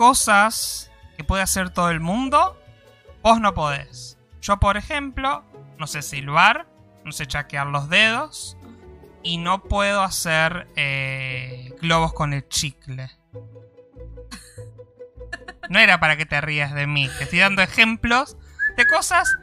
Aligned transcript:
cosas 0.00 0.90
que 1.18 1.24
puede 1.24 1.42
hacer 1.42 1.68
todo 1.68 1.90
el 1.90 2.00
mundo, 2.00 2.58
vos 3.22 3.38
no 3.38 3.52
podés. 3.52 4.16
Yo, 4.40 4.56
por 4.56 4.78
ejemplo, 4.78 5.44
no 5.76 5.86
sé 5.86 6.00
silbar, 6.00 6.66
no 7.04 7.12
sé 7.12 7.26
chaquear 7.26 7.66
los 7.66 7.90
dedos 7.90 8.56
y 9.22 9.36
no 9.36 9.62
puedo 9.62 10.02
hacer 10.02 10.68
eh, 10.74 11.74
globos 11.82 12.14
con 12.14 12.32
el 12.32 12.48
chicle. 12.48 13.10
No 15.68 15.78
era 15.78 16.00
para 16.00 16.16
que 16.16 16.24
te 16.24 16.40
rías 16.40 16.72
de 16.72 16.86
mí, 16.86 17.06
te 17.18 17.24
estoy 17.24 17.40
dando 17.40 17.60
ejemplos 17.60 18.38
de 18.78 18.86
cosas. 18.86 19.36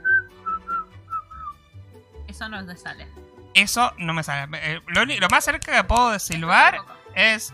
Eso 2.27 2.49
no 2.49 2.65
te 2.65 2.75
sale. 2.77 3.07
Eso 3.53 3.93
no 3.99 4.11
me 4.15 4.23
sale. 4.23 4.49
Eh, 4.59 4.81
Lo, 4.87 5.05
lo 5.05 5.27
más 5.29 5.45
cerca 5.45 5.71
que 5.71 5.83
puedo 5.83 6.13
de 6.13 6.19
silbar 6.19 6.79
es. 7.13 7.53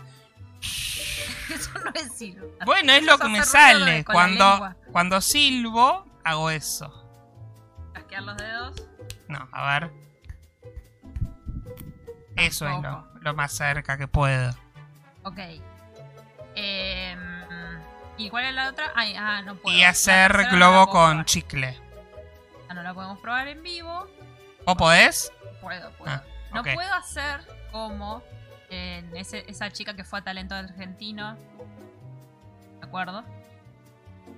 Eso 1.54 1.70
no 1.84 1.90
es 1.94 2.12
silbar. 2.12 2.48
Bueno, 2.64 2.92
es 2.92 3.04
lo 3.04 3.18
que 3.18 3.28
me 3.28 3.42
sale. 3.42 4.04
Cuando, 4.04 4.74
cuando 4.92 5.20
silbo, 5.20 6.06
hago 6.24 6.50
eso. 6.50 6.92
Casquear 7.92 8.22
los 8.22 8.36
dedos. 8.36 8.82
No, 9.28 9.48
a 9.52 9.80
ver. 9.80 9.90
Eso 12.36 12.68
es 12.68 12.76
lo, 13.20 13.34
más 13.34 13.52
cerca 13.52 13.96
que 13.96 14.08
puedo. 14.08 14.54
Ok. 15.22 15.38
Em, 16.56 17.18
¿Y 18.16 18.30
cuál 18.30 18.46
es 18.46 18.54
la 18.54 18.70
otra? 18.70 18.92
Ay, 18.94 19.14
ah, 19.16 19.42
no 19.42 19.56
puedo. 19.56 19.76
Y 19.76 19.84
hacer 19.84 20.48
globo 20.50 20.86
con 20.88 21.10
probar. 21.10 21.24
chicle. 21.24 21.80
Ah, 22.68 22.74
no 22.74 22.82
la 22.82 22.94
podemos 22.94 23.18
probar 23.20 23.48
en 23.48 23.62
vivo. 23.62 24.08
¿O 24.64 24.76
podés? 24.76 25.32
Puedo, 25.60 25.90
puedo. 25.92 26.12
Ah, 26.12 26.22
no 26.52 26.62
puedo 26.62 26.94
hacer 26.94 27.40
como 27.70 28.22
ese- 29.14 29.44
esa 29.48 29.70
chica 29.70 29.94
que 29.94 30.04
fue 30.04 30.18
a 30.20 30.22
Talento 30.22 30.54
Argentino. 30.54 31.36
¿De 32.80 32.86
acuerdo? 32.86 33.24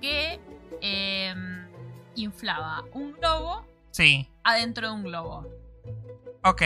Que 0.01 0.39
em, 0.81 1.67
inflaba 2.15 2.83
un 2.93 3.13
globo 3.13 3.65
Sí. 3.91 4.29
adentro 4.43 4.87
de 4.89 4.93
un 4.93 5.03
globo. 5.03 5.47
Ok. 6.43 6.61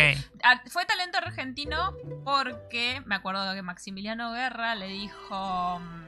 Fue 0.70 0.86
talento 0.86 1.18
argentino 1.18 1.96
porque 2.26 3.02
me 3.06 3.16
acuerdo 3.16 3.54
que 3.54 3.62
Maximiliano 3.62 4.34
Guerra 4.34 4.76
le 4.76 4.88
dijo: 4.88 5.80
mm, 5.80 6.06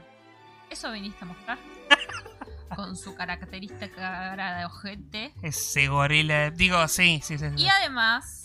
¿Eso 0.70 0.92
viniste 0.92 1.24
a 1.24 1.28
mostrar? 1.28 1.58
Con 2.76 2.96
su 2.96 3.14
característica 3.14 3.90
cara 3.90 4.58
de 4.58 4.64
ojete. 4.66 5.32
Ese 5.42 5.86
gorila. 5.88 6.50
Digo, 6.50 6.86
sí, 6.88 7.20
sí, 7.22 7.38
sí. 7.38 7.48
sí. 7.50 7.62
Y 7.62 7.68
además, 7.68 8.43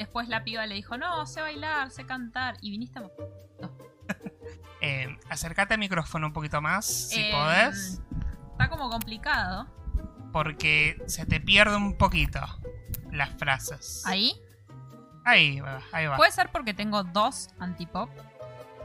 después 0.00 0.28
la 0.28 0.42
piba 0.44 0.66
le 0.66 0.74
dijo: 0.74 0.96
No, 0.98 1.26
sé 1.26 1.40
bailar, 1.40 1.90
sé 1.90 2.04
cantar. 2.04 2.56
Y 2.60 2.70
viniste 2.70 2.98
a 2.98 3.02
mostrar. 3.02 3.28
Eh, 4.82 5.14
acércate 5.28 5.74
al 5.74 5.80
micrófono 5.80 6.28
un 6.28 6.32
poquito 6.32 6.62
más, 6.62 6.86
si 6.86 7.20
Em, 7.20 7.30
podés. 7.32 8.00
Está 8.52 8.70
como 8.70 8.88
complicado. 8.88 9.66
Porque 10.32 10.96
se 11.06 11.26
te 11.26 11.38
pierde 11.38 11.76
un 11.76 11.98
poquito 11.98 12.40
las 13.12 13.28
frases. 13.38 14.02
Ahí. 14.06 14.32
Ahí 15.26 15.60
va, 15.60 15.82
ahí 15.92 16.06
va. 16.06 16.16
Puede 16.16 16.32
ser 16.32 16.48
porque 16.50 16.72
tengo 16.72 17.02
dos 17.04 17.50
antipop. 17.58 18.08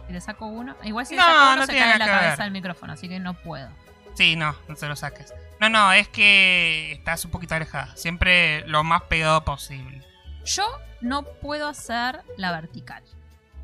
Si 0.08 0.12
le 0.12 0.20
saco 0.20 0.48
uno. 0.48 0.76
Igual 0.84 1.06
si 1.06 1.16
le 1.16 1.22
No, 1.22 1.28
saco 1.28 1.44
uno 1.46 1.56
no 1.56 1.66
se 1.66 1.72
tiene 1.72 1.86
cae 1.86 1.94
en 1.94 2.00
la 2.00 2.06
que 2.06 2.12
cabeza 2.12 2.44
del 2.44 2.52
micrófono, 2.52 2.92
así 2.94 3.08
que 3.08 3.20
no 3.22 3.34
puedo. 3.34 3.70
Sí, 4.16 4.36
no, 4.36 4.54
no 4.68 4.76
se 4.76 4.88
lo 4.90 4.98
saques. 4.98 5.34
No, 5.62 5.70
no, 5.70 5.94
es 5.94 6.10
que 6.10 6.92
estás 6.92 7.24
un 7.24 7.32
poquito 7.32 7.56
alejada. 7.56 7.96
Siempre 7.96 8.68
lo 8.68 8.84
más 8.84 9.04
pegado 9.04 9.46
posible. 9.46 10.06
Yo 10.44 10.64
no 11.06 11.24
puedo 11.24 11.68
hacer 11.68 12.22
la 12.38 12.52
vertical. 12.52 13.04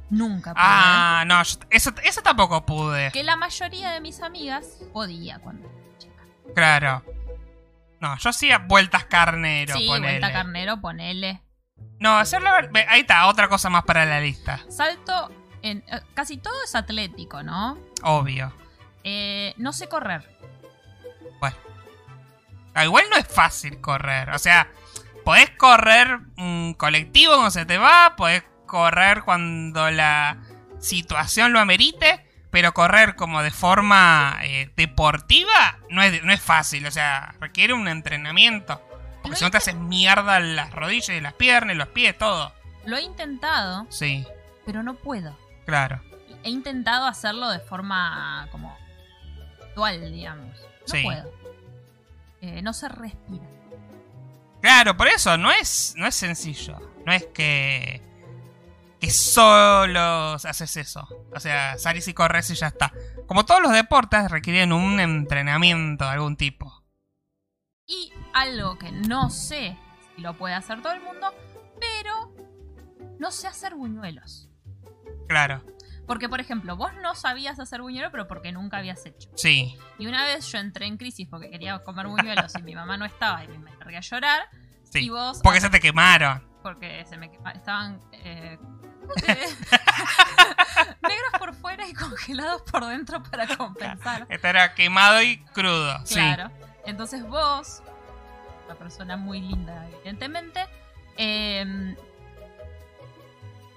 Nunca 0.10 0.54
pude. 0.54 0.62
Ah, 0.64 1.24
no, 1.26 1.42
yo- 1.44 1.58
eso, 1.70 1.92
eso 2.04 2.22
tampoco 2.22 2.66
pude. 2.66 3.12
Que 3.12 3.24
la 3.24 3.36
mayoría 3.36 3.92
de 3.92 4.02
mis 4.02 4.22
amigas 4.22 4.80
podía 4.94 5.40
cuando 5.40 5.68
era 5.70 5.98
chica. 5.98 6.24
Claro. 6.54 7.04
No, 8.00 8.18
yo 8.18 8.30
hacía 8.30 8.58
vueltas 8.58 9.06
carnero, 9.06 9.76
sí, 9.76 9.88
ponele. 9.88 10.20
vuelta 10.20 10.34
carnero, 10.34 10.82
ponele. 10.82 11.42
No, 12.00 12.18
hacer 12.18 12.42
la 12.42 12.52
ver- 12.54 12.70
ve, 12.72 12.86
Ahí 12.90 13.02
está, 13.02 13.28
otra 13.28 13.48
cosa 13.48 13.70
más 13.70 13.84
para 13.84 14.06
la 14.06 14.20
lista. 14.20 14.60
Salto 14.70 15.32
en. 15.62 15.84
eh, 15.88 16.02
casi 16.14 16.38
todo 16.38 16.56
es 16.64 16.74
atlético, 16.76 17.44
¿no? 17.44 17.78
Obvio. 18.04 18.52
Eh, 19.04 19.54
no 19.58 19.72
sé 19.72 19.88
correr. 19.88 20.28
Bueno. 21.40 21.56
Ah, 22.74 22.86
igual 22.86 23.06
no 23.10 23.18
es 23.18 23.28
fácil 23.28 23.80
correr. 23.82 24.30
O 24.32 24.40
sea, 24.40 24.68
podés 25.24 25.50
correr 25.52 26.20
un 26.38 26.74
colectivo 26.78 27.34
cuando 27.34 27.52
se 27.52 27.66
te 27.66 27.78
va, 27.78 28.16
podés 28.16 28.44
correr 28.66 29.24
cuando 29.24 29.90
la 29.92 30.38
situación 30.80 31.54
lo 31.54 31.60
amerite, 31.60 32.26
pero 32.50 32.74
correr 32.74 33.16
como 33.16 33.42
de 33.44 33.52
forma 33.52 34.40
eh, 34.44 34.72
deportiva 34.76 35.78
no 35.90 36.02
es, 36.02 36.24
no 36.24 36.32
es 36.34 36.42
fácil. 36.42 36.86
O 36.86 36.92
sea, 36.92 37.36
requiere 37.40 37.74
un 37.74 37.88
entrenamiento. 37.88 38.82
Porque 39.22 39.38
si 39.38 39.44
no 39.44 39.52
te 39.52 39.58
haces 39.58 39.76
mierda 39.76 40.40
las 40.40 40.72
rodillas 40.72 41.10
y 41.10 41.22
las 41.22 41.34
piernas 41.34 41.76
y 41.76 41.78
los 41.78 41.88
pies, 41.90 42.18
todo. 42.18 42.52
Lo 42.86 42.98
he 42.98 43.04
intentado, 43.04 43.86
Sí, 43.90 44.26
pero 44.66 44.82
no 44.84 44.96
puedo. 44.96 45.38
claro. 45.66 46.02
He 46.44 46.50
intentado 46.50 47.06
hacerlo 47.06 47.50
de 47.50 47.60
forma 47.60 48.48
como 48.52 48.76
actual, 49.62 50.12
digamos. 50.12 50.58
No 50.58 50.88
Sí. 50.88 51.04
puedo. 51.04 51.32
Eh, 52.42 52.64
no 52.64 52.74
se 52.74 52.90
respira. 52.90 53.46
Claro, 54.62 54.96
por 54.96 55.08
eso 55.08 55.38
no 55.38 55.52
es, 55.52 55.94
no 55.98 56.08
es 56.08 56.16
sencillo. 56.16 56.80
No 57.06 57.12
es 57.12 57.26
que, 57.28 58.02
que 59.00 59.10
solo 59.10 60.34
haces 60.34 60.78
eso. 60.78 61.08
O 61.34 61.40
sea, 61.40 61.78
salís 61.78 62.08
y 62.08 62.14
corres 62.14 62.50
y 62.52 62.56
ya 62.56 62.68
está. 62.68 62.94
Como 63.28 63.46
todos 63.46 63.62
los 63.62 63.72
deportes 63.72 64.30
requieren 64.30 64.72
un 64.72 65.00
entrenamiento 65.00 66.06
de 66.06 66.12
algún 66.12 66.38
tipo. 66.38 66.84
Y 67.88 68.14
algo 68.34 68.78
que 68.78 68.92
no 68.92 69.30
sé 69.30 69.78
si 70.16 70.22
lo 70.22 70.38
puede 70.38 70.54
hacer 70.54 70.82
todo 70.82 70.94
el 70.94 71.02
mundo, 71.02 71.34
pero 71.80 72.34
no 73.20 73.32
sé 73.32 73.48
hacer 73.48 73.74
buñuelos. 73.76 74.50
Claro, 75.28 75.64
Porque, 76.12 76.28
por 76.28 76.42
ejemplo, 76.42 76.76
vos 76.76 76.92
no 77.02 77.16
sabías 77.16 77.58
hacer 77.58 77.82
buñuelos, 77.82 78.12
pero 78.12 78.28
porque 78.28 78.52
nunca 78.52 78.78
habías 78.80 79.06
hecho. 79.06 79.30
sí. 79.36 79.78
Y 79.98 80.08
una 80.08 80.26
vez 80.26 80.46
yo 80.52 80.58
entré 80.58 80.86
en 80.88 80.98
crisis 80.98 81.26
porque 81.30 81.50
quería 81.50 81.80
comer 81.80 82.08
buñuelos 82.08 82.54
y 82.60 82.64
mi 82.64 82.76
mamá 82.76 82.98
no 82.98 83.06
estaba 83.06 83.46
y 83.46 83.48
me 83.48 83.72
largué 83.78 83.96
a 83.96 84.02
llorar. 84.02 84.42
Sí. 84.84 85.06
Y 85.06 85.10
vos. 85.10 85.40
Porque 85.42 85.62
se 85.62 85.70
te 85.70 85.80
quemaron. 85.80 86.46
Porque 86.62 87.06
se 87.08 87.16
me 87.18 87.32
quema- 87.32 87.54
estaban. 87.56 88.02
eh, 88.12 88.58
negros 91.02 91.32
por 91.40 91.54
fuera 91.56 91.88
y 91.88 91.94
congelados 91.94 92.62
por 92.64 92.86
dentro 92.86 93.24
para 93.24 93.48
compensar. 93.56 94.26
Este 94.30 94.50
era 94.50 94.74
quemado 94.76 95.22
y 95.22 95.38
crudo. 95.54 96.06
Sí. 96.06 96.16
Claro. 96.16 96.52
Entonces 96.86 97.26
vos, 97.26 97.82
una 98.66 98.76
persona 98.76 99.16
muy 99.18 99.40
linda, 99.42 99.88
evidentemente, 99.94 100.66
eh, 101.18 101.96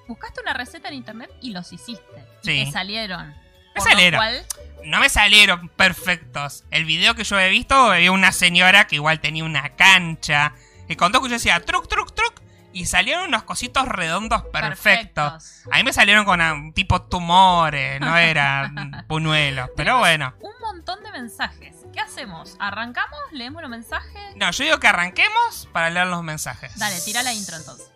buscaste 0.09 0.41
una 0.41 0.53
receta 0.55 0.89
en 0.89 0.95
internet 0.95 1.31
y 1.41 1.53
los 1.53 1.73
hiciste. 1.73 2.25
Y 2.43 2.47
Sí. 2.47 2.65
te 2.67 2.73
salieron. 2.73 3.35
Me 3.75 3.81
salieron. 3.81 4.19
cual, 4.19 4.47
No 4.85 5.01
me 5.01 5.09
salieron 5.09 5.69
perfectos. 5.71 6.65
El 6.71 6.85
video 6.85 7.15
que 7.15 7.25
yo 7.25 7.39
he 7.41 7.49
visto, 7.51 7.75
había 7.93 8.13
una 8.13 8.31
señora 8.33 8.87
que 8.87 8.97
igual 8.97 9.21
tenía 9.21 9.45
una 9.45 9.71
cancha. 9.77 10.53
Que 10.87 10.97
contó 10.97 11.21
que 11.23 11.29
yo 11.29 11.35
decía 11.35 11.59
truc, 11.65 11.89
truc, 11.89 12.15
truc. 12.15 12.41
Y 12.73 12.87
salieron 12.87 13.29
unos 13.29 13.45
cositos 13.45 13.87
redondos 13.87 14.43
perfectos. 14.53 15.33
perfectos. 15.33 15.73
A 15.73 15.77
mí 15.77 15.85
me 15.85 15.93
salieron 15.93 16.25
con 16.25 16.41
ah, 16.41 16.55
tipo 16.75 17.03
tumores, 17.03 18.01
no 18.01 18.17
eran 18.19 19.05
buñuelos. 19.09 19.71
Pero 19.77 19.99
bueno. 19.99 20.35
Un 20.41 20.53
montón 20.61 21.03
de 21.03 21.11
mensajes. 21.13 21.75
¿Qué 21.93 22.01
hacemos? 22.01 22.57
¿Arrancamos? 22.59 23.19
¿Leemos 23.33 23.63
los 23.63 23.71
mensajes? 23.71 24.37
No, 24.37 24.51
yo 24.51 24.65
digo 24.65 24.81
que 24.81 24.89
arranquemos 24.89 25.69
para 25.73 25.89
leer 25.91 26.09
los 26.09 26.23
mensajes. 26.25 26.77
Dale, 26.77 27.01
tira 27.05 27.23
la 27.23 27.33
intro 27.33 27.57
entonces. 27.57 27.89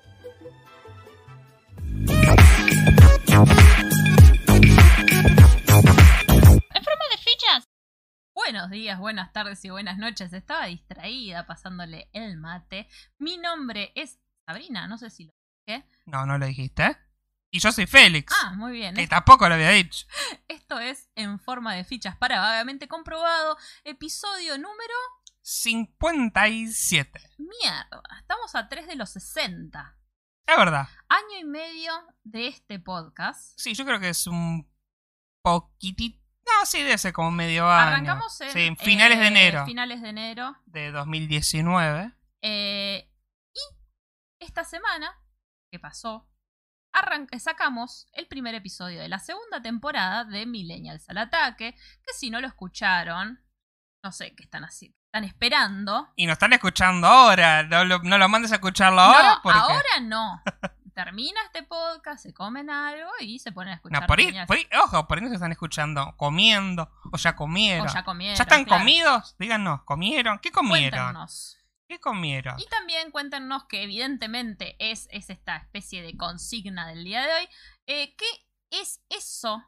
Buenos 8.48 8.70
días, 8.70 8.98
buenas 8.98 9.30
tardes 9.34 9.62
y 9.66 9.68
buenas 9.68 9.98
noches. 9.98 10.32
Estaba 10.32 10.64
distraída 10.64 11.46
pasándole 11.46 12.08
el 12.14 12.38
mate. 12.38 12.88
Mi 13.18 13.36
nombre 13.36 13.92
es 13.94 14.18
Sabrina, 14.46 14.88
no 14.88 14.96
sé 14.96 15.10
si 15.10 15.26
lo 15.26 15.32
dije. 15.66 15.86
No, 16.06 16.24
no 16.24 16.38
lo 16.38 16.46
dijiste. 16.46 16.96
Y 17.50 17.60
yo 17.60 17.70
soy 17.72 17.86
Félix. 17.86 18.34
Ah, 18.42 18.54
muy 18.56 18.72
bien. 18.72 18.94
que 18.94 19.06
tampoco 19.06 19.46
lo 19.48 19.54
había 19.54 19.68
dicho. 19.68 20.06
Esto 20.48 20.78
es 20.78 21.10
En 21.14 21.38
forma 21.38 21.74
de 21.74 21.84
fichas 21.84 22.16
para 22.16 22.40
vagamente 22.40 22.88
comprobado. 22.88 23.58
Episodio 23.84 24.56
número... 24.56 24.94
57. 25.42 27.20
Mierda. 27.36 28.02
Estamos 28.18 28.54
a 28.54 28.66
3 28.66 28.86
de 28.86 28.96
los 28.96 29.10
60. 29.10 29.97
Es 30.48 30.56
verdad. 30.56 30.88
Año 31.10 31.40
y 31.40 31.44
medio 31.44 31.92
de 32.24 32.48
este 32.48 32.78
podcast. 32.78 33.52
Sí, 33.58 33.74
yo 33.74 33.84
creo 33.84 34.00
que 34.00 34.08
es 34.08 34.26
un 34.26 34.66
poquitito. 35.42 36.18
No, 36.46 36.64
sí, 36.64 36.82
debe 36.82 36.96
ser 36.96 37.12
como 37.12 37.30
medio 37.30 37.68
año. 37.68 37.88
Arrancamos 37.88 38.40
en... 38.40 38.50
Sí, 38.50 38.76
finales 38.82 39.18
de 39.18 39.26
eh, 39.26 39.28
enero 39.28 39.66
Finales 39.66 40.00
de 40.00 40.08
enero. 40.08 40.56
de 40.64 40.90
2019. 40.90 42.12
Eh, 42.40 43.12
y 43.52 43.60
esta 44.42 44.64
semana, 44.64 45.22
que 45.70 45.78
pasó, 45.78 46.26
sacamos 47.38 48.08
el 48.12 48.26
primer 48.26 48.54
episodio 48.54 49.00
de 49.00 49.08
la 49.08 49.18
segunda 49.18 49.60
temporada 49.60 50.24
de 50.24 50.46
Millennials 50.46 51.10
al 51.10 51.18
Ataque, 51.18 51.74
que 51.74 52.14
si 52.14 52.30
no 52.30 52.40
lo 52.40 52.46
escucharon, 52.46 53.38
no 54.02 54.12
sé 54.12 54.34
qué 54.34 54.44
están 54.44 54.64
así, 54.64 54.96
están 55.08 55.24
esperando. 55.24 56.08
Y 56.16 56.26
nos 56.26 56.34
están 56.34 56.52
escuchando 56.52 57.06
ahora. 57.06 57.62
No 57.62 57.84
lo, 57.84 57.98
no 58.00 58.18
lo 58.18 58.28
mandes 58.28 58.52
a 58.52 58.56
escucharlo 58.56 59.00
ahora 59.00 59.34
no, 59.36 59.40
porque. 59.42 59.58
ahora 59.58 60.00
no. 60.02 60.42
Termina 60.94 61.40
este 61.46 61.62
podcast, 61.62 62.24
se 62.24 62.34
comen 62.34 62.70
algo 62.70 63.08
y 63.20 63.38
se 63.38 63.52
ponen 63.52 63.72
a 63.72 63.76
escuchar. 63.76 64.00
No, 64.00 64.06
por 64.08 64.18
ahí, 64.18 64.34
por 64.48 64.56
ahí- 64.56 64.68
ojo, 64.82 65.06
por 65.06 65.18
ahí 65.18 65.24
nos 65.24 65.32
están 65.32 65.52
escuchando 65.52 66.12
comiendo, 66.16 66.90
o 67.12 67.16
ya 67.16 67.36
comieron. 67.36 67.86
O 67.86 67.92
ya 67.92 68.02
comieron. 68.02 68.36
¿Ya 68.36 68.42
están 68.42 68.64
claro. 68.64 68.80
comidos? 68.80 69.36
Díganos, 69.38 69.82
¿comieron? 69.84 70.40
¿Qué 70.40 70.50
comieron? 70.50 70.98
Cuéntenos. 71.00 71.56
¿Qué 71.86 72.00
comieron? 72.00 72.58
Y 72.58 72.66
también 72.66 73.12
cuéntenos 73.12 73.64
que 73.66 73.84
evidentemente 73.84 74.74
es, 74.80 75.06
es 75.12 75.30
esta 75.30 75.56
especie 75.56 76.02
de 76.02 76.16
consigna 76.16 76.88
del 76.88 77.04
día 77.04 77.22
de 77.24 77.32
hoy. 77.32 77.48
eh, 77.86 78.16
¿Qué 78.16 78.26
es 78.70 79.00
eso 79.08 79.62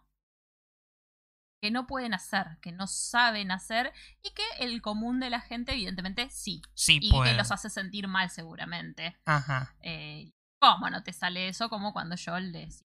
que 1.60 1.70
no 1.70 1.86
pueden 1.86 2.14
hacer, 2.14 2.58
que 2.62 2.72
no 2.72 2.86
saben 2.86 3.50
hacer 3.50 3.92
y 4.22 4.30
que 4.30 4.42
el 4.60 4.80
común 4.80 5.20
de 5.20 5.30
la 5.30 5.40
gente 5.40 5.72
evidentemente 5.72 6.28
sí? 6.30 6.62
Sí, 6.74 6.98
Y 7.02 7.10
pueden. 7.10 7.34
que 7.34 7.38
los 7.38 7.50
hace 7.50 7.68
sentir 7.70 8.08
mal 8.08 8.30
seguramente. 8.30 9.16
Ajá. 9.26 9.74
Eh, 9.82 10.32
¿Cómo 10.58 10.90
no 10.90 11.02
te 11.02 11.12
sale 11.12 11.48
eso? 11.48 11.68
Como 11.68 11.92
cuando 11.92 12.16
yo 12.16 12.38
les... 12.38 12.84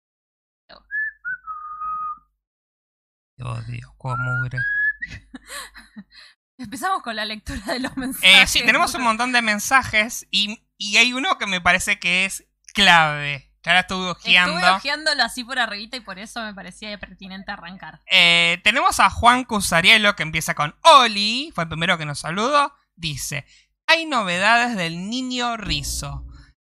Odio, 3.41 3.95
como 3.97 4.17
mugre. 4.17 4.57
Empezamos 6.57 7.01
con 7.03 7.15
la 7.15 7.23
lectura 7.23 7.61
de 7.67 7.79
los 7.79 7.95
mensajes. 7.95 8.29
Eh, 8.43 8.47
sí, 8.47 8.59
tenemos 8.65 8.93
un 8.95 9.03
montón 9.03 9.31
de 9.31 9.41
mensajes 9.41 10.27
y, 10.29 10.61
y 10.77 10.97
hay 10.97 11.13
uno 11.13 11.37
que 11.37 11.47
me 11.47 11.61
parece 11.61 11.99
que 11.99 12.25
es 12.25 12.45
clave. 12.73 13.48
Ya 13.63 13.73
la 13.73 13.81
estuve 13.81 14.09
ojeando. 14.11 14.57
Estuve 14.57 14.71
ojeándolo 14.71 15.23
así 15.23 15.43
por 15.43 15.59
arribita 15.59 15.97
y 15.97 15.99
por 15.99 16.17
eso 16.17 16.41
me 16.41 16.53
parecía 16.53 16.97
pertinente 16.97 17.51
arrancar. 17.51 18.01
Eh, 18.09 18.61
tenemos 18.63 18.99
a 18.99 19.09
Juan 19.09 19.43
Cusarielo 19.43 20.15
que 20.15 20.23
empieza 20.23 20.53
con 20.55 20.75
Oli, 20.83 21.51
fue 21.53 21.65
el 21.65 21.69
primero 21.69 21.97
que 21.97 22.05
nos 22.05 22.19
saludó. 22.19 22.73
Dice: 22.95 23.45
Hay 23.87 24.05
novedades 24.05 24.77
del 24.77 25.09
niño 25.09 25.57
Rizo. 25.57 26.25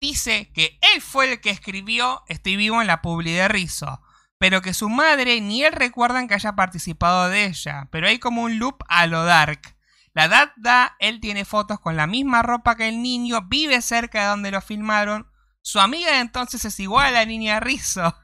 Dice 0.01 0.51
que 0.53 0.77
él 0.93 1.01
fue 1.01 1.31
el 1.31 1.39
que 1.39 1.49
escribió 1.49 2.23
Estoy 2.27 2.57
vivo 2.57 2.81
en 2.81 2.87
la 2.87 3.01
publi 3.01 3.31
de 3.31 3.47
Rizo, 3.47 4.01
pero 4.37 4.61
que 4.61 4.73
su 4.73 4.89
madre 4.89 5.39
ni 5.39 5.63
él 5.63 5.71
recuerdan 5.71 6.27
que 6.27 6.33
haya 6.33 6.53
participado 6.53 7.29
de 7.29 7.45
ella. 7.45 7.87
Pero 7.91 8.07
hay 8.07 8.19
como 8.19 8.43
un 8.43 8.59
loop 8.59 8.83
a 8.89 9.07
lo 9.07 9.23
dark. 9.23 9.77
La 10.13 10.25
edad 10.25 10.51
da, 10.57 10.95
él 10.99 11.21
tiene 11.21 11.45
fotos 11.45 11.79
con 11.79 11.95
la 11.95 12.05
misma 12.05 12.43
ropa 12.43 12.75
que 12.75 12.89
el 12.89 13.01
niño, 13.01 13.41
vive 13.47 13.81
cerca 13.81 14.23
de 14.23 14.27
donde 14.27 14.51
lo 14.51 14.59
filmaron. 14.59 15.27
Su 15.63 15.79
amiga 15.79 16.19
entonces 16.19 16.63
es 16.65 16.79
igual 16.79 17.07
a 17.07 17.11
la 17.21 17.25
niña 17.25 17.59
Rizo 17.59 18.15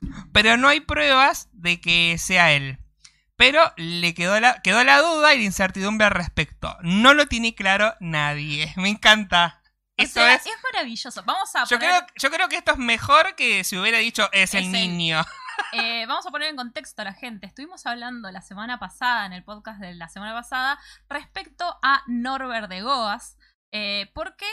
pero 0.32 0.56
no 0.56 0.68
hay 0.68 0.80
pruebas 0.80 1.48
de 1.52 1.80
que 1.80 2.16
sea 2.18 2.52
él. 2.52 2.78
Pero 3.36 3.72
le 3.76 4.14
quedó 4.14 4.38
la, 4.38 4.62
quedó 4.62 4.84
la 4.84 5.00
duda 5.00 5.34
y 5.34 5.38
la 5.38 5.44
incertidumbre 5.44 6.06
al 6.06 6.12
respecto. 6.12 6.76
No 6.82 7.14
lo 7.14 7.26
tiene 7.26 7.54
claro 7.54 7.94
nadie. 8.00 8.72
Me 8.76 8.88
encanta. 8.88 9.60
O 9.98 10.06
sea, 10.06 10.34
es. 10.34 10.46
es 10.46 10.52
maravilloso. 10.72 11.22
Vamos 11.24 11.54
a 11.54 11.64
Yo 11.64 11.78
poner, 11.78 11.94
creo, 11.96 12.06
yo 12.16 12.30
creo 12.30 12.48
que 12.48 12.56
esto 12.56 12.72
es 12.72 12.78
mejor 12.78 13.34
que 13.36 13.62
si 13.64 13.76
hubiera 13.76 13.98
dicho 13.98 14.28
es, 14.32 14.54
el 14.54 14.60
Es 14.60 14.66
el- 14.66 14.72
niño. 14.72 15.24
eh, 15.72 16.04
vamos 16.06 16.26
a 16.26 16.30
poner 16.30 16.48
en 16.50 16.56
contexto 16.56 17.02
a 17.02 17.06
la 17.06 17.12
gente. 17.14 17.46
Estuvimos 17.46 17.86
hablando 17.86 18.30
la 18.30 18.42
semana 18.42 18.78
pasada, 18.78 19.26
en 19.26 19.32
el 19.32 19.44
podcast 19.44 19.80
de 19.80 19.94
la 19.94 20.08
semana 20.08 20.32
pasada, 20.32 20.78
respecto 21.08 21.78
a 21.82 22.02
Norbert 22.06 22.68
de 22.68 22.82
Goas. 22.82 23.36
eh, 23.72 24.10
porque 24.14 24.46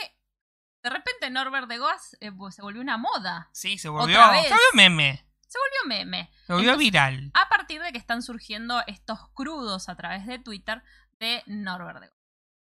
de 0.82 0.90
repente 0.90 1.30
Norbert 1.30 1.68
de 1.68 1.78
Goas 1.78 2.16
eh, 2.20 2.30
se 2.50 2.62
volvió 2.62 2.80
una 2.80 2.98
moda. 2.98 3.48
Sí, 3.52 3.78
se 3.78 3.88
volvió, 3.88 4.18
Otra 4.18 4.32
vez. 4.32 4.42
se 4.44 4.50
volvió 4.50 4.66
meme. 4.74 5.26
Se 5.46 5.58
volvió 5.58 5.96
meme. 5.98 6.30
Se 6.46 6.52
volvió 6.52 6.70
Entonces- 6.70 6.90
viral. 6.92 7.30
A 7.34 7.48
partir 7.48 7.80
de 7.82 7.92
que 7.92 7.98
están 7.98 8.22
surgiendo 8.22 8.82
estos 8.86 9.18
crudos 9.34 9.88
a 9.88 9.96
través 9.96 10.26
de 10.26 10.38
Twitter 10.38 10.82
de 11.20 11.42
Norbert 11.46 12.00
de 12.00 12.06
Goas. 12.08 12.18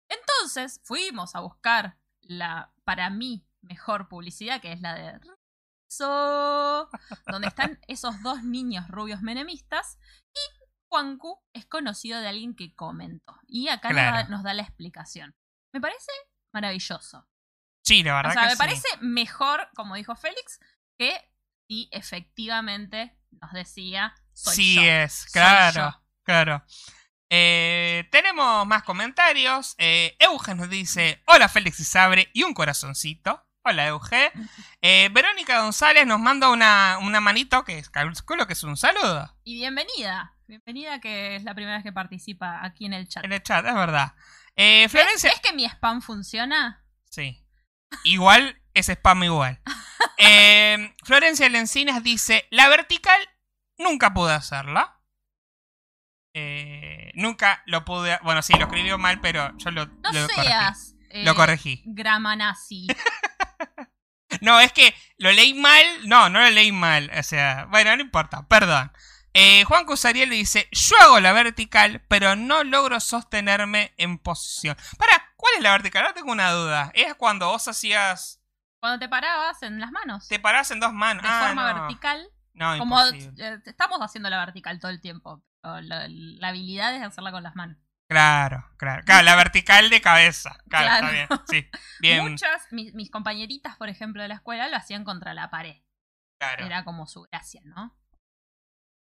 Entonces 0.09 0.81
fuimos 0.85 1.35
a 1.37 1.41
buscar 1.41 1.99
la, 2.23 2.73
para 2.85 3.09
mí, 3.11 3.47
mejor 3.63 4.09
publicidad, 4.09 4.61
que 4.61 4.73
es 4.73 4.81
la 4.81 4.95
de 4.95 5.19
Rizzo, 5.89 6.89
donde 7.27 7.49
están 7.49 7.79
esos 7.89 8.21
dos 8.23 8.43
niños 8.43 8.89
rubios 8.89 9.23
menemistas. 9.23 9.99
Y 10.35 10.65
Juancu 10.89 11.39
es 11.53 11.67
conocido 11.67 12.21
de 12.21 12.29
alguien 12.29 12.55
que 12.57 12.75
comentó. 12.75 13.39
Y 13.47 13.69
acá 13.69 13.89
nos 13.91 13.97
da- 13.97 14.11
Claro. 14.11 14.29
nos, 14.31 14.43
da, 14.43 14.55
la 14.55 14.63
explicación. 14.63 15.35
Me 15.73 15.81
parece 15.81 16.11
maravilloso. 16.53 17.27
Sí, 17.83 18.03
la 18.03 18.15
verdad 18.15 18.31
O 18.31 18.35
sea, 18.35 18.43
que 18.43 18.49
me 18.49 18.53
sí. 18.55 18.59
parece 18.59 18.89
mejor, 19.01 19.69
como 19.75 19.95
dijo 19.97 20.15
Félix, 20.17 20.61
que 20.99 21.13
si 21.69 21.89
efectivamente 21.93 23.17
nos 23.41 23.53
decía 23.53 24.15
soy 24.33 24.55
sí 24.57 24.75
yo. 24.77 24.83
es, 24.83 25.27
claro, 25.33 26.01
claro. 26.25 26.65
Eh, 27.31 28.09
tenemos 28.11 28.67
más 28.67 28.83
comentarios. 28.83 29.75
Eh, 29.79 30.17
Euge 30.19 30.55
nos 30.55 30.69
dice: 30.69 31.23
Hola 31.27 31.49
Félix 31.49 31.79
y 31.81 31.85
Sabre 31.85 32.29
y 32.33 32.43
un 32.43 32.55
corazoncito. 32.55 33.45
Hola 33.65 33.87
Euge. 33.89 34.33
Eh, 34.83 35.11
Verónica 35.13 35.61
González 35.61 36.07
nos 36.07 36.19
manda 36.19 36.49
una, 36.49 36.97
una 37.03 37.21
manito 37.21 37.65
que 37.67 37.79
es- 37.79 37.91
calculo 37.91 38.47
que 38.47 38.55
es 38.55 38.63
un 38.63 38.79
saludo 38.79 39.37
Y 39.45 39.57
bienvenida. 39.57 40.35
Bienvenida 40.49 41.01
que 41.01 41.37
es 41.37 41.45
la 41.45 41.55
primera 41.55 41.77
vez 41.77 41.85
que 41.85 41.93
participa 41.93 42.65
aquí 42.65 42.87
en 42.87 42.95
el 42.95 43.07
chat. 43.07 43.23
en 43.27 43.33
el 43.35 43.43
chat, 43.43 43.65
es 43.67 43.75
verdad. 43.75 44.15
Eh, 44.57 44.89
Florencia. 44.89 45.31
¿Ves 45.31 45.41
que 45.41 45.53
mi 45.53 45.67
spam 45.67 46.01
funciona? 46.01 46.83
Sí. 47.11 47.40
Igual 48.05 48.61
es 48.75 48.89
spam 48.89 49.25
igual. 49.25 49.61
Eh, 50.17 50.95
Florencia 51.05 51.49
Lencinas 51.49 52.03
dice: 52.03 52.47
La 52.51 52.69
vertical 52.69 53.21
nunca 53.79 54.13
pude 54.15 54.33
hacerla. 54.33 54.99
Eh, 56.35 57.11
nunca 57.15 57.63
lo 57.67 57.85
pude. 57.85 58.19
Bueno, 58.23 58.43
sí, 58.43 58.53
lo 58.55 58.65
escribió 58.67 58.99
mal, 58.99 59.21
pero 59.21 59.57
yo 59.59 59.71
lo, 59.71 59.87
No 59.87 60.13
lo 60.13 60.27
corregí. 60.29 60.43
seas 60.43 60.95
eh, 61.11 61.25
Lo 61.25 61.35
corregí. 61.35 61.83
grama 61.87 62.37
nazi. 62.37 62.87
No, 64.43 64.61
es 64.61 64.73
que 64.73 64.95
lo 65.19 65.33
leí 65.33 65.55
mal. 65.55 65.85
No, 66.07 66.31
no 66.31 66.41
lo 66.41 66.49
leí 66.51 66.71
mal. 66.71 67.11
O 67.19 67.23
sea, 67.25 67.67
bueno, 67.69 67.95
no 67.97 68.01
importa, 68.03 68.47
perdón. 68.47 68.93
Eh, 69.35 69.65
Juan 69.65 69.85
Cusariel 69.85 70.31
dice: 70.31 70.69
Yo 70.71 70.97
hago 71.01 71.19
la 71.21 71.33
vertical, 71.33 72.05
pero 72.09 72.37
no 72.37 72.63
logro 72.63 73.01
sostenerme 73.01 73.93
en 73.97 74.19
posición. 74.19 74.77
Para, 74.99 75.30
¿cuál 75.41 75.55
es 75.57 75.63
la 75.63 75.73
vertical? 75.73 76.03
Ahora 76.03 76.15
tengo 76.15 76.33
una 76.33 76.51
duda. 76.53 76.91
Es 76.95 77.15
cuando 77.15 77.49
vos 77.49 77.67
hacías. 77.69 78.41
Cuando 78.81 78.99
te 78.99 79.09
parabas 79.09 79.63
en 79.63 79.81
las 79.81 79.91
manos. 79.91 80.29
Te 80.29 80.39
parás 80.41 80.71
en 80.71 80.81
dos 80.81 80.93
manos. 80.93 81.23
de 81.23 81.29
Ah, 81.31 81.45
forma 81.49 81.73
no. 81.73 81.81
vertical. 81.81 82.29
No, 82.55 82.79
Como 82.79 82.99
imposible. 83.07 83.49
eh, 83.55 83.59
estamos 83.67 83.99
haciendo 84.01 84.29
la 84.31 84.39
vertical 84.45 84.79
todo 84.81 84.91
el 84.91 85.01
tiempo. 85.01 85.43
la, 85.63 86.07
la 86.09 86.49
habilidad 86.49 86.95
es 86.95 87.03
hacerla 87.03 87.33
con 87.33 87.43
las 87.43 87.55
manos. 87.57 87.77
Claro, 88.09 88.65
claro. 88.77 89.05
Claro, 89.05 89.23
la 89.23 89.37
vertical 89.37 89.89
de 89.91 90.01
cabeza. 90.01 90.59
Claro, 90.69 90.87
Claro. 90.87 91.07
está 91.07 91.13
bien. 91.13 91.29
Sí, 91.49 91.71
bien. 92.01 92.23
Muchas, 92.33 92.67
mis, 92.73 92.93
mis 92.95 93.11
compañeritas, 93.11 93.77
por 93.77 93.89
ejemplo, 93.89 94.21
de 94.23 94.29
la 94.29 94.35
escuela, 94.37 94.69
lo 94.69 94.77
hacían 94.77 95.05
contra 95.05 95.33
la 95.35 95.49
pared. 95.51 95.77
Claro. 96.41 96.65
Era 96.67 96.85
como 96.85 97.07
su 97.07 97.23
gracia, 97.31 97.61
¿no? 97.65 97.97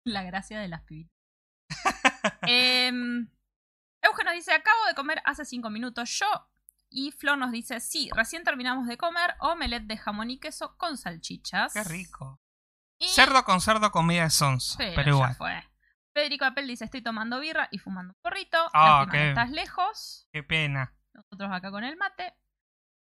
La 0.05 0.23
gracia 0.23 0.59
de 0.59 0.67
las 0.67 0.81
pibitas. 0.81 1.15
eh, 2.47 2.91
Euge 4.03 4.23
nos 4.23 4.33
dice, 4.33 4.53
acabo 4.53 4.85
de 4.87 4.95
comer 4.95 5.21
hace 5.25 5.45
cinco 5.45 5.69
minutos 5.69 6.09
yo. 6.19 6.25
Y 6.89 7.11
Flor 7.11 7.37
nos 7.37 7.51
dice, 7.51 7.79
sí, 7.79 8.09
recién 8.13 8.43
terminamos 8.43 8.87
de 8.87 8.97
comer 8.97 9.35
omelette 9.39 9.85
de 9.87 9.97
jamón 9.97 10.29
y 10.29 10.39
queso 10.39 10.75
con 10.77 10.97
salchichas. 10.97 11.73
Qué 11.73 11.83
rico. 11.85 12.41
Y- 12.99 13.07
Cerdo 13.07 13.43
con 13.45 13.61
cerdo, 13.61 13.91
comida 13.91 14.23
de 14.23 14.29
sonso. 14.29 14.75
Pero, 14.77 14.93
Pero, 14.95 15.15
igual. 15.15 15.35
fue. 15.35 15.63
Federico 16.13 16.43
Apel 16.45 16.67
dice, 16.67 16.83
estoy 16.85 17.01
tomando 17.01 17.39
birra 17.39 17.69
y 17.71 17.77
fumando 17.77 18.13
un 18.13 18.21
porrito. 18.21 18.57
Ah, 18.73 19.05
Lástima 19.05 19.11
qué- 19.11 19.29
estás 19.29 19.49
lejos. 19.51 20.27
Qué 20.33 20.43
pena. 20.43 20.93
Nosotros 21.13 21.49
acá 21.51 21.71
con 21.71 21.83
el 21.85 21.95
mate. 21.95 22.35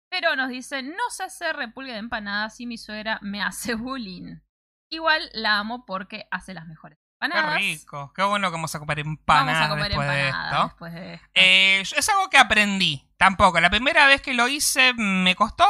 Pero 0.09 0.35
nos 0.35 0.49
dice, 0.49 0.83
no 0.83 1.09
sé 1.09 1.23
hacer 1.23 1.55
repulgue 1.55 1.93
de 1.93 1.99
empanadas 1.99 2.59
y 2.59 2.65
mi 2.67 2.77
suegra 2.77 3.19
me 3.21 3.41
hace 3.41 3.75
bullying. 3.75 4.41
Igual 4.89 5.29
la 5.33 5.57
amo 5.59 5.85
porque 5.85 6.27
hace 6.31 6.53
las 6.53 6.67
mejores 6.67 6.99
Qué 7.21 7.41
rico. 7.57 8.11
Qué 8.15 8.23
bueno 8.23 8.47
que 8.49 8.53
vamos 8.53 8.73
a 8.73 8.79
comer 8.79 8.99
empanadas 8.99 9.53
Vamos 9.53 9.65
a 9.65 9.69
comer 9.69 9.87
después 9.89 10.07
empanadas 10.07 10.51
de 10.51 10.53
esto. 10.53 10.63
después 10.67 10.93
de 10.93 11.13
esto. 11.13 11.27
Eh, 11.35 11.81
es 11.81 12.09
algo 12.09 12.29
que 12.29 12.37
aprendí. 12.37 13.07
Tampoco. 13.17 13.59
La 13.59 13.69
primera 13.69 14.07
vez 14.07 14.21
que 14.21 14.33
lo 14.33 14.47
hice 14.47 14.93
me 14.95 15.35
costó. 15.35 15.65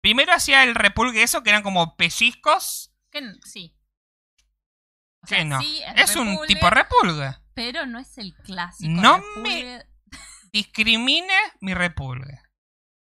Primero 0.00 0.32
hacía 0.32 0.62
el 0.62 0.74
repulgue, 0.76 1.22
eso 1.22 1.42
que 1.42 1.50
eran 1.50 1.62
como 1.62 1.96
pellizcos. 1.96 2.92
Que 3.10 3.22
sí. 3.44 3.76
O 5.22 5.26
Que 5.26 5.34
sea, 5.36 5.44
no. 5.44 5.60
sí, 5.60 5.82
es 5.96 6.14
un 6.14 6.38
tipo 6.46 6.70
repulgue. 6.70 7.34
Pero 7.54 7.86
no 7.86 7.98
es 7.98 8.16
el 8.18 8.34
clásico. 8.44 8.88
No 9.00 9.16
repulgue. 9.16 9.84
Discrimine 10.52 11.34
mi 11.60 11.74
repulgue. 11.74 12.38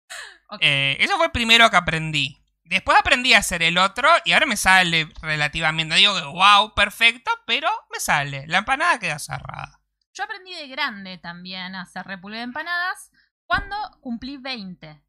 Eh, 0.60 0.98
eso 1.00 1.16
fue 1.16 1.28
el 1.28 1.32
primero 1.32 1.70
que 1.70 1.78
aprendí. 1.78 2.41
Después 2.72 2.98
aprendí 2.98 3.34
a 3.34 3.40
hacer 3.40 3.64
el 3.64 3.78
otro 3.78 4.08
y 4.24 4.32
ahora 4.32 4.46
me 4.46 4.56
sale 4.56 5.12
relativamente. 5.22 5.96
Digo 5.96 6.16
que 6.16 6.24
wow, 6.24 6.74
perfecto, 6.74 7.30
pero 7.46 7.70
me 7.92 8.00
sale. 8.00 8.48
La 8.48 8.60
empanada 8.60 8.98
queda 8.98 9.20
cerrada. 9.20 9.82
Yo 10.14 10.24
aprendí 10.24 10.54
de 10.56 10.68
grande 10.70 11.18
también 11.18 11.76
a 11.76 11.82
hacer 11.82 12.06
repulgue 12.06 12.38
de 12.38 12.44
empanadas 12.44 13.12
cuando 13.46 13.76
cumplí 14.00 14.38
20. 14.38 15.04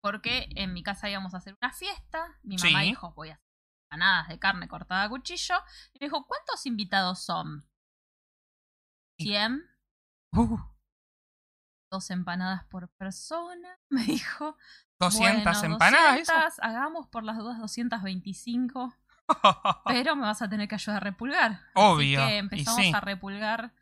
Porque 0.00 0.48
en 0.56 0.72
mi 0.72 0.82
casa 0.82 1.08
íbamos 1.08 1.34
a 1.34 1.36
hacer 1.36 1.56
una 1.62 1.72
fiesta. 1.72 2.36
Mi 2.42 2.56
mamá 2.56 2.80
Sí. 2.80 2.86
dijo, 2.88 3.12
voy 3.14 3.30
a 3.30 3.34
hacer 3.34 3.46
empanadas 3.84 4.28
de 4.28 4.38
carne 4.40 4.66
cortada 4.66 5.04
a 5.04 5.08
cuchillo. 5.08 5.54
Y 5.92 5.98
me 6.00 6.06
dijo, 6.06 6.26
¿cuántos 6.26 6.66
invitados 6.66 7.24
son? 7.24 7.64
¿100? 9.20 9.60
Uh, 10.32 10.58
Dos 11.92 12.10
empanadas 12.10 12.64
por 12.64 12.88
persona, 12.96 13.78
me 13.88 14.02
dijo. 14.02 14.56
200 15.04 15.44
Bueno, 15.60 15.74
empanadas, 15.74 16.20
eso. 16.20 16.32
200, 16.32 16.58
hagamos 16.60 17.06
por 17.08 17.24
las 17.24 17.36
dudas 17.38 17.58
225, 17.58 18.94
pero 19.86 20.16
me 20.16 20.22
vas 20.22 20.42
a 20.42 20.48
tener 20.48 20.68
que 20.68 20.74
ayudar 20.74 20.98
a 20.98 21.00
repulgar. 21.00 21.50
Así 21.52 21.70
Obvio, 21.74 22.26
que 22.26 22.34
y 22.34 22.38
empezamos 22.38 22.80
sí. 22.80 22.92
a 22.94 23.00
repulgar. 23.00 23.72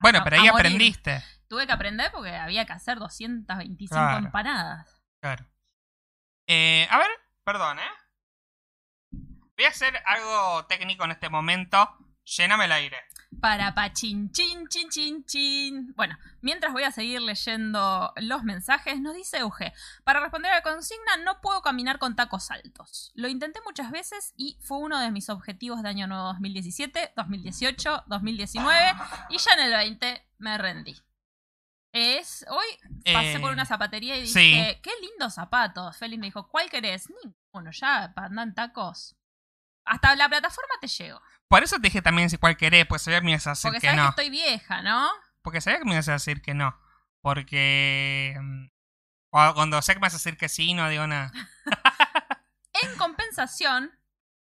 Bueno, 0.00 0.18
a- 0.20 0.24
pero 0.24 0.40
ahí 0.40 0.48
aprendiste. 0.48 1.22
Tuve 1.48 1.66
que 1.66 1.72
aprender 1.72 2.10
porque 2.12 2.34
había 2.34 2.64
que 2.66 2.72
hacer 2.72 2.98
225 2.98 3.94
Claro. 3.94 4.26
empanadas. 4.26 5.00
Claro. 5.22 5.46
Eh, 6.48 6.86
a 6.90 6.98
ver, 6.98 7.08
perdón, 7.44 7.78
¿eh? 7.78 7.90
Voy 9.56 9.64
a 9.64 9.68
hacer 9.68 10.02
algo 10.06 10.66
técnico 10.66 11.04
en 11.04 11.12
este 11.12 11.30
momento. 11.30 11.96
Lléname 12.26 12.64
el 12.64 12.72
aire. 12.72 12.96
Para 13.40 13.72
pa 13.74 13.92
chin 13.92 14.30
chin 14.32 14.66
chin 14.68 14.88
chin 14.88 15.24
chin. 15.24 15.92
Bueno, 15.94 16.18
mientras 16.40 16.72
voy 16.72 16.82
a 16.82 16.90
seguir 16.90 17.20
leyendo 17.22 18.12
los 18.16 18.42
mensajes, 18.42 19.00
nos 19.00 19.14
dice 19.14 19.38
Euge, 19.38 19.72
para 20.04 20.20
responder 20.20 20.50
a 20.50 20.56
la 20.56 20.62
consigna 20.62 21.18
no 21.18 21.40
puedo 21.40 21.62
caminar 21.62 21.98
con 21.98 22.16
tacos 22.16 22.50
altos. 22.50 23.12
Lo 23.14 23.28
intenté 23.28 23.60
muchas 23.64 23.90
veces 23.92 24.32
y 24.36 24.58
fue 24.60 24.78
uno 24.78 24.98
de 24.98 25.10
mis 25.10 25.28
objetivos 25.28 25.82
de 25.82 25.88
año 25.88 26.06
nuevo 26.08 26.24
2017, 26.24 27.12
2018, 27.16 28.04
2019 28.06 28.94
y 29.30 29.38
ya 29.38 29.52
en 29.52 29.60
el 29.60 29.72
20 29.72 30.28
me 30.38 30.58
rendí. 30.58 30.96
Es, 31.92 32.44
hoy 32.48 32.66
pasé 33.12 33.34
Eh, 33.34 33.40
por 33.40 33.52
una 33.52 33.64
zapatería 33.64 34.16
y 34.16 34.22
dije, 34.22 34.32
sí. 34.74 34.80
qué 34.82 34.90
lindos 35.00 35.34
zapatos. 35.34 35.96
Félix 35.96 36.20
me 36.20 36.26
dijo, 36.26 36.48
¿cuál 36.48 36.68
querés? 36.68 37.08
Ninguno, 37.22 37.70
ya, 37.72 38.12
para 38.14 38.26
andar 38.26 38.48
en 38.48 38.54
tacos. 38.54 39.16
Hasta 39.84 40.14
la 40.16 40.28
plataforma 40.28 40.74
te 40.80 40.88
llego. 40.88 41.20
Por 41.48 41.62
eso 41.62 41.76
te 41.76 41.82
dije 41.82 42.02
también 42.02 42.28
si 42.30 42.38
cuál 42.38 42.56
querés, 42.56 42.86
pues 42.86 43.02
sabía 43.02 43.20
que 43.20 43.24
me 43.26 43.30
ibas 43.32 43.46
a 43.46 43.50
decir 43.50 43.70
Porque 43.70 43.80
que 43.80 43.86
sabes 43.86 43.96
no. 44.02 44.04
que 44.04 44.10
estoy 44.22 44.30
vieja, 44.30 44.82
¿no? 44.82 45.08
Porque 45.42 45.60
sabía 45.60 45.78
que 45.78 45.84
me 45.84 45.92
ibas 45.92 46.08
a 46.08 46.12
decir 46.14 46.42
que 46.42 46.54
no. 46.54 46.76
Porque. 47.22 48.34
cu- 49.30 49.54
Cuando 49.54 49.80
sé 49.82 49.92
que 49.94 50.00
me 50.00 50.06
vas 50.06 50.14
a 50.14 50.16
decir 50.18 50.36
que 50.36 50.48
sí, 50.48 50.74
no 50.74 50.88
digo 50.88 51.06
nada. 51.06 51.32
En 52.82 52.94
compensación, 52.98 53.90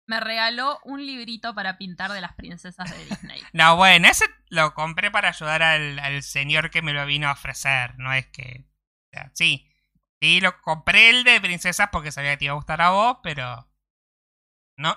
me 0.07 0.21
regaló 0.21 0.79
un 0.85 1.05
librito 1.05 1.53
para 1.53 1.79
pintar 1.79 2.13
de 2.13 2.21
las 2.21 2.35
princesas 2.35 2.89
de 2.91 3.05
Disney. 3.07 3.43
No, 3.53 3.75
bueno, 3.77 4.07
ese 4.09 4.25
lo 4.49 4.73
compré 4.75 5.11
para 5.11 5.31
ayudar 5.31 5.63
al, 5.65 5.99
al 5.99 6.23
señor 6.23 6.71
que 6.71 6.81
me 6.83 6.93
lo 6.93 7.05
vino 7.07 7.29
a 7.29 7.33
ofrecer. 7.33 7.99
No 7.99 8.13
es 8.13 8.27
que. 8.29 8.67
o 9.13 9.17
sea, 9.17 9.31
sí. 9.35 9.67
Sí, 10.23 10.41
lo 10.41 10.61
compré 10.63 11.11
el 11.11 11.25
de 11.25 11.41
princesas 11.41 11.89
porque 11.91 12.13
sabía 12.13 12.33
que 12.33 12.37
te 12.37 12.45
iba 12.45 12.53
a 12.53 12.57
gustar 12.57 12.81
a 12.83 12.91
vos, 12.91 13.19
pero. 13.23 13.69
No. 14.77 14.97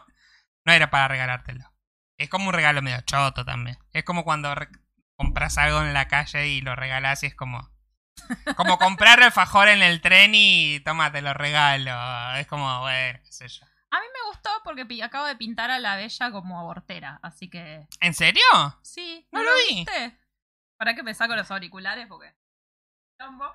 No 0.66 0.74
era 0.74 0.90
para 0.92 1.08
regalártelo. 1.08 1.73
Es 2.18 2.30
como 2.30 2.48
un 2.50 2.54
regalo 2.54 2.82
medio 2.82 3.02
choto 3.02 3.44
también. 3.46 3.78
Es 3.92 4.04
como 4.04 4.24
cuando 4.24 4.54
compras 5.16 5.58
algo 5.58 5.82
en 5.82 5.94
la 5.94 6.08
calle 6.08 6.48
y 6.48 6.62
lo 6.62 6.76
regalás 6.76 7.24
y 7.24 7.28
es 7.28 7.36
como. 7.36 7.72
Como 8.58 8.78
comprar 8.78 9.22
alfajor 9.24 9.68
en 9.70 9.82
el 9.82 10.00
tren 10.00 10.34
y 10.36 10.80
toma, 10.82 11.12
te 11.12 11.22
lo 11.24 11.34
regalo. 11.34 12.36
Es 12.38 12.46
como, 12.46 12.80
bueno, 12.82 13.20
qué 13.26 13.32
sé 13.32 13.48
yo. 13.48 13.66
A 13.90 14.00
mí 14.00 14.06
me 14.14 14.30
gustó 14.30 14.50
porque 14.64 14.86
acabo 15.04 15.26
de 15.26 15.36
pintar 15.36 15.72
a 15.72 15.80
la 15.80 15.96
bella 15.96 16.32
como 16.32 16.60
abortera, 16.60 17.20
así 17.24 17.50
que 17.50 17.88
¿En 18.02 18.14
serio? 18.14 18.44
sí, 18.84 19.28
No 19.32 19.40
¿no, 19.44 19.50
lo 19.50 19.56
vi. 19.68 19.76
viste? 19.78 20.18
¿Para 20.78 20.94
qué 20.94 21.02
me 21.02 21.16
saco 21.16 21.36
los 21.36 21.50
auriculares? 21.50 22.08
Porque... 22.08 22.34
Tombo. 23.18 23.46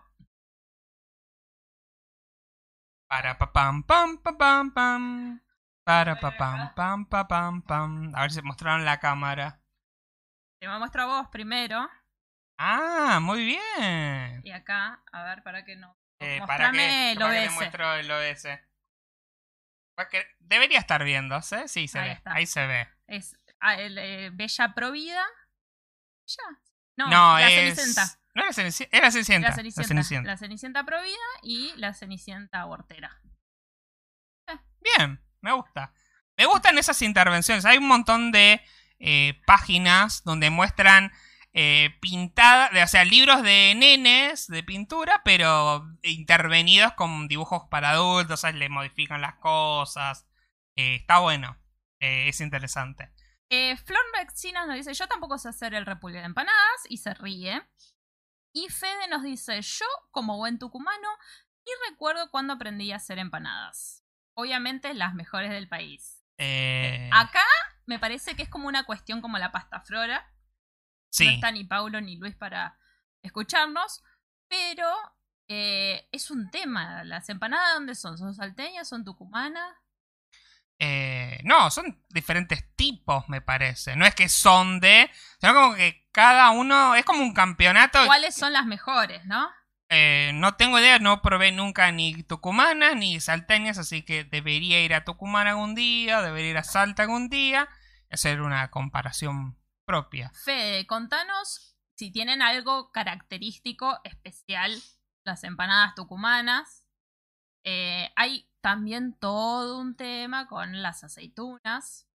Para 3.08 3.38
pa 3.38 3.52
pam 3.52 3.82
pam 3.84 4.18
pa 4.18 4.32
pam 4.36 4.74
pam. 4.74 5.40
Para 5.88 6.20
pa 6.20 6.36
pam 6.36 6.74
pam 6.74 7.06
pa 7.06 7.26
pam 7.26 7.62
pam. 7.62 8.12
A 8.14 8.20
ver 8.20 8.30
si 8.30 8.42
mostraron 8.42 8.84
la 8.84 9.00
cámara. 9.00 9.58
Te 10.60 10.68
me 10.68 10.78
muestro 10.78 11.04
a 11.04 11.06
vos 11.06 11.28
primero. 11.28 11.88
Ah, 12.58 13.20
muy 13.22 13.46
bien. 13.46 14.42
Y 14.44 14.50
acá, 14.50 15.02
a 15.10 15.24
ver, 15.24 15.42
para 15.42 15.64
que 15.64 15.76
no... 15.76 15.96
Eh, 16.20 16.42
para 16.46 16.72
que, 16.72 17.12
el 17.12 17.22
OBS. 17.22 17.54
muestro 17.54 17.94
el 17.94 18.10
OBS. 18.10 18.48
Debería 20.40 20.78
estar 20.78 21.02
viéndose, 21.04 21.68
sí, 21.68 21.88
se 21.88 22.00
Ahí 22.00 22.08
ve. 22.08 22.12
está. 22.12 22.34
Ahí 22.34 22.46
se 22.46 22.66
ve. 22.66 22.88
Es 23.06 23.38
ah, 23.60 23.76
el, 23.76 23.96
eh, 23.96 24.28
Bella 24.30 24.74
Provida. 24.74 25.24
¿Bella? 26.26 26.60
No, 26.98 27.08
No, 27.08 27.38
la 27.38 27.48
es. 27.48 27.76
Cenicienta. 27.76 28.20
No 28.34 28.42
era 28.42 28.52
Cenicienta. 28.52 28.96
Era 28.98 29.10
Cenicienta. 29.10 29.48
La 29.48 29.54
Cenicienta. 29.54 29.80
La 29.80 29.88
Cenicienta. 29.88 30.30
La 30.32 30.36
Cenicienta 30.36 30.84
Provida 30.84 31.16
y 31.42 31.72
la 31.76 31.94
Cenicienta 31.94 32.60
Abortera. 32.60 33.22
Bien, 34.80 35.20
me 35.40 35.52
gusta. 35.52 35.92
Me 36.36 36.46
gustan 36.46 36.78
esas 36.78 37.02
intervenciones. 37.02 37.64
Hay 37.64 37.78
un 37.78 37.88
montón 37.88 38.30
de 38.30 38.62
eh, 39.00 39.40
páginas 39.46 40.22
donde 40.24 40.50
muestran 40.50 41.12
eh, 41.52 41.90
pintadas, 42.00 42.70
o 42.72 42.86
sea, 42.88 43.04
libros 43.04 43.42
de 43.42 43.74
nenes 43.76 44.48
de 44.48 44.62
pintura, 44.62 45.22
pero 45.24 45.86
intervenidos 46.02 46.92
con 46.94 47.28
dibujos 47.28 47.64
para 47.70 47.90
adultos, 47.90 48.40
¿sabes? 48.40 48.56
le 48.56 48.68
modifican 48.68 49.20
las 49.20 49.34
cosas. 49.36 50.26
Eh, 50.76 50.96
está 50.96 51.18
bueno, 51.18 51.56
es 52.00 52.40
interesante. 52.40 53.12
Flor 53.48 54.02
Vecinas 54.12 54.66
nos 54.66 54.76
dice, 54.76 54.94
yo 54.94 55.08
tampoco 55.08 55.38
sé 55.38 55.48
hacer 55.48 55.74
el 55.74 55.86
repulgue 55.86 56.18
de 56.18 56.26
empanadas 56.26 56.82
y 56.88 56.98
se 56.98 57.14
ríe. 57.14 57.62
Y 58.52 58.68
Fede 58.68 59.08
nos 59.08 59.22
dice, 59.22 59.60
yo 59.62 59.86
como 60.10 60.36
buen 60.36 60.58
tucumano 60.58 61.08
y 61.64 61.90
recuerdo 61.90 62.30
cuando 62.30 62.54
aprendí 62.54 62.92
a 62.92 62.96
hacer 62.96 63.18
empanadas. 63.18 64.04
Obviamente 64.38 64.94
las 64.94 65.14
mejores 65.14 65.50
del 65.50 65.66
país. 65.66 66.22
Eh, 66.38 67.10
Acá 67.12 67.42
me 67.86 67.98
parece 67.98 68.36
que 68.36 68.44
es 68.44 68.48
como 68.48 68.68
una 68.68 68.84
cuestión 68.84 69.20
como 69.20 69.36
la 69.36 69.50
pasta 69.50 69.80
flora. 69.80 70.32
No 71.18 71.30
está 71.30 71.50
ni 71.50 71.64
Paulo 71.64 72.00
ni 72.00 72.16
Luis 72.16 72.36
para 72.36 72.78
escucharnos, 73.20 74.00
pero 74.46 74.86
eh, 75.48 76.08
es 76.12 76.30
un 76.30 76.52
tema. 76.52 77.02
¿Las 77.02 77.28
empanadas 77.30 77.74
dónde 77.74 77.96
son? 77.96 78.16
¿Son 78.16 78.32
salteñas? 78.32 78.88
¿Son 78.88 79.04
tucumanas? 79.04 79.74
Eh, 80.78 81.40
no, 81.42 81.68
son 81.72 82.04
diferentes 82.08 82.76
tipos, 82.76 83.28
me 83.28 83.40
parece. 83.40 83.96
No 83.96 84.06
es 84.06 84.14
que 84.14 84.28
son 84.28 84.78
de. 84.78 85.10
Sino 85.40 85.52
como 85.52 85.74
que 85.74 86.06
cada 86.12 86.50
uno. 86.50 86.94
Es 86.94 87.04
como 87.04 87.22
un 87.22 87.34
campeonato. 87.34 88.06
¿Cuáles 88.06 88.36
son 88.36 88.52
las 88.52 88.66
mejores, 88.66 89.24
no? 89.24 89.50
Eh, 89.90 90.32
no 90.34 90.54
tengo 90.56 90.78
idea, 90.78 90.98
no 90.98 91.22
probé 91.22 91.50
nunca 91.50 91.90
ni 91.92 92.22
tucumanas 92.22 92.94
ni 92.94 93.20
salteñas, 93.20 93.78
así 93.78 94.02
que 94.02 94.24
debería 94.24 94.82
ir 94.82 94.92
a 94.92 95.04
Tucumán 95.04 95.46
algún 95.46 95.74
día, 95.74 96.20
debería 96.20 96.50
ir 96.50 96.58
a 96.58 96.64
Salta 96.64 97.04
algún 97.04 97.30
día 97.30 97.68
y 98.10 98.14
hacer 98.14 98.42
una 98.42 98.70
comparación 98.70 99.58
propia. 99.86 100.30
Fede, 100.44 100.86
contanos 100.86 101.76
si 101.96 102.12
tienen 102.12 102.42
algo 102.42 102.92
característico, 102.92 103.98
especial, 104.04 104.72
las 105.24 105.42
empanadas 105.42 105.94
tucumanas. 105.94 106.84
Eh, 107.64 108.12
hay 108.14 108.48
también 108.60 109.14
todo 109.18 109.78
un 109.78 109.96
tema 109.96 110.46
con 110.46 110.82
las 110.82 111.02
aceitunas. 111.02 112.08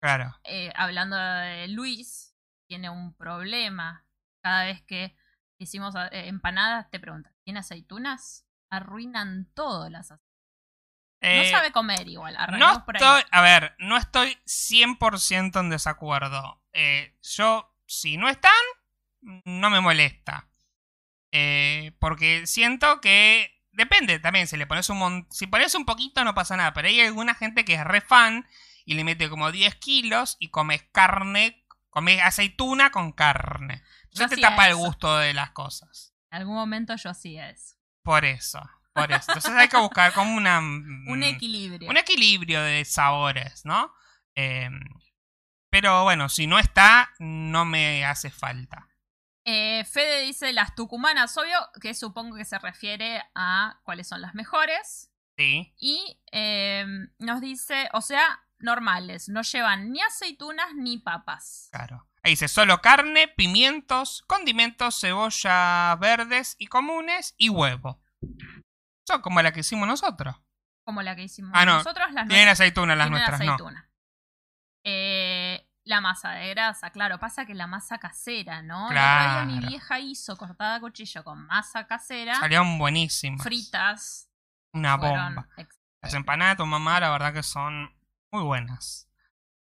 Claro. 0.00 0.34
Eh, 0.44 0.72
hablando 0.74 1.16
de 1.16 1.68
Luis, 1.68 2.34
tiene 2.66 2.90
un 2.90 3.14
problema. 3.14 4.06
Cada 4.42 4.64
vez 4.64 4.82
que 4.82 5.16
hicimos 5.58 5.94
eh, 5.96 6.28
empanadas, 6.28 6.90
te 6.90 7.00
preguntan, 7.00 7.32
¿tiene 7.44 7.60
aceitunas? 7.60 8.46
Arruinan 8.70 9.50
todo 9.54 9.88
las 9.90 10.10
aceitunas. 10.10 10.28
Eh, 11.20 11.42
no 11.42 11.50
sabe 11.50 11.72
comer 11.72 12.06
igual, 12.08 12.36
no 12.58 12.72
estoy, 12.72 13.22
a 13.32 13.40
ver, 13.40 13.74
no 13.78 13.96
estoy 13.96 14.38
100% 14.46 15.58
en 15.60 15.70
desacuerdo. 15.70 16.62
Eh, 16.72 17.16
yo, 17.22 17.74
si 17.86 18.16
no 18.16 18.28
están, 18.28 18.52
no 19.44 19.68
me 19.70 19.80
molesta. 19.80 20.48
Eh, 21.32 21.92
porque 21.98 22.46
siento 22.46 23.00
que 23.00 23.62
depende 23.72 24.18
también, 24.18 24.46
si 24.46 24.56
le 24.56 24.66
pones 24.66 24.88
un 24.90 24.98
mon- 24.98 25.26
si 25.30 25.46
pones 25.46 25.74
un 25.74 25.84
poquito 25.84 26.24
no 26.24 26.34
pasa 26.34 26.56
nada, 26.56 26.72
pero 26.72 26.88
hay 26.88 27.00
alguna 27.00 27.34
gente 27.34 27.64
que 27.64 27.74
es 27.74 27.84
re 27.84 28.00
fan 28.00 28.46
y 28.84 28.94
le 28.94 29.04
mete 29.04 29.28
como 29.28 29.50
10 29.52 29.74
kilos 29.74 30.36
y 30.38 30.48
comes 30.50 30.84
carne, 30.92 31.66
comes 31.90 32.22
aceituna 32.22 32.90
con 32.90 33.12
carne. 33.12 33.82
Entonces 34.22 34.36
te 34.36 34.42
tapa 34.42 34.68
el 34.68 34.76
gusto 34.76 35.16
de 35.18 35.34
las 35.34 35.50
cosas. 35.50 36.14
En 36.30 36.40
algún 36.40 36.54
momento 36.54 36.94
yo 36.96 37.10
hacía 37.10 37.50
eso. 37.50 37.76
Por 38.02 38.24
eso, 38.24 38.60
por 38.92 39.10
eso. 39.12 39.32
Entonces 39.32 39.52
hay 39.52 39.68
que 39.68 39.78
buscar 39.78 40.12
como 40.12 40.36
una... 40.36 40.58
Un 40.58 41.22
equilibrio. 41.22 41.88
Mm. 41.88 41.90
un 41.90 41.96
equilibrio 41.96 42.62
de 42.62 42.84
sabores, 42.84 43.64
¿no? 43.64 43.92
Eh, 44.34 44.70
pero 45.70 46.04
bueno, 46.04 46.28
si 46.28 46.46
no 46.46 46.58
está, 46.58 47.10
no 47.18 47.64
me 47.64 48.04
hace 48.04 48.30
falta. 48.30 48.88
Eh, 49.44 49.84
Fede 49.84 50.22
dice 50.22 50.52
las 50.52 50.74
tucumanas, 50.74 51.36
obvio, 51.38 51.58
que 51.80 51.94
supongo 51.94 52.36
que 52.36 52.44
se 52.44 52.58
refiere 52.58 53.22
a 53.34 53.80
cuáles 53.82 54.08
son 54.08 54.20
las 54.20 54.34
mejores. 54.34 55.10
Sí. 55.36 55.72
Y 55.78 56.20
eh, 56.32 56.84
nos 57.18 57.40
dice, 57.40 57.88
o 57.92 58.00
sea, 58.00 58.44
normales, 58.58 59.28
no 59.28 59.42
llevan 59.42 59.92
ni 59.92 60.02
aceitunas 60.02 60.74
ni 60.74 60.98
papas. 60.98 61.68
Claro. 61.72 62.06
Ahí 62.28 62.32
dice 62.32 62.46
solo 62.48 62.82
carne, 62.82 63.26
pimientos, 63.28 64.22
condimentos, 64.26 65.00
cebolla 65.00 65.96
verdes 65.98 66.56
y 66.58 66.66
comunes 66.66 67.34
y 67.38 67.48
huevo. 67.48 68.02
Son 69.06 69.22
como 69.22 69.40
la 69.40 69.50
que 69.50 69.60
hicimos 69.60 69.88
nosotros. 69.88 70.36
como 70.84 71.00
la 71.02 71.16
que 71.16 71.22
hicimos 71.22 71.52
Ah, 71.54 71.64
no. 71.64 71.78
nosotros, 71.78 72.12
las 72.12 72.28
Tienen 72.28 72.48
aceitunas 72.48 72.98
las 72.98 73.06
tienen 73.06 73.12
nuestras, 73.26 73.40
no. 73.46 73.52
aceituna. 73.54 73.90
Eh, 74.84 75.66
la 75.84 76.00
masa 76.02 76.32
de 76.32 76.50
grasa, 76.50 76.90
claro, 76.90 77.18
pasa 77.18 77.46
que 77.46 77.54
la 77.54 77.66
masa 77.66 77.96
casera, 77.98 78.60
¿no? 78.62 78.84
Otro 78.86 78.94
día 78.94 79.44
mi 79.46 79.52
Claro. 79.54 79.68
vieja 79.68 79.98
hizo 80.00 80.36
cortada 80.36 80.74
a 80.76 80.80
cuchillo 80.80 81.24
con 81.24 81.46
masa 81.46 81.86
casera, 81.86 82.34
Salieron 82.34 82.76
buenísimas. 82.78 83.42
fritas, 83.42 84.30
Una 84.74 84.96
bomba. 84.96 85.48
Las 86.02 86.12
empanadas 86.12 86.56
de 86.58 86.62
tu 86.62 86.66
mamá, 86.66 87.00
la 87.00 87.10
verdad 87.10 87.32
que 87.32 87.42
son 87.42 87.90
muy 88.30 88.42
buenas. 88.42 89.08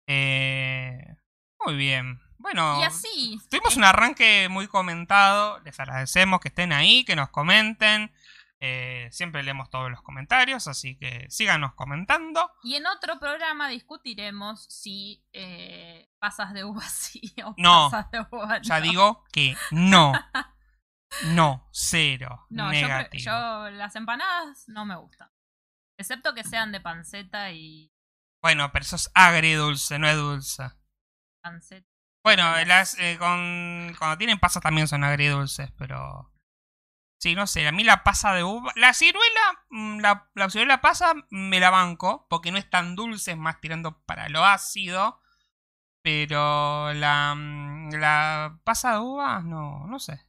Eh, 0.08 1.18
muy 1.66 1.76
bien. 1.76 2.22
Bueno, 2.38 2.80
Y 2.80 2.84
así, 2.84 3.40
tuvimos 3.50 3.72
es- 3.72 3.78
un 3.78 3.84
arranque 3.84 4.48
muy 4.50 4.68
comentado. 4.68 5.60
Les 5.62 5.80
agradecemos 5.80 6.40
que 6.40 6.50
estén 6.50 6.74
ahí, 6.74 7.04
que 7.06 7.16
nos 7.16 7.30
comenten. 7.30 8.12
Eh, 8.62 9.10
siempre 9.12 9.44
leemos 9.44 9.70
todos 9.70 9.92
los 9.92 10.02
comentarios, 10.02 10.68
así 10.68 10.98
que 10.98 11.26
síganos 11.30 11.74
comentando. 11.76 12.50
y 12.64 12.76
en 12.76 12.88
otro 12.88 13.20
programa 13.20 13.68
discutiremos 13.68 14.66
si 14.70 15.24
eh, 15.34 16.10
pasas 16.20 16.54
de 16.54 16.64
uva 16.64 16.82
sí 16.90 17.22
o 17.46 17.54
No. 17.58 17.90
pasas 17.92 18.10
de 18.12 18.26
uva 18.32 18.62
Ya 18.62 18.80
no. 18.80 18.84
digo 18.84 19.24
que 19.32 19.56
no. 19.72 20.14
No, 21.28 21.68
cero. 21.72 22.46
No, 22.50 22.66
yo, 22.74 22.82
negativo. 22.88 23.24
yo 23.26 23.70
las 23.72 23.96
empanadas 23.96 24.66
no 24.68 24.86
me 24.86 24.96
gustan. 24.98 25.30
Excepto 25.98 26.34
que 26.34 26.44
sean 26.44 26.72
de 26.74 26.82
panceta 26.82 27.52
y 27.52 27.94
Bueno, 28.42 28.70
pero 28.74 28.84
eso 28.84 28.98
es 28.98 29.10
agridulce, 29.14 29.98
no 30.00 30.08
es 30.10 30.18
dulce. 30.18 30.64
panceta. 31.42 31.88
Bueno, 32.26 32.44
Las- 32.66 32.98
eh, 32.98 33.18
con, 33.20 33.94
cuando 34.00 34.18
tienen 34.18 34.40
pasas 34.40 34.64
también 34.64 34.88
son 34.88 35.04
agridulces, 35.04 35.72
pero... 35.78 36.32
Sí, 37.20 37.36
no 37.36 37.46
sé, 37.46 37.68
a 37.68 37.72
mí 37.72 37.84
la 37.84 38.04
pasa 38.04 38.34
de 38.34 38.44
uva... 38.44 38.72
La 38.76 38.94
ciruela, 38.96 39.64
mm, 39.70 40.00
la, 40.00 40.30
la 40.34 40.50
ciruela 40.50 40.82
pasa 40.82 41.14
me 41.30 41.60
la 41.60 41.70
banco, 41.70 42.26
porque 42.28 42.52
no 42.52 42.58
es 42.58 42.68
tan 42.68 42.96
dulce, 42.96 43.32
es 43.34 43.38
más 43.38 43.62
tirando 43.62 44.02
para 44.06 44.28
lo 44.30 44.44
ácido. 44.44 45.22
Pero 46.02 46.94
la, 46.94 47.36
mm, 47.36 47.90
la 47.94 48.60
pasa 48.64 48.94
de 48.94 49.00
uva, 49.00 49.42
no, 49.44 49.86
no 49.86 50.00
sé. 50.00 50.20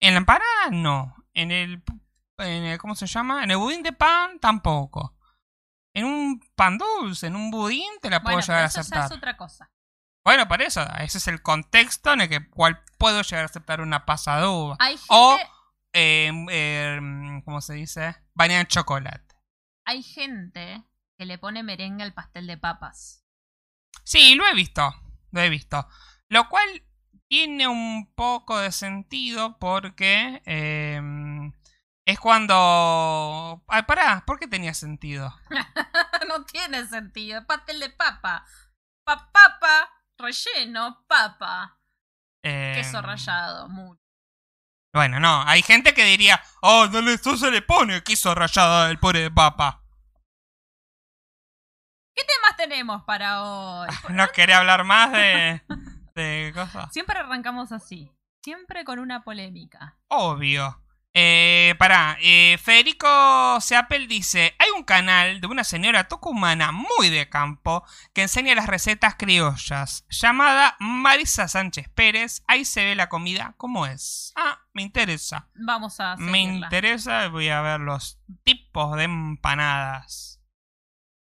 En 0.00 0.14
la 0.14 0.18
empanada, 0.18 0.70
no. 0.72 1.14
En 1.32 1.52
el, 1.52 1.80
en 2.38 2.64
el... 2.64 2.78
¿Cómo 2.78 2.96
se 2.96 3.06
llama? 3.06 3.44
En 3.44 3.52
el 3.52 3.56
budín 3.56 3.84
de 3.84 3.92
pan, 3.92 4.40
tampoco. 4.40 5.16
En 5.94 6.04
un 6.06 6.40
pan 6.56 6.76
dulce, 6.76 7.28
en 7.28 7.36
un 7.36 7.52
budín, 7.52 7.88
te 8.02 8.10
la 8.10 8.20
puedo 8.20 8.34
Bueno, 8.36 8.46
llegar 8.46 8.64
a 8.64 8.66
eso 8.66 8.80
aceptar. 8.80 9.00
ya 9.02 9.06
es 9.06 9.12
otra 9.12 9.36
cosa. 9.36 9.70
Bueno, 10.26 10.48
por 10.48 10.60
eso, 10.60 10.84
ese 10.98 11.18
es 11.18 11.28
el 11.28 11.40
contexto 11.40 12.12
en 12.12 12.22
el 12.22 12.28
que 12.28 12.50
cual 12.50 12.82
puedo 12.98 13.22
llegar 13.22 13.44
a 13.44 13.46
aceptar 13.46 13.80
una 13.80 14.04
pasa 14.06 14.40
de 14.40 14.46
uva. 14.48 14.74
Hay 14.80 14.96
gente, 14.96 15.06
O, 15.10 15.38
eh, 15.92 16.32
eh, 16.50 17.00
¿cómo 17.44 17.60
se 17.60 17.74
dice? 17.74 18.16
Bañada 18.34 18.62
en 18.62 18.66
chocolate. 18.66 19.36
hay 19.84 20.02
gente 20.02 20.82
que 21.16 21.26
le 21.26 21.38
pone 21.38 21.62
merengue 21.62 22.02
al 22.02 22.12
pastel 22.12 22.48
de 22.48 22.58
papas. 22.58 23.24
Sí, 24.02 24.34
lo 24.34 24.44
he 24.48 24.54
visto, 24.54 24.92
lo 25.30 25.40
he 25.40 25.48
visto. 25.48 25.86
Lo 26.28 26.48
cual 26.48 26.68
tiene 27.28 27.68
un 27.68 28.12
poco 28.16 28.58
de 28.58 28.72
sentido 28.72 29.58
porque 29.60 30.42
eh, 30.44 31.00
es 32.04 32.18
cuando... 32.18 33.62
Ay, 33.68 33.82
pará, 33.84 34.24
¿por 34.26 34.40
qué 34.40 34.48
tenía 34.48 34.74
sentido? 34.74 35.32
no 36.28 36.44
tiene 36.46 36.84
sentido. 36.88 37.46
Pastel 37.46 37.78
de 37.78 37.90
papa. 37.90 38.44
Pa- 39.04 39.30
papa, 39.32 39.88
relleno, 40.18 41.04
papa. 41.06 41.78
Eh, 42.42 42.72
Queso 42.76 43.02
rallado, 43.02 43.68
mucho. 43.68 44.00
Bueno, 44.92 45.20
no, 45.20 45.42
hay 45.46 45.62
gente 45.62 45.92
que 45.92 46.04
diría, 46.04 46.42
oh, 46.62 46.86
no, 46.86 47.02
le, 47.02 47.18
no 47.22 47.36
se 47.36 47.50
le 47.50 47.60
pone 47.60 48.02
queso 48.02 48.34
rallado 48.34 48.86
al 48.86 48.98
puré 48.98 49.20
de 49.20 49.30
papa. 49.30 49.82
¿Qué 52.14 52.24
temas 52.24 52.56
tenemos 52.56 53.02
para 53.04 53.42
hoy? 53.42 53.88
No 54.08 54.26
quería 54.28 54.58
hablar 54.58 54.84
más 54.84 55.12
de, 55.12 55.62
de 56.14 56.50
cosas. 56.54 56.90
Siempre 56.92 57.18
arrancamos 57.18 57.72
así. 57.72 58.10
Siempre 58.42 58.84
con 58.84 58.98
una 58.98 59.22
polémica. 59.22 59.98
Obvio. 60.08 60.82
Eh, 61.18 61.74
pará, 61.78 62.18
eh, 62.20 62.58
Federico 62.62 63.58
Seapel 63.62 64.06
dice, 64.06 64.54
hay 64.58 64.68
un 64.76 64.84
canal 64.84 65.40
de 65.40 65.46
una 65.46 65.64
señora 65.64 66.08
tucumana 66.08 66.72
muy 66.72 67.08
de 67.08 67.26
campo 67.30 67.86
que 68.12 68.20
enseña 68.20 68.54
las 68.54 68.66
recetas 68.66 69.14
criollas, 69.14 70.04
llamada 70.10 70.76
Marisa 70.78 71.48
Sánchez 71.48 71.88
Pérez. 71.88 72.42
Ahí 72.46 72.66
se 72.66 72.84
ve 72.84 72.94
la 72.94 73.08
comida 73.08 73.54
como 73.56 73.86
es. 73.86 74.34
Ah, 74.36 74.60
me 74.74 74.82
interesa. 74.82 75.48
Vamos 75.54 76.00
a 76.00 76.16
Me 76.16 76.32
seguirla. 76.32 76.66
interesa, 76.66 77.28
voy 77.28 77.48
a 77.48 77.62
ver 77.62 77.80
los 77.80 78.20
tipos 78.44 78.94
de 78.98 79.04
empanadas. 79.04 80.42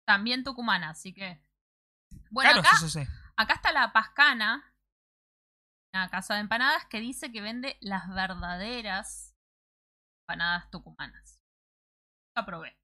También 0.04 0.42
tucumana, 0.42 0.90
así 0.90 1.14
que. 1.14 1.40
Bueno, 2.32 2.50
claro, 2.50 2.66
acá, 2.66 2.78
sí. 2.88 3.06
acá 3.36 3.54
está 3.54 3.70
la 3.70 3.92
Pascana, 3.92 4.74
una 5.94 6.10
casa 6.10 6.34
de 6.34 6.40
empanadas 6.40 6.84
que 6.86 6.98
dice 6.98 7.30
que 7.30 7.40
vende 7.40 7.76
las 7.80 8.08
verdaderas 8.08 9.27
empanadas 10.28 10.70
tucumanas. 10.70 11.40
La 12.36 12.44
probé, 12.44 12.76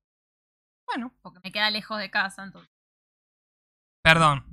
Bueno, 0.87 1.15
porque 1.23 1.41
me 1.45 1.53
queda 1.53 1.71
lejos 1.71 1.99
de 1.99 2.11
casa, 2.11 2.43
entonces. 2.43 2.71
perdón. 4.03 4.45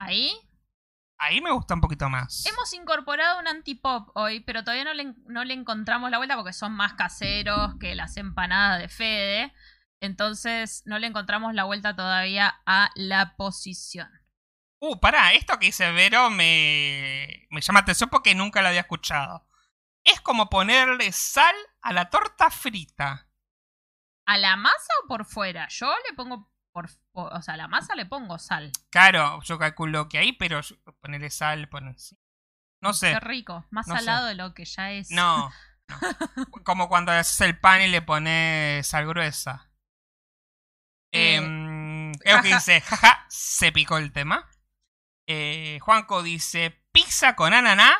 Ahí 0.00 0.32
Ahí 1.18 1.40
me 1.40 1.52
gusta 1.52 1.74
un 1.74 1.80
poquito 1.80 2.08
más. 2.08 2.44
hemos 2.46 2.72
incorporado 2.72 3.38
un 3.38 3.46
antipop 3.46 4.10
hoy, 4.16 4.40
pero 4.40 4.64
todavía 4.64 4.82
no 4.84 4.92
le, 4.94 5.14
no 5.26 5.44
le 5.44 5.54
encontramos 5.54 6.10
la 6.10 6.18
vuelta 6.18 6.34
porque 6.34 6.52
son 6.52 6.72
más 6.72 6.94
caseros 6.94 7.76
que 7.78 7.94
las 7.94 8.16
empanadas 8.16 8.80
de 8.80 8.88
Fede. 8.88 9.54
Entonces 10.00 10.82
no 10.84 10.98
le 10.98 11.06
encontramos 11.06 11.54
la 11.54 11.62
vuelta 11.62 11.94
todavía 11.94 12.60
a 12.66 12.90
la 12.96 13.36
posición. 13.36 14.10
Uh, 14.84 14.98
pará, 14.98 15.32
esto 15.32 15.56
que 15.60 15.66
dice 15.66 15.92
Vero 15.92 16.28
me, 16.28 17.46
me 17.50 17.60
llama 17.60 17.80
atención 17.80 18.10
porque 18.10 18.34
nunca 18.34 18.62
lo 18.62 18.68
había 18.68 18.80
escuchado. 18.80 19.46
Es 20.02 20.20
como 20.20 20.50
ponerle 20.50 21.12
sal 21.12 21.54
a 21.82 21.92
la 21.92 22.10
torta 22.10 22.50
frita. 22.50 23.28
¿A 24.26 24.38
la 24.38 24.56
masa 24.56 24.92
o 25.04 25.06
por 25.06 25.24
fuera? 25.24 25.68
Yo 25.68 25.92
le 26.08 26.16
pongo 26.16 26.50
por, 26.72 26.90
por- 27.12 27.32
o 27.32 27.40
sea, 27.42 27.54
a 27.54 27.58
la 27.58 27.68
masa 27.68 27.94
le 27.94 28.06
pongo 28.06 28.40
sal. 28.40 28.72
Claro, 28.90 29.40
yo 29.44 29.56
calculo 29.56 30.08
que 30.08 30.18
ahí, 30.18 30.32
pero 30.32 30.60
ponerle 31.00 31.30
sal, 31.30 31.68
poner... 31.68 31.96
sí. 32.00 32.18
No 32.80 32.92
sé. 32.92 33.12
Qué 33.12 33.20
rico, 33.20 33.64
más 33.70 33.86
no 33.86 33.94
sé. 33.96 34.00
salado 34.04 34.26
de 34.26 34.34
lo 34.34 34.52
que 34.52 34.64
ya 34.64 34.90
es. 34.90 35.12
No, 35.12 35.48
no. 35.86 36.50
Como 36.64 36.88
cuando 36.88 37.12
haces 37.12 37.40
el 37.42 37.56
pan 37.56 37.82
y 37.82 37.86
le 37.86 38.02
pones 38.02 38.84
sal 38.84 39.06
gruesa. 39.06 39.70
Eh, 41.12 41.36
Eh, 41.36 42.12
jaja. 42.32 42.42
dice, 42.42 42.80
jaja, 42.80 43.24
se 43.28 43.70
picó 43.70 43.98
el 43.98 44.10
tema. 44.12 44.48
Eh, 45.26 45.78
Juanco 45.82 46.22
dice, 46.22 46.82
pizza 46.92 47.36
con 47.36 47.54
ananá, 47.54 47.96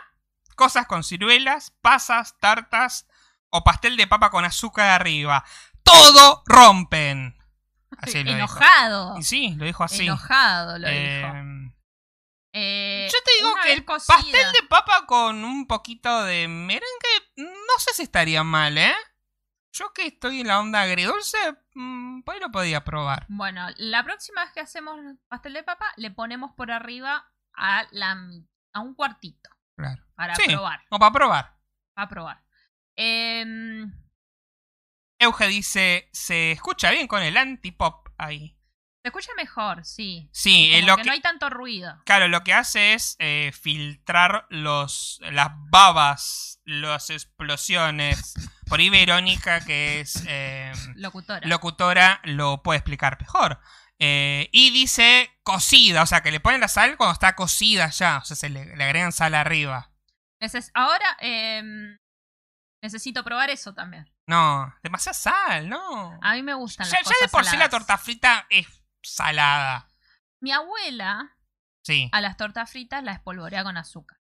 cosas 0.56 0.87
con 0.87 1.04
ciruelas, 1.04 1.70
pasas, 1.80 2.37
tartas 2.38 3.06
o 3.50 3.64
pastel 3.64 3.96
de 3.96 4.06
papa 4.06 4.30
con 4.30 4.44
azúcar 4.44 4.88
arriba. 4.90 5.44
Todo 5.82 6.42
rompen. 6.46 7.37
Así 7.98 8.22
lo. 8.24 8.30
Enojado. 8.32 9.18
Y 9.18 9.22
sí, 9.22 9.54
lo 9.56 9.64
dijo 9.64 9.85
así. 9.85 10.04
Enojado 10.06 10.78
lo 10.78 10.88
Eh, 10.88 11.16
dijo. 11.22 11.35
Eh, 12.54 13.08
yo 13.11 13.18
te 13.24 13.30
digo 13.38 13.54
que 13.62 13.72
el 13.72 13.85
cocida. 13.85 14.14
pastel 14.16 14.52
de 14.52 14.62
papa 14.68 15.06
con 15.06 15.44
un 15.44 15.66
poquito 15.66 16.24
de 16.24 16.48
merengue, 16.48 17.32
no 17.37 17.78
sé 17.78 17.94
si 17.94 18.02
estaría 18.02 18.42
mal, 18.44 18.76
¿eh? 18.76 18.94
Yo 19.72 19.92
que 19.94 20.06
estoy 20.08 20.40
en 20.42 20.48
la 20.48 20.61
onda 20.61 20.82
agridulce, 20.82 21.38
ahí 21.38 22.40
lo 22.40 22.50
podía 22.50 22.85
probar. 22.85 23.24
Bueno, 23.28 23.66
la 23.78 24.04
próxima 24.04 24.42
vez 24.44 24.52
que 24.52 24.61
hacemos 24.61 25.00
pastel 25.28 25.54
de 25.54 25.62
papa, 25.62 25.87
le 25.96 26.11
ponemos 26.11 26.52
por 26.52 26.70
arriba 26.70 27.26
a, 27.54 27.85
la, 27.90 28.16
a 28.74 28.80
un 28.80 28.94
cuartito. 28.94 29.48
Claro. 29.76 30.04
Para 30.14 30.35
Sí. 30.35 30.44
probar. 30.46 30.80
O 30.90 30.98
para 30.98 31.12
probar. 31.12 31.56
Para 31.94 32.08
probar. 32.08 32.44
Em, 32.96 33.90
Euge 35.18 35.46
dice, 35.48 36.11
se 36.12 36.52
escucha 36.52 36.90
bien 36.90 37.06
con 37.06 37.22
el 37.22 37.37
antipop 37.38 38.08
ahí. 38.18 38.58
Se 39.02 39.08
escucha 39.08 39.30
mejor, 39.36 39.84
sí. 39.84 40.28
Sí, 40.32 40.72
eh, 40.72 40.80
Como 40.80 40.86
lo 40.92 40.96
que 40.96 41.02
que, 41.02 41.06
no 41.08 41.12
hay 41.14 41.20
tanto 41.20 41.50
ruido. 41.50 42.00
claro, 42.04 42.28
lo 42.28 42.44
que 42.44 42.54
hace 42.54 42.94
es 42.94 43.16
eh, 43.18 43.52
filtrar 43.52 44.46
los, 44.48 45.18
las 45.32 45.48
babas, 45.70 46.60
las 46.64 47.10
explosiones. 47.10 48.34
Por 48.68 48.80
ahí 48.80 48.88
Verónica, 48.90 49.64
que 49.64 50.00
es 50.00 50.24
eh, 50.26 50.72
Locutora. 50.94 51.46
locutora, 51.46 52.20
lo 52.24 52.62
puede 52.62 52.78
explicar 52.78 53.20
mejor. 53.20 53.60
Eh, 53.98 54.48
y 54.52 54.70
dice 54.70 55.30
cocida, 55.42 56.02
o 56.02 56.06
sea, 56.06 56.22
que 56.22 56.30
le 56.32 56.40
ponen 56.40 56.60
la 56.60 56.68
sal 56.68 56.96
cuando 56.96 57.12
está 57.12 57.34
cocida 57.34 57.90
ya. 57.90 58.18
O 58.18 58.24
sea, 58.24 58.36
se 58.36 58.48
le, 58.48 58.74
le 58.76 58.84
agregan 58.84 59.12
sal 59.12 59.34
arriba. 59.34 59.90
Neces- 60.40 60.70
Ahora 60.74 61.16
em, 61.20 61.98
necesito 62.82 63.22
probar 63.24 63.50
eso 63.50 63.74
también. 63.74 64.10
No, 64.26 64.74
demasiada 64.82 65.14
sal, 65.14 65.68
no. 65.68 66.18
A 66.22 66.32
mí 66.34 66.42
me 66.42 66.54
gustan 66.54 66.86
Ya, 66.88 66.98
las 67.00 67.08
ya 67.08 67.14
de 67.20 67.28
por 67.28 67.44
sí 67.44 67.56
la 67.56 67.68
torta 67.68 67.98
frita 67.98 68.46
es 68.48 68.66
salada. 69.02 69.88
Mi 70.40 70.52
abuela 70.52 71.36
Sí. 71.84 72.08
a 72.12 72.20
las 72.20 72.36
tortas 72.36 72.70
fritas 72.70 73.02
la 73.02 73.12
espolvorea 73.12 73.64
con 73.64 73.76
azúcar. 73.76 74.18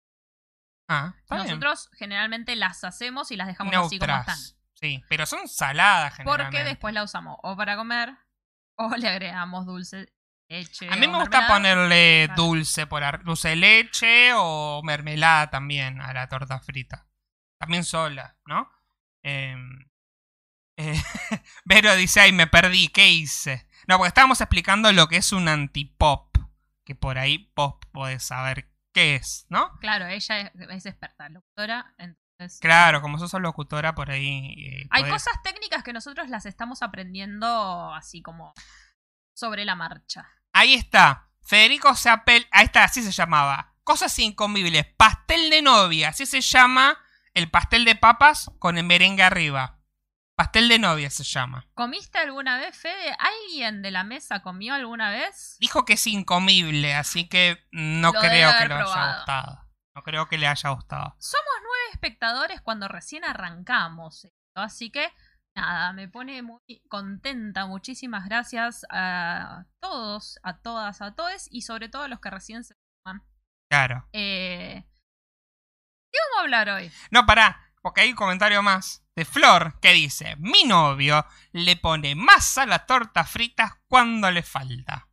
Ah, 0.89 1.13
está 1.19 1.35
bien. 1.35 1.47
Nosotros 1.47 1.89
generalmente 1.97 2.55
las 2.55 2.83
hacemos 2.83 3.31
y 3.31 3.38
las 3.38 3.47
dejamos 3.47 3.73
así 3.73 3.97
como 3.97 4.11
están. 4.13 4.25
Neutras. 4.25 4.57
Sí, 4.75 5.03
pero 5.09 5.25
son 5.25 5.47
saladas 5.47 6.15
generalmente. 6.15 6.51
Porque 6.51 6.63
después 6.63 6.93
la 6.93 7.03
usamos 7.03 7.38
o 7.43 7.55
para 7.57 7.75
comer 7.75 8.15
o 8.77 8.89
le 8.97 9.07
agregamos 9.09 9.65
dulce, 9.65 10.13
leche. 10.49 10.88
A 10.91 10.95
mí 10.97 11.07
me 11.07 11.17
gusta 11.17 11.47
ponerle 11.47 12.25
Claro. 12.27 12.43
dulce 12.43 12.85
por 12.88 13.03
ar- 13.03 13.23
dulce 13.23 13.49
de 13.49 13.55
leche 13.55 14.31
o 14.35 14.81
mermelada 14.83 15.49
también 15.49 16.01
a 16.01 16.13
la 16.13 16.27
torta 16.27 16.59
frita. 16.59 17.07
También 17.59 17.83
sola, 17.83 18.38
¿no? 18.45 18.69
Eh, 19.27 19.55
eh, 20.77 21.01
Vero 21.65 21.95
dice, 21.95 22.19
ay, 22.21 22.31
me 22.31 22.45
perdí, 22.45 22.89
¿qué 22.89 23.09
hice? 23.09 23.67
No, 23.88 23.98
porque 23.98 24.08
estábamos 24.10 24.41
explicando 24.41 24.91
lo 24.91 25.08
que 25.08 25.17
es 25.17 25.32
un 25.32 25.48
antipop. 25.48 26.36
Que 26.86 26.93
por 26.95 27.17
ahí 27.17 27.52
vos 27.56 27.76
podés 27.91 28.24
saber 28.24 28.69
qué 28.93 29.15
es, 29.15 29.45
¿no? 29.50 29.71
Claro, 29.80 30.06
ella 30.08 30.39
es, 30.41 30.52
es 30.69 30.86
experta, 30.86 31.30
locutora. 31.30 31.93
Entonces, 31.98 32.60
Claro, 32.60 33.02
como 33.02 33.17
sos 33.17 33.34
locutora, 33.41 33.95
por 33.95 34.12
ahí... 34.12 34.54
eh, 34.67 34.88
Hay 34.91 35.04
podés- 35.04 35.10
cosas 35.12 35.41
técnicas 35.43 35.84
que 35.84 35.93
nosotros 35.93 36.30
las 36.30 36.45
estamos 36.45 36.82
aprendiendo 36.84 37.93
así 37.93 38.21
como 38.21 38.54
sobre 39.36 39.65
la 39.65 39.76
marcha. 39.76 40.30
Ahí 40.54 40.74
está. 40.76 41.30
Federico 41.41 41.95
Seapel. 41.95 42.48
Ahí 42.52 42.65
está, 42.65 42.84
así 42.84 43.02
se 43.02 43.12
llamaba. 43.12 43.74
Cosas 43.84 44.17
incomibles. 44.19 44.86
Pastel 44.98 45.50
de 45.50 45.62
novia. 45.62 46.10
Así 46.10 46.26
se 46.26 46.41
llama 46.41 46.98
el 47.34 47.50
pastel 47.50 47.84
de 47.86 47.95
papas 47.95 48.52
con 48.60 48.78
el 48.78 48.86
merengue 48.86 49.24
arriba. 49.24 49.74
Pastel 50.38 50.67
de 50.67 50.80
novia 50.80 51.10
se 51.10 51.24
llama. 51.24 51.65
¿Comiste 51.74 52.17
alguna 52.17 52.58
vez, 52.58 52.78
Fede? 52.78 53.15
¿Alguien 53.19 53.82
de 53.82 53.91
la 53.91 54.04
mesa 54.04 54.41
comió 54.41 54.74
alguna 54.74 55.10
vez? 55.10 55.56
Dijo 55.60 55.86
que 55.86 55.93
es 55.93 56.08
incomible, 56.08 56.93
así 56.93 57.30
que 57.30 57.65
no 57.71 58.12
Lo 58.12 58.19
creo 58.19 58.52
que 58.60 58.67
le 58.67 58.74
haya 58.76 59.15
gustado. 59.15 59.65
No 59.95 60.04
creo 60.04 60.28
que 60.28 60.38
le 60.38 60.48
haya 60.48 60.69
gustado. 60.71 61.15
Somos 61.19 61.54
nueve 61.62 61.84
espectadores 61.93 62.60
cuando 62.62 62.89
recién 62.89 63.24
arrancamos 63.24 64.28
así 64.56 64.89
que 64.89 65.12
nada, 65.56 65.93
me 65.93 66.08
pone 66.08 66.41
muy 66.41 66.60
contenta. 66.89 67.65
Muchísimas 67.65 68.26
gracias 68.26 68.86
a 68.89 69.65
todos, 69.82 70.39
a 70.43 70.58
todas, 70.62 71.02
a 71.02 71.15
todos 71.15 71.48
y 71.50 71.62
sobre 71.62 71.89
todo 71.89 72.04
a 72.04 72.08
los 72.08 72.19
que 72.19 72.30
recién 72.30 72.63
se 72.63 72.76
suman. 72.76 73.24
Claro. 73.69 74.08
Eh, 74.13 74.86
¿Qué 76.12 76.19
vamos 76.24 76.38
a 76.38 76.41
hablar 76.41 76.69
hoy? 76.69 76.91
No, 77.12 77.26
pará, 77.26 77.64
porque 77.86 78.02
hay 78.02 78.10
un 78.10 78.15
comentario 78.15 78.63
más 78.63 79.06
de 79.15 79.26
Flor 79.26 79.80
que 79.80 79.91
dice: 79.91 80.36
Mi 80.39 80.63
novio 80.63 81.24
le 81.52 81.76
pone 81.76 82.15
más 82.15 82.58
a 82.58 82.65
las 82.65 82.88
tortas 82.88 83.30
fritas 83.30 83.74
cuando 83.88 84.32
le 84.32 84.41
falta. 84.41 85.08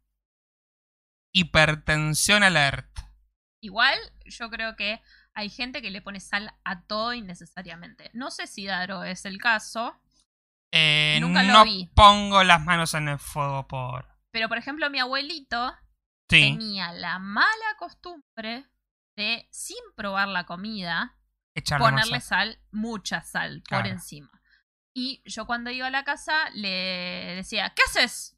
Hipertensión 1.35 2.43
alert. 2.43 2.89
Igual, 3.63 3.99
yo 4.25 4.49
creo 4.49 4.75
que 4.75 5.03
hay 5.35 5.51
gente 5.51 5.83
que 5.83 5.91
le 5.91 6.01
pone 6.01 6.19
sal 6.19 6.55
a 6.65 6.83
todo 6.87 7.13
innecesariamente. 7.13 8.11
No 8.15 8.31
sé 8.31 8.47
si 8.47 8.65
Daro 8.65 9.05
es 9.05 9.27
el 9.27 9.37
caso, 9.39 10.01
Eh, 10.75 11.19
Nunca 11.21 11.43
lo 11.43 11.53
no 11.53 11.65
vi. 11.65 11.91
pongo 11.95 12.43
las 12.43 12.63
manos 12.65 12.95
en 12.95 13.09
el 13.09 13.19
fuego 13.19 13.69
por. 13.69 14.09
pero 14.31 14.49
por 14.49 14.57
ejemplo, 14.57 14.89
mi 14.89 14.99
abuelito 14.99 15.75
Sí. 16.31 16.41
tenía 16.41 16.91
la 16.93 17.19
mala 17.19 17.77
costumbre 17.79 18.65
de, 19.15 19.47
sin 19.51 19.77
probar 19.95 20.29
la 20.29 20.47
comida, 20.47 21.19
Echarle 21.55 21.85
ponerle 21.85 22.21
sal, 22.21 22.59
mucha 22.71 23.23
sal 23.23 23.59
por 23.63 23.69
Claro. 23.81 23.89
encima. 23.89 24.31
Y 24.95 25.23
yo 25.25 25.47
cuando 25.47 25.71
iba 25.71 25.87
a 25.87 25.91
la 25.91 26.05
casa 26.05 26.51
le 26.51 27.35
decía, 27.37 27.73
¿qué 27.75 27.83
haces? 27.89 28.37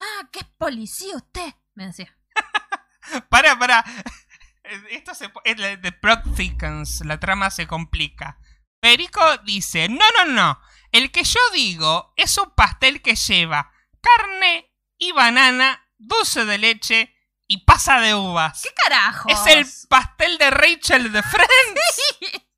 Ah, 0.00 0.28
que 0.32 0.40
es 0.40 0.46
policía 0.58 1.16
usted, 1.16 1.54
me 1.74 1.86
decía. 1.86 2.16
Para, 3.28 3.58
para. 3.58 3.84
Esto 4.90 5.14
se. 5.14 5.30
es 5.44 5.80
The 5.82 5.92
plot 5.92 6.34
thickens. 6.36 7.04
La 7.04 7.20
trama 7.20 7.50
se 7.50 7.66
complica. 7.66 8.38
Perico 8.80 9.20
dice: 9.44 9.88
No, 9.88 10.04
no, 10.18 10.32
no. 10.32 10.58
El 10.90 11.10
que 11.12 11.22
yo 11.24 11.38
digo 11.52 12.12
es 12.16 12.38
un 12.38 12.50
pastel 12.54 13.02
que 13.02 13.14
lleva 13.14 13.70
carne 14.00 14.72
y 14.98 15.12
banana, 15.12 15.86
dulce 15.98 16.44
de 16.46 16.56
leche 16.58 17.13
y 17.46 17.64
pasa 17.64 18.00
de 18.00 18.14
uvas. 18.14 18.62
¿Qué 18.62 18.70
carajos? 18.74 19.32
Es 19.32 19.46
el 19.46 19.88
pastel 19.88 20.38
de 20.38 20.50
Rachel 20.50 21.12
de 21.12 21.22
Friends. 21.22 22.02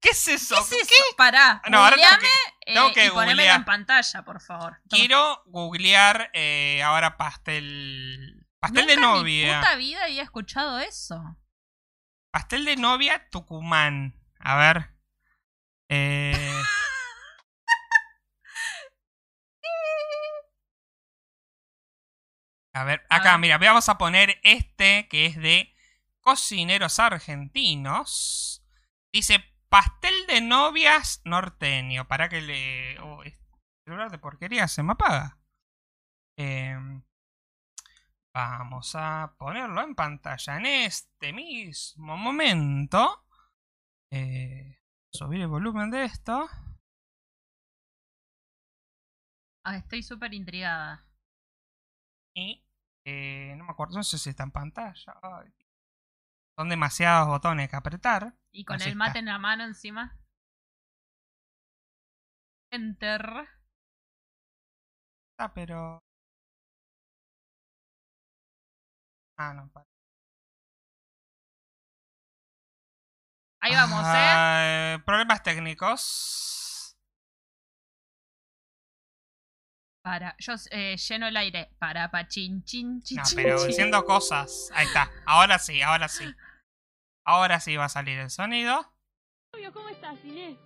¿Qué 0.00 0.08
es 0.10 0.28
eso? 0.28 0.56
¿Qué 0.68 0.76
es 0.80 0.90
eso? 0.90 1.02
Pará, 1.16 1.62
No, 1.70 1.84
ahora 1.84 1.96
tengo 1.96 2.08
que- 2.18 2.72
tengo 2.74 2.88
eh, 2.88 2.92
que 2.92 3.06
y 3.06 3.10
ponémelo 3.10 3.36
googlear. 3.36 3.56
en 3.56 3.64
pantalla, 3.64 4.22
por 4.24 4.40
favor. 4.40 4.80
Toma. 4.88 4.98
Quiero 5.00 5.42
googlear 5.46 6.30
eh, 6.34 6.82
ahora 6.82 7.16
pastel. 7.16 8.46
Pastel 8.58 8.86
de 8.86 8.96
Nunca 8.96 9.18
en 9.18 9.24
mi 9.24 9.42
novia. 9.42 9.60
puta 9.60 9.74
vida 9.76 10.04
había 10.04 10.22
escuchado 10.22 10.78
eso. 10.80 11.20
Pastel 12.32 12.64
de 12.64 12.76
novia 12.76 13.28
Tucumán. 13.30 14.14
A 14.40 14.56
ver. 14.56 14.90
Eh, 15.88 16.32
a 22.74 22.84
ver, 22.84 23.04
acá, 23.10 23.36
mira, 23.38 23.58
vamos 23.58 23.88
a 23.88 23.98
poner 23.98 24.40
este 24.42 25.06
que 25.08 25.26
es 25.26 25.36
de 25.36 25.74
cocineros 26.20 26.98
argentinos. 26.98 28.64
Dice 29.12 29.44
pastel 29.68 30.14
de 30.26 30.40
novias 30.40 31.20
norteño. 31.24 32.08
Para 32.08 32.28
que 32.28 32.40
le. 32.40 32.98
Oh, 33.00 33.22
este 33.22 33.42
celular 33.84 34.10
de 34.10 34.18
porquería 34.18 34.68
se 34.68 34.82
me 34.82 34.92
apaga. 34.92 35.38
Em, 36.36 37.02
vamos 38.34 38.94
a 38.94 39.34
ponerlo 39.38 39.82
en 39.82 39.94
pantalla 39.94 40.56
en 40.56 40.66
este 40.66 41.32
mismo 41.34 42.16
momento. 42.16 43.26
Eh, 44.10 44.78
subir 45.12 45.42
el 45.42 45.48
volumen 45.48 45.90
de 45.90 46.04
esto. 46.04 46.48
Ah, 49.64 49.76
estoy 49.76 50.02
súper 50.02 50.32
intrigada. 50.34 51.06
Y 52.34 52.64
eh, 53.04 53.54
no 53.56 53.64
me 53.64 53.72
acuerdo, 53.72 53.96
no 53.96 54.02
sé 54.04 54.18
si 54.18 54.30
está 54.30 54.42
en 54.44 54.50
pantalla. 54.52 55.14
Ay, 55.22 55.52
son 56.56 56.68
demasiados 56.68 57.28
botones 57.28 57.68
que 57.70 57.76
apretar. 57.76 58.34
Y 58.52 58.64
con 58.64 58.76
Así 58.76 58.84
el 58.84 58.90
está. 58.92 58.98
mate 58.98 59.18
en 59.18 59.26
la 59.26 59.38
mano 59.38 59.64
encima. 59.64 60.18
Enter. 62.70 63.46
Ah, 65.38 65.52
pero. 65.52 66.02
Ah, 69.36 69.52
no, 69.54 69.68
para. 69.72 69.86
Ahí 73.60 73.72
vamos, 73.74 74.00
¿eh? 74.00 74.04
Ah, 74.06 75.02
Problemas 75.04 75.42
técnicos. 75.42 76.61
Para, 80.02 80.34
yo 80.38 80.54
eh, 80.72 80.96
lleno 80.96 81.28
el 81.28 81.36
aire. 81.36 81.70
Para, 81.78 82.10
pa, 82.10 82.26
chin, 82.26 82.64
chin, 82.64 83.00
chin, 83.02 83.18
No, 83.18 83.22
pero 83.36 83.58
chin. 83.58 83.68
diciendo 83.68 84.04
cosas. 84.04 84.70
Ahí 84.74 84.86
está. 84.86 85.10
Ahora 85.26 85.58
sí, 85.58 85.80
ahora 85.80 86.08
sí. 86.08 86.24
Ahora 87.24 87.60
sí 87.60 87.76
va 87.76 87.84
a 87.84 87.88
salir 87.88 88.18
el 88.18 88.30
sonido. 88.30 88.92
¿cómo 89.72 89.88
estás, 89.90 90.16
Inés? 90.24 90.56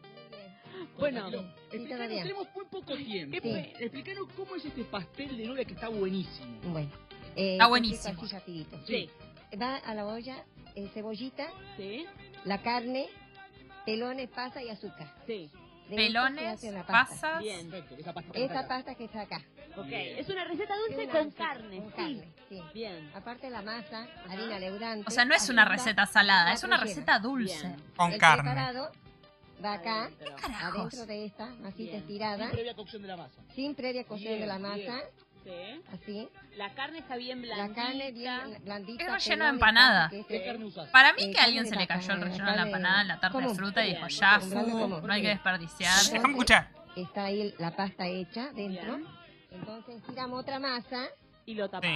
Bueno, 0.98 1.28
explicanos, 1.70 2.08
tenemos 2.08 2.48
muy 2.54 2.64
poco 2.66 2.96
tiempo. 2.96 3.36
Sí. 3.42 3.50
Explicanos 3.78 4.26
cómo 4.36 4.56
es 4.56 4.64
este 4.64 4.84
pastel 4.84 5.36
de 5.36 5.46
novia 5.46 5.64
que 5.64 5.74
está 5.74 5.88
buenísimo. 5.88 6.58
Bueno. 6.70 6.90
eh, 7.36 7.52
Está 7.52 7.66
buenísimo. 7.66 8.22
así 8.22 8.34
rapidito. 8.34 8.80
Sí. 8.86 9.10
Va 9.60 9.76
a 9.76 9.94
la 9.94 10.06
olla 10.06 10.44
eh, 10.74 10.88
cebollita, 10.94 11.48
Sí, 11.76 12.06
la 12.44 12.62
carne, 12.62 13.08
pelones, 13.84 14.28
pasa 14.30 14.62
y 14.62 14.70
azúcar. 14.70 15.12
sí. 15.26 15.50
Pelones, 15.88 16.60
pasas. 16.86 17.40
Bien. 17.42 17.70
Perfecto, 17.70 17.94
esa 17.96 18.12
pasta. 18.12 18.30
Esa 18.38 18.68
pasta 18.68 18.94
que 18.94 19.04
está 19.04 19.20
acá. 19.22 19.40
Ok, 19.76 19.86
es 19.90 20.28
una 20.28 20.44
receta 20.44 20.74
dulce 20.76 21.04
una 21.04 21.12
con 21.12 21.24
receta 21.24 21.44
carne. 21.48 21.78
Con 21.78 21.88
sí. 21.90 21.96
carne, 21.96 22.32
sí. 22.48 22.62
Bien. 22.74 23.10
Aparte 23.14 23.50
la 23.50 23.62
masa, 23.62 24.06
harina 24.28 24.58
leudante. 24.58 25.04
O 25.06 25.10
sea, 25.10 25.24
no 25.24 25.34
es 25.34 25.48
una 25.48 25.64
receta 25.64 26.06
salada, 26.06 26.52
es 26.52 26.64
una 26.64 26.76
receta 26.78 27.18
dulce. 27.18 27.66
Bien. 27.68 27.82
Con 27.96 28.12
El 28.12 28.18
carne. 28.18 28.42
preparado 28.50 28.90
va 29.64 29.72
acá, 29.74 30.02
Adentro. 30.04 30.36
Carajos. 30.36 30.76
adentro 30.78 31.06
de 31.06 31.24
esta 31.26 31.46
masita 31.46 31.82
Bien. 31.90 31.94
estirada, 31.96 32.44
Sin 32.46 32.50
previa 32.54 32.74
cocción 32.74 33.02
de 33.02 33.08
la 33.08 33.16
masa. 33.16 33.40
sin 33.54 33.74
previa 33.74 34.04
cocción 34.04 34.28
Bien, 34.34 34.40
de 34.40 34.46
la 34.46 34.58
bien. 34.58 34.86
masa, 34.90 35.04
Sí. 35.46 35.82
así. 35.92 36.28
La 36.56 36.74
carne 36.74 36.98
está 36.98 37.16
bien 37.16 37.40
blandita. 37.40 37.68
La 37.68 37.74
carne 37.74 38.10
bien 38.10 38.64
blandita. 38.64 39.04
Es 39.04 39.24
relleno 39.26 39.44
de 39.44 39.50
empanada. 39.50 40.10
Para 40.90 41.12
mí 41.12 41.22
Eh, 41.22 41.30
que 41.32 41.38
a 41.38 41.44
alguien 41.44 41.66
se 41.66 41.76
le 41.76 41.86
cayó 41.86 42.14
el 42.14 42.22
relleno 42.22 42.50
de 42.50 42.56
la 42.56 42.62
empanada 42.62 43.02
en 43.02 43.08
la 43.08 43.20
tarta 43.20 43.38
de 43.38 43.54
fruta 43.54 43.86
y 43.86 43.94
dijo, 43.94 44.08
ya, 44.08 44.38
no 44.38 45.12
hay 45.12 45.22
que 45.22 45.28
desperdiciar. 45.28 46.04
Déjame 46.10 46.32
escuchar. 46.32 46.68
Está 46.96 47.24
ahí 47.26 47.54
la 47.58 47.76
pasta 47.76 48.06
hecha 48.06 48.50
dentro. 48.52 48.98
Entonces 49.52 50.02
tiramos 50.02 50.40
otra 50.40 50.58
masa 50.58 51.06
Y 51.44 51.54
lo 51.54 51.68
tapás. 51.70 51.88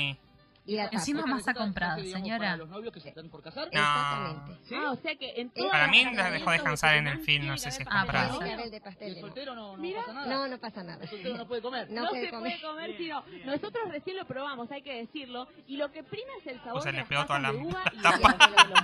Y 0.70 0.76
la. 0.76 0.88
Encima 0.92 1.22
receta, 1.26 1.54
comprada, 1.54 1.96
digamos, 1.96 2.20
señora. 2.22 2.38
Para 2.44 2.56
los 2.58 2.68
novios 2.68 2.92
que 2.92 3.00
se 3.00 3.08
están 3.08 3.28
por 3.28 3.42
casar. 3.42 3.68
No. 3.72 3.80
Exactamente. 3.80 4.68
¿Sí? 4.68 4.74
Ah, 4.78 4.90
o 4.92 4.96
sea 4.96 5.16
que 5.16 5.40
en 5.40 5.50
Para 5.50 5.88
mí 5.88 6.04
las 6.04 6.14
la 6.14 6.30
dejó 6.30 6.50
descansar 6.52 6.94
en 6.96 7.06
el 7.08 7.18
film, 7.20 7.46
no 7.46 7.58
sé 7.58 7.70
si 7.72 7.82
es 7.82 7.88
haber 7.90 7.98
Ah, 7.98 8.04
puede 8.06 8.18
de 8.18 8.28
ser. 8.30 8.40
novia. 8.40 8.56
Nivel 8.56 8.70
de 8.70 8.76
¿Y 8.76 8.80
pastel 8.80 9.08
el 9.08 9.14
de 9.16 9.20
soltero 9.20 9.54
no, 9.54 9.76
no 9.76 9.82
pasa 9.94 10.12
nada? 10.12 10.26
No, 10.28 10.48
no 10.48 10.58
pasa 10.58 10.82
nada. 10.84 11.02
El 11.02 11.08
soltero 11.10 11.36
no 11.38 11.48
puede 11.48 11.62
comer. 11.62 11.90
No 11.90 12.02
No, 12.04 12.10
se 12.10 12.20
se 12.20 12.30
come. 12.30 12.40
puede 12.50 12.60
comer, 12.62 12.96
sino 12.96 13.24
nosotros 13.44 13.88
recién 13.90 14.16
lo 14.16 14.24
probamos, 14.26 14.70
hay 14.70 14.82
que 14.82 14.94
decirlo. 14.94 15.48
Y 15.66 15.76
lo 15.76 15.90
que 15.90 16.04
prima 16.04 16.30
es 16.40 16.46
el 16.46 16.58
sabor 16.62 16.78
O 16.78 16.82
sea, 16.82 16.92
de 16.92 16.96
le 16.98 17.00
las 17.00 17.08
pegó 17.08 17.26
toda 17.26 17.38
la- 17.40 17.52
de 17.52 17.58
uva 17.58 17.82
y 17.92 17.96
tapa. 18.00 18.36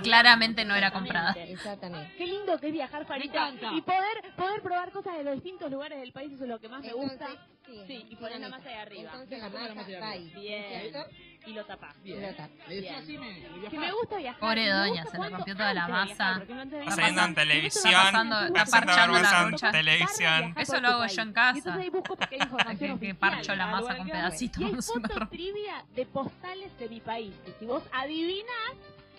Claramente 0.03 0.65
no 0.65 0.75
era 0.75 0.91
comprada. 0.91 1.31
Exactamente. 1.33 2.13
Qué 2.17 2.25
lindo 2.25 2.59
que 2.59 2.67
es 2.67 2.73
viajar, 2.73 3.05
Farita. 3.05 3.51
Y 3.73 3.81
poder, 3.81 4.33
poder 4.35 4.61
probar 4.61 4.91
cosas 4.91 5.17
de 5.17 5.23
los 5.23 5.35
distintos 5.35 5.71
lugares 5.71 5.99
del 5.99 6.11
país, 6.11 6.31
eso 6.33 6.43
es 6.43 6.49
lo 6.49 6.59
que 6.59 6.67
más 6.69 6.81
me 6.81 6.91
gusta. 6.93 7.27
Sí, 7.67 7.83
Sí, 7.87 8.05
y 8.09 8.15
poner 8.15 8.39
la 8.39 8.49
masa 8.49 8.69
de 8.69 8.75
arriba. 8.75 9.11
Entonces 9.13 9.39
la 9.39 9.49
masa 9.49 9.99
va 10.01 10.09
ahí. 10.09 10.31
Bien. 10.35 10.93
Y 11.45 11.53
lo 11.53 11.63
tapás. 11.65 12.01
Bien. 12.03 12.17
Y 12.17 12.21
lo 12.27 12.33
tapa. 12.35 12.49
Le 12.67 12.75
decía 12.75 12.91
Bien. 12.91 12.95
así, 13.03 13.17
me, 13.17 13.59
me 13.61 13.69
Que 13.69 13.79
me 13.79 13.91
gusta 13.93 14.17
viajar. 14.17 14.39
Pobre 14.41 14.67
doña, 14.69 15.05
se 15.05 15.17
le 15.17 15.29
rompió 15.29 15.55
toda 15.55 15.73
la 15.73 15.87
masa. 15.87 16.41
saliendo 16.89 17.21
en 17.23 17.35
televisión, 17.35 17.93
parchando 18.53 19.19
la 19.19 19.43
concha. 19.43 19.71
televisión. 19.71 20.53
Eso 20.57 20.81
lo 20.81 20.87
hago 20.89 21.05
yo 21.07 21.21
en 21.21 21.33
casa. 21.33 21.79
Y 21.81 22.97
Que- 22.99 23.15
parcho 23.15 23.55
la 23.55 23.67
masa 23.67 23.97
con 23.97 24.07
pedacitos, 24.09 24.61
Y 24.61 24.65
hay 24.65 24.73
fotos 24.81 25.29
trivia 25.29 25.85
de 25.95 26.05
postales 26.05 26.77
de 26.79 26.89
mi 26.89 26.99
país. 26.99 27.33
Que 27.45 27.51
si 27.53 27.65
vos 27.65 27.83
adivinas, 27.93 28.53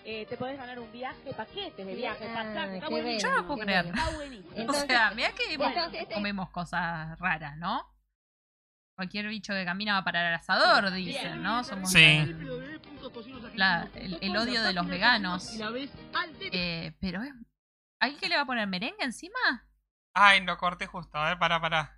eh, 0.05 0.25
te 0.27 0.37
podés 0.37 0.57
ganar 0.57 0.79
un 0.79 0.91
viaje, 0.91 1.33
paquetes 1.35 1.85
de 1.85 1.95
viaje, 1.95 2.27
Ah, 2.29 2.33
pasaje. 2.35 2.75
Está 2.77 2.89
buenísimo. 2.89 3.31
Yo 3.31 3.37
no 3.41 3.47
puedo 3.47 3.59
creer. 3.61 3.85
bueno. 3.85 3.97
Está 4.01 4.15
buenísimo. 4.15 4.51
O 4.55 4.59
Entonces- 4.59 4.85
sea, 4.87 5.11
mira 5.15 5.31
que 5.33 5.57
Bueno, 5.57 5.85
este- 5.93 6.13
comemos 6.15 6.49
cosas 6.51 7.17
raras, 7.19 7.57
¿no? 7.57 7.85
Cualquier 8.99 9.29
bicho 9.29 9.53
que 9.53 9.63
camina 9.63 9.93
va 9.93 9.99
a 9.99 10.03
parar 10.03 10.25
al 10.25 10.33
asador, 10.33 10.91
dicen, 10.91 11.41
¿no? 11.41 11.63
Somos 11.63 11.89
Sí. 11.89 12.03
el, 12.03 12.81
la- 13.53 13.87
el- 13.95 14.17
el 14.19 14.35
odio 14.35 14.61
de 14.61 14.73
los 14.73 14.85
veganos. 14.87 15.57
Eh, 16.51 16.91
pero 16.99 17.23
es... 17.23 17.31
¿Alguien 18.01 18.19
que 18.19 18.27
le 18.27 18.35
va 18.35 18.41
a 18.41 18.45
poner 18.45 18.67
merengue 18.67 19.01
encima? 19.05 19.39
Ay, 20.13 20.41
lo 20.43 20.57
corté 20.57 20.85
justo. 20.85 21.17
A 21.17 21.29
ver, 21.29 21.39
para, 21.39 21.61
para. 21.61 21.95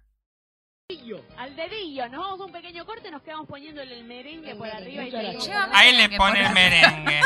Al 1.37 1.55
dedillo, 1.55 2.07
nos 2.09 2.19
vamos 2.21 2.39
a 2.41 2.45
un 2.45 2.51
pequeño 2.51 2.85
corte, 2.85 3.09
nos 3.09 3.23
quedamos 3.23 3.47
poniéndole 3.47 3.97
el 3.97 4.03
merengue 4.05 4.51
El 4.51 4.57
por 4.59 4.67
arriba 4.67 5.03
y 5.03 5.15
Ahí 5.73 5.95
le 5.97 6.15
pone 6.17 6.45
el 6.45 6.53
merengue. 6.53 7.21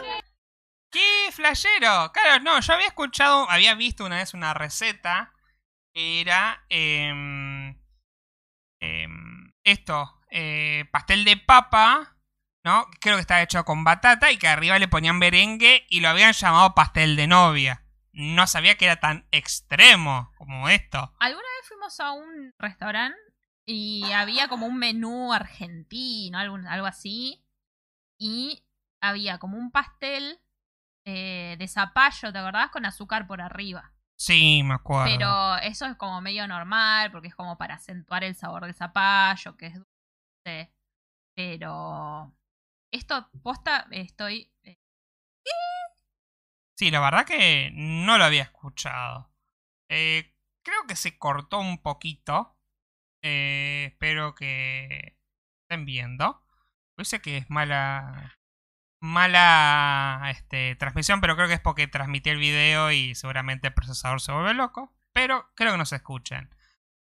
¡Qué 0.92 1.30
flashero! 1.32 2.12
Claro, 2.12 2.42
no, 2.44 2.60
yo 2.60 2.72
había 2.74 2.88
escuchado, 2.88 3.48
había 3.48 3.74
visto 3.76 4.04
una 4.04 4.16
vez 4.16 4.34
una 4.34 4.52
receta 4.52 5.32
que 5.94 6.20
era 6.20 6.64
em, 6.68 7.79
em, 8.80 9.52
esto, 9.64 10.20
eh, 10.30 10.84
pastel 10.92 11.24
de 11.24 11.36
papa, 11.36 12.16
¿no? 12.64 12.86
Creo 13.00 13.16
que 13.16 13.22
estaba 13.22 13.42
hecho 13.42 13.64
con 13.64 13.84
batata 13.84 14.32
y 14.32 14.38
que 14.38 14.48
arriba 14.48 14.78
le 14.78 14.88
ponían 14.88 15.18
merengue 15.18 15.86
y 15.88 16.00
lo 16.00 16.08
habían 16.08 16.32
llamado 16.32 16.74
pastel 16.74 17.16
de 17.16 17.26
novia. 17.26 17.84
No 18.12 18.46
sabía 18.46 18.76
que 18.76 18.86
era 18.86 18.96
tan 18.96 19.26
extremo 19.30 20.32
como 20.36 20.68
esto. 20.68 21.14
Alguna 21.20 21.46
vez 21.58 21.68
fuimos 21.68 22.00
a 22.00 22.12
un 22.12 22.52
restaurante 22.58 23.18
y 23.64 24.10
había 24.12 24.48
como 24.48 24.66
un 24.66 24.78
menú 24.78 25.32
argentino, 25.32 26.38
algo, 26.38 26.58
algo 26.68 26.86
así. 26.86 27.44
Y 28.18 28.64
había 29.00 29.38
como 29.38 29.56
un 29.56 29.70
pastel 29.70 30.40
eh, 31.04 31.56
de 31.58 31.68
zapallo, 31.68 32.32
¿te 32.32 32.38
acordás? 32.38 32.70
Con 32.70 32.84
azúcar 32.84 33.26
por 33.26 33.40
arriba. 33.40 33.94
Sí, 34.20 34.62
me 34.62 34.74
acuerdo. 34.74 35.10
Pero 35.10 35.56
eso 35.62 35.86
es 35.86 35.96
como 35.96 36.20
medio 36.20 36.46
normal, 36.46 37.10
porque 37.10 37.28
es 37.28 37.34
como 37.34 37.56
para 37.56 37.76
acentuar 37.76 38.22
el 38.22 38.34
sabor 38.34 38.66
de 38.66 38.74
zapallo, 38.74 39.56
que 39.56 39.66
es 39.68 39.74
dulce. 39.74 40.74
Pero 41.34 42.36
esto, 42.92 43.30
posta, 43.42 43.86
estoy... 43.90 44.52
eh, 44.62 44.76
Sí, 46.78 46.90
la 46.90 47.00
verdad 47.00 47.24
que 47.26 47.70
no 47.72 48.18
lo 48.18 48.24
había 48.24 48.42
escuchado. 48.42 49.32
Eh, 49.90 50.34
creo 50.62 50.86
que 50.86 50.96
se 50.96 51.18
cortó 51.18 51.58
un 51.58 51.78
poquito. 51.78 52.58
Eh, 53.22 53.86
espero 53.92 54.34
que 54.34 55.18
estén 55.62 55.86
viendo. 55.86 56.44
Dice 56.98 57.22
que 57.22 57.38
es 57.38 57.48
mala. 57.48 58.38
Mala 59.00 60.28
este, 60.30 60.76
transmisión, 60.76 61.20
pero 61.20 61.34
creo 61.34 61.48
que 61.48 61.54
es 61.54 61.60
porque 61.60 61.86
transmití 61.86 62.30
el 62.30 62.38
video 62.38 62.92
y 62.92 63.14
seguramente 63.14 63.68
el 63.68 63.74
procesador 63.74 64.20
se 64.20 64.32
vuelve 64.32 64.54
loco. 64.54 64.92
Pero 65.12 65.48
creo 65.54 65.72
que 65.72 65.78
no 65.78 65.86
se 65.86 65.96
escuchen. 65.96 66.54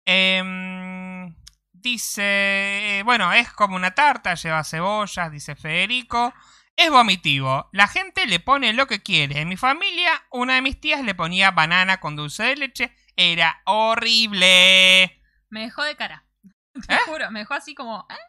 Em, 0.05 1.35
dice. 1.71 3.01
Bueno, 3.05 3.33
es 3.33 3.51
como 3.51 3.75
una 3.75 3.91
tarta, 3.91 4.35
lleva 4.35 4.63
cebollas, 4.63 5.31
dice 5.31 5.55
Federico. 5.55 6.33
Es 6.75 6.89
vomitivo. 6.89 7.69
La 7.73 7.87
gente 7.87 8.25
le 8.25 8.39
pone 8.39 8.71
lo 8.71 8.87
que 8.87 9.03
quiere. 9.03 9.41
En 9.41 9.49
mi 9.49 9.57
familia, 9.57 10.11
una 10.31 10.55
de 10.55 10.61
mis 10.61 10.79
tías 10.79 11.03
le 11.03 11.13
ponía 11.13 11.51
banana 11.51 11.99
con 11.99 12.15
dulce 12.15 12.43
de 12.43 12.55
leche. 12.55 12.95
Era 13.15 13.61
horrible. 13.65 15.21
me 15.49 15.61
dejó 15.61 15.83
de 15.83 15.95
cara. 15.97 16.25
Te 16.87 16.93
¿Eh? 16.93 16.99
juro, 17.05 17.29
me 17.31 17.39
dejó 17.39 17.55
así 17.55 17.75
como... 17.75 18.07
¿eh? 18.09 18.28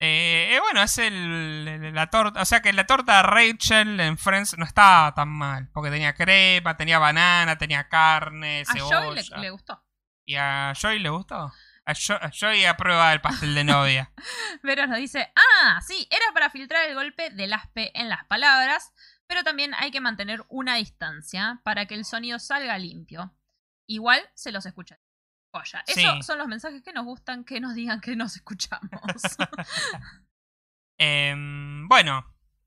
Eh, 0.00 0.54
eh, 0.54 0.60
bueno, 0.60 0.82
es 0.82 0.96
el, 0.98 1.94
la 1.94 2.08
torta. 2.08 2.40
O 2.42 2.44
sea 2.44 2.60
que 2.62 2.72
la 2.72 2.86
torta 2.86 3.16
de 3.18 3.22
Rachel 3.24 3.98
en 4.00 4.16
Friends 4.18 4.56
no 4.58 4.64
estaba 4.64 5.14
tan 5.14 5.28
mal. 5.28 5.68
Porque 5.72 5.90
tenía 5.90 6.14
crema, 6.14 6.76
tenía 6.76 6.98
banana, 6.98 7.58
tenía 7.58 7.88
carne, 7.88 8.62
A 8.68 8.72
cebolla. 8.72 9.00
Joey 9.00 9.14
le, 9.30 9.38
le 9.42 9.50
gustó. 9.50 9.84
¿Y 10.24 10.36
a 10.36 10.72
Joy 10.74 10.98
le 11.00 11.08
gustó? 11.08 11.52
A, 11.84 11.94
Jo- 11.94 12.18
a 12.20 12.30
Joy 12.30 12.64
aprueba 12.66 13.12
el 13.12 13.20
pastel 13.20 13.54
de 13.54 13.64
novia. 13.64 14.12
Veros 14.62 14.88
nos 14.88 14.98
dice, 14.98 15.32
ah, 15.34 15.80
sí, 15.86 16.06
era 16.10 16.26
para 16.34 16.50
filtrar 16.50 16.86
el 16.88 16.94
golpe 16.94 17.30
del 17.30 17.52
aspe 17.54 17.90
en 17.98 18.08
las 18.10 18.24
palabras, 18.26 18.92
pero 19.26 19.42
también 19.42 19.72
hay 19.74 19.90
que 19.90 20.00
mantener 20.02 20.44
una 20.48 20.74
distancia 20.76 21.60
para 21.64 21.86
que 21.86 21.94
el 21.94 22.04
sonido 22.04 22.38
salga 22.38 22.76
limpio. 22.78 23.34
Igual 23.86 24.20
se 24.34 24.52
los 24.52 24.66
escucha. 24.66 24.98
Joya. 25.52 25.82
Sí. 25.86 26.04
Esos 26.04 26.26
son 26.26 26.38
los 26.38 26.46
mensajes 26.48 26.82
que 26.82 26.92
nos 26.92 27.04
gustan, 27.04 27.44
que 27.44 27.60
nos 27.60 27.74
digan 27.74 28.00
que 28.00 28.16
nos 28.16 28.36
escuchamos. 28.36 28.90
Em, 30.98 31.86
bueno, 31.88 32.24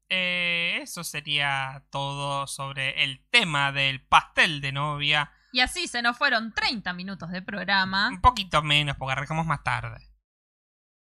eh, 0.10 0.80
eso 0.82 1.04
sería 1.04 1.86
todo 1.90 2.48
sobre 2.48 3.04
el 3.04 3.26
tema 3.30 3.72
del 3.72 4.02
pastel 4.06 4.62
de 4.62 4.72
novia. 4.72 5.32
y 5.52 5.60
así 5.60 5.88
se 5.88 6.02
nos 6.02 6.18
fueron 6.18 6.54
30 6.54 6.94
minutos 6.94 7.30
de 7.32 7.42
programa. 7.42 8.08
Un 8.10 8.22
poquito 8.22 8.62
menos, 8.62 8.96
porque 8.98 9.12
arrancamos 9.14 9.46
más 9.46 9.64
tarde. 9.64 10.08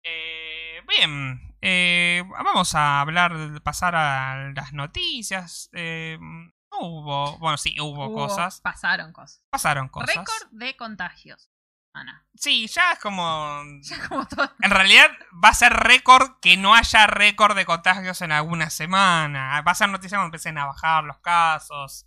Eh, 0.04 0.82
bien, 0.86 1.56
eh, 1.62 2.22
vamos 2.28 2.74
a 2.74 3.00
hablar, 3.00 3.62
pasar 3.62 3.94
a 3.96 4.52
las 4.54 4.72
noticias. 4.74 5.70
Eh, 5.72 6.18
no 6.20 6.78
hubo, 6.80 7.38
bueno, 7.38 7.56
sí, 7.56 7.74
hubo, 7.80 8.06
Hubo- 8.08 8.14
cosas. 8.28 8.60
Pasaron 8.60 9.12
cosas. 9.14 9.42
Pasaron 9.48 9.88
cosas. 9.88 10.14
Récord 10.14 10.50
de 10.50 10.76
contagios. 10.76 11.50
Ana. 11.94 12.26
Sí, 12.34 12.66
ya 12.66 12.92
es 12.92 12.98
como... 12.98 13.62
Ya 13.82 14.08
como 14.08 14.26
todo. 14.26 14.50
En 14.60 14.70
realidad 14.70 15.10
va 15.42 15.50
a 15.50 15.54
ser 15.54 15.72
récord 15.72 16.38
que 16.40 16.56
no 16.56 16.74
haya 16.74 17.06
récord 17.06 17.56
de 17.56 17.64
contagios 17.64 18.20
en 18.22 18.32
alguna 18.32 18.70
semana. 18.70 19.60
Va 19.62 19.72
a 19.72 19.74
ser 19.74 19.88
noticia 19.88 20.18
cuando 20.18 20.26
empiecen 20.26 20.58
a 20.58 20.66
bajar 20.66 21.04
los 21.04 21.18
casos. 21.20 22.06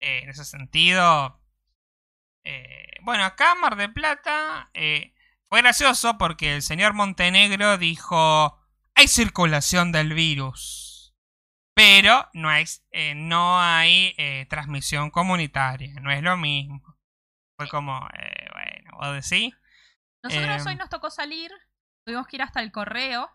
Eh, 0.00 0.20
en 0.24 0.30
ese 0.30 0.44
sentido. 0.44 1.40
eh, 2.44 2.86
bueno, 3.02 3.24
acá 3.24 3.54
Mar 3.54 3.76
de 3.76 3.88
Plata 3.88 4.70
eh, 4.74 5.14
fue 5.48 5.62
gracioso 5.62 6.18
porque 6.18 6.54
el 6.56 6.62
señor 6.62 6.92
Montenegro 6.94 7.78
dijo: 7.78 8.58
hay 8.94 9.08
circulación 9.08 9.92
del 9.92 10.14
virus. 10.14 11.14
Pero 11.74 12.28
no 12.34 12.50
hay, 12.50 12.64
no 13.16 13.60
hay 13.60 14.14
transmisión 14.50 15.10
comunitaria. 15.10 15.94
No 16.00 16.10
es 16.10 16.22
lo 16.22 16.36
mismo. 16.36 16.82
Fue 17.56 17.68
como, 17.68 18.08
eh, 18.18 18.81
vos 18.92 19.12
decís. 19.28 19.54
Nosotros 20.24 20.66
Eh, 20.66 20.68
hoy 20.68 20.76
nos 20.76 20.88
tocó 20.88 21.10
salir, 21.10 21.50
tuvimos 22.06 22.26
que 22.26 22.36
ir 22.36 22.42
hasta 22.42 22.62
el 22.62 22.70
correo, 22.72 23.28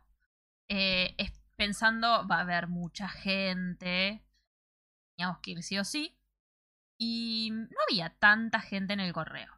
eh, 0.69 1.15
pensando, 1.57 2.27
va 2.27 2.37
a 2.37 2.41
haber 2.41 2.67
mucha 2.67 3.09
gente, 3.09 4.23
teníamos 5.17 5.39
que 5.41 5.51
ir 5.51 5.63
sí 5.63 5.77
o 5.79 5.83
sí, 5.83 6.17
y 6.99 7.49
no 7.51 7.77
había 7.89 8.15
tanta 8.19 8.59
gente 8.61 8.93
en 8.93 8.99
el 8.99 9.11
correo, 9.13 9.51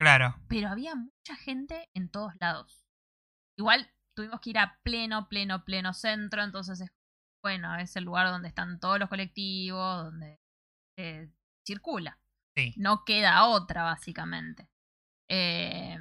Claro. 0.00 0.34
pero 0.48 0.68
había 0.68 0.94
mucha 0.94 1.36
gente 1.36 1.88
en 1.94 2.10
todos 2.10 2.32
lados. 2.40 2.86
Igual 3.58 3.90
tuvimos 4.16 4.40
que 4.40 4.50
ir 4.50 4.58
a 4.58 4.80
pleno, 4.82 5.28
pleno, 5.28 5.64
pleno 5.64 5.92
centro, 5.92 6.42
entonces 6.42 6.80
es, 6.80 6.90
bueno, 7.42 7.76
es 7.76 7.94
el 7.96 8.04
lugar 8.04 8.28
donde 8.28 8.48
están 8.48 8.80
todos 8.80 8.98
los 8.98 9.08
colectivos, 9.08 10.04
donde 10.04 10.40
eh, 10.98 11.30
circula 11.66 12.18
Sí. 12.56 12.72
no 12.76 13.04
queda 13.04 13.46
otra, 13.46 13.82
básicamente. 13.82 14.68
Eh, 15.28 15.96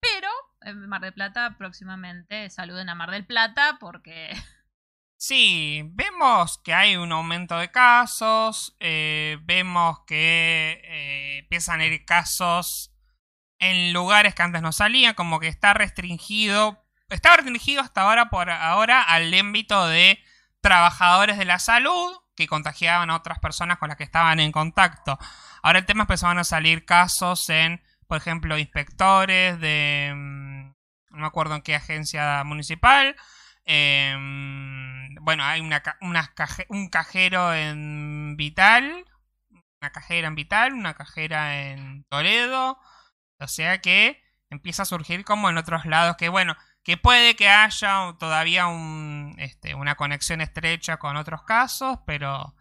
pero 0.00 0.28
en 0.62 0.88
Mar 0.88 1.00
del 1.02 1.14
Plata 1.14 1.56
próximamente 1.56 2.50
saluden 2.50 2.88
a 2.88 2.94
Mar 2.94 3.10
del 3.10 3.26
Plata 3.26 3.78
porque 3.80 4.30
Sí, 5.16 5.82
vemos 5.94 6.58
que 6.58 6.74
hay 6.74 6.96
un 6.96 7.10
aumento 7.10 7.58
de 7.58 7.72
casos, 7.72 8.76
eh, 8.78 9.38
vemos 9.42 10.00
que 10.06 10.80
eh, 10.84 11.38
empiezan 11.38 11.80
a 11.80 11.86
ir 11.86 12.04
casos 12.04 12.94
en 13.58 13.92
lugares 13.92 14.36
que 14.36 14.42
antes 14.42 14.62
no 14.62 14.70
salían, 14.70 15.14
como 15.14 15.40
que 15.40 15.48
está 15.48 15.74
restringido 15.74 16.84
estaba 17.14 17.36
restringido 17.36 17.80
hasta 17.80 18.02
ahora 18.02 18.28
por 18.28 18.50
ahora 18.50 19.02
al 19.02 19.32
ámbito 19.34 19.86
de 19.86 20.18
trabajadores 20.60 21.38
de 21.38 21.44
la 21.44 21.58
salud 21.58 22.16
que 22.36 22.46
contagiaban 22.46 23.10
a 23.10 23.16
otras 23.16 23.38
personas 23.38 23.78
con 23.78 23.88
las 23.88 23.96
que 23.96 24.04
estaban 24.04 24.40
en 24.40 24.52
contacto. 24.52 25.18
Ahora 25.62 25.80
el 25.80 25.86
tema 25.86 26.02
empezaban 26.02 26.38
a 26.38 26.44
salir 26.44 26.84
casos 26.84 27.48
en, 27.50 27.82
por 28.08 28.18
ejemplo, 28.18 28.58
inspectores 28.58 29.60
de... 29.60 30.12
mm, 30.14 30.68
no 31.10 31.18
me 31.18 31.26
acuerdo 31.26 31.54
en 31.56 31.62
qué 31.62 31.74
agencia 31.74 32.42
municipal. 32.44 33.16
em, 33.64 35.14
bueno, 35.22 35.44
hay 35.44 35.60
una, 35.60 35.82
un 36.70 36.88
cajero 36.90 37.54
en 37.54 38.36
Vital. 38.36 39.04
Una 39.80 39.90
cajera 39.92 40.28
en 40.28 40.34
Vital, 40.34 40.72
una 40.74 40.94
cajera 40.94 41.62
en 41.70 42.04
Toledo. 42.04 42.78
O 43.40 43.48
sea 43.48 43.80
que 43.80 44.22
empieza 44.50 44.82
a 44.82 44.86
surgir 44.86 45.24
como 45.24 45.50
en 45.50 45.58
otros 45.58 45.84
lados 45.86 46.16
que, 46.16 46.28
bueno, 46.28 46.56
que 46.82 46.96
puede 46.96 47.36
que 47.36 47.48
haya 47.48 48.14
todavía 48.18 48.66
un, 48.66 49.34
este, 49.38 49.74
una 49.74 49.94
conexión 49.96 50.40
estrecha 50.40 50.96
con 50.98 51.16
otros 51.16 51.42
casos, 51.44 51.98
pero 52.06 52.54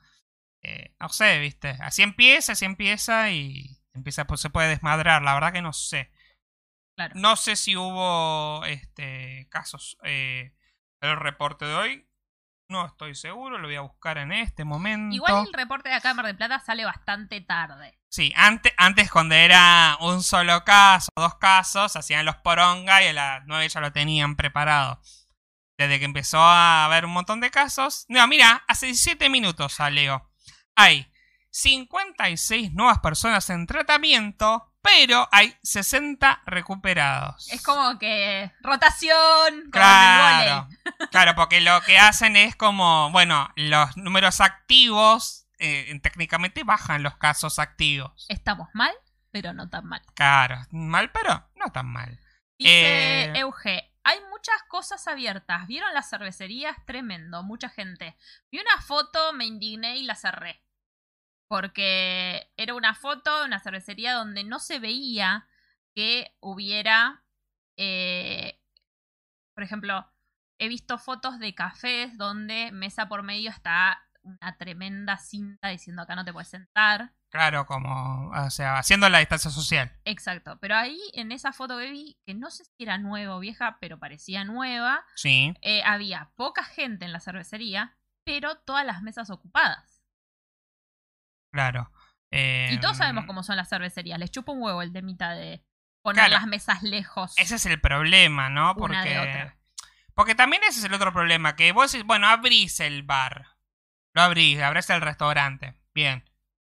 eh, 0.61 0.93
no 0.99 1.09
sé, 1.09 1.39
viste. 1.39 1.69
Así 1.81 2.03
empieza, 2.03 2.53
así 2.53 2.65
empieza 2.65 3.31
y 3.31 3.76
empieza, 3.97 4.25
pues 4.25 4.41
se 4.41 4.49
puede 4.49 4.69
desmadrar. 4.69 5.21
La 5.21 5.33
verdad 5.33 5.53
que 5.53 5.61
no 5.61 5.73
sé. 5.73 6.11
Claro. 6.95 7.13
No 7.15 7.35
sé 7.35 7.55
si 7.55 7.75
hubo 7.75 8.65
este 8.65 9.47
casos. 9.49 9.97
Eh, 10.03 10.53
el 11.01 11.17
reporte 11.17 11.65
de 11.65 11.75
hoy. 11.75 12.07
No 12.69 12.85
estoy 12.85 13.15
seguro, 13.15 13.59
lo 13.59 13.67
voy 13.67 13.77
a 13.77 13.81
buscar 13.81 14.17
en 14.17 14.33
este 14.33 14.65
momento. 14.65 15.15
Igual 15.15 15.47
el 15.47 15.53
reporte 15.53 15.87
de 15.87 15.95
acá 15.95 16.09
de 16.09 16.15
Mar 16.15 16.25
del 16.25 16.35
Plata 16.35 16.59
sale 16.59 16.83
bastante 16.83 17.39
tarde. 17.39 17.97
Sí, 18.09 18.33
antes, 18.35 18.73
antes 18.77 19.09
cuando 19.09 19.35
era 19.35 19.97
un 20.01 20.21
solo 20.21 20.65
caso, 20.65 21.09
dos 21.15 21.35
casos, 21.35 21.95
hacían 21.95 22.25
los 22.25 22.35
poronga 22.37 23.01
y 23.01 23.07
a 23.07 23.13
las 23.13 23.43
9 23.45 23.69
ya 23.69 23.79
lo 23.79 23.93
tenían 23.93 24.35
preparado. 24.35 25.01
Desde 25.77 25.99
que 25.99 26.05
empezó 26.05 26.39
a 26.39 26.83
haber 26.83 27.05
un 27.05 27.11
montón 27.11 27.39
de 27.39 27.51
casos. 27.51 28.05
No, 28.09 28.27
mira, 28.27 28.65
hace 28.67 28.87
17 28.87 29.29
minutos 29.29 29.73
salió. 29.73 30.29
Hay 30.75 31.09
56 31.51 32.73
nuevas 32.73 32.99
personas 32.99 33.49
en 33.49 33.67
tratamiento, 33.67 34.73
pero 34.81 35.27
hay 35.31 35.55
60 35.63 36.43
recuperados. 36.45 37.51
Es 37.51 37.61
como 37.61 37.97
que 37.99 38.51
rotación 38.61 39.69
Claro, 39.71 40.67
claro, 41.11 41.35
porque 41.35 41.61
lo 41.61 41.81
que 41.81 41.97
hacen 41.97 42.35
es 42.35 42.55
como, 42.55 43.11
bueno, 43.11 43.49
los 43.55 43.97
números 43.97 44.39
activos, 44.39 45.47
eh, 45.59 45.99
técnicamente 46.01 46.63
bajan 46.63 47.03
los 47.03 47.17
casos 47.17 47.59
activos. 47.59 48.25
Estamos 48.29 48.69
mal, 48.73 48.93
pero 49.31 49.53
no 49.53 49.69
tan 49.69 49.85
mal. 49.85 50.01
Claro, 50.13 50.57
mal, 50.71 51.11
pero 51.11 51.49
no 51.55 51.71
tan 51.71 51.87
mal. 51.87 52.19
Dice 52.57 53.25
Eh, 53.25 53.33
Euge, 53.39 53.93
hay 54.03 54.19
muchas 54.29 54.63
cosas 54.69 55.07
abiertas. 55.07 55.67
¿Vieron 55.67 55.93
las 55.93 56.09
cervecerías? 56.09 56.77
Tremendo, 56.85 57.43
mucha 57.43 57.67
gente. 57.67 58.15
Vi 58.51 58.59
una 58.59 58.81
foto, 58.81 59.33
me 59.33 59.45
indigné 59.45 59.97
y 59.97 60.03
la 60.03 60.15
cerré. 60.15 60.63
Porque 61.47 62.51
era 62.57 62.73
una 62.73 62.93
foto 62.93 63.39
de 63.39 63.45
una 63.45 63.59
cervecería 63.59 64.13
donde 64.13 64.43
no 64.43 64.59
se 64.59 64.79
veía 64.79 65.47
que 65.95 66.35
hubiera, 66.41 67.23
eh, 67.77 68.61
por 69.55 69.63
ejemplo, 69.63 70.05
he 70.59 70.67
visto 70.67 70.97
fotos 70.97 71.39
de 71.39 71.55
cafés 71.55 72.17
donde 72.17 72.71
mesa 72.71 73.07
por 73.07 73.23
medio 73.23 73.49
está 73.49 74.03
una 74.23 74.57
tremenda 74.57 75.17
cinta 75.17 75.69
diciendo 75.69 76.01
acá 76.01 76.15
no 76.15 76.25
te 76.25 76.33
puedes 76.33 76.49
sentar. 76.49 77.13
Claro, 77.29 77.65
como, 77.65 78.29
o 78.29 78.49
sea, 78.49 78.77
haciendo 78.77 79.09
la 79.09 79.19
distancia 79.19 79.51
social. 79.51 79.91
Exacto, 80.05 80.57
pero 80.61 80.75
ahí 80.75 80.99
en 81.13 81.31
esa 81.31 81.51
foto 81.51 81.77
que 81.77 81.91
vi, 81.91 82.17
que 82.25 82.33
no 82.33 82.49
sé 82.49 82.63
si 82.65 82.83
era 82.83 82.97
nueva 82.97 83.35
o 83.35 83.39
vieja, 83.39 83.77
pero 83.81 83.99
parecía 83.99 84.43
nueva, 84.45 85.05
Sí, 85.15 85.53
eh, 85.61 85.83
había 85.83 86.31
poca 86.35 86.63
gente 86.63 87.05
en 87.05 87.11
la 87.11 87.19
cervecería, 87.19 87.97
pero 88.23 88.55
todas 88.55 88.85
las 88.85 89.01
mesas 89.01 89.29
ocupadas. 89.29 89.96
Claro. 91.51 91.91
Eh, 92.31 92.69
Y 92.73 92.79
todos 92.79 92.97
sabemos 92.97 93.25
cómo 93.25 93.41
son 93.43 93.55
las 93.55 93.69
cervecerías. 93.69 94.19
Les 94.19 94.31
chupa 94.31 94.51
un 94.51 94.61
huevo 94.61 94.81
el 94.81 94.91
temita 94.91 95.31
de 95.31 95.63
poner 96.01 96.25
Claro. 96.25 96.33
las 96.41 96.47
mesas 96.47 96.83
lejos. 96.83 97.33
Ese 97.37 97.55
es 97.55 97.65
el 97.65 97.79
problema, 97.79 98.49
¿no? 98.49 98.73
Una 98.75 99.03
de 99.03 99.15
Porque. 99.15 99.19
otra. 99.19 99.57
Porque 100.13 100.35
también 100.35 100.61
ese 100.63 100.79
es 100.79 100.85
el 100.85 100.93
otro 100.93 101.13
problema, 101.13 101.55
que 101.55 101.71
vos 101.71 101.91
decís, 101.91 102.05
bueno, 102.05 102.27
abrís 102.27 102.79
el 102.79 103.03
bar. 103.03 103.47
Lo 104.13 104.23
abrís, 104.23 104.59
abrís 104.61 104.89
el 104.89 105.01
restaurante. 105.01 105.75
Bien. 105.93 106.23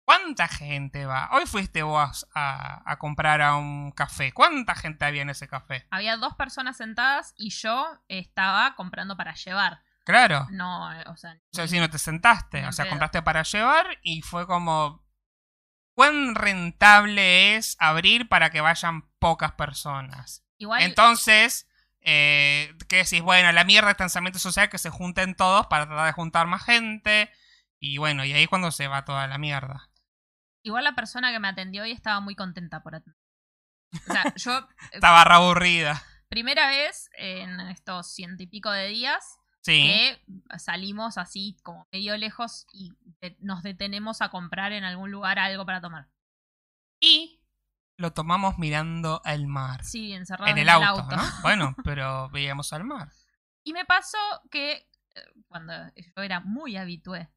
¿Cuánta 0.05 0.49
gente 0.49 1.05
va? 1.07 1.29
Hoy 1.33 1.45
fuiste 1.47 1.83
vos 1.83 2.27
a, 2.35 2.83
a 2.91 2.99
comprar 2.99 3.43
a 3.43 3.57
un 3.57 3.91
café. 3.93 4.33
¿Cuánta 4.33 4.75
gente 4.75 5.05
había 5.05 5.23
en 5.23 5.31
ese 5.31 5.49
café? 5.49 5.87
Había 5.91 6.17
dos 6.17 6.35
personas 6.35 6.77
sentadas 6.79 7.35
y 7.37 7.51
yo 7.51 7.87
estaba 8.09 8.75
comprando 8.75 9.17
para 9.17 9.35
llevar. 9.35 9.83
Claro. 10.09 10.47
No, 10.51 10.90
eh, 10.90 11.05
o 11.09 11.18
sea, 11.18 11.35
O 11.35 11.55
sea, 11.55 11.68
si 11.68 11.79
no 11.79 11.90
te 11.90 11.99
sentaste, 11.99 12.64
o 12.66 12.73
sea, 12.73 12.87
pedo. 12.87 12.92
compraste 12.92 13.21
para 13.21 13.42
llevar 13.42 13.99
y 14.03 14.23
fue 14.23 14.47
como... 14.47 15.07
¿Cuán 15.94 16.35
rentable 16.35 17.57
es 17.57 17.77
abrir 17.79 18.27
para 18.27 18.49
que 18.49 18.62
vayan 18.62 19.03
pocas 19.18 19.53
personas? 19.53 20.47
igual 20.57 20.81
Entonces, 20.81 21.68
eh, 22.01 22.75
¿qué 22.88 22.97
decís? 23.05 23.21
Bueno, 23.21 23.53
la 23.53 23.64
mierda 23.64 23.88
de 23.88 23.92
distanciamiento 23.92 24.38
social 24.38 24.71
que 24.71 24.79
se 24.79 24.88
junten 24.88 25.35
todos 25.35 25.66
para 25.66 25.87
tratar 25.87 26.07
de 26.07 26.12
juntar 26.12 26.47
más 26.47 26.64
gente. 26.64 27.31
Y 27.79 27.99
bueno, 27.99 28.25
y 28.25 28.33
ahí 28.33 28.44
es 28.44 28.49
cuando 28.49 28.71
se 28.71 28.88
va 28.88 29.05
toda 29.05 29.27
la 29.27 29.37
mierda. 29.37 29.90
igual 30.62 30.85
la 30.85 30.94
persona 30.94 31.33
que 31.33 31.38
me 31.38 31.49
atendió 31.49 31.83
hoy 31.83 31.92
estaba 31.92 32.21
muy 32.21 32.35
contenta 32.35 32.83
por 32.83 32.94
atender. 32.94 33.21
O 34.09 34.12
sea, 34.12 34.33
yo 34.37 34.59
eh, 34.59 34.64
Estaba 34.92 35.23
re 35.25 35.35
aburrida. 35.35 36.03
primera 36.31 36.68
vez 36.68 37.11
en 37.18 37.61
estos 37.61 38.14
ciento 38.14 38.42
y 38.42 38.47
pico 38.47 38.71
de 38.71 38.88
días 38.88 39.38
Sí. 39.68 39.83
que 39.83 40.59
salimos 40.59 41.18
así 41.18 41.57
como 41.62 41.87
medio 41.92 42.16
lejos 42.16 42.66
y 42.72 42.92
nos 43.40 43.62
detenemos 43.62 44.22
a 44.22 44.31
comprar 44.31 44.72
en 44.72 44.85
algún 44.85 45.11
lugar 45.11 45.38
algo 45.38 45.66
para 45.66 45.81
tomar. 45.81 46.09
Y 47.00 47.44
lo 47.98 48.12
tomamos 48.12 48.59
mirando 48.59 49.20
al 49.24 49.46
mar. 49.46 49.85
Sí, 49.85 50.12
encerrado 50.12 50.50
en 50.50 50.59
el 50.59 50.68
auto, 50.68 51.14
¿no? 51.14 51.22
Bueno, 51.42 51.74
pero 51.85 52.31
veíamos 52.31 52.72
al 52.72 52.85
mar. 52.85 53.11
Y 53.64 53.72
me 53.72 53.85
pasó 53.85 54.18
que 54.50 54.72
eh, 54.72 54.87
cuando 55.48 55.72
yo 55.96 56.22
era 56.22 56.40
muy 56.40 56.76
habitué 56.76 57.28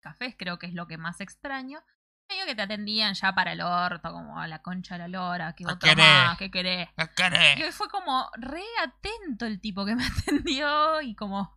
cafés, 0.00 0.34
creo 0.36 0.58
que 0.58 0.66
es 0.66 0.74
lo 0.74 0.86
que 0.86 0.98
más 0.98 1.20
extraño, 1.20 1.80
medio 2.28 2.46
que 2.46 2.54
te 2.54 2.62
atendían 2.62 3.14
ya 3.14 3.34
para 3.34 3.52
el 3.52 3.60
orto, 3.60 4.12
como 4.12 4.38
a 4.38 4.46
la 4.46 4.60
concha 4.60 4.94
de 4.94 5.00
la 5.00 5.08
lora, 5.08 5.54
que 5.54 5.64
¿Qué 5.64 5.72
otro 5.72 5.88
querés? 5.88 6.04
más, 6.04 6.38
¿qué 6.38 6.50
querés? 6.50 6.88
¿Qué 6.96 7.10
querés? 7.16 7.64
hoy 7.64 7.72
fue 7.72 7.88
como 7.88 8.30
re 8.36 8.64
atento 8.82 9.46
el 9.46 9.60
tipo 9.60 9.84
que 9.84 9.94
me 9.94 10.04
atendió 10.06 11.00
y 11.00 11.14
como 11.14 11.56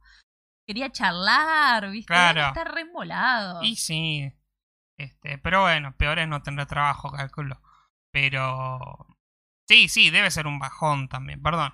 quería 0.66 0.92
charlar, 0.92 1.90
¿viste? 1.90 2.08
Claro. 2.08 2.48
Está 2.48 2.64
re 2.64 2.82
embolado. 2.82 3.62
Y 3.64 3.76
sí. 3.76 4.34
Este, 4.98 5.38
pero 5.40 5.62
bueno, 5.62 5.96
peor 5.98 6.20
es 6.20 6.28
no 6.28 6.42
tener 6.42 6.66
trabajo, 6.68 7.12
calculo. 7.12 7.62
Pero. 8.12 9.08
Sí, 9.68 9.90
sí, 9.90 10.10
debe 10.10 10.32
ser 10.32 10.48
un 10.48 10.60
bajón 10.60 11.08
también, 11.08 11.42
perdón. 11.42 11.74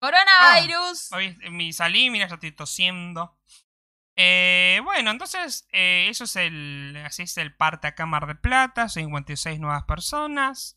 ¡Coronavirus! 0.00 1.12
Hoy 1.12 1.36
mi 1.50 1.72
salí, 1.72 2.08
mira, 2.10 2.28
ya 2.28 2.34
estoy 2.34 2.52
tosiendo. 2.52 3.36
Eh, 4.20 4.80
bueno, 4.82 5.12
entonces, 5.12 5.68
eh, 5.72 6.08
eso 6.10 6.24
es 6.24 6.34
el. 6.34 7.00
Así 7.06 7.22
es 7.22 7.38
el 7.38 7.54
parte 7.54 7.86
acá 7.86 8.02
en 8.02 8.08
Mar 8.10 8.26
de 8.26 8.34
Plata. 8.34 8.88
56 8.88 9.60
nuevas 9.60 9.84
personas. 9.84 10.76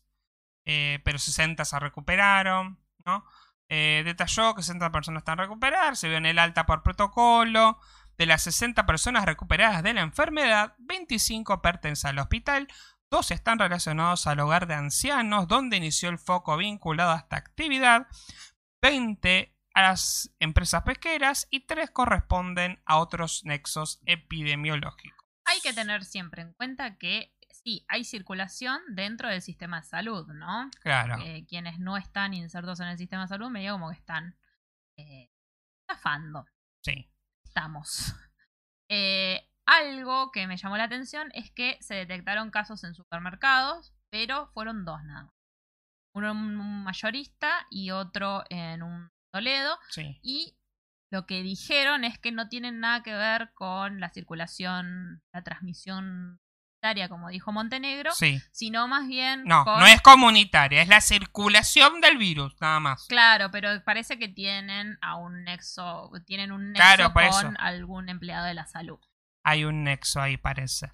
eh, 0.64 1.00
pero 1.04 1.18
60 1.18 1.64
se 1.64 1.78
recuperaron, 1.80 2.78
detalló 3.68 4.54
que 4.54 4.62
60 4.62 4.92
personas 4.92 5.22
están 5.22 5.40
a 5.40 5.42
recuperar. 5.42 5.96
Se 5.96 6.08
vio 6.08 6.18
en 6.18 6.26
el 6.26 6.38
alta 6.38 6.66
por 6.66 6.82
protocolo. 6.84 7.80
De 8.16 8.26
las 8.26 8.42
60 8.42 8.86
personas 8.86 9.24
recuperadas 9.24 9.82
de 9.82 9.94
la 9.94 10.02
enfermedad, 10.02 10.74
25 10.78 11.62
pertenecen 11.62 12.10
al 12.10 12.18
hospital. 12.20 12.68
Dos 13.10 13.32
están 13.32 13.58
relacionados 13.58 14.26
al 14.28 14.38
hogar 14.40 14.68
de 14.68 14.74
ancianos, 14.74 15.48
donde 15.48 15.78
inició 15.78 16.10
el 16.10 16.18
foco 16.18 16.56
vinculado 16.56 17.10
a 17.12 17.16
esta 17.16 17.36
actividad. 17.36 18.06
20 18.82 19.52
a 19.74 19.82
las 19.82 20.34
empresas 20.38 20.82
pesqueras 20.82 21.46
y 21.50 21.66
3 21.66 21.90
corresponden 21.90 22.82
a 22.84 22.98
otros 22.98 23.44
nexos 23.44 24.00
epidemiológicos. 24.06 25.26
Hay 25.44 25.60
que 25.60 25.72
tener 25.72 26.04
siempre 26.04 26.42
en 26.42 26.52
cuenta 26.52 26.98
que 26.98 27.34
sí, 27.50 27.84
hay 27.88 28.04
circulación 28.04 28.80
dentro 28.90 29.28
del 29.28 29.42
sistema 29.42 29.80
de 29.80 29.86
salud, 29.86 30.26
¿no? 30.28 30.70
Claro. 30.80 31.18
Eh, 31.22 31.44
quienes 31.48 31.78
no 31.78 31.96
están 31.96 32.34
insertos 32.34 32.80
en 32.80 32.88
el 32.88 32.98
sistema 32.98 33.22
de 33.22 33.28
salud, 33.28 33.50
medio 33.50 33.72
como 33.72 33.90
que 33.90 33.96
están 33.96 34.36
eh, 34.96 35.30
zafando. 35.90 36.46
Sí. 36.82 37.10
Estamos. 37.44 38.14
Eh, 38.94 39.48
algo 39.64 40.30
que 40.32 40.46
me 40.46 40.58
llamó 40.58 40.76
la 40.76 40.84
atención 40.84 41.30
es 41.32 41.50
que 41.50 41.78
se 41.80 41.94
detectaron 41.94 42.50
casos 42.50 42.84
en 42.84 42.94
supermercados, 42.94 43.94
pero 44.10 44.48
fueron 44.48 44.84
dos 44.84 45.02
nada 45.04 45.24
más. 45.24 45.34
Uno 46.14 46.32
en 46.32 46.36
un 46.36 46.84
mayorista 46.84 47.66
y 47.70 47.90
otro 47.90 48.44
en 48.50 48.82
un 48.82 49.10
Toledo. 49.32 49.78
Sí. 49.90 50.18
Y 50.22 50.56
lo 51.10 51.26
que 51.26 51.42
dijeron 51.42 52.04
es 52.04 52.18
que 52.18 52.32
no 52.32 52.48
tienen 52.48 52.80
nada 52.80 53.02
que 53.02 53.14
ver 53.14 53.52
con 53.54 54.00
la 54.00 54.10
circulación, 54.10 55.22
la 55.32 55.42
transmisión 55.42 56.38
comunitaria, 56.82 57.08
como 57.08 57.28
dijo 57.28 57.52
Montenegro, 57.52 58.10
Sí. 58.12 58.40
sino 58.50 58.88
más 58.88 59.06
bien 59.06 59.44
No, 59.44 59.64
con- 59.64 59.78
no 59.78 59.86
es 59.86 60.00
comunitaria, 60.02 60.82
es 60.82 60.88
la 60.88 61.00
circulación 61.00 62.00
del 62.00 62.18
virus, 62.18 62.54
nada 62.60 62.80
más. 62.80 63.06
Claro, 63.08 63.50
pero 63.52 63.68
parece 63.84 64.18
que 64.18 64.28
tienen 64.28 64.98
a 65.00 65.16
un 65.16 65.44
nexo, 65.44 66.10
tienen 66.26 66.50
un 66.50 66.72
nexo 66.72 66.82
Claro, 66.82 67.12
con 67.12 67.22
eso. 67.24 67.52
algún 67.58 68.08
empleado 68.08 68.46
de 68.46 68.54
la 68.54 68.66
salud. 68.66 68.98
Hay 69.44 69.64
un 69.64 69.84
nexo 69.84 70.20
ahí, 70.20 70.36
parece. 70.36 70.88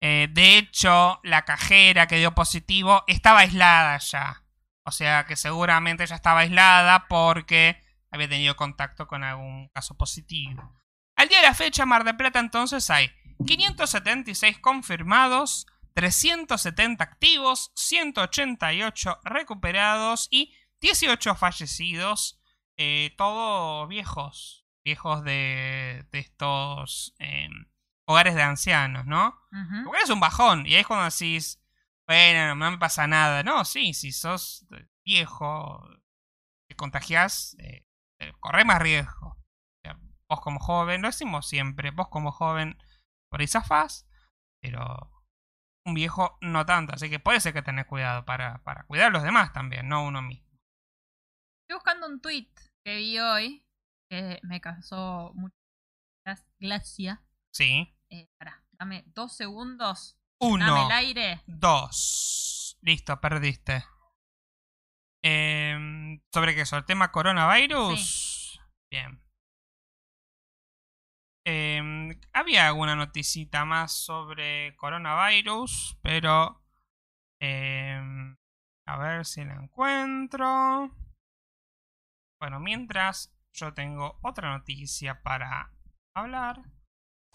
Eh, 0.00 0.28
de 0.30 0.58
hecho, 0.58 1.20
la 1.24 1.44
cajera 1.44 2.06
que 2.06 2.18
dio 2.18 2.34
positivo 2.34 3.02
estaba 3.06 3.40
aislada 3.40 3.98
ya. 3.98 4.41
O 4.84 4.90
sea 4.90 5.24
que 5.26 5.36
seguramente 5.36 6.06
ya 6.06 6.14
estaba 6.16 6.40
aislada 6.40 7.06
porque 7.08 7.80
había 8.10 8.28
tenido 8.28 8.56
contacto 8.56 9.06
con 9.06 9.24
algún 9.24 9.68
caso 9.68 9.96
positivo. 9.96 10.76
Al 11.16 11.28
día 11.28 11.40
de 11.40 11.46
la 11.46 11.54
fecha, 11.54 11.86
Mar 11.86 12.04
de 12.04 12.14
Plata 12.14 12.40
entonces 12.40 12.88
hay 12.90 13.10
576 13.46 14.58
confirmados, 14.58 15.66
370 15.94 17.04
activos, 17.04 17.70
188 17.76 19.20
recuperados 19.24 20.28
y 20.30 20.54
18 20.80 21.34
fallecidos. 21.36 22.38
eh, 22.76 23.14
todos 23.16 23.88
viejos. 23.88 24.66
Viejos 24.84 25.22
de, 25.22 26.04
de 26.10 26.18
estos 26.18 27.14
eh, 27.20 27.48
hogares 28.06 28.34
de 28.34 28.42
ancianos, 28.42 29.06
¿no? 29.06 29.28
Ujú. 29.52 29.84
Porque 29.84 30.02
es 30.02 30.10
un 30.10 30.18
bajón. 30.18 30.66
Y 30.66 30.74
ahí 30.74 30.80
es 30.80 30.86
cuando 30.88 31.04
decís, 31.04 31.61
bueno, 32.12 32.54
no 32.54 32.70
me 32.72 32.76
pasa 32.76 33.06
nada. 33.06 33.42
No, 33.42 33.64
sí, 33.64 33.94
si 33.94 34.12
sos 34.12 34.66
viejo, 35.02 35.82
te 36.68 36.76
contagias, 36.76 37.56
eh, 37.58 37.86
eh, 38.20 38.32
corre 38.38 38.66
más 38.66 38.82
riesgo. 38.82 39.38
Vos 40.28 40.40
como 40.40 40.60
joven, 40.60 41.00
lo 41.02 41.08
decimos 41.08 41.46
siempre, 41.46 41.90
vos 41.90 42.08
como 42.08 42.32
joven 42.32 42.78
por 43.30 43.40
ahí 43.40 43.46
zafás, 43.46 44.06
pero 44.62 45.10
un 45.86 45.94
viejo 45.94 46.36
no 46.42 46.66
tanto. 46.66 46.94
Así 46.94 47.08
que 47.08 47.18
puede 47.18 47.40
ser 47.40 47.54
que 47.54 47.62
tenés 47.62 47.86
cuidado 47.86 48.26
para, 48.26 48.62
para 48.62 48.84
cuidar 48.84 49.06
a 49.08 49.10
los 49.10 49.22
demás 49.22 49.54
también, 49.54 49.88
no 49.88 50.04
uno 50.04 50.20
mismo. 50.20 50.48
Estoy 51.62 51.76
buscando 51.76 52.06
un 52.08 52.20
tweet 52.20 52.50
que 52.84 52.96
vi 52.96 53.18
hoy 53.18 53.64
que 54.10 54.38
me 54.42 54.60
causó 54.60 55.32
mucha 55.34 55.54
gracia. 56.60 57.22
Sí. 57.54 57.94
Eh, 58.10 58.28
pará, 58.38 58.64
dame 58.72 59.04
dos 59.14 59.34
segundos. 59.34 60.18
Uno. 60.42 60.66
Dame 60.66 60.86
el 60.86 60.92
aire. 60.92 61.42
Dos. 61.46 62.76
Listo, 62.82 63.20
perdiste. 63.20 63.84
Em, 65.24 66.20
¿Sobre 66.32 66.54
qué? 66.56 66.66
¿Sobre 66.66 66.80
el 66.80 66.86
tema 66.86 67.12
coronavirus? 67.12 68.60
Bien. 68.90 69.22
Em, 71.46 72.20
había 72.32 72.66
alguna 72.66 72.96
noticita 72.96 73.64
más 73.64 73.92
sobre 73.92 74.74
coronavirus, 74.76 75.98
pero... 76.02 76.60
em, 77.40 78.36
a 78.86 78.96
ver 78.98 79.24
si 79.24 79.44
la 79.44 79.54
encuentro. 79.54 80.90
Bueno, 82.40 82.58
mientras 82.58 83.32
yo 83.52 83.72
tengo 83.74 84.18
otra 84.22 84.50
noticia 84.58 85.22
para 85.22 85.72
hablar. 86.16 86.62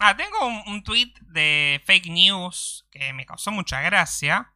Ah, 0.00 0.16
tengo 0.16 0.46
un, 0.46 0.62
un 0.66 0.82
tweet 0.82 1.12
de 1.20 1.82
fake 1.84 2.06
news 2.06 2.86
que 2.90 3.12
me 3.12 3.26
causó 3.26 3.50
mucha 3.50 3.80
gracia. 3.80 4.54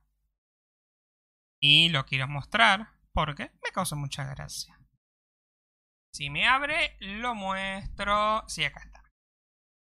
Y 1.61 1.89
lo 1.91 2.05
quiero 2.07 2.29
mostrar 2.29 2.93
porque 3.13 3.51
me 3.63 3.71
causó 3.73 3.97
mucha 3.97 4.25
gracia. 4.25 4.79
Si 6.13 6.29
me 6.29 6.47
abre, 6.47 6.97
lo 7.01 7.35
muestro. 7.35 8.45
Sí, 8.49 8.65
acá 8.65 8.83
está. 8.85 9.03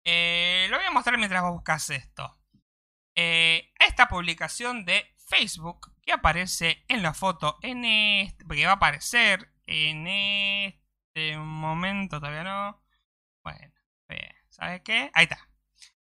Eh, 0.06 0.68
lo 0.70 0.78
voy 0.78 0.86
a 0.86 0.92
mostrar 0.92 1.18
mientras 1.18 1.42
vos 1.42 1.54
buscas 1.54 1.90
esto. 1.90 2.40
Eh, 3.16 3.74
esta 3.80 4.08
publicación 4.08 4.86
de 4.86 5.16
Facebook 5.18 5.94
que 6.04 6.14
aparece 6.14 6.86
en 6.88 7.02
la 7.02 7.14
foto 7.14 7.58
en 7.62 7.84
este, 7.86 8.46
que 8.46 8.66
va 8.66 8.74
a 8.74 8.76
aparecer 8.76 9.52
en 9.66 10.08
este 10.08 11.38
momento, 11.38 12.20
todavía 12.20 12.44
no. 12.44 12.82
Bueno, 13.44 13.74
bien, 14.08 14.35
¿sabes 14.56 14.82
qué? 14.84 15.12
Ahí 15.14 15.24
está. 15.24 15.50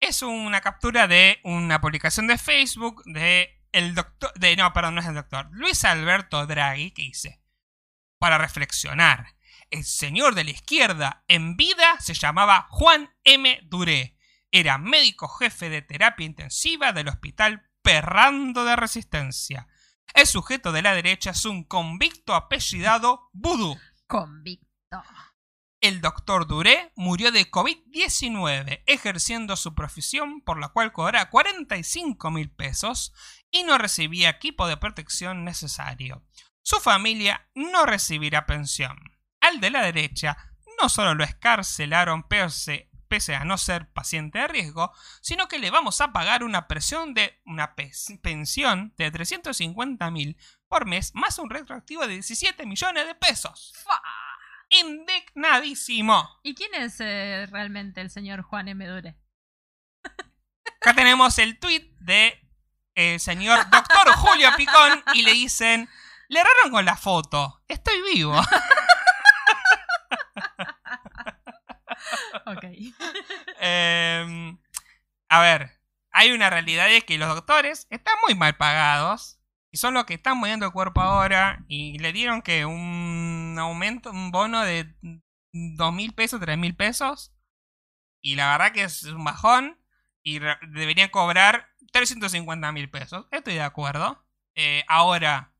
Es 0.00 0.22
una 0.22 0.60
captura 0.60 1.08
de 1.08 1.40
una 1.42 1.80
publicación 1.80 2.26
de 2.26 2.38
Facebook 2.38 3.02
de 3.06 3.62
el 3.72 3.94
doctor, 3.94 4.32
de 4.34 4.56
no, 4.56 4.72
perdón, 4.72 4.96
no 4.96 5.00
es 5.00 5.06
el 5.06 5.14
doctor, 5.14 5.48
Luis 5.52 5.84
Alberto 5.84 6.46
Draghi 6.46 6.92
que 6.92 7.02
dice, 7.02 7.42
para 8.18 8.38
reflexionar, 8.38 9.34
el 9.70 9.84
señor 9.84 10.34
de 10.34 10.44
la 10.44 10.50
izquierda 10.50 11.24
en 11.28 11.56
vida 11.56 11.98
se 12.00 12.14
llamaba 12.14 12.66
Juan 12.70 13.10
M. 13.24 13.60
Duré, 13.64 14.16
era 14.50 14.78
médico 14.78 15.28
jefe 15.28 15.68
de 15.68 15.82
terapia 15.82 16.24
intensiva 16.24 16.92
del 16.92 17.08
hospital 17.08 17.68
Perrando 17.82 18.64
de 18.64 18.76
Resistencia. 18.76 19.66
El 20.14 20.26
sujeto 20.26 20.72
de 20.72 20.82
la 20.82 20.94
derecha 20.94 21.30
es 21.30 21.44
un 21.44 21.64
convicto 21.64 22.34
apellidado 22.34 23.28
Vudú. 23.32 23.76
Convicto. 24.06 24.66
El 25.80 26.00
doctor 26.00 26.46
Duré 26.46 26.90
murió 26.96 27.30
de 27.32 27.50
COVID-19 27.50 28.82
ejerciendo 28.86 29.56
su 29.56 29.74
profesión 29.74 30.40
por 30.40 30.58
la 30.58 30.68
cual 30.68 30.92
cobraba 30.92 31.28
45 31.28 32.30
mil 32.30 32.50
pesos 32.50 33.12
y 33.50 33.62
no 33.62 33.76
recibía 33.76 34.30
equipo 34.30 34.66
de 34.66 34.78
protección 34.78 35.44
necesario. 35.44 36.24
Su 36.62 36.80
familia 36.80 37.48
no 37.54 37.84
recibirá 37.84 38.46
pensión. 38.46 38.98
Al 39.40 39.60
de 39.60 39.70
la 39.70 39.82
derecha 39.82 40.36
no 40.80 40.88
solo 40.88 41.14
lo 41.14 41.24
escarcelaron 41.24 42.26
pese, 42.26 42.90
pese 43.08 43.34
a 43.34 43.44
no 43.44 43.58
ser 43.58 43.92
paciente 43.92 44.38
de 44.38 44.48
riesgo, 44.48 44.92
sino 45.20 45.46
que 45.46 45.58
le 45.58 45.70
vamos 45.70 46.00
a 46.00 46.12
pagar 46.12 46.42
una 46.42 46.66
de 47.14 47.40
una 47.44 47.74
pensión 48.22 48.94
de 48.96 49.10
350 49.10 50.10
mil 50.10 50.36
por 50.68 50.86
mes 50.86 51.14
más 51.14 51.38
un 51.38 51.50
retroactivo 51.50 52.06
de 52.06 52.14
17 52.14 52.64
millones 52.66 53.06
de 53.06 53.14
pesos. 53.14 53.72
Indignadísimo. 54.68 56.40
¿Y 56.42 56.54
quién 56.54 56.74
es 56.74 57.00
eh, 57.00 57.46
realmente 57.50 58.00
el 58.00 58.10
señor 58.10 58.42
Juan 58.42 58.68
M. 58.68 58.86
Dure? 58.86 59.16
Acá 60.80 60.94
tenemos 60.94 61.38
el 61.38 61.58
tweet 61.58 61.90
de 62.00 62.42
el 62.94 63.20
señor 63.20 63.68
doctor 63.70 64.08
Julio 64.14 64.48
Picón 64.56 65.02
y 65.14 65.22
le 65.22 65.32
dicen, 65.32 65.88
le 66.28 66.40
erraron 66.40 66.70
con 66.70 66.84
la 66.84 66.96
foto, 66.96 67.62
estoy 67.68 68.00
vivo. 68.14 68.40
Ok. 72.46 72.64
Em, 73.58 74.58
a 75.28 75.40
ver, 75.40 75.80
hay 76.10 76.30
una 76.32 76.50
realidad 76.50 76.86
de 76.86 77.02
que 77.02 77.18
los 77.18 77.28
doctores 77.28 77.86
están 77.90 78.14
muy 78.26 78.34
mal 78.34 78.56
pagados 78.56 79.35
y 79.76 79.78
son 79.78 79.92
los 79.92 80.06
que 80.06 80.14
están 80.14 80.38
moviendo 80.38 80.64
el 80.64 80.72
cuerpo 80.72 81.02
ahora 81.02 81.62
y 81.68 81.98
le 81.98 82.14
dieron 82.14 82.40
que 82.40 82.64
un 82.64 83.56
aumento, 83.58 84.10
un 84.10 84.30
bono 84.30 84.62
de 84.62 84.96
dos 85.52 85.92
mil 85.92 86.14
pesos, 86.14 86.40
tres 86.40 86.56
mil 86.56 86.74
pesos 86.74 87.34
y 88.22 88.36
la 88.36 88.52
verdad 88.52 88.72
que 88.72 88.84
es 88.84 89.04
un 89.04 89.22
bajón 89.22 89.78
y 90.22 90.38
deberían 90.38 91.10
cobrar 91.10 91.68
350 91.92 92.72
mil 92.72 92.88
pesos. 92.88 93.26
Estoy 93.30 93.52
de 93.52 93.60
acuerdo. 93.60 94.24
Eh, 94.54 94.82
ahora, 94.88 95.52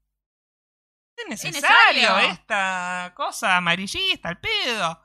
¿es 1.14 1.29
necesario, 1.29 1.61
necesario. 1.61 2.33
esta 2.33 3.12
cosa 3.14 3.59
amarillista, 3.59 4.31
al 4.31 4.41
pedo? 4.41 5.03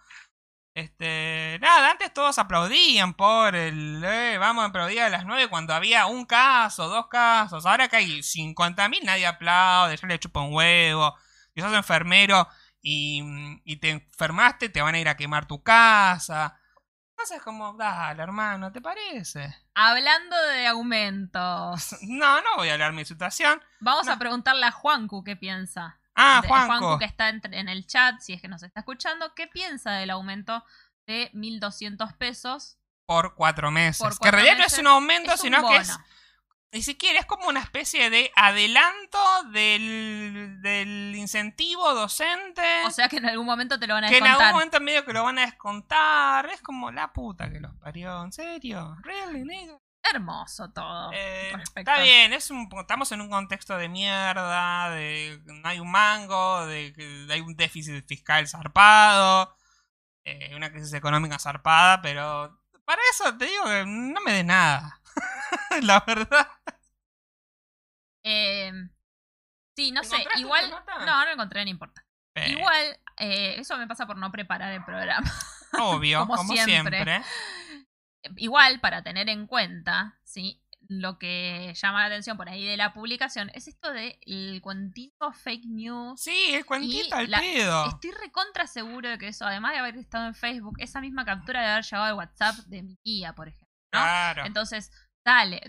Este, 0.82 1.58
nada, 1.62 1.92
antes 1.92 2.14
todos 2.14 2.38
aplaudían 2.40 3.14
por 3.14 3.56
el, 3.56 4.02
eh, 4.04 4.38
vamos 4.40 4.64
a 4.64 4.68
aplaudir 4.68 5.02
a 5.02 5.10
las 5.10 5.26
9 5.26 5.48
cuando 5.48 5.74
había 5.74 6.08
un 6.08 6.26
caso, 6.26 6.88
dos 6.90 7.08
casos. 7.08 7.66
Ahora 7.66 7.88
que 7.88 7.98
hay 7.98 8.22
50.000 8.24 9.04
nadie 9.04 9.28
aplaude, 9.28 9.96
ya 9.98 10.08
le 10.08 10.20
chupa 10.20 10.42
un 10.42 10.54
huevo. 10.54 11.16
Si 11.54 11.62
sos 11.62 11.74
enfermero 11.74 12.48
y, 12.82 13.22
y 13.64 13.78
te 13.78 13.90
enfermaste, 13.92 14.70
te 14.70 14.82
van 14.82 14.96
a 14.96 15.00
ir 15.00 15.08
a 15.10 15.16
quemar 15.18 15.46
tu 15.48 15.62
casa. 15.62 16.58
Entonces, 17.12 17.42
como, 17.44 17.74
dale, 17.74 18.24
hermano, 18.24 18.72
¿te 18.72 18.82
parece? 18.82 19.56
Hablando 19.76 20.36
de 20.48 20.66
aumentos, 20.66 21.96
No, 22.02 22.42
no 22.42 22.56
voy 22.58 22.70
a 22.70 22.74
hablar 22.74 22.94
mi 22.94 23.06
situación. 23.06 23.62
vamos 23.80 24.08
No. 24.08 24.14
a 24.14 24.18
preguntarle 24.18 24.66
a 24.66 24.72
Juancu 24.72 25.24
qué 25.24 25.36
piensa. 25.36 26.00
Ah, 26.16 26.40
de- 26.42 26.48
Juanco. 26.48 27.00
que 27.00 27.06
está 27.06 27.30
entre- 27.30 27.60
en 27.60 27.70
el 27.70 27.86
chat, 27.88 28.20
si 28.20 28.34
es 28.34 28.42
que 28.42 28.48
nos 28.48 28.64
está 28.64 28.82
escuchando, 28.82 29.34
¿qué 29.36 29.48
piensa 29.48 29.92
del 29.94 30.10
aumento 30.12 30.64
de 31.08 31.30
1.200 31.34 32.14
pesos? 32.18 32.78
Por 33.06 33.36
cuatro 33.36 33.72
meses. 33.72 34.02
Por 34.02 34.18
que 34.20 34.28
en 34.30 34.34
realidad 34.34 34.58
no 34.58 34.66
es 34.66 34.78
un 34.78 34.88
aumento, 34.88 35.32
Es 35.34 35.40
un 35.42 35.46
sino 35.46 35.68
que 35.68 35.78
es. 35.78 35.98
Ni 36.74 36.82
siquiera 36.82 37.20
es 37.20 37.26
como 37.26 37.48
una 37.50 37.60
especie 37.60 38.10
de 38.10 38.32
adelanto 38.34 39.20
del, 39.52 40.62
del 40.62 41.14
incentivo 41.18 41.94
docente. 41.94 42.62
O 42.86 42.92
sea 42.92 43.10
que 43.10 43.18
en 43.18 43.26
algún 43.26 43.46
momento 43.46 43.78
te 43.78 43.88
lo 43.88 43.94
van 43.96 44.06
a 44.06 44.08
que 44.10 44.18
en 44.18 44.24
algún 44.24 44.38
descontar. 44.38 44.54
momento 44.54 44.80
medio 44.80 45.04
que 45.06 45.12
lo 45.12 45.24
van 45.24 45.38
a 45.40 45.42
descontar. 45.48 46.46
Es 46.50 46.62
como 46.62 46.90
la 46.92 47.12
puta 47.12 47.52
que 47.52 47.60
los 47.60 47.76
parió. 47.76 48.24
¿En 48.24 48.32
serio? 48.32 48.96
¿Really, 49.04 49.44
nigga? 49.44 49.78
Hermoso 50.04 50.72
todo. 50.72 51.12
Eh, 51.14 51.54
está 51.76 52.02
bien, 52.02 52.34
es 52.34 52.52
un, 52.52 52.68
estamos 52.80 53.12
en 53.12 53.22
un 53.22 53.30
contexto 53.30 53.78
de 53.78 53.88
mierda, 53.88 54.90
de 54.90 55.42
no 55.46 55.68
hay 55.68 55.80
un 55.80 55.92
mango, 55.92 56.66
de 56.66 56.92
que 56.94 57.28
hay 57.30 57.42
un 57.42 57.56
déficit 57.56 58.06
fiscal 58.08 58.48
zarpado, 58.48 59.56
eh, 60.24 60.56
una 60.56 60.72
crisis 60.72 60.94
económica 60.94 61.40
zarpada, 61.40 62.02
pero 62.02 62.62
para 62.86 63.02
eso 63.12 63.38
te 63.38 63.46
digo 63.46 63.64
que 63.66 63.86
no 63.86 64.22
me 64.22 64.34
des 64.34 64.46
nada. 64.46 65.00
la 65.82 66.00
verdad. 66.02 66.48
Eh, 68.24 68.72
sí, 69.76 69.92
no 69.92 70.04
sé, 70.04 70.16
¿Encontraste 70.16 70.42
igual... 70.42 70.70
No, 71.06 71.26
no 71.26 71.32
encontré, 71.32 71.64
no 71.64 71.72
importa. 71.72 72.06
Igual, 72.36 73.00
eh, 73.18 73.56
eso 73.60 73.78
me 73.78 73.88
pasa 73.88 74.06
por 74.06 74.18
no 74.18 74.32
preparar 74.32 74.72
el 74.74 74.84
programa. 74.84 75.32
Obvio, 75.80 76.20
como 76.28 76.36
como, 76.38 76.54
siempre. 76.54 77.04
siempre. 77.04 77.24
Igual, 78.38 78.80
para 78.80 79.04
tener 79.04 79.30
en 79.30 79.48
cuenta, 79.48 80.20
¿sí? 80.24 80.62
Lo 80.88 81.18
que 81.18 81.74
llama 81.76 82.02
la 82.02 82.08
atención 82.08 82.36
por 82.38 82.50
ahí 82.50 82.66
de 82.66 82.76
la 82.76 82.94
publicación 82.94 83.50
es 83.54 83.68
esto 83.68 83.92
de 83.94 84.20
el 84.26 84.62
continuo 84.62 85.32
fake 85.32 85.66
news. 85.66 86.22
Sí, 86.22 86.54
el 86.54 86.66
cuentito 86.66 87.16
al 87.16 87.32
la- 87.32 87.40
pedo. 87.40 87.88
Estoy 87.88 88.12
recontra 88.12 88.68
seguro 88.68 89.10
de 89.10 89.18
que 89.18 89.30
eso, 89.30 89.46
además 89.46 89.72
de 89.72 89.80
haber 89.80 89.96
estado 89.98 90.28
en 90.28 90.36
Facebook, 90.36 90.76
esa 90.80 91.00
misma 91.00 91.24
captura 91.24 91.62
de 91.62 91.68
haber 91.68 91.84
llegado 91.86 92.04
al 92.06 92.14
WhatsApp 92.16 92.56
de 92.68 92.84
mi 92.84 92.96
tía, 92.98 93.34
por 93.34 93.48
ejemplo. 93.48 93.68
¿no? 93.94 94.00
Claro. 94.00 94.46
Entonces, 94.46 94.92
dale. 95.24 95.62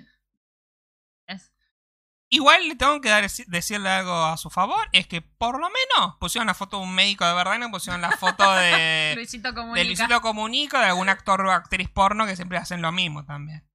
Igual 2.34 2.66
le 2.66 2.76
tengo 2.76 2.98
que 3.02 3.10
dar, 3.10 3.30
decirle 3.48 3.90
algo 3.90 4.24
a 4.24 4.38
su 4.38 4.48
favor, 4.48 4.88
es 4.92 5.06
que 5.06 5.20
por 5.20 5.60
lo 5.60 5.68
menos 5.68 6.16
pusieron 6.18 6.46
la 6.46 6.54
foto 6.54 6.78
de 6.78 6.84
un 6.84 6.94
médico 6.94 7.26
de 7.26 7.34
verdad 7.34 7.56
y 7.56 7.58
no 7.58 7.70
pusieron 7.70 8.00
la 8.00 8.12
foto 8.12 8.50
de, 8.54 9.12
Luisito 9.16 9.52
Comunica. 9.52 9.78
de 9.78 9.84
Luisito 9.84 10.20
Comunico, 10.22 10.78
de 10.78 10.86
algún 10.86 11.10
actor 11.10 11.42
o 11.42 11.52
actriz 11.52 11.90
porno 11.90 12.24
que 12.24 12.34
siempre 12.34 12.56
hacen 12.56 12.80
lo 12.80 12.90
mismo 12.90 13.26
también. 13.26 13.68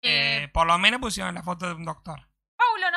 Eh, 0.00 0.44
Eh, 0.44 0.48
por 0.54 0.68
lo 0.68 0.78
menos 0.78 1.00
pusieron 1.00 1.34
la 1.34 1.42
foto 1.42 1.66
de 1.66 1.74
un 1.74 1.84
doctor. 1.84 2.28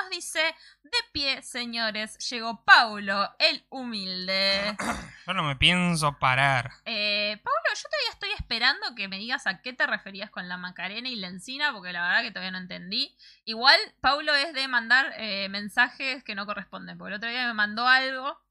Nos 0.10 0.16
dice, 0.16 0.56
de 0.82 0.98
pie, 1.12 1.42
señores, 1.44 2.18
llegó 2.30 2.64
Paulo, 2.64 3.30
el 3.38 3.64
humilde. 3.70 4.76
Yo 5.28 5.34
no 5.36 5.44
me 5.44 5.56
pienso 5.56 6.18
parar. 6.18 6.72
Eh, 6.86 7.40
Paulo, 7.44 7.60
yo 7.76 7.84
todavía 7.84 8.10
estoy 8.12 8.32
esperando 8.32 8.96
que 8.96 9.08
me 9.08 9.20
digas 9.20 9.46
a 9.46 9.62
qué 9.62 9.72
te 9.74 9.86
referías 9.86 10.32
con 10.32 10.50
la 10.50 10.58
Macarena 10.58 11.08
y 11.10 11.16
la 11.16 11.28
encina, 11.28 11.72
porque 11.72 11.94
la 11.94 12.02
verdad 12.02 12.24
que 12.24 12.32
todavía 12.32 12.50
no 12.52 12.58
entendí. 12.58 13.16
Igual, 13.46 13.78
Paulo 14.02 14.34
es 14.34 14.54
de 14.54 14.68
mandar 14.68 15.14
eh, 15.18 15.48
mensajes 15.50 16.24
que 16.24 16.34
no 16.34 16.48
corresponden, 16.48 16.98
porque 16.98 17.10
el 17.14 17.18
otro 17.18 17.30
día 17.30 17.46
me 17.46 17.54
mandó 17.54 17.88
algo, 17.88 18.42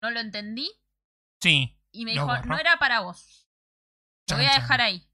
no 0.00 0.10
lo 0.10 0.18
entendí, 0.18 0.68
Sí, 1.40 1.76
y 1.92 2.04
me 2.04 2.12
dijo, 2.12 2.26
borró. 2.26 2.44
no 2.46 2.58
era 2.58 2.78
para 2.78 3.00
vos. 3.00 3.48
Lo 4.28 4.36
voy 4.36 4.46
a 4.46 4.54
dejar 4.54 4.80
ahí. 4.80 5.08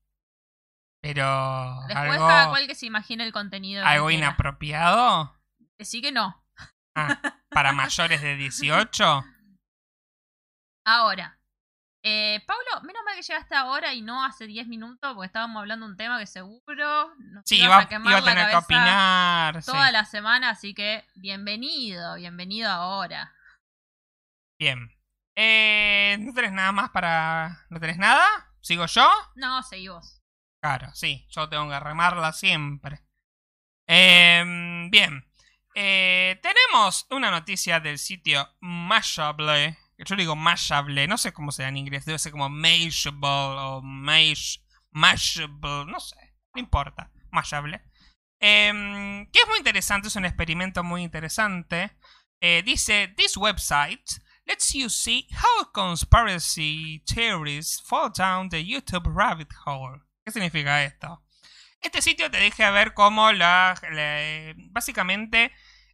Pero 1.15 1.81
Después 1.87 2.11
algo, 2.11 2.27
cada 2.29 2.49
cual 2.51 2.67
que 2.67 2.75
se 2.75 2.85
imagine 2.85 3.25
el 3.25 3.33
contenido. 3.33 3.83
algo 3.85 4.11
inapropiado 4.11 5.35
Decí 5.79 6.03
que 6.03 6.13
no. 6.13 6.45
Ah, 6.95 7.19
para 7.51 7.73
mayores 7.73 8.21
de 8.21 8.37
18. 8.37 9.25
Ahora, 10.85 11.39
eh, 12.03 12.43
Paulo, 12.47 12.83
menos 12.83 13.03
mal 13.05 13.15
que 13.15 13.23
llegaste 13.23 13.55
ahora 13.55 13.93
y 13.95 14.03
no 14.03 14.25
hace 14.25 14.47
10 14.47 14.67
minutos, 14.69 15.13
porque 15.15 15.27
estábamos 15.27 15.61
hablando 15.61 15.87
de 15.87 15.93
un 15.93 15.97
tema 15.99 16.19
que 16.19 16.27
seguro 16.27 17.15
nos 17.19 17.43
Sí, 17.45 17.63
iba, 17.63 17.79
a 17.79 17.89
quemar 17.89 18.11
iba 18.11 18.19
a 18.19 18.21
la 18.23 18.31
tener 18.33 18.51
que 18.51 18.57
opinar. 18.57 19.63
sí. 19.63 19.71
toda 19.71 19.91
la 19.93 20.05
semana, 20.05 20.51
así 20.51 20.75
que 20.75 21.07
bienvenido, 21.15 22.15
bienvenido 22.17 22.71
ahora. 22.71 23.35
Bien. 24.59 24.91
Eh, 25.37 26.17
¿No 26.21 26.33
tenés 26.33 26.53
nada 26.53 26.73
más 26.73 26.91
para... 26.91 27.65
¿No 27.71 27.79
tenés 27.79 27.99
nada? 27.99 28.27
¿Sigo 28.61 28.87
yo? 28.87 29.09
No, 29.37 29.63
seguí 29.63 29.89
vos. 29.89 30.18
Claro, 30.69 30.95
sí. 30.95 31.27
Yo 31.31 31.49
tengo 31.49 31.71
que 31.71 31.81
remarla 31.81 32.31
siempre. 32.35 33.01
Eh, 33.87 34.45
bien. 34.91 35.25
Eh, 35.75 36.39
tenemos 36.43 37.07
una 37.09 37.31
noticia 37.31 37.81
del 37.81 37.99
sitio 37.99 38.47
Mashable. 38.61 39.79
Yo 39.97 40.15
digo 40.15 40.37
Mashable. 40.37 41.07
No 41.07 41.17
sé 41.17 41.33
cómo 41.33 41.53
se 41.53 41.63
da 41.63 41.71
en 41.71 41.79
inglés. 41.79 42.05
Debe 42.05 42.19
ser 42.19 42.33
como 42.33 42.51
Mashable 42.51 43.19
o 43.23 43.81
Mash... 43.81 44.59
Mashable. 44.91 45.87
No 45.87 46.01
sé. 46.01 46.17
No 46.55 46.61
importa. 46.61 47.11
Mashable. 47.31 47.83
Eh, 48.39 49.27
que 49.33 49.41
es 49.41 49.49
muy 49.49 49.57
interesante. 49.57 50.09
Es 50.09 50.17
un 50.17 50.27
experimento 50.27 50.85
muy 50.85 51.03
interesante. 51.03 51.97
Eh, 52.43 52.63
dice, 52.63 53.15
this 53.17 53.39
website 53.39 54.21
lets 54.47 54.75
you 54.75 54.91
see 54.91 55.29
how 55.33 55.65
conspiracy 55.65 57.03
theories 57.07 57.81
fall 57.81 58.11
down 58.11 58.51
the 58.51 58.63
YouTube 58.63 59.07
rabbit 59.07 59.49
hole. 59.65 60.01
¿Qué 60.29 60.33
significa 60.33 60.85
esto? 60.85 61.25
Este 61.81 62.03
sitio 62.03 62.31
te 62.31 62.37
deja 62.37 62.71
ver 62.71 62.93
cómo 62.93 63.33
la... 63.33 63.75
la- 63.93 64.53
básicamente 64.71 65.53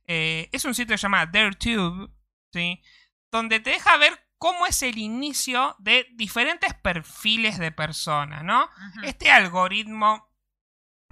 eh, 0.09 0.49
es 0.51 0.65
un 0.65 0.75
sitio 0.75 0.95
que 0.95 0.99
se 0.99 1.03
llama 1.03 1.27
DareTube, 1.27 2.11
¿sí? 2.53 2.83
Donde 3.31 3.61
te 3.61 3.71
deja 3.71 3.97
ver 3.97 4.27
cómo 4.39 4.67
es 4.67 4.83
el 4.83 4.99
inicio 4.99 5.77
de 5.79 6.09
diferentes 6.15 6.75
perfiles 6.75 7.59
de 7.61 7.71
personas, 7.71 8.43
¿no? 8.43 8.69
Este 9.05 9.31
algoritmo 9.31 10.29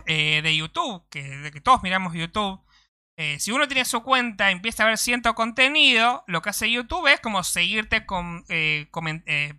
eh, 0.06 0.40
de 0.42 0.56
YouTube, 0.56 1.08
que, 1.08 1.22
de 1.22 1.52
que 1.52 1.60
todos 1.60 1.84
miramos 1.84 2.12
YouTube, 2.14 2.60
eh, 3.16 3.38
si 3.38 3.52
uno 3.52 3.68
tiene 3.68 3.84
su 3.84 4.02
cuenta 4.02 4.48
y 4.50 4.54
empieza 4.54 4.82
a 4.82 4.86
ver 4.86 4.98
cierto 4.98 5.36
contenido, 5.36 6.24
lo 6.26 6.42
que 6.42 6.50
hace 6.50 6.68
YouTube 6.68 7.06
es 7.06 7.20
como 7.20 7.44
seguirte 7.44 8.04
con, 8.04 8.44
eh, 8.48 8.88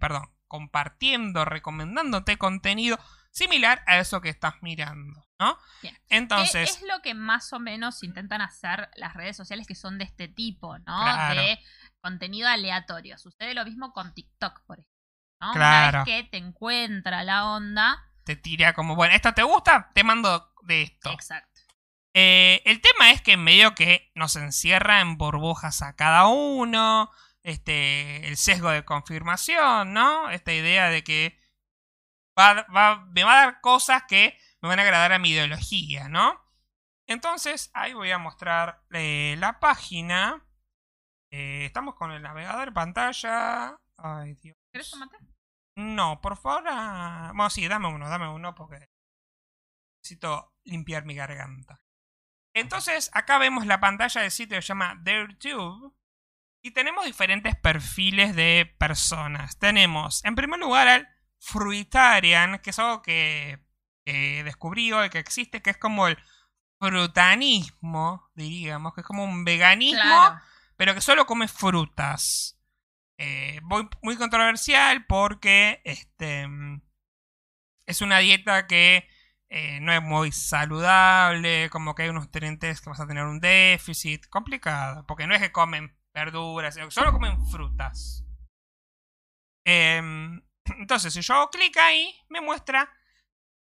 perdón, 0.02 0.30
compartiendo, 0.50 1.46
recomendándote 1.46 2.36
contenido 2.38 3.00
similar 3.34 3.84
a 3.88 3.98
eso 3.98 4.22
que 4.22 4.30
estás 4.30 4.54
mirando, 4.62 5.26
¿no? 5.40 5.58
Bien. 5.82 5.98
Entonces, 6.10 6.72
¿Qué 6.72 6.86
es 6.86 6.90
lo 6.90 7.02
que 7.02 7.16
más 7.16 7.52
o 7.52 7.60
menos 7.60 8.04
intentan 8.04 8.42
hacer 8.42 8.90
las 8.96 9.16
redes 9.16 9.36
sociales 9.36 9.68
que 9.68 9.76
son 9.76 9.98
de 9.98 10.06
este 10.06 10.28
tipo, 10.28 10.78
¿no? 10.78 11.02
Claro. 11.02 11.42
De 11.42 11.60
contenido 12.00 12.48
aleatorio. 12.48 13.18
Sucede 13.18 13.54
lo 13.54 13.66
mismo 13.66 13.92
con 13.92 14.14
TikTok, 14.14 14.62
por 14.66 14.80
ejemplo. 14.80 14.94
¿no? 15.42 15.52
Claro. 15.52 15.98
Una 15.98 16.06
vez 16.06 16.24
que 16.24 16.30
te 16.30 16.38
encuentra 16.38 17.24
la 17.24 17.48
onda. 17.48 18.08
te 18.24 18.36
tira 18.36 18.74
como, 18.74 18.96
bueno, 18.96 19.16
¿esto 19.16 19.34
te 19.34 19.44
gusta? 19.44 19.92
Te 19.94 20.04
mando 20.04 20.54
de 20.62 20.84
esto. 20.84 21.12
Exacto. 21.12 21.62
Eh, 22.14 22.62
el 22.66 22.80
tema 22.80 23.10
es 23.12 23.22
que 23.24 23.36
medio 23.36 23.74
que 23.74 24.12
nos 24.14 24.36
encierra 24.36 25.02
en 25.02 25.18
burbujas 25.18 25.82
a 25.82 25.96
cada 25.96 26.28
uno. 26.28 27.10
Este. 27.42 28.28
El 28.28 28.38
sesgo 28.38 28.70
de 28.70 28.86
confirmación, 28.86 29.92
¿no? 29.92 30.30
Esta 30.30 30.54
idea 30.54 30.90
de 30.90 31.04
que 31.04 31.43
va- 32.40 32.66
va- 32.76 33.06
me 33.12 33.24
va 33.24 33.34
a 33.34 33.46
dar 33.46 33.62
cosas 33.62 34.04
que 34.08 34.38
me 34.62 34.70
van 34.70 34.80
a 34.80 34.84
agradar 34.84 35.14
a 35.14 35.20
mi 35.20 35.30
ideología, 35.32 36.08
¿no? 36.10 36.40
Entonces, 37.08 37.70
ahí 37.74 37.94
voy 37.94 38.12
a 38.12 38.18
mostrar 38.18 38.84
eh, 38.92 39.36
la 39.38 39.60
página. 39.60 40.46
Eh, 41.32 41.66
estamos 41.66 41.96
con 41.96 42.12
el 42.12 42.22
navegador 42.22 42.74
pantalla. 42.74 43.76
Ay, 43.98 44.36
Dios. 44.36 44.56
¿Querés 44.72 44.90
tomate? 44.92 45.18
No, 45.76 46.22
por 46.22 46.38
favor. 46.38 46.64
ah, 46.68 47.32
Bueno, 47.36 47.50
sí, 47.50 47.68
dame 47.68 47.88
uno, 47.88 48.08
dame 48.10 48.30
uno 48.30 48.54
porque 48.56 48.86
necesito 50.02 50.54
limpiar 50.66 51.06
mi 51.06 51.16
garganta. 51.16 51.82
Entonces, 52.56 53.10
acá 53.14 53.38
vemos 53.40 53.66
la 53.66 53.80
pantalla 53.80 54.22
del 54.22 54.32
sitio 54.32 54.58
que 54.58 54.62
se 54.62 54.68
llama 54.70 54.96
DareTube. 55.02 55.94
Y 56.66 56.72
tenemos 56.72 57.04
diferentes 57.06 57.56
perfiles 57.58 58.36
de 58.36 58.74
personas. 58.78 59.58
Tenemos, 59.60 60.24
en 60.24 60.36
primer 60.36 60.60
lugar, 60.60 60.88
al 60.88 61.10
Fruitarian, 61.44 62.60
que 62.60 62.70
es 62.70 62.80
algo 62.80 63.02
que, 63.02 63.60
que 64.06 64.44
descubrí 64.44 64.92
hoy 64.94 65.10
que 65.10 65.20
existe, 65.20 65.62
que 65.62 65.72
es 65.72 65.78
como 65.78 66.08
el 66.08 66.18
frutanismo, 66.80 68.30
diríamos, 68.34 68.94
que 68.94 69.02
es 69.02 69.08
como 69.08 69.24
un 69.24 69.44
veganismo 69.44 70.02
Claro. 70.02 70.40
pero 70.78 70.94
que 70.94 71.02
solo 71.02 71.26
come 71.26 71.48
frutas. 71.48 72.58
Eh, 73.18 73.60
muy, 73.64 73.88
muy 74.02 74.18
controversial 74.18 75.06
porque 75.06 75.82
este 75.86 76.48
es 77.86 78.02
una 78.02 78.20
dieta 78.20 78.66
que 78.68 79.08
eh, 79.50 79.80
no 79.82 79.94
es 79.94 80.02
muy 80.02 80.32
saludable, 80.32 81.70
como 81.70 81.94
que 81.94 82.04
hay 82.04 82.10
unos 82.10 82.26
nutrientes 82.26 82.82
que 82.82 82.90
vas 82.90 83.00
a 83.00 83.08
tener 83.08 83.26
un 83.26 83.40
déficit, 83.40 84.26
complicado, 84.28 85.06
porque 85.06 85.28
no 85.28 85.36
es 85.36 85.42
que 85.42 85.52
comen 85.52 85.96
verduras, 86.14 86.78
solo 86.90 87.12
comen 87.12 87.46
frutas. 87.48 88.26
Em, 89.66 90.42
entonces, 90.78 91.14
si 91.14 91.22
yo 91.22 91.34
hago 91.36 91.50
clic 91.50 91.76
ahí, 91.78 92.16
me 92.30 92.42
muestra 92.42 92.90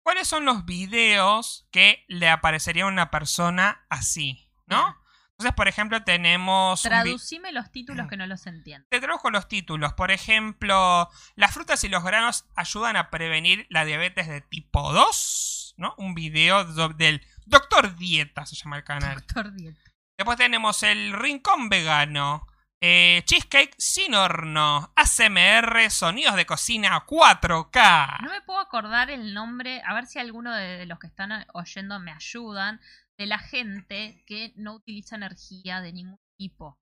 cuáles 0.03 0.27
son 0.27 0.45
los 0.45 0.65
videos 0.65 1.67
que 1.71 2.03
le 2.07 2.29
aparecería 2.29 2.83
a 2.83 2.87
una 2.87 3.11
persona 3.11 3.85
así, 3.89 4.49
¿no? 4.65 4.97
Entonces, 5.39 5.55
por 5.55 5.69
ejemplo, 5.69 6.03
tenemos... 6.03 6.81
Traducime 6.81 7.53
los 7.53 7.71
títulos 7.71 8.07
que 8.09 8.17
no 8.17 8.27
los 8.27 8.45
entiendo. 8.45 8.85
te 8.89 8.99
traduzco 8.99 9.29
los 9.29 9.47
títulos. 9.47 9.93
Por 9.93 10.11
ejemplo, 10.11 11.07
las 11.35 11.53
frutas 11.53 11.81
y 11.85 11.87
los 11.87 12.03
granos 12.03 12.45
ayudan 12.55 12.97
a 12.97 13.09
prevenir 13.09 13.65
la 13.69 13.85
diabetes 13.85 14.27
de 14.27 14.41
tipo 14.41 14.91
2, 14.91 15.75
¿no? 15.77 15.95
Un 15.97 16.13
video 16.13 16.65
del 16.93 17.25
Doctor 17.45 17.95
Dieta, 17.95 18.45
se 18.45 18.57
llama 18.57 18.77
el 18.77 18.83
canal. 18.83 19.15
Doctor 19.15 19.53
Dieta. 19.53 19.79
Después 20.17 20.37
tenemos 20.37 20.83
el 20.83 21.13
Rincón 21.13 21.69
Vegano, 21.69 22.45
eh, 22.81 23.23
Cheesecake 23.25 23.75
sin 23.77 24.15
horno, 24.15 24.93
ASMR, 24.95 25.89
sonidos 25.89 26.35
de 26.35 26.45
cocina 26.45 27.05
4K. 27.05 28.21
No 28.23 28.29
me 28.29 28.41
puedo 28.41 28.59
acordar 28.59 29.09
el 29.09 29.33
nombre, 29.33 29.81
a 29.85 29.93
ver 29.93 30.07
si 30.07 30.19
alguno 30.19 30.53
de 30.55 30.85
los 30.85 30.99
que 30.99 31.07
están 31.07 31.45
oyendo 31.53 31.99
me 31.99 32.11
ayudan, 32.11 32.79
de 33.17 33.25
la 33.25 33.39
gente 33.39 34.23
que 34.25 34.53
no 34.55 34.75
utiliza 34.75 35.17
energía 35.17 35.81
de 35.81 35.91
ningún 35.91 36.19
tipo. 36.37 36.79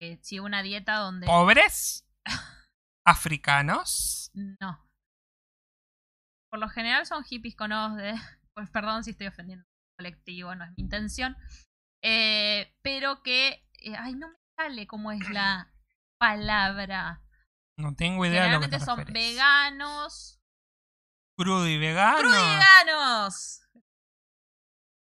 Que 0.00 0.18
sigue 0.22 0.40
una 0.40 0.62
dieta 0.62 0.96
donde... 0.96 1.26
¿Pobres? 1.26 2.04
¿Africanos? 3.06 4.32
No. 4.34 4.84
Por 6.50 6.58
lo 6.58 6.68
general 6.68 7.06
son 7.06 7.22
hippies 7.22 7.54
con 7.54 7.70
ojos 7.70 7.96
de 7.96 8.14
pues 8.54 8.70
perdón 8.70 9.04
si 9.04 9.10
estoy 9.10 9.28
ofendiendo 9.28 9.64
al 9.64 10.04
colectivo, 10.04 10.54
no 10.54 10.64
es 10.64 10.70
mi 10.76 10.82
intención, 10.82 11.36
eh, 12.02 12.74
pero 12.82 13.22
que, 13.22 13.68
eh, 13.78 13.96
ay, 13.96 14.14
no 14.14 14.28
me 14.28 14.43
sale 14.56 14.86
cómo 14.86 15.12
es 15.12 15.28
la 15.30 15.70
palabra. 16.18 17.20
No 17.76 17.94
tengo 17.94 18.24
idea 18.24 18.44
de 18.44 18.50
lo 18.52 18.60
que 18.60 18.68
te 18.68 18.80
son 18.80 19.04
veganos. 19.04 20.40
Crudo 21.36 21.66
y 21.66 21.78
vegano. 21.78 22.18
¡Crudiganos! 22.20 23.60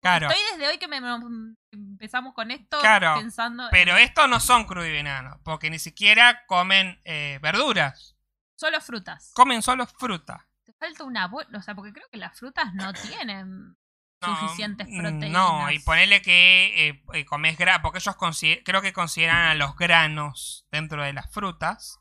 Claro. 0.02 0.28
Estoy 0.30 0.42
desde 0.52 0.68
hoy 0.68 0.78
que 0.78 0.88
me, 0.88 1.00
me- 1.00 1.54
empezamos 1.72 2.32
con 2.34 2.50
esto 2.50 2.78
Claro, 2.80 3.16
pensando. 3.18 3.64
en- 3.64 3.70
Pero 3.70 3.96
estos 3.96 4.28
no 4.30 4.40
son 4.40 4.64
crudo 4.64 4.86
y 4.86 4.92
vegano, 4.92 5.40
porque 5.44 5.68
ni 5.68 5.78
siquiera 5.78 6.46
comen 6.46 7.00
eh, 7.04 7.38
verduras. 7.42 8.16
Solo 8.56 8.80
frutas. 8.80 9.32
Comen 9.34 9.60
solo 9.62 9.86
fruta. 9.86 10.48
Te 10.64 10.72
falta 10.74 11.04
una. 11.04 11.26
O 11.26 11.62
sea, 11.62 11.74
porque 11.74 11.92
creo 11.92 12.06
que 12.10 12.18
las 12.18 12.38
frutas 12.38 12.72
no 12.74 12.92
tienen 12.92 13.76
suficientes 14.22 14.86
mm, 14.88 14.98
proteínas. 14.98 15.30
No, 15.30 15.70
y 15.70 15.78
ponele 15.78 16.22
que 16.22 16.88
eh, 16.88 17.02
eh, 17.14 17.24
comes 17.24 17.56
grano, 17.56 17.82
porque 17.82 17.98
ellos 17.98 18.16
creo 18.64 18.82
que 18.82 18.92
consideran 18.92 19.48
a 19.48 19.54
los 19.54 19.76
granos 19.76 20.66
dentro 20.70 21.02
de 21.02 21.12
las 21.12 21.32
frutas. 21.32 21.98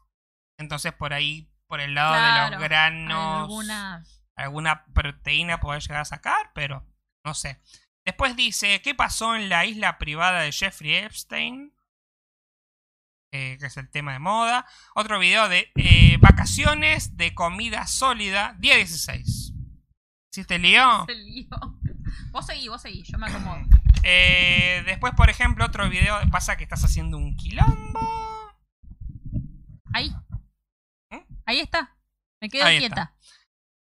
Entonces 0.58 0.94
por 0.94 1.14
ahí, 1.14 1.50
por 1.68 1.80
el 1.80 1.94
lado 1.96 2.14
de 2.14 2.52
los 2.52 2.62
granos, 2.62 3.44
Alguna. 3.44 4.04
alguna 4.36 4.86
proteína 4.94 5.60
poder 5.60 5.82
llegar 5.82 6.02
a 6.02 6.06
sacar, 6.06 6.52
pero 6.54 6.86
no 7.24 7.34
sé. 7.34 7.62
Después 8.06 8.36
dice, 8.36 8.82
¿qué 8.82 8.96
pasó 8.96 9.36
en 9.36 9.50
la 9.50 9.66
isla 9.66 9.98
privada 9.98 10.42
de 10.42 10.52
Jeffrey 10.52 10.96
Epstein? 10.96 11.74
Eh, 13.32 13.58
que 13.60 13.68
es 13.68 13.78
el 13.78 13.90
tema 13.92 14.14
de 14.14 14.20
moda. 14.20 14.66
Otro 14.96 15.20
video 15.20 15.48
de 15.50 15.72
eh, 15.76 16.18
vacaciones 16.20 17.16
de 17.16 17.36
comida 17.36 17.86
sólida, 17.86 18.56
día 18.58 18.76
16. 18.76 19.54
¿Hiciste 20.32 20.58
lío? 20.58 21.06
Se 21.06 21.14
lío. 21.14 21.48
Vos 22.32 22.46
seguí, 22.46 22.68
vos 22.68 22.82
seguí, 22.82 23.04
yo 23.04 23.18
me 23.18 23.28
acomodo. 23.28 23.60
Eh, 24.02 24.82
después, 24.86 25.14
por 25.14 25.30
ejemplo, 25.30 25.66
otro 25.66 25.90
video 25.90 26.18
pasa 26.32 26.56
que 26.56 26.64
estás 26.64 26.86
haciendo 26.86 27.18
un 27.18 27.36
quilombo. 27.36 28.00
Ahí. 29.94 30.10
¿Mm? 31.10 31.18
Ahí 31.46 31.60
está. 31.60 31.98
Me 32.40 32.48
quedo 32.50 32.64
Ahí 32.66 32.78
quieta. 32.80 33.14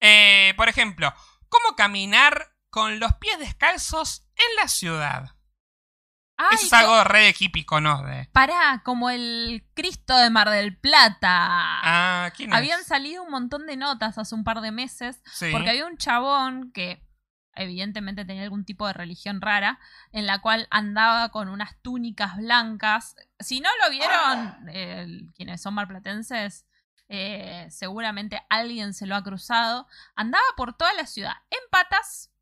Eh, 0.00 0.54
por 0.56 0.70
ejemplo, 0.70 1.12
¿cómo 1.50 1.76
caminar 1.76 2.48
con 2.70 2.98
los 2.98 3.12
pies 3.16 3.38
descalzos 3.38 4.26
en 4.36 4.56
la 4.56 4.68
ciudad? 4.68 5.36
Ay, 6.38 6.54
Eso 6.54 6.66
es 6.66 6.72
algo 6.72 7.02
re 7.04 7.20
de 7.20 7.34
hippie. 7.38 7.66
Pará, 8.32 8.82
como 8.84 9.08
el 9.10 9.66
Cristo 9.74 10.16
de 10.16 10.28
Mar 10.30 10.50
del 10.50 10.76
Plata. 10.76 11.28
Ah, 11.30 12.30
¿quién 12.36 12.50
es? 12.50 12.56
Habían 12.56 12.84
salido 12.84 13.22
un 13.22 13.30
montón 13.30 13.66
de 13.66 13.76
notas 13.76 14.18
hace 14.18 14.34
un 14.34 14.44
par 14.44 14.60
de 14.60 14.70
meses 14.70 15.22
Sí. 15.32 15.48
porque 15.50 15.70
había 15.70 15.86
un 15.86 15.96
chabón 15.96 16.72
que 16.72 17.05
evidentemente 17.56 18.24
tenía 18.24 18.42
algún 18.42 18.64
tipo 18.64 18.86
de 18.86 18.92
religión 18.92 19.40
rara 19.40 19.78
en 20.12 20.26
la 20.26 20.40
cual 20.40 20.66
andaba 20.70 21.30
con 21.30 21.48
unas 21.48 21.80
túnicas 21.82 22.36
blancas. 22.36 23.16
Si 23.38 23.60
no 23.60 23.68
lo 23.82 23.90
vieron 23.90 24.68
eh, 24.68 25.22
quienes 25.34 25.60
son 25.62 25.74
marplatenses, 25.74 26.66
eh, 27.08 27.66
seguramente 27.70 28.40
alguien 28.48 28.94
se 28.94 29.06
lo 29.06 29.16
ha 29.16 29.22
cruzado. 29.22 29.86
Andaba 30.14 30.44
por 30.56 30.76
toda 30.76 30.92
la 30.94 31.06
ciudad 31.06 31.34
en 31.50 31.58
patas, 31.70 32.32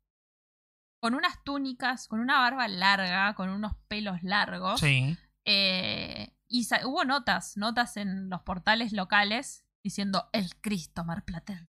con 0.99 1.13
unas 1.13 1.43
túnicas, 1.43 2.07
con 2.07 2.19
una 2.19 2.39
barba 2.39 2.67
larga, 2.67 3.33
con 3.35 3.49
unos 3.49 3.73
pelos 3.87 4.23
largos. 4.23 4.79
Sí. 4.79 5.17
Eh, 5.45 6.33
y 6.47 6.67
hubo 6.85 7.03
notas, 7.03 7.57
notas 7.57 7.97
en 7.97 8.29
los 8.29 8.41
portales 8.41 8.91
locales 8.91 9.65
diciendo 9.83 10.29
el 10.33 10.55
Cristo 10.61 11.03
marplatense. 11.03 11.74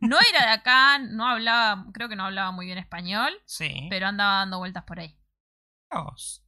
No 0.00 0.18
era 0.30 0.46
de 0.46 0.52
acá, 0.52 0.98
no 0.98 1.26
hablaba, 1.26 1.86
creo 1.92 2.08
que 2.08 2.16
no 2.16 2.24
hablaba 2.26 2.50
muy 2.50 2.66
bien 2.66 2.78
español, 2.78 3.32
Sí. 3.46 3.86
pero 3.90 4.06
andaba 4.06 4.40
dando 4.40 4.58
vueltas 4.58 4.84
por 4.84 5.00
ahí. 5.00 5.16
Vamos. 5.90 6.44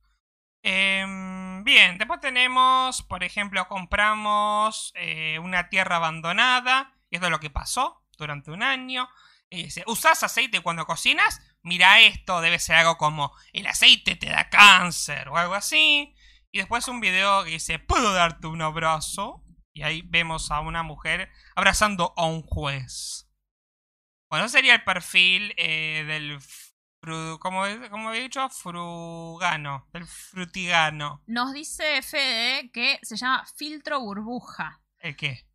Em, 0.63 1.65
bien, 1.65 1.99
después 1.99 2.21
tenemos, 2.21 3.03
por 3.03 3.25
ejemplo, 3.25 3.67
compramos 3.69 4.93
eh, 4.97 5.39
una 5.41 5.69
tierra 5.69 5.97
abandonada. 5.97 6.95
Y 7.11 7.17
esto 7.17 7.27
es 7.27 7.31
lo 7.31 7.41
que 7.41 7.51
pasó 7.51 8.05
durante 8.17 8.51
un 8.51 8.63
año. 8.63 9.09
Y 9.51 9.65
dice, 9.65 9.83
¿usás 9.87 10.23
aceite 10.23 10.61
cuando 10.61 10.87
cocinas? 10.87 11.41
Mira 11.63 12.01
esto, 12.01 12.41
debe 12.41 12.59
ser 12.59 12.77
algo 12.77 12.97
como 12.97 13.33
el 13.53 13.67
aceite 13.67 14.17
te 14.17 14.31
da 14.31 14.49
cáncer 14.49 15.29
o 15.29 15.37
algo 15.37 15.55
así. 15.55 16.15
Y 16.53 16.59
después 16.59 16.89
un 16.89 17.01
video 17.01 17.45
que 17.45 17.51
dice, 17.51 17.79
¿puedo 17.79 18.13
darte 18.15 18.47
un 18.47 18.63
abrazo? 18.63 19.45
Y 19.75 19.83
ahí 19.83 20.03
vemos 20.05 20.51
a 20.51 20.61
una 20.61 20.83
mujer 20.83 21.31
abrazando 21.57 22.15
a 22.17 22.25
un 22.27 22.43
juez. 22.43 23.22
Bueno, 24.33 24.49
sería 24.49 24.77
el 24.77 24.83
perfil 24.83 25.53
eh, 25.59 26.05
del 26.07 26.39
fru- 27.03 27.39
¿cómo, 27.39 27.67
es- 27.67 27.91
cómo 27.91 28.09
había 28.09 28.23
dicho? 28.23 28.49
Frugano, 28.49 29.87
del 29.93 30.07
frutigano. 30.07 31.23
Nos 31.27 31.53
dice 31.53 32.01
Fede 32.01 32.71
que 32.73 32.99
se 33.03 33.17
llama 33.19 33.45
filtro 33.57 34.01
burbuja. 34.01 34.81
¿El 35.01 35.17
qué? 35.17 35.47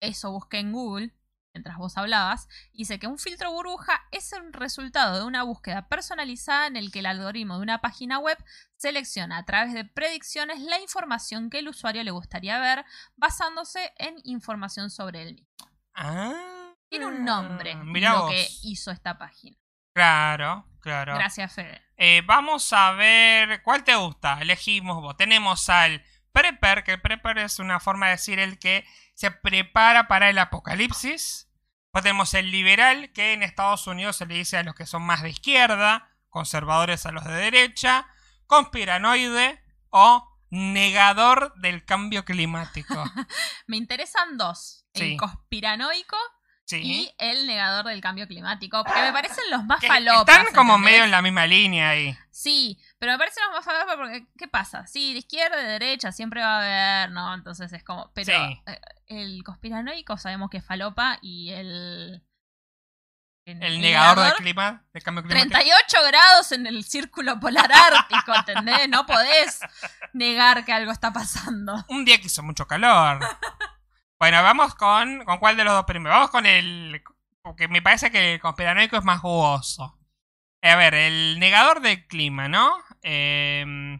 Eso 0.00 0.30
busqué 0.32 0.60
en 0.60 0.72
Google 0.72 1.12
mientras 1.52 1.76
vos 1.76 1.98
hablabas. 1.98 2.48
Dice 2.72 2.98
que 2.98 3.06
un 3.06 3.18
filtro 3.18 3.52
burbuja 3.52 4.00
es 4.12 4.32
el 4.32 4.50
resultado 4.54 5.18
de 5.18 5.24
una 5.26 5.42
búsqueda 5.42 5.86
personalizada 5.86 6.68
en 6.68 6.76
el 6.76 6.90
que 6.90 7.00
el 7.00 7.06
algoritmo 7.06 7.56
de 7.56 7.64
una 7.64 7.82
página 7.82 8.18
web 8.18 8.38
selecciona 8.78 9.36
a 9.36 9.44
través 9.44 9.74
de 9.74 9.84
predicciones 9.84 10.62
la 10.62 10.80
información 10.80 11.50
que 11.50 11.58
el 11.58 11.68
usuario 11.68 12.02
le 12.02 12.12
gustaría 12.12 12.58
ver 12.60 12.82
basándose 13.16 13.92
en 13.98 14.16
información 14.24 14.88
sobre 14.88 15.20
él 15.20 15.34
mismo. 15.34 15.70
Ah, 15.92 16.65
Tiene 16.88 17.06
un 17.06 17.24
nombre 17.24 17.74
Mirá 17.76 18.12
lo 18.12 18.22
vos. 18.22 18.30
que 18.30 18.48
hizo 18.62 18.90
esta 18.90 19.18
página. 19.18 19.56
Claro, 19.92 20.66
claro. 20.80 21.14
Gracias, 21.14 21.54
Fede. 21.54 21.82
Eh, 21.96 22.22
vamos 22.26 22.72
a 22.72 22.92
ver 22.92 23.62
cuál 23.62 23.82
te 23.82 23.94
gusta. 23.94 24.40
Elegimos 24.40 25.00
vos. 25.00 25.16
Tenemos 25.16 25.68
al 25.70 26.04
prepper, 26.32 26.84
que 26.84 26.92
el 26.92 27.00
prepper 27.00 27.38
es 27.38 27.58
una 27.58 27.80
forma 27.80 28.06
de 28.06 28.12
decir 28.12 28.38
el 28.38 28.58
que 28.58 28.86
se 29.14 29.30
prepara 29.30 30.06
para 30.06 30.28
el 30.28 30.38
apocalipsis. 30.38 31.48
Después 31.84 32.02
tenemos 32.02 32.34
el 32.34 32.50
liberal, 32.50 33.10
que 33.12 33.32
en 33.32 33.42
Estados 33.42 33.86
Unidos 33.86 34.16
se 34.16 34.26
le 34.26 34.34
dice 34.34 34.58
a 34.58 34.62
los 34.62 34.74
que 34.74 34.84
son 34.84 35.02
más 35.02 35.22
de 35.22 35.30
izquierda, 35.30 36.10
conservadores 36.28 37.06
a 37.06 37.12
los 37.12 37.24
de 37.24 37.32
derecha, 37.32 38.06
conspiranoide 38.46 39.62
o 39.88 40.28
negador 40.50 41.54
del 41.56 41.86
cambio 41.86 42.26
climático. 42.26 42.94
Me 43.66 43.78
interesan 43.78 44.36
dos. 44.36 44.86
Sí. 44.94 45.12
El 45.12 45.16
conspiranoico 45.16 46.16
Sí. 46.66 46.80
y 46.82 47.14
el 47.18 47.46
negador 47.46 47.84
del 47.86 48.00
cambio 48.00 48.26
climático. 48.26 48.82
Porque 48.84 49.00
me 49.00 49.12
parecen 49.12 49.44
los 49.50 49.64
más 49.64 49.80
Que 49.80 49.86
falopas. 49.86 50.36
están 50.38 50.52
como 50.54 50.74
¿entendés? 50.74 50.92
medio 50.92 51.04
en 51.04 51.10
la 51.12 51.22
misma 51.22 51.46
línea 51.46 51.90
ahí. 51.90 52.18
Sí, 52.30 52.78
pero 52.98 53.12
me 53.12 53.18
parecen 53.18 53.44
los 53.44 53.52
más 53.54 53.64
falopas 53.64 53.96
porque, 53.96 54.26
¿qué 54.36 54.48
pasa? 54.48 54.86
Sí, 54.86 55.12
de 55.12 55.20
izquierda, 55.20 55.56
de 55.56 55.64
derecha, 55.68 56.10
siempre 56.12 56.40
va 56.40 56.56
a 56.56 56.58
haber, 56.98 57.10
¿no? 57.12 57.32
Entonces 57.34 57.72
es 57.72 57.84
como. 57.84 58.10
Pero 58.14 58.32
Sí. 58.32 58.62
eh, 58.66 58.80
el 59.06 59.42
conspiranoico 59.44 60.18
sabemos 60.18 60.50
que 60.50 60.56
es 60.58 60.64
falopa 60.64 61.18
y 61.22 61.50
el. 61.52 62.22
El 63.48 63.80
negador 63.80 64.24
del 64.24 64.34
clima, 64.34 64.84
del 64.92 65.04
cambio 65.04 65.22
climático. 65.22 65.50
38 65.56 65.98
grados 66.08 66.50
en 66.50 66.66
el 66.66 66.82
círculo 66.84 67.38
polar 67.38 67.70
ártico, 67.72 68.34
¿entendés? 68.34 68.88
No 68.88 69.06
podés 69.06 69.60
negar 70.12 70.64
que 70.64 70.72
algo 70.72 70.90
está 70.90 71.12
pasando. 71.12 71.84
Un 71.86 72.04
día 72.04 72.18
que 72.18 72.26
hizo 72.26 72.42
mucho 72.42 72.66
calor. 72.66 73.20
bueno, 74.18 74.42
vamos 74.42 74.74
con. 74.74 75.24
¿Con 75.24 75.38
cuál 75.38 75.56
de 75.56 75.64
los 75.64 75.74
dos 75.74 75.84
primero? 75.84 76.14
Vamos 76.14 76.30
con 76.30 76.46
el. 76.46 77.02
Porque 77.42 77.68
me 77.68 77.82
parece 77.82 78.10
que 78.10 78.34
el 78.34 78.40
conspiranoico 78.40 78.96
es 78.96 79.04
más 79.04 79.20
jugoso. 79.20 79.98
Eh, 80.62 80.70
A 80.70 80.76
ver, 80.76 80.94
el 80.94 81.38
negador 81.38 81.80
del 81.80 82.06
clima, 82.06 82.48
¿no? 82.48 82.72
Eh, 83.02 83.98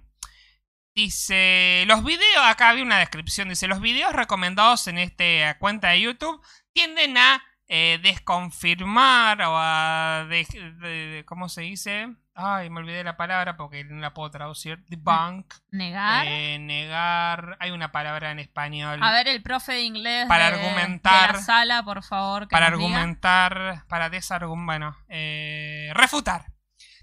dice. 0.95 1.85
Los 1.87 2.05
videos. 2.05 2.43
Acá 2.45 2.71
había 2.71 2.83
una 2.85 2.99
descripción. 2.99 3.49
Dice: 3.49 3.69
Los 3.69 3.81
videos 3.81 4.12
recomendados 4.12 4.87
en 4.89 4.99
esta 4.99 5.59
cuenta 5.59 5.91
de 5.91 6.01
YouTube 6.03 6.41
tienden 6.73 7.17
a 7.19 7.43
eh, 7.69 7.99
desconfirmar 8.03 9.43
o 9.43 9.55
a. 9.57 10.27
de- 10.29 11.25
¿Cómo 11.27 11.49
se 11.49 11.62
dice? 11.62 12.09
Ay, 12.39 12.68
me 12.68 12.80
olvidé 12.80 13.03
la 13.03 13.16
palabra 13.16 13.57
porque 13.57 13.82
no 13.84 13.97
la 13.99 14.12
puedo 14.12 14.30
traducir. 14.30 14.84
Debunk. 14.89 15.55
Negar. 15.70 16.26
Eh, 16.28 16.59
negar. 16.59 17.57
Hay 17.61 17.70
una 17.70 17.93
palabra 17.93 18.30
en 18.30 18.39
español. 18.41 19.01
a 19.03 19.11
ver, 19.11 19.26
el 19.28 19.43
profe 19.43 19.72
de 19.72 19.82
inglés 19.84 20.26
Para 20.28 20.51
de- 20.51 20.57
argumentar- 20.57 21.32
de 21.32 21.39
la 21.39 21.43
sala, 21.45 21.82
por 21.82 22.03
favor. 22.03 22.43
que 22.47 22.53
para 22.53 22.66
diga. 22.66 22.76
argumentar. 22.76 23.84
Para 23.89 24.11
desargumentar. 24.11 24.66
Bueno, 24.66 24.97
eh, 25.09 25.91
refutar. 25.95 26.53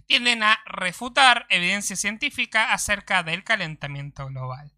Tienden 0.05 0.43
a 0.43 0.59
refutar 0.65 1.47
evidencia 1.49 1.95
científica 1.95 2.71
acerca 2.71 3.23
del 3.23 3.43
calentamiento 3.43 4.27
global. 4.27 4.71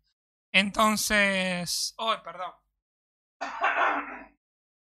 Entonces. 0.53 1.95
Oh, 1.97 2.15
perdón. 2.23 2.51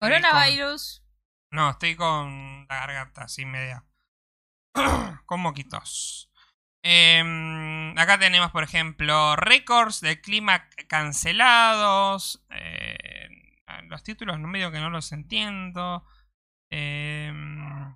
Coronavirus. 0.01 1.03
No, 1.51 1.71
estoy 1.71 1.97
con 1.97 2.67
la 2.69 2.77
garganta 2.77 3.23
así 3.25 3.47
media. 3.47 3.86
con 5.27 5.41
moquitos. 5.41 6.31
Em, 6.83 7.99
acá 7.99 8.19
tenemos, 8.19 8.51
por 8.53 8.63
ejemplo, 8.63 9.35
récords 9.37 10.01
de 10.01 10.21
clima 10.21 10.69
cancelados. 10.89 12.45
Eh, 12.51 13.29
los 13.89 14.03
títulos 14.05 14.39
no 14.39 14.49
medio 14.49 14.71
que 14.71 14.79
no 14.81 14.91
los 14.91 15.11
entiendo. 15.13 16.05
Em, 16.71 17.95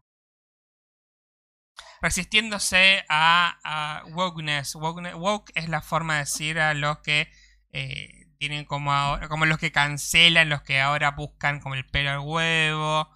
resistiéndose 2.00 3.04
a, 3.08 3.58
a 3.64 4.04
wokeness. 4.06 4.74
Wokeness- 4.76 5.14
Woke 5.18 5.52
es 5.54 5.68
la 5.68 5.82
forma 5.82 6.14
de 6.14 6.20
decir 6.20 6.58
a 6.60 6.74
los 6.74 6.98
que 6.98 7.30
eh, 7.72 8.08
tienen 8.38 8.64
como 8.64 8.92
ahora- 8.92 9.28
como 9.28 9.46
los 9.46 9.58
que 9.58 9.72
cancelan, 9.72 10.48
los 10.48 10.62
que 10.62 10.80
ahora 10.80 11.10
buscan 11.12 11.60
como 11.60 11.74
el 11.74 11.86
pelo 11.86 12.10
al 12.10 12.20
huevo. 12.20 13.10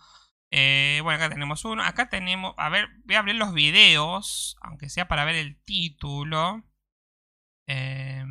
Eh, 0.57 1.01
bueno, 1.03 1.17
acá 1.17 1.31
tenemos 1.31 1.65
uno. 1.65 1.83
Acá 1.83 2.09
tenemos. 2.09 2.55
A 2.59 2.69
ver, 2.69 2.89
voy 3.05 3.17
a 3.17 3.19
abrir 3.19 3.35
los 3.35 3.53
videos. 3.53 4.57
Aunque 4.61 4.89
sea 4.89 5.09
para 5.09 5.25
ver 5.25 5.35
el 5.35 5.61
título. 5.65 6.63
Eh, 7.67 8.25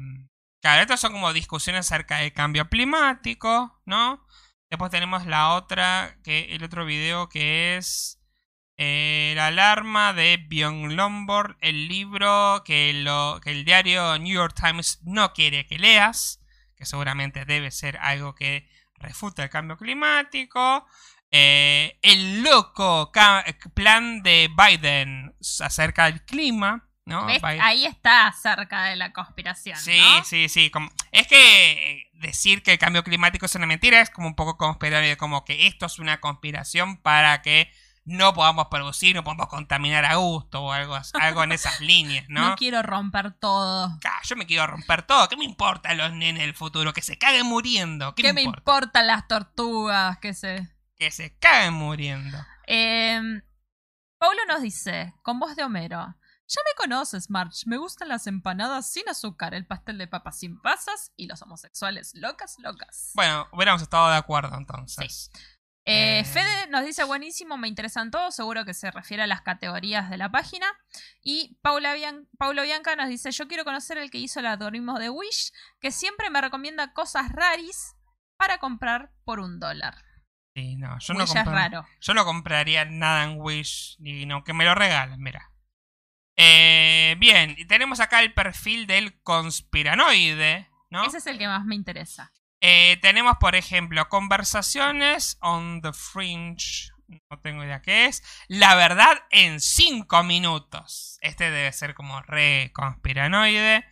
claro, 0.61 0.82
estos 0.82 1.01
son 1.01 1.11
como 1.11 1.34
discusiones 1.34 1.86
acerca 1.86 2.19
del 2.19 2.32
cambio 2.32 2.69
climático, 2.69 3.82
¿no? 3.86 4.26
Después 4.69 4.89
tenemos 4.89 5.26
la 5.26 5.53
otra, 5.55 6.17
que 6.24 6.55
el 6.55 6.63
otro 6.63 6.86
video 6.86 7.28
que 7.28 7.76
es 7.76 8.21
eh, 8.78 9.34
la 9.36 9.47
alarma 9.47 10.13
de 10.13 10.38
Bjorn 10.38 10.95
Lombard, 10.95 11.57
el 11.59 11.89
libro 11.89 12.63
que, 12.65 12.93
lo, 12.93 13.41
que 13.43 13.51
el 13.51 13.65
diario 13.65 14.17
New 14.17 14.34
York 14.34 14.55
Times 14.55 14.99
no 15.03 15.34
quiere 15.34 15.67
que 15.67 15.78
leas, 15.78 16.39
que 16.78 16.86
seguramente 16.86 17.43
debe 17.43 17.69
ser 17.69 17.97
algo 17.97 18.34
que 18.34 18.69
refuta 18.95 19.43
el 19.43 19.49
cambio 19.49 19.78
climático. 19.78 20.88
Eh, 21.36 21.98
el 22.04 22.44
loco 22.44 23.12
plan 23.74 24.22
de 24.22 24.52
Biden 24.56 25.36
acerca 25.62 26.06
del 26.06 26.24
clima, 26.24 26.88
¿no? 27.06 27.26
Ahí 27.42 27.86
está 27.86 28.32
cerca 28.40 28.84
de 28.84 28.96
la 28.96 29.12
conspiración. 29.14 29.76
Sí, 29.78 30.00
¿no? 30.00 30.24
sí, 30.24 30.48
sí. 30.48 30.70
como- 30.70 30.92
es 31.12 31.26
que 31.26 31.72
eh, 31.72 32.10
decir 32.14 32.62
que 32.62 32.74
el 32.74 32.78
cambio 32.78 33.04
climático 33.04 33.48
es 33.48 33.56
una 33.56 33.66
mentira 33.66 34.00
es 34.00 34.12
como 34.12 34.28
un 34.28 34.36
poco 34.36 34.58
conspiratorio, 34.58 35.18
como 35.18 35.44
que 35.44 35.66
esto 35.66 35.88
es 35.88 35.98
una 35.98 36.22
conspiración 36.22 36.98
para 36.98 37.42
que 37.42 37.72
no 38.06 38.36
podamos 38.36 38.68
producir, 38.68 39.16
no 39.16 39.24
podamos 39.24 39.48
contaminar 39.48 40.06
a 40.06 40.16
gusto 40.18 40.62
o 40.62 40.72
algo, 40.72 40.96
algo 41.20 41.44
en 41.44 41.52
esas 41.54 41.80
líneas, 41.82 42.26
¿no? 42.30 42.50
¿no? 42.50 42.56
quiero 42.58 42.84
romper 42.84 43.32
todo. 43.34 43.98
Yo 44.24 44.36
me 44.36 44.46
quiero 44.46 44.68
romper 44.68 45.02
todo. 45.02 45.28
¿Qué 45.30 45.36
me 45.38 45.46
importa 45.46 45.90
a 45.90 45.94
los 45.96 46.14
nenes 46.14 46.44
del 46.44 46.54
futuro? 46.54 46.94
Que 46.94 47.02
se 47.02 47.18
caguen 47.18 47.48
muriendo. 47.48 48.14
¿Qué, 48.14 48.22
¿Qué, 48.22 48.28
me 48.30 48.34
me 48.34 48.42
importa? 48.44 48.60
importan 48.60 49.08
las 49.08 49.28
tortugas? 49.28 50.20
¿Qué 50.20 50.36
sé? 50.36 50.70
Que 50.98 51.12
se 51.12 51.38
caguen 51.38 51.74
muriendo. 51.74 52.38
Eh, 52.68 53.20
Paulo 54.18 54.39
nos 54.48 54.62
dice, 54.62 55.14
con 55.24 55.39
voz 55.39 55.56
de 55.56 55.64
Homero. 55.64 56.16
Ya 56.48 56.62
me 56.66 56.76
conoces, 56.78 57.30
March. 57.30 57.64
Me 57.66 57.78
gustan 57.78 58.10
las 58.10 58.28
empanadas 58.28 58.91
sin 58.91 59.08
azúcar, 59.10 59.54
el 59.54 59.66
pastel 59.66 59.98
de 59.98 60.08
papas 60.08 60.39
sin 60.39 60.62
pasas 60.62 61.12
y 61.16 61.26
los 61.28 61.41
homosexuales 61.41 62.12
locas, 62.16 62.56
locas. 62.60 63.12
Bueno, 63.16 63.48
hubiéramos 63.54 63.82
estado 63.82 64.10
de 64.10 64.18
acuerdo 64.18 64.56
entonces. 64.58 65.32
Eh, 65.86 66.20
Eh. 66.20 66.24
Fede 66.26 66.68
nos 66.70 66.86
dice 66.86 67.04
buenísimo, 67.04 67.58
me 67.58 67.68
interesan 67.68 68.12
todos, 68.12 68.36
seguro 68.36 68.64
que 68.66 68.74
se 68.74 68.89
refiere 68.91 69.24
a 69.24 69.28
las 69.28 69.41
categorías 69.41 70.10
de 70.10 70.18
la 70.18 70.30
página. 70.32 70.68
Y 71.22 71.58
Paula 71.62 71.94
Bian- 71.96 72.28
Paulo 72.38 72.62
Bianca 72.62 72.96
nos 72.96 73.10
dice, 73.10 73.32
yo 73.32 73.48
quiero 73.48 73.66
conocer 73.66 73.98
el 73.98 74.10
que 74.12 74.20
hizo 74.20 74.39
el 74.39 74.46
algoritmo 74.46 75.00
de 75.00 75.10
Wish, 75.10 75.52
que 75.82 75.91
siempre 75.91 76.30
me 76.30 76.39
recomienda 76.39 76.94
cosas 76.94 77.32
raris 77.32 77.96
para 78.38 78.60
comprar 78.60 79.12
por 79.26 79.39
un 79.39 79.60
dólar. 79.60 79.96
Sí, 80.56 80.76
no, 80.76 80.99
yo 80.99 81.14
Wish 81.16 81.34
no 81.34 81.41
es 81.41 81.45
raro. 81.47 81.86
Yo 81.99 82.14
no 82.14 82.26
compraría 82.26 82.86
nada 82.86 83.24
en 83.24 83.39
Wish, 83.39 83.95
ni 83.99 84.26
no, 84.26 84.43
que 84.43 84.54
me 84.54 84.66
lo 84.66 84.76
regalen, 84.76 85.20
mira. 85.20 85.51
Eh, 86.36 87.16
bien, 87.20 87.56
y 87.58 87.66
tenemos 87.66 87.99
acá 87.99 88.22
el 88.22 88.34
perfil 88.34 88.88
del 88.88 89.20
conspiranoide, 89.22 90.70
¿no? 90.89 91.06
Ese 91.06 91.18
es 91.18 91.28
el 91.28 91.38
que 91.38 91.47
más 91.47 91.66
me 91.66 91.76
interesa. 91.76 92.32
Eh, 92.66 92.97
tenemos, 93.01 93.38
por 93.39 93.56
ejemplo, 93.56 94.08
conversaciones 94.08 95.38
on 95.41 95.82
the 95.82 95.91
fringe. 95.91 96.91
No 97.30 97.39
tengo 97.39 97.64
idea 97.64 97.82
qué 97.82 98.06
es. 98.06 98.24
La 98.47 98.76
verdad 98.76 99.22
en 99.32 99.60
5 99.60 100.24
minutos. 100.24 101.18
Este 101.22 101.51
debe 101.51 101.72
ser 101.74 101.93
como 101.93 102.22
re 102.22 102.72
conspiranoide. 102.74 103.86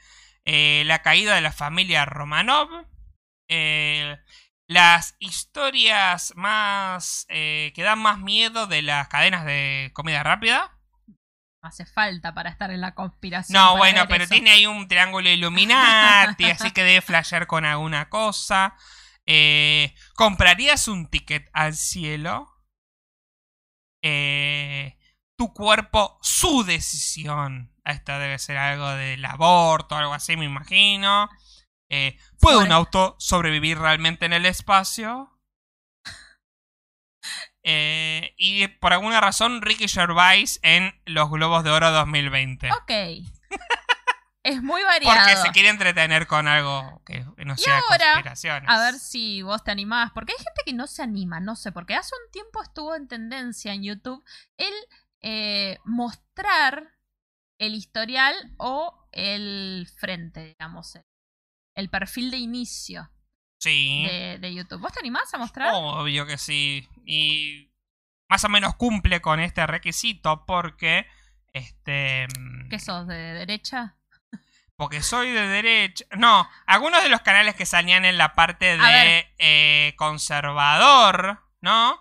Eh, 0.46 0.84
la 0.86 1.02
caída 1.02 1.36
de 1.36 1.42
la 1.42 1.52
familia 1.52 2.06
Romanov. 2.06 2.70
Eh, 3.50 4.18
las 4.72 5.16
historias 5.20 6.32
más. 6.36 7.26
eh, 7.30 7.74
que 7.76 7.84
dan 7.84 8.00
más 8.00 8.20
miedo 8.20 8.68
de 8.68 8.82
las 8.82 9.10
cadenas 9.10 9.46
de 9.46 9.92
comida 9.94 10.24
rápida. 10.24 10.78
Hace 11.62 11.86
falta 11.86 12.34
para 12.34 12.50
estar 12.50 12.72
en 12.72 12.82
la 12.82 12.96
conspiración. 12.96 13.54
No, 13.54 13.78
bueno, 13.78 14.08
pero 14.08 14.24
eso. 14.24 14.34
tiene 14.34 14.52
ahí 14.52 14.66
un 14.66 14.88
triángulo 14.88 15.30
Illuminati, 15.30 16.46
así 16.46 16.72
que 16.72 16.84
debe 16.84 17.02
flashear 17.02 17.48
con 17.48 17.66
alguna 17.66 18.10
cosa. 18.10 18.76
Eh, 19.28 19.94
¿Comprarías 20.16 20.88
un 20.88 21.08
ticket 21.08 21.50
al 21.54 21.76
cielo? 21.76 22.48
Eh, 24.02 24.98
tu 25.38 25.54
cuerpo, 25.54 26.18
su 26.22 26.64
decisión. 26.64 27.76
Esto 27.84 28.18
debe 28.18 28.40
ser 28.40 28.58
algo 28.58 28.90
del 28.92 29.24
aborto, 29.26 29.96
algo 29.98 30.14
así, 30.14 30.38
me 30.38 30.46
imagino. 30.46 31.30
Eh, 31.94 32.18
¿Puede 32.40 32.58
un 32.58 32.72
auto 32.72 33.18
sobrevivir 33.20 33.78
realmente 33.78 34.26
en 34.26 34.34
el 34.34 34.46
espacio? 34.46 35.38
Eh, 37.64 38.34
y 38.38 38.68
por 38.68 38.92
alguna 38.92 39.22
razón, 39.22 39.62
Ricky 39.62 39.88
Gervais 39.88 40.60
en 40.64 41.00
los 41.06 41.30
Globos 41.30 41.64
de 41.64 41.70
Oro 41.70 41.92
2020. 41.92 42.72
Ok. 42.72 42.90
es 44.44 44.64
muy 44.64 44.82
variado. 44.82 45.16
Porque 45.16 45.38
se 45.38 45.52
quiere 45.52 45.70
entretener 45.70 46.26
con 46.26 46.48
algo 46.48 47.04
que 47.06 47.24
no 47.46 47.56
sea 47.58 47.78
ahora, 47.88 48.14
conspiraciones. 48.14 48.68
A 48.68 48.80
ver 48.80 48.96
si 48.96 49.44
vos 49.44 49.64
te 49.64 49.70
animás. 49.70 50.10
Porque 50.12 50.34
hay 50.36 50.44
gente 50.44 50.64
que 50.66 50.74
no 50.74 50.88
se 50.88 51.04
anima, 51.04 51.40
no 51.40 51.56
sé. 51.56 51.72
Porque 51.72 51.94
hace 51.94 52.16
un 52.26 52.32
tiempo 52.32 52.64
estuvo 52.64 52.96
en 52.96 53.08
tendencia 53.08 53.74
en 53.74 53.84
YouTube 53.84 54.24
el 54.58 54.74
eh, 55.22 55.78
mostrar 55.86 56.98
el 57.60 57.76
historial 57.76 58.34
o 58.58 59.08
el 59.12 59.88
frente, 60.00 60.56
digamos. 60.58 60.96
El, 60.96 61.06
el 61.76 61.90
perfil 61.90 62.32
de 62.32 62.38
inicio 62.38 63.10
Sí. 63.60 64.06
de, 64.10 64.38
de 64.40 64.54
YouTube. 64.56 64.80
¿Vos 64.82 64.92
te 64.94 65.00
animás 65.00 65.32
a 65.34 65.38
mostrar? 65.38 65.72
Obvio 65.74 66.26
que 66.26 66.38
sí. 66.40 66.88
Y 67.06 67.72
más 68.28 68.44
o 68.44 68.50
menos 68.50 68.76
cumple 68.76 69.22
con 69.22 69.40
este 69.40 69.66
requisito 69.68 70.46
porque. 70.46 71.06
Este. 71.54 72.28
mm, 72.40 72.70
¿Qué 72.70 72.80
sos? 72.80 73.06
¿De 73.08 73.16
derecha? 73.16 73.98
Porque 74.78 75.04
soy 75.04 75.30
de 75.30 75.48
derecha. 75.48 76.06
No, 76.18 76.50
algunos 76.66 77.04
de 77.04 77.10
los 77.10 77.22
canales 77.22 77.54
que 77.54 77.68
salían 77.68 78.04
en 78.04 78.18
la 78.18 78.34
parte 78.34 78.78
de 78.78 79.32
eh, 79.38 79.94
conservador, 79.96 81.40
¿no? 81.62 82.00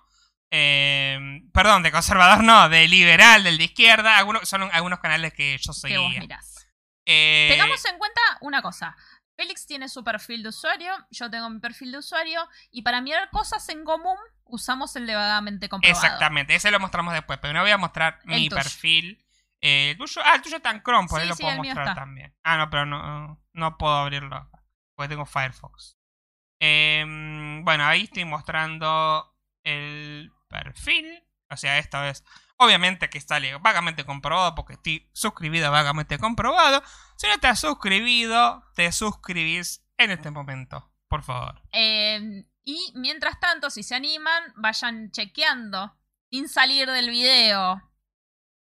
Eh, 0.51 1.43
perdón, 1.53 1.83
de 1.83 1.93
conservador 1.93 2.43
no, 2.43 2.69
de 2.71 2.89
liberal, 2.89 3.45
del 3.45 3.59
de 3.59 3.65
izquierda. 3.65 4.17
Algunos, 4.17 4.49
son 4.49 4.63
algunos 4.73 4.99
canales 5.01 5.35
que 5.35 5.59
yo 5.59 5.73
Que 5.85 5.99
vos 5.99 6.07
seguía. 6.09 6.21
mirás. 6.21 6.67
Eh, 7.05 7.49
Tengamos 7.51 7.85
en 7.85 7.99
cuenta 7.99 8.21
una 8.41 8.63
cosa. 8.63 8.97
Félix 9.41 9.67
tiene 9.67 9.89
su 9.89 10.05
perfil 10.05 10.43
de 10.43 10.51
usuario, 10.51 10.93
yo 11.11 11.31
tengo 11.31 11.49
mi 11.49 11.61
perfil 11.61 11.93
de 11.93 11.99
usuario, 11.99 12.47
y 12.71 12.83
para 12.83 13.01
mirar 13.01 13.31
cosas 13.31 13.67
en 13.71 13.85
común 13.85 14.19
usamos 14.45 14.95
el 14.97 15.07
de 15.07 15.15
vagamente 15.15 15.71
comprobado. 15.71 16.05
Exactamente, 16.05 16.55
ese 16.55 16.71
lo 16.71 16.79
mostramos 16.79 17.15
después, 17.15 17.39
pero 17.41 17.55
no 17.55 17.63
voy 17.63 17.71
a 17.71 17.79
mostrar 17.79 18.19
El 18.25 18.29
mi 18.35 18.49
tuyo. 18.51 18.63
perfil. 18.63 19.25
Eh, 19.63 19.93
el 19.93 19.97
tuyo, 19.97 20.21
ah, 20.25 20.35
el 20.35 20.43
tuyo 20.43 20.57
está 20.57 20.71
en 20.71 20.83
Chrome, 20.83 21.09
por 21.09 21.21
Sí, 21.21 21.23
ahí 21.23 21.29
lo 21.29 21.37
sí, 21.37 21.43
puedo 21.43 21.57
mostrar 21.57 21.95
también. 21.95 22.35
Ah, 22.43 22.59
no, 22.59 22.69
pero 22.69 22.85
no, 22.85 23.43
no 23.55 23.79
puedo 23.79 23.95
abrirlo 23.95 24.51
porque 24.95 25.09
tengo 25.09 25.25
Firefox. 25.25 25.97
Em, 26.59 27.65
bueno, 27.65 27.87
ahí 27.87 28.03
estoy 28.03 28.27
mostrando 28.27 29.35
el 29.65 30.31
perfil. 30.49 31.23
O 31.49 31.57
sea, 31.57 31.79
esta 31.79 32.03
vez, 32.03 32.23
obviamente 32.61 33.09
que 33.09 33.21
sale 33.21 33.57
vagamente 33.57 34.05
comprobado, 34.05 34.55
porque 34.55 34.75
estoy 34.75 35.11
suscribido 35.15 35.67
a 35.67 35.71
vagamente 35.71 36.19
comprobado. 36.19 36.83
Si 37.17 37.27
no 37.27 37.33
estás 37.33 37.59
suscribido, 37.61 38.63
te 38.75 38.93
suscribís 38.93 39.83
en 39.97 40.11
este 40.11 40.31
momento, 40.31 40.93
por 41.09 41.23
favor. 41.23 41.63
Eh, 41.73 42.45
y 42.63 42.93
mientras 42.95 43.41
tanto, 43.41 43.71
si 43.71 43.83
se 43.83 43.95
animan, 43.95 44.53
vayan 44.57 45.11
chequeando, 45.11 45.97
sin 46.31 46.49
salir 46.51 46.91
del 46.91 47.09
video, 47.09 47.81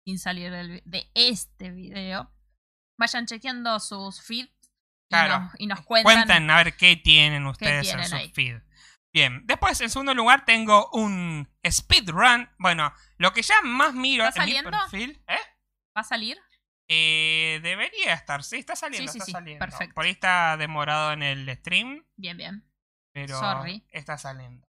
sin 0.07 0.19
salir 0.19 0.51
del 0.51 0.83
de 0.87 1.11
este 1.15 1.71
video, 1.71 2.33
vayan 2.99 3.27
chequeando 3.27 3.79
sus 3.81 4.23
feeds 4.23 4.51
y, 4.51 5.09
Claro. 5.11 5.41
nos, 5.41 5.53
y 5.59 5.67
nos 5.67 5.83
cuentan. 5.83 6.15
Cuenten 6.15 6.51
a 6.51 6.57
ver 6.57 6.75
qué 6.75 6.97
tienen 6.97 7.47
ustedes 7.47 7.83
tienen 7.83 8.05
en 8.05 8.09
su 8.09 8.17
ahí? 8.17 8.33
Bien, 9.15 9.47
después 9.47 9.81
en 9.81 9.89
segundo 9.91 10.13
lugar 10.13 10.45
tengo 10.45 10.91
un 10.93 11.49
speedrun. 11.65 12.51
Bueno, 12.59 12.93
lo 13.17 13.33
que 13.33 13.43
ya 13.43 13.55
más 13.63 13.95
miro 13.95 14.27
¿Está 14.27 14.43
en 14.43 14.51
mi 14.51 14.63
perfil. 14.71 15.23
¿Eh? 15.29 15.39
¿Va 15.97 16.01
a 16.01 16.05
salir? 16.05 16.37
Eh, 16.89 17.61
debería 17.63 18.13
estar, 18.13 18.43
sí, 18.43 18.57
está 18.57 18.75
saliendo, 18.77 19.11
Sí, 19.11 19.13
sí, 19.13 19.19
está 19.21 19.27
sí, 19.27 19.33
saliendo. 19.33 19.65
perfecto. 19.65 19.95
Por 19.95 20.05
ahí 20.05 20.11
está 20.11 20.57
demorado 20.57 21.13
en 21.13 21.23
el 21.23 21.49
stream, 21.59 22.05
Bien, 22.17 22.37
bien. 22.37 22.69
pero 23.13 23.39
Sorry. 23.39 23.87
está 23.91 24.19
saliendo. 24.19 24.67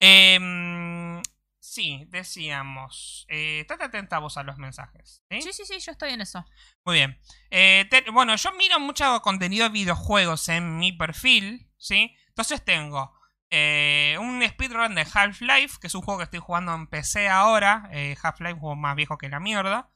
Em, 0.00 1.22
sí, 1.58 2.04
decíamos. 2.08 3.24
Eh, 3.28 3.60
estate 3.60 3.84
atenta 3.84 4.18
vos 4.18 4.36
a 4.36 4.42
los 4.42 4.58
mensajes. 4.58 5.24
¿sí? 5.30 5.40
Sí, 5.42 5.52
sí, 5.52 5.64
sí, 5.64 5.80
yo 5.80 5.92
estoy 5.92 6.10
en 6.12 6.20
eso. 6.20 6.44
Muy 6.84 6.96
bien. 6.96 7.18
Eh, 7.50 7.86
te- 7.90 8.10
bueno, 8.10 8.36
yo 8.36 8.52
miro 8.52 8.78
mucho 8.78 9.20
contenido 9.22 9.64
de 9.64 9.70
videojuegos 9.72 10.48
en 10.50 10.76
mi 10.78 10.92
perfil, 10.92 11.70
¿sí? 11.78 12.14
Entonces 12.28 12.64
tengo 12.64 13.17
eh, 13.50 14.16
un 14.20 14.42
speedrun 14.46 14.94
de 14.94 15.06
Half-Life, 15.12 15.78
que 15.80 15.86
es 15.86 15.94
un 15.94 16.02
juego 16.02 16.18
que 16.18 16.24
estoy 16.24 16.40
jugando 16.40 16.74
en 16.74 16.86
PC 16.86 17.28
ahora. 17.28 17.88
Eh, 17.92 18.16
Half-Life, 18.22 18.58
juego 18.58 18.76
más 18.76 18.96
viejo 18.96 19.18
que 19.18 19.28
la 19.28 19.40
mierda. 19.40 19.90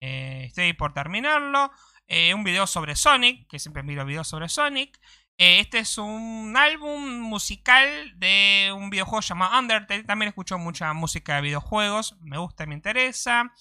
Eh, 0.00 0.44
estoy 0.46 0.72
por 0.74 0.94
terminarlo. 0.94 1.70
Eh, 2.06 2.34
un 2.34 2.44
video 2.44 2.66
sobre 2.66 2.96
Sonic, 2.96 3.48
que 3.48 3.58
siempre 3.58 3.82
miro 3.82 4.04
videos 4.04 4.28
sobre 4.28 4.48
Sonic. 4.48 4.98
Este 5.36 5.78
es 5.78 5.98
un 5.98 6.54
álbum 6.56 7.20
musical 7.20 8.12
de 8.18 8.72
un 8.76 8.90
videojuego 8.90 9.20
llamado 9.20 9.58
Undertale. 9.58 10.04
También 10.04 10.28
escucho 10.28 10.58
mucha 10.58 10.92
música 10.92 11.36
de 11.36 11.42
videojuegos. 11.42 12.16
Me 12.20 12.38
gusta, 12.38 12.66
me 12.66 12.74
interesa. 12.74 13.52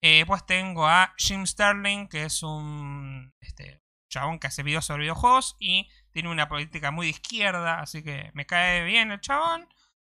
Después 0.00 0.44
tengo 0.46 0.88
a 0.88 1.14
Jim 1.16 1.46
Sterling, 1.46 2.08
que 2.08 2.24
es 2.24 2.42
un 2.42 3.32
este, 3.40 3.80
chabón 4.12 4.38
que 4.38 4.48
hace 4.48 4.62
videos 4.62 4.84
sobre 4.84 5.02
videojuegos 5.02 5.56
y 5.58 5.88
tiene 6.12 6.28
una 6.28 6.48
política 6.48 6.90
muy 6.90 7.06
de 7.06 7.10
izquierda, 7.10 7.80
así 7.80 8.02
que 8.02 8.30
me 8.34 8.46
cae 8.46 8.84
bien 8.84 9.10
el 9.10 9.20
chabón. 9.20 9.68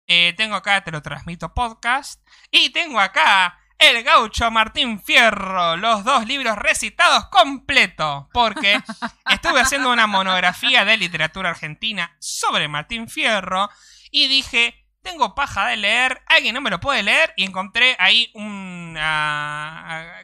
Eh, 0.06 0.34
tengo 0.36 0.56
acá, 0.56 0.84
te 0.84 0.90
lo 0.90 1.02
transmito 1.02 1.54
podcast. 1.54 2.20
Y 2.50 2.70
tengo 2.70 3.00
acá 3.00 3.58
el 3.78 4.02
gaucho 4.02 4.50
Martín 4.50 5.02
Fierro, 5.02 5.76
los 5.76 6.04
dos 6.04 6.26
libros 6.26 6.56
recitados 6.56 7.26
completo, 7.26 8.28
porque 8.32 8.80
estuve 9.30 9.60
haciendo 9.60 9.92
una 9.92 10.06
monografía 10.06 10.84
de 10.84 10.96
literatura 10.96 11.50
argentina 11.50 12.16
sobre 12.18 12.68
Martín 12.68 13.08
Fierro 13.08 13.68
y 14.10 14.28
dije, 14.28 14.86
tengo 15.02 15.34
paja 15.34 15.66
de 15.68 15.76
leer, 15.76 16.22
alguien 16.26 16.54
no 16.54 16.60
me 16.60 16.70
lo 16.70 16.80
puede 16.80 17.02
leer 17.02 17.32
y 17.36 17.44
encontré 17.44 17.96
ahí 17.98 18.30
un... 18.34 18.94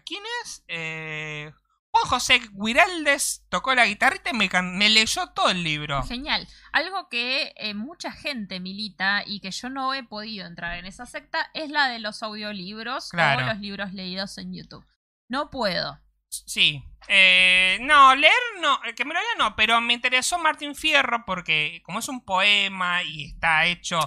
¿Quién 0.06 0.22
es? 0.42 0.64
Eh, 0.68 1.52
Juan 1.92 2.04
José 2.06 2.40
Guiraldes 2.52 3.44
tocó 3.48 3.74
la 3.74 3.84
guitarrita 3.86 4.30
y 4.30 4.34
me, 4.34 4.48
me 4.62 4.88
leyó 4.88 5.26
todo 5.34 5.50
el 5.50 5.62
libro. 5.64 6.02
Genial. 6.04 6.46
Algo 6.72 7.08
que 7.08 7.52
eh, 7.56 7.74
mucha 7.74 8.12
gente 8.12 8.60
milita 8.60 9.22
y 9.26 9.40
que 9.40 9.50
yo 9.50 9.68
no 9.70 9.92
he 9.94 10.04
podido 10.04 10.46
entrar 10.46 10.78
en 10.78 10.86
esa 10.86 11.04
secta 11.06 11.50
es 11.52 11.70
la 11.70 11.88
de 11.88 11.98
los 11.98 12.22
audiolibros 12.22 13.08
Claro. 13.10 13.42
o 13.44 13.46
los 13.48 13.58
libros 13.58 13.92
leídos 13.92 14.38
en 14.38 14.54
YouTube. 14.54 14.86
No 15.28 15.50
puedo. 15.50 15.98
Sí. 16.28 16.84
Eh, 17.08 17.78
no, 17.82 18.14
leer 18.14 18.32
no, 18.60 18.80
el 18.84 18.94
que 18.94 19.04
me 19.04 19.14
lo 19.14 19.20
lea 19.20 19.28
no, 19.38 19.56
pero 19.56 19.80
me 19.80 19.94
interesó 19.94 20.38
Martín 20.38 20.76
Fierro 20.76 21.24
porque 21.26 21.82
como 21.84 21.98
es 21.98 22.08
un 22.08 22.24
poema 22.24 23.02
y 23.02 23.24
está 23.32 23.66
hecho 23.66 23.98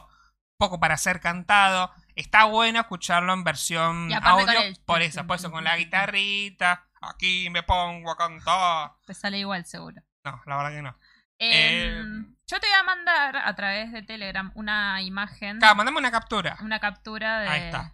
poco 0.58 0.80
para 0.80 0.96
ser 0.96 1.20
cantado, 1.20 1.92
está 2.16 2.46
bueno 2.46 2.80
escucharlo 2.80 3.34
en 3.34 3.44
versión 3.44 4.14
audio. 4.14 4.62
el- 4.62 4.78
Por 4.86 5.02
eso, 5.02 5.28
por 5.28 5.36
eso 5.36 5.52
con 5.52 5.66
la 5.66 5.76
guitarrita, 5.76 6.88
aquí 7.10 7.50
me 7.50 7.64
pongo 7.64 8.12
a 8.12 8.18
cantar. 8.18 8.92
Te 9.06 9.14
sale 9.14 9.40
igual 9.40 9.66
seguro. 9.66 10.02
No, 10.24 10.42
la 10.46 10.58
verdad 10.58 10.72
que 10.72 10.82
no. 10.82 10.98
Em, 11.40 12.22
Eh, 12.22 12.36
yo 12.48 12.60
te 12.60 12.68
voy 12.68 12.80
a 12.80 12.84
mandar 12.84 13.38
a 13.38 13.56
través 13.56 13.92
de 13.92 14.04
Telegram 14.04 14.52
una 14.56 15.02
imagen, 15.02 15.60
Claro, 15.60 15.76
mandame 15.76 15.98
una 15.98 16.12
captura. 16.12 16.58
una 16.62 16.80
captura 16.80 17.40
de... 17.42 17.48
Ahí 17.50 17.62
está. 17.64 17.94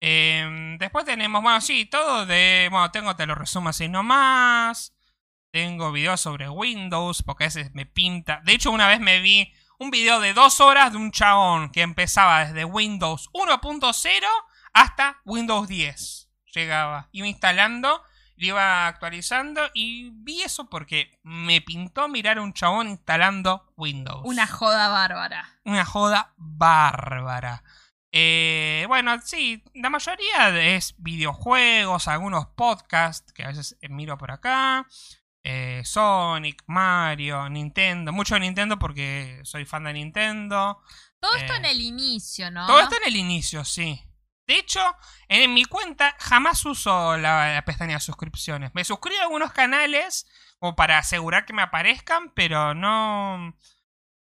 Eh, 0.00 0.76
después 0.78 1.04
tenemos, 1.04 1.42
bueno, 1.42 1.60
sí, 1.60 1.86
todo 1.86 2.26
de. 2.26 2.68
Bueno, 2.70 2.90
tengo, 2.90 3.16
te 3.16 3.26
lo 3.26 3.34
resumo 3.34 3.70
así 3.70 3.88
nomás. 3.88 4.94
Tengo 5.50 5.90
videos 5.90 6.20
sobre 6.20 6.48
Windows, 6.50 7.22
porque 7.22 7.44
a 7.44 7.46
veces 7.46 7.74
me 7.74 7.86
pinta. 7.86 8.40
De 8.44 8.52
hecho, 8.52 8.70
una 8.70 8.88
vez 8.88 9.00
me 9.00 9.20
vi 9.20 9.52
un 9.78 9.90
video 9.90 10.20
de 10.20 10.34
dos 10.34 10.60
horas 10.60 10.92
de 10.92 10.98
un 10.98 11.12
chabón 11.12 11.70
que 11.70 11.80
empezaba 11.82 12.44
desde 12.44 12.64
Windows 12.66 13.30
1.0 13.32 14.26
hasta 14.74 15.20
Windows 15.24 15.66
10. 15.66 16.30
Llegaba, 16.54 17.08
iba 17.12 17.26
instalando, 17.26 18.02
lo 18.36 18.46
iba 18.46 18.86
actualizando 18.86 19.62
y 19.74 20.10
vi 20.12 20.42
eso 20.42 20.68
porque 20.68 21.18
me 21.22 21.60
pintó 21.60 22.08
mirar 22.08 22.38
a 22.38 22.42
un 22.42 22.52
chabón 22.52 22.88
instalando 22.88 23.72
Windows. 23.76 24.22
Una 24.24 24.46
joda 24.46 24.88
bárbara. 24.88 25.58
Una 25.64 25.84
joda 25.84 26.32
bárbara. 26.36 27.62
Eh, 28.12 28.84
bueno, 28.88 29.18
sí, 29.24 29.62
la 29.74 29.90
mayoría 29.90 30.50
de- 30.52 30.76
es 30.76 30.94
videojuegos, 30.98 32.08
algunos 32.08 32.46
podcasts 32.46 33.32
que 33.32 33.44
a 33.44 33.48
veces 33.48 33.76
miro 33.90 34.16
por 34.18 34.30
acá. 34.30 34.86
eh, 35.48 35.82
Sonic, 35.84 36.64
Mario, 36.66 37.48
Nintendo. 37.48 38.10
Mucho 38.12 38.36
Nintendo 38.36 38.80
porque 38.80 39.38
soy 39.44 39.64
fan 39.64 39.84
de 39.84 39.92
Nintendo. 39.92 40.80
Todo 41.20 41.36
esto 41.36 41.52
Eh, 41.52 41.56
en 41.58 41.64
el 41.66 41.80
inicio, 41.80 42.50
¿no? 42.50 42.66
Todo 42.66 42.80
esto 42.80 42.96
en 42.96 43.06
el 43.06 43.14
inicio, 43.16 43.64
sí. 43.64 44.02
De 44.46 44.58
hecho, 44.58 44.80
en 45.28 45.52
mi 45.54 45.64
cuenta 45.64 46.14
jamás 46.18 46.64
uso 46.64 47.16
la, 47.16 47.62
pestaña 47.66 47.94
de 47.94 48.00
suscripciones. 48.00 48.74
Me 48.74 48.84
suscribo 48.84 49.18
a 49.20 49.24
algunos 49.24 49.52
canales 49.52 50.26
como 50.58 50.76
para 50.76 50.98
asegurar 50.98 51.44
que 51.44 51.52
me 51.52 51.62
aparezcan, 51.62 52.30
pero 52.30 52.74
no. 52.74 53.56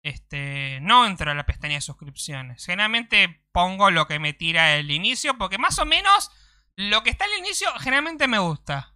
Este. 0.01 0.79
No 0.81 1.05
entro 1.05 1.31
a 1.31 1.35
la 1.35 1.45
pestaña 1.45 1.75
de 1.75 1.81
suscripciones. 1.81 2.65
Generalmente 2.65 3.43
pongo 3.51 3.91
lo 3.91 4.07
que 4.07 4.19
me 4.19 4.33
tira 4.33 4.75
el 4.75 4.91
inicio, 4.91 5.37
porque 5.37 5.57
más 5.57 5.77
o 5.79 5.85
menos 5.85 6.31
lo 6.75 7.03
que 7.03 7.11
está 7.11 7.25
al 7.25 7.33
inicio 7.39 7.69
generalmente 7.79 8.27
me 8.27 8.39
gusta. 8.39 8.95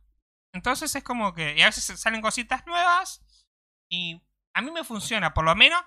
Entonces 0.51 0.93
es 0.95 1.03
como 1.03 1.33
que. 1.33 1.55
Y 1.57 1.61
a 1.61 1.67
veces 1.67 1.99
salen 1.99 2.21
cositas 2.21 2.65
nuevas. 2.65 3.21
Y 3.87 4.21
a 4.53 4.61
mí 4.61 4.71
me 4.71 4.83
funciona, 4.83 5.33
por 5.33 5.45
lo 5.45 5.55
menos. 5.55 5.81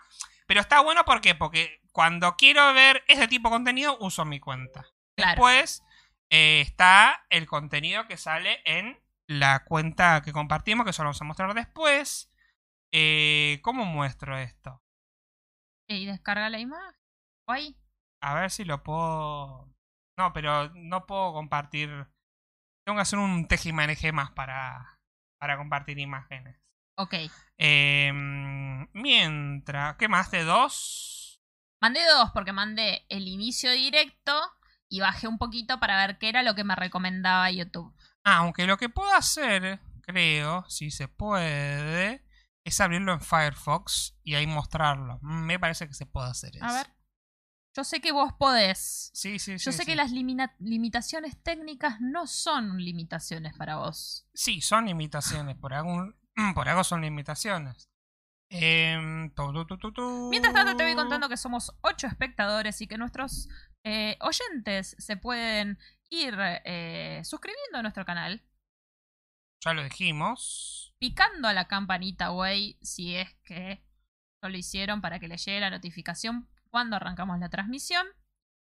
Pero 0.46 0.60
está 0.60 0.80
bueno 0.80 1.04
¿por 1.04 1.20
qué? 1.20 1.34
porque 1.34 1.80
cuando 1.92 2.36
quiero 2.36 2.74
ver 2.74 3.04
ese 3.08 3.28
tipo 3.28 3.48
de 3.48 3.54
contenido 3.54 3.96
uso 4.00 4.24
mi 4.24 4.40
cuenta. 4.40 4.86
Claro. 5.22 5.34
Después 5.34 5.84
eh, 6.30 6.60
está 6.62 7.26
el 7.30 7.46
contenido 7.46 8.06
que 8.08 8.16
sale 8.16 8.60
en 8.64 9.00
la 9.28 9.64
cuenta 9.64 10.22
que 10.22 10.32
compartimos, 10.32 10.84
que 10.84 10.90
eso 10.90 11.02
lo 11.02 11.08
vamos 11.08 11.22
a 11.22 11.24
mostrar 11.24 11.54
después. 11.54 12.32
Eh, 12.92 13.60
¿Cómo 13.62 13.84
muestro 13.84 14.36
esto? 14.36 14.82
Y 15.88 16.06
descarga 16.06 16.50
la 16.50 16.58
imagen. 16.58 16.96
O 17.46 17.52
ahí. 17.52 17.76
A 18.20 18.34
ver 18.34 18.50
si 18.50 18.64
lo 18.64 18.82
puedo... 18.82 19.72
No, 20.18 20.32
pero 20.32 20.70
no 20.74 21.06
puedo 21.06 21.32
compartir... 21.32 21.88
Tengo 22.84 22.96
que 22.96 23.02
hacer 23.02 23.18
un 23.18 23.46
tejimaneje 23.46 24.10
más 24.12 24.32
para, 24.32 25.00
para 25.38 25.56
compartir 25.56 25.98
imágenes. 25.98 26.60
Ok. 26.96 27.14
Eh, 27.58 28.10
mientras... 28.92 29.96
¿Qué 29.96 30.08
más? 30.08 30.30
¿De 30.30 30.44
dos? 30.44 31.42
Mandé 31.80 32.04
dos 32.06 32.30
porque 32.32 32.52
mandé 32.52 33.06
el 33.08 33.26
inicio 33.28 33.70
directo 33.72 34.40
y 34.92 35.00
bajé 35.00 35.26
un 35.26 35.38
poquito 35.38 35.80
para 35.80 35.96
ver 36.06 36.18
qué 36.18 36.28
era 36.28 36.42
lo 36.42 36.54
que 36.54 36.64
me 36.64 36.76
recomendaba 36.76 37.50
YouTube. 37.50 37.94
Ah, 38.24 38.36
aunque 38.36 38.66
lo 38.66 38.76
que 38.76 38.90
puedo 38.90 39.10
hacer, 39.14 39.80
creo, 40.02 40.66
si 40.68 40.90
se 40.90 41.08
puede, 41.08 42.22
es 42.62 42.78
abrirlo 42.78 43.14
en 43.14 43.22
Firefox 43.22 44.18
y 44.22 44.34
ahí 44.34 44.46
mostrarlo. 44.46 45.18
Me 45.22 45.58
parece 45.58 45.88
que 45.88 45.94
se 45.94 46.04
puede 46.04 46.28
hacer 46.28 46.56
eso. 46.56 46.66
A 46.66 46.74
ver. 46.74 46.86
Yo 47.74 47.84
sé 47.84 48.02
que 48.02 48.12
vos 48.12 48.34
podés. 48.38 49.10
Sí, 49.14 49.38
sí, 49.38 49.58
sí. 49.58 49.64
Yo 49.64 49.72
sé 49.72 49.78
sí. 49.78 49.86
que 49.86 49.96
las 49.96 50.10
limitaciones 50.10 51.42
técnicas 51.42 51.98
no 52.02 52.26
son 52.26 52.76
limitaciones 52.76 53.54
para 53.56 53.76
vos. 53.76 54.28
Sí, 54.34 54.60
son 54.60 54.84
limitaciones. 54.84 55.56
Por 55.56 55.72
algún... 55.72 56.14
Por 56.54 56.68
algo 56.68 56.84
son 56.84 57.00
limitaciones. 57.00 57.88
Tu, 58.50 59.78
tu, 59.78 59.92
tu. 59.92 60.28
Mientras 60.28 60.52
tanto 60.52 60.76
te 60.76 60.84
voy 60.84 60.94
contando 60.94 61.30
que 61.30 61.38
somos 61.38 61.72
ocho 61.80 62.06
espectadores 62.06 62.82
y 62.82 62.86
que 62.86 62.98
nuestros 62.98 63.48
eh, 63.84 64.16
oyentes 64.20 64.94
se 64.98 65.16
pueden 65.16 65.78
ir 66.10 66.36
eh, 66.64 67.20
suscribiendo 67.24 67.78
a 67.78 67.82
nuestro 67.82 68.04
canal, 68.04 68.42
Ya 69.64 69.72
lo 69.74 69.82
dijimos. 69.84 70.94
picando 70.98 71.48
a 71.48 71.52
la 71.52 71.66
campanita, 71.68 72.28
güey, 72.28 72.78
si 72.82 73.16
es 73.16 73.34
que 73.44 73.84
no 74.42 74.48
lo 74.48 74.56
hicieron 74.56 75.00
para 75.00 75.18
que 75.18 75.28
les 75.28 75.44
llegue 75.44 75.60
la 75.60 75.70
notificación 75.70 76.48
cuando 76.70 76.96
arrancamos 76.96 77.38
la 77.38 77.48
transmisión 77.48 78.06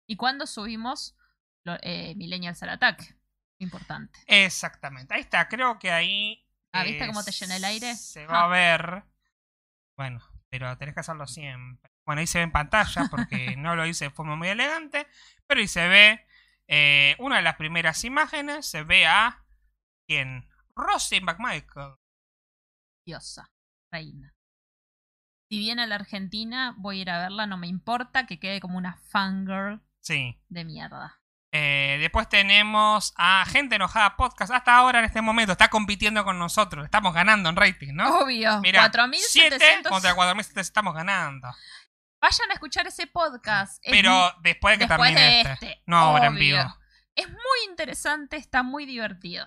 y 0.07 0.15
cuando 0.17 0.45
subimos 0.47 1.15
lo- 1.63 1.77
eh, 1.81 2.13
Millennials 2.15 2.61
al 2.63 2.69
ataque. 2.69 3.15
Importante. 3.59 4.19
Exactamente. 4.27 5.13
Ahí 5.13 5.21
está. 5.21 5.47
Creo 5.47 5.79
que 5.79 5.89
ahí... 5.91 6.45
Ah, 6.73 6.83
¿viste 6.83 7.03
eh, 7.03 7.07
cómo 7.07 7.23
te 7.23 7.31
llena 7.31 7.55
el 7.55 7.63
aire? 7.63 7.95
Se 7.95 8.25
va 8.25 8.41
Ah. 8.41 8.43
a 8.45 8.47
ver. 8.47 9.03
Bueno, 9.95 10.19
pero 10.49 10.75
tenés 10.77 10.93
que 10.95 10.99
hacerlo 11.01 11.25
siempre. 11.27 11.89
Bueno, 12.05 12.19
ahí 12.21 12.27
se 12.27 12.39
ve 12.39 12.43
en 12.45 12.51
pantalla 12.51 13.07
porque 13.09 13.55
no 13.57 13.75
lo 13.75 13.85
hice 13.85 14.05
de 14.05 14.11
forma 14.11 14.35
muy 14.35 14.49
elegante. 14.49 15.07
Pero 15.47 15.61
ahí 15.61 15.67
se 15.67 15.87
ve 15.87 16.25
eh, 16.67 17.15
una 17.19 17.37
de 17.37 17.41
las 17.43 17.55
primeras 17.55 18.03
imágenes. 18.03 18.65
Se 18.65 18.83
ve 18.83 19.05
a. 19.05 19.43
¿Quién? 20.07 20.47
Rosie 20.75 21.21
McMichael. 21.21 21.95
Diosa, 23.05 23.51
reina. 23.91 24.33
Si 25.49 25.59
viene 25.59 25.83
a 25.83 25.87
la 25.87 25.95
Argentina, 25.95 26.73
voy 26.77 26.99
a 26.99 27.01
ir 27.01 27.09
a 27.09 27.19
verla, 27.19 27.45
no 27.45 27.57
me 27.57 27.67
importa 27.67 28.25
que 28.25 28.39
quede 28.39 28.59
como 28.59 28.77
una 28.77 28.95
fangirl 29.11 29.81
Sí. 30.01 30.41
de 30.49 30.65
mierda. 30.65 31.19
Eh, 31.55 31.97
después 31.99 32.27
tenemos 32.27 33.13
a 33.15 33.45
Gente 33.45 33.75
Enojada 33.75 34.15
Podcast. 34.17 34.51
Hasta 34.51 34.75
ahora, 34.75 34.97
en 34.99 35.05
este 35.05 35.21
momento, 35.21 35.51
está 35.51 35.69
compitiendo 35.69 36.23
con 36.23 36.39
nosotros. 36.39 36.83
Estamos 36.83 37.13
ganando 37.13 37.49
en 37.49 37.55
rating, 37.55 37.93
¿no? 37.93 38.21
Obvio, 38.21 38.59
Mira, 38.61 38.79
4700. 38.81 39.61
7 39.61 39.89
contra 39.89 40.15
4700 40.15 40.67
estamos 40.67 40.95
ganando. 40.95 41.47
Vayan 42.23 42.51
a 42.51 42.53
escuchar 42.53 42.87
ese 42.87 43.05
podcast. 43.05 43.79
Es 43.83 43.91
Pero 43.91 44.33
después 44.43 44.79
de 44.79 44.85
que 44.85 44.87
después 44.89 45.13
termine 45.13 45.29
de 45.29 45.41
este. 45.41 45.51
este, 45.71 45.83
No 45.87 45.97
ahora 45.97 46.27
en 46.27 46.35
vivo. 46.35 46.79
Es 47.15 47.27
muy 47.27 47.59
interesante, 47.69 48.37
está 48.37 48.63
muy 48.63 48.85
divertido. 48.85 49.45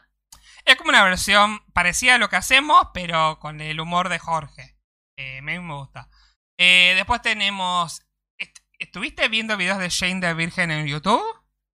Es 0.67 0.77
como 0.77 0.91
una 0.91 1.03
versión 1.03 1.65
parecida 1.73 2.17
a 2.17 2.19
lo 2.19 2.29
que 2.29 2.37
hacemos, 2.37 2.89
pero 2.93 3.39
con 3.41 3.63
el 3.63 3.81
humor 3.81 4.11
de 4.11 4.19
Jorge. 4.19 4.77
Eh, 5.17 5.39
a 5.39 5.43
mí 5.43 5.59
me 5.59 5.73
gusta. 5.75 6.11
Eh, 6.59 6.93
después 6.97 7.23
tenemos. 7.23 8.03
est- 8.37 8.59
¿Estuviste 8.79 9.27
viendo 9.29 9.57
videos 9.57 9.79
de 9.79 9.89
Shane 9.89 10.21
de 10.21 10.35
Virgen 10.35 10.71
en 10.71 10.87
YouTube? 10.87 11.25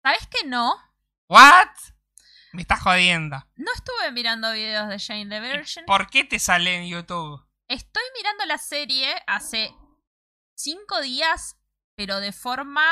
¿Sabes 0.03 0.27
que 0.29 0.47
no? 0.47 0.77
¿What? 1.29 1.69
Me 2.53 2.63
estás 2.63 2.81
jodiendo. 2.81 3.37
No 3.57 3.71
estuve 3.75 4.13
mirando 4.13 4.51
videos 4.51 4.89
de 4.89 4.99
Jane 4.99 5.27
the 5.29 5.41
Virgin. 5.41 5.85
¿Por 5.85 6.09
qué 6.09 6.25
te 6.25 6.39
sale 6.39 6.75
en 6.75 6.89
YouTube? 6.89 7.47
Estoy 7.69 8.05
mirando 8.17 8.47
la 8.47 8.57
serie 8.57 9.15
hace 9.27 9.75
cinco 10.57 11.01
días, 11.01 11.57
pero 11.95 12.21
de 12.21 12.33
forma... 12.33 12.85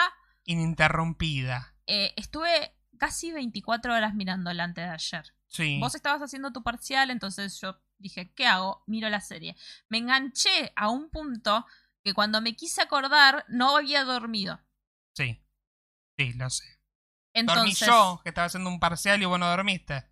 Ininterrumpida. 0.45 1.75
eh, 1.87 2.13
estuve 2.17 2.77
casi 2.99 3.33
24 3.33 3.95
horas 3.95 4.15
mirándola 4.15 4.65
antes 4.65 4.85
de 4.85 4.91
ayer. 4.91 5.35
Sí. 5.49 5.79
Vos 5.81 5.95
estabas 5.95 6.23
haciendo 6.23 6.53
tu 6.53 6.63
parcial, 6.63 7.11
entonces 7.11 7.61
yo 7.61 7.81
dije, 7.99 8.33
¿qué 8.35 8.47
hago? 8.47 8.83
Miro 8.87 9.09
la 9.09 9.21
serie. 9.21 9.57
Me 9.89 9.99
enganché 9.99 10.73
a 10.77 10.89
un 10.91 11.11
punto 11.11 11.67
que 12.03 12.13
cuando 12.15 12.41
me 12.41 12.55
quise 12.57 12.83
acordar 12.83 13.45
no 13.49 13.77
había 13.77 14.05
dormido. 14.05 14.61
Sí. 15.15 15.43
Sí, 16.19 16.33
lo 16.35 16.51
sé. 16.51 16.65
Entonces, 17.35 17.81
Dormí 17.81 17.97
yo, 17.99 18.21
que 18.23 18.29
estaba 18.29 18.47
haciendo 18.47 18.71
un 18.71 18.79
parcial 18.81 19.21
y 19.23 19.25
vos 19.25 19.39
no 19.39 19.49
dormiste. 19.49 20.05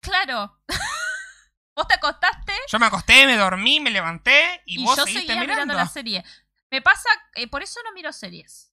claro. 0.00 0.60
vos 1.76 1.88
te 1.88 1.94
acostaste 1.94 2.52
Yo 2.68 2.78
me 2.78 2.86
acosté, 2.86 3.26
me 3.26 3.36
dormí, 3.36 3.80
me 3.80 3.90
levanté 3.90 4.62
y, 4.66 4.80
y, 4.80 4.84
vos 4.84 4.96
yo 4.96 5.04
seguiste 5.04 5.26
seguía 5.28 5.40
mirando. 5.40 5.64
mirando 5.64 5.74
la 5.74 5.88
serie. 5.88 6.24
Me 6.70 6.80
pasa, 6.82 7.08
eh, 7.34 7.48
por 7.48 7.62
eso 7.62 7.80
no 7.84 7.92
miro 7.92 8.12
series. 8.12 8.72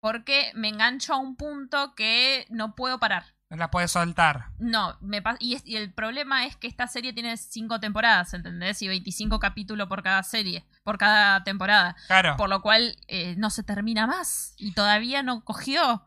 Porque 0.00 0.52
me 0.54 0.68
engancho 0.68 1.14
a 1.14 1.18
un 1.18 1.36
punto 1.36 1.94
que 1.94 2.46
no 2.50 2.74
puedo 2.74 2.98
parar. 2.98 3.34
No 3.50 3.56
la 3.56 3.70
puedes 3.70 3.90
soltar. 3.92 4.48
No, 4.58 4.98
me 5.00 5.22
y, 5.38 5.54
es- 5.54 5.66
y 5.66 5.76
el 5.76 5.92
problema 5.92 6.44
es 6.46 6.56
que 6.56 6.66
esta 6.66 6.86
serie 6.88 7.12
tiene 7.12 7.36
cinco 7.36 7.78
temporadas, 7.80 8.34
¿entendés? 8.34 8.82
Y 8.82 8.88
25 8.88 9.38
capítulos 9.38 9.88
por 9.88 10.02
cada 10.02 10.22
serie, 10.22 10.66
por 10.82 10.98
cada 10.98 11.44
temporada. 11.44 11.94
Claro. 12.06 12.36
Por 12.36 12.48
lo 12.48 12.60
cual 12.62 12.96
eh, 13.08 13.34
no 13.38 13.50
se 13.50 13.62
termina 13.62 14.06
más. 14.06 14.54
Y 14.56 14.72
todavía 14.72 15.22
no 15.22 15.44
cogió. 15.44 16.04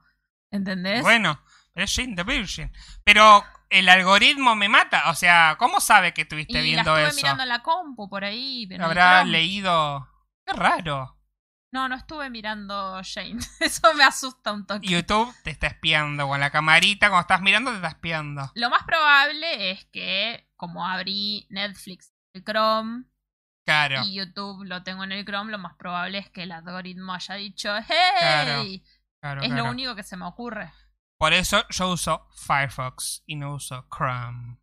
¿Entendés? 0.51 1.01
Bueno, 1.01 1.39
pero 1.73 1.85
es 1.85 1.95
Jane 1.95 2.15
the 2.15 2.23
Virgin. 2.23 2.71
Pero 3.03 3.43
el 3.69 3.88
algoritmo 3.89 4.55
me 4.55 4.69
mata. 4.69 5.09
O 5.09 5.15
sea, 5.15 5.55
¿cómo 5.59 5.79
sabe 5.79 6.13
que 6.13 6.21
estuviste 6.23 6.53
y 6.53 6.55
la 6.55 6.61
viendo 6.83 6.97
estuve 6.97 7.07
eso? 7.09 7.15
mirando 7.15 7.43
en 7.43 7.49
la 7.49 7.63
compu 7.63 8.09
por 8.09 8.23
ahí. 8.25 8.67
Habrá 8.79 9.23
leído. 9.23 10.07
Qué 10.45 10.53
raro. 10.53 11.16
No, 11.72 11.89
no 11.89 11.95
estuve 11.95 12.30
mirando 12.30 13.01
Jane. 13.03 13.39
Eso 13.59 13.93
me 13.93 14.03
asusta 14.03 14.53
un 14.53 14.65
toque. 14.65 14.88
YouTube 14.88 15.34
te 15.43 15.51
está 15.51 15.68
espiando 15.68 16.28
con 16.28 16.39
la 16.39 16.49
camarita. 16.49 17.09
Cuando 17.09 17.22
estás 17.22 17.41
mirando, 17.41 17.72
te 17.72 17.76
está 17.78 17.89
espiando. 17.89 18.51
Lo 18.55 18.70
más 18.70 18.84
probable 18.84 19.72
es 19.72 19.86
que, 19.86 20.49
como 20.55 20.86
abrí 20.88 21.45
Netflix, 21.49 22.13
el 22.34 22.43
Chrome 22.43 23.05
Claro. 23.65 24.01
y 24.05 24.13
YouTube 24.15 24.63
lo 24.63 24.82
tengo 24.84 25.03
en 25.03 25.11
el 25.11 25.26
Chrome, 25.26 25.51
lo 25.51 25.57
más 25.57 25.76
probable 25.76 26.20
es 26.20 26.30
que 26.30 26.43
el 26.43 26.53
algoritmo 26.53 27.13
haya 27.13 27.36
dicho, 27.36 27.76
¡Hey! 27.86 27.86
Claro, 28.18 28.63
claro, 29.20 29.41
es 29.41 29.49
lo 29.51 29.65
único 29.70 29.93
que 29.93 30.03
se 30.03 30.15
me 30.15 30.26
ocurre. 30.26 30.72
Por 31.20 31.34
eso 31.34 31.65
yo 31.70 31.89
uso 31.89 32.28
Firefox 32.45 33.24
y 33.26 33.36
no 33.36 33.55
uso 33.55 33.86
Chrome. 33.93 34.57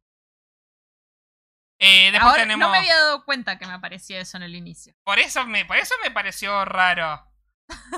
Eh, 1.79 2.11
después 2.13 2.31
Ahora, 2.31 2.43
tenemos. 2.43 2.67
No 2.67 2.73
me 2.73 2.79
había 2.79 2.95
dado 2.97 3.25
cuenta 3.25 3.59
que 3.59 3.67
me 3.67 3.73
aparecía 3.73 4.21
eso 4.21 4.37
en 4.37 4.45
el 4.45 4.55
inicio. 4.55 4.95
Por 5.05 5.19
eso 5.19 5.45
me, 5.47 5.65
por 5.65 5.77
eso 5.77 5.95
me 6.03 6.11
pareció 6.11 6.65
raro. 6.65 7.27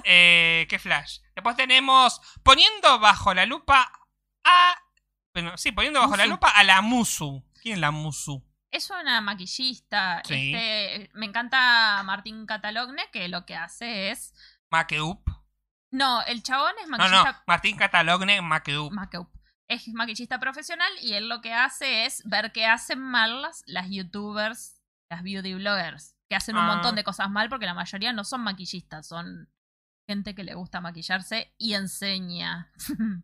Eh, 0.05 0.67
qué 0.69 0.79
flash. 0.79 1.19
Después 1.35 1.57
tenemos 1.57 2.21
poniendo 2.43 2.99
bajo 2.99 3.35
la 3.35 3.47
lupa 3.47 3.91
a. 4.45 4.75
Bueno, 5.35 5.57
sí, 5.59 5.73
poniendo 5.73 6.01
bajo 6.01 6.17
la 6.17 6.27
lupa 6.27 6.49
a 6.51 6.65
la 6.65 6.81
Musu. 6.81 7.45
¿Quién 7.61 7.75
es 7.75 7.81
la 7.81 7.91
Musu? 7.91 8.43
Es 8.71 8.91
una 8.91 9.21
maquillista. 9.21 10.23
Sí. 10.25 10.53
Este, 10.55 11.11
me 11.15 11.27
encanta 11.27 12.03
Martín 12.05 12.47
Catalogne, 12.47 13.11
que 13.13 13.29
lo 13.29 13.45
que 13.45 13.55
hace 13.57 14.11
es. 14.11 14.33
Makeup. 14.71 15.21
No, 15.91 16.23
el 16.23 16.43
chabón 16.43 16.75
es 16.81 16.89
No, 16.89 16.97
maquillista. 16.99 17.33
no, 17.33 17.39
Martín 17.47 17.77
Catalogne, 17.77 18.41
Makeup. 18.43 18.93
Makeup. 18.93 19.29
Es 19.69 19.89
maquillista 19.89 20.39
profesional 20.39 20.91
y 21.03 21.15
él 21.15 21.29
lo 21.29 21.41
que 21.41 21.53
hace 21.53 22.05
es 22.07 22.23
ver 22.25 22.53
qué 22.53 22.67
hacen 22.67 23.01
mal 23.01 23.43
las, 23.43 23.63
las 23.67 23.89
youtubers, 23.91 24.81
las 25.11 25.23
beauty 25.23 25.55
bloggers, 25.55 26.15
que 26.31 26.37
hacen 26.37 26.57
un 26.57 26.63
Ah. 26.65 26.75
montón 26.75 26.95
de 26.95 27.03
cosas 27.05 27.31
mal 27.31 27.49
porque 27.49 27.67
la 27.67 27.75
mayoría 27.75 28.13
no 28.13 28.23
son 28.25 28.43
maquillistas, 28.43 29.09
son 29.09 29.51
gente 30.09 30.35
que 30.37 30.45
le 30.45 30.55
gusta 30.55 30.81
maquillarse 30.81 31.53
y 31.59 31.75
enseña. 31.75 32.73
Claro. 32.77 33.23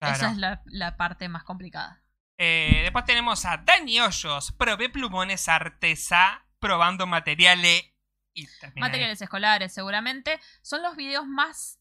Esa 0.16 0.30
es 0.32 0.36
la, 0.38 0.62
la 0.66 0.96
parte 0.96 1.28
más 1.28 1.44
complicada. 1.44 2.02
Eh, 2.38 2.80
después 2.82 3.04
tenemos 3.04 3.44
a 3.44 3.58
Dani 3.58 4.00
Hoyos, 4.00 4.52
probé 4.52 4.88
plumones 4.88 5.46
artesá, 5.48 6.46
probando 6.58 7.06
materiales. 7.06 7.84
Y. 8.34 8.48
Materiales 8.76 9.20
escolares, 9.20 9.74
seguramente. 9.74 10.40
Son 10.62 10.82
los 10.82 10.96
videos 10.96 11.26
más 11.26 11.78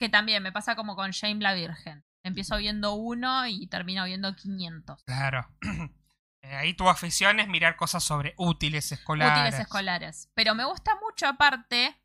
que 0.00 0.08
también 0.08 0.42
me 0.42 0.50
pasa 0.52 0.74
como 0.74 0.96
con 0.96 1.12
Shame 1.12 1.40
la 1.42 1.54
Virgen. 1.54 2.04
Empiezo 2.24 2.56
viendo 2.56 2.94
uno 2.94 3.46
y 3.46 3.66
termino 3.66 4.04
viendo 4.04 4.34
500. 4.34 5.02
Claro. 5.04 5.48
Eh, 6.44 6.56
ahí 6.56 6.74
tu 6.74 6.88
afición 6.88 7.38
es 7.38 7.46
mirar 7.46 7.76
cosas 7.76 8.02
sobre 8.02 8.34
útiles 8.36 8.90
escolares. 8.90 9.38
útiles 9.44 9.60
escolares. 9.60 10.28
Pero 10.34 10.56
me 10.56 10.64
gusta 10.64 10.90
mucho 11.00 11.28
aparte 11.28 11.96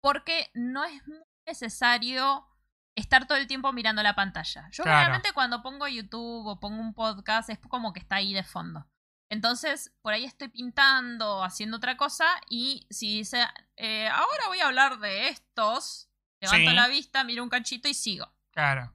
porque 0.00 0.48
no 0.54 0.84
es 0.84 1.04
muy 1.06 1.18
necesario 1.44 2.46
estar 2.94 3.26
todo 3.26 3.36
el 3.38 3.48
tiempo 3.48 3.72
mirando 3.72 4.04
la 4.04 4.14
pantalla. 4.14 4.68
Yo 4.70 4.84
Claro. 4.84 4.98
generalmente 4.98 5.32
cuando 5.32 5.62
pongo 5.64 5.88
YouTube 5.88 6.46
o 6.46 6.60
pongo 6.60 6.80
un 6.80 6.94
podcast 6.94 7.50
es 7.50 7.58
como 7.58 7.92
que 7.92 7.98
está 7.98 8.14
ahí 8.16 8.32
de 8.34 8.44
fondo. 8.44 8.86
Entonces, 9.30 9.92
por 10.00 10.12
ahí 10.14 10.24
estoy 10.24 10.46
pintando, 10.48 11.42
haciendo 11.42 11.76
otra 11.78 11.96
cosa 11.96 12.24
y 12.48 12.86
si 12.88 13.18
dice, 13.18 13.44
eh, 13.76 14.06
ahora 14.08 14.46
voy 14.46 14.60
a 14.60 14.66
hablar 14.66 15.00
de 15.00 15.28
estos, 15.28 16.08
levanto 16.40 16.70
Sí. 16.70 16.76
la 16.76 16.86
vista, 16.88 17.24
miro 17.24 17.42
un 17.42 17.48
cachito 17.50 17.88
y 17.88 17.94
sigo. 17.94 18.32
Claro. 18.58 18.92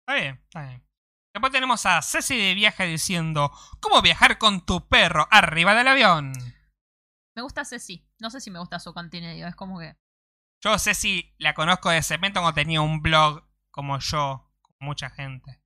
Está 0.00 0.20
bien, 0.20 0.40
está 0.42 0.62
bien. 0.66 0.84
Después 1.32 1.52
tenemos 1.52 1.86
a 1.86 2.02
Ceci 2.02 2.36
de 2.36 2.54
viaje 2.54 2.84
diciendo, 2.84 3.52
¿cómo 3.78 4.02
viajar 4.02 4.38
con 4.38 4.66
tu 4.66 4.88
perro 4.88 5.28
arriba 5.30 5.72
del 5.76 5.86
avión? 5.86 6.32
Me 7.36 7.42
gusta 7.42 7.64
Ceci. 7.64 8.04
No 8.18 8.28
sé 8.28 8.40
si 8.40 8.50
me 8.50 8.58
gusta 8.58 8.80
su 8.80 8.92
contenido, 8.92 9.46
es 9.46 9.54
como 9.54 9.78
que... 9.78 9.96
Yo 10.64 10.76
Ceci 10.80 11.32
la 11.38 11.54
conozco 11.54 11.90
de 11.90 12.02
cemento 12.02 12.40
cuando 12.40 12.56
tenía 12.56 12.80
un 12.80 13.02
blog 13.02 13.48
como 13.70 14.00
yo, 14.00 14.50
con 14.62 14.74
mucha 14.80 15.10
gente. 15.10 15.62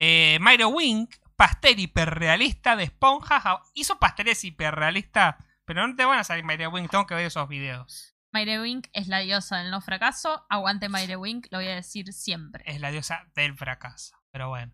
Eh, 0.00 0.38
Myro 0.40 0.68
Wink, 0.68 1.16
pastel 1.36 1.78
hiperrealista 1.78 2.76
de 2.76 2.84
esponjas. 2.84 3.44
Hizo 3.74 3.98
pasteles 3.98 4.42
hiperrealistas, 4.42 5.36
pero 5.66 5.86
no 5.86 5.94
te 5.94 6.06
van 6.06 6.20
a 6.20 6.24
salir 6.24 6.46
Myro 6.46 6.70
Wink, 6.70 6.90
tengo 6.90 7.06
que 7.06 7.14
ver 7.14 7.26
esos 7.26 7.46
videos. 7.46 8.17
Mayre 8.38 8.60
Wink 8.60 8.86
es 8.92 9.08
la 9.08 9.18
diosa 9.18 9.56
del 9.56 9.72
no 9.72 9.80
fracaso. 9.80 10.46
Aguante 10.48 10.88
Mayre 10.88 11.16
Wink, 11.16 11.48
lo 11.50 11.58
voy 11.58 11.66
a 11.66 11.74
decir 11.74 12.12
siempre. 12.12 12.62
Es 12.68 12.80
la 12.80 12.92
diosa 12.92 13.26
del 13.34 13.56
fracaso, 13.56 14.16
pero 14.30 14.48
bueno. 14.48 14.72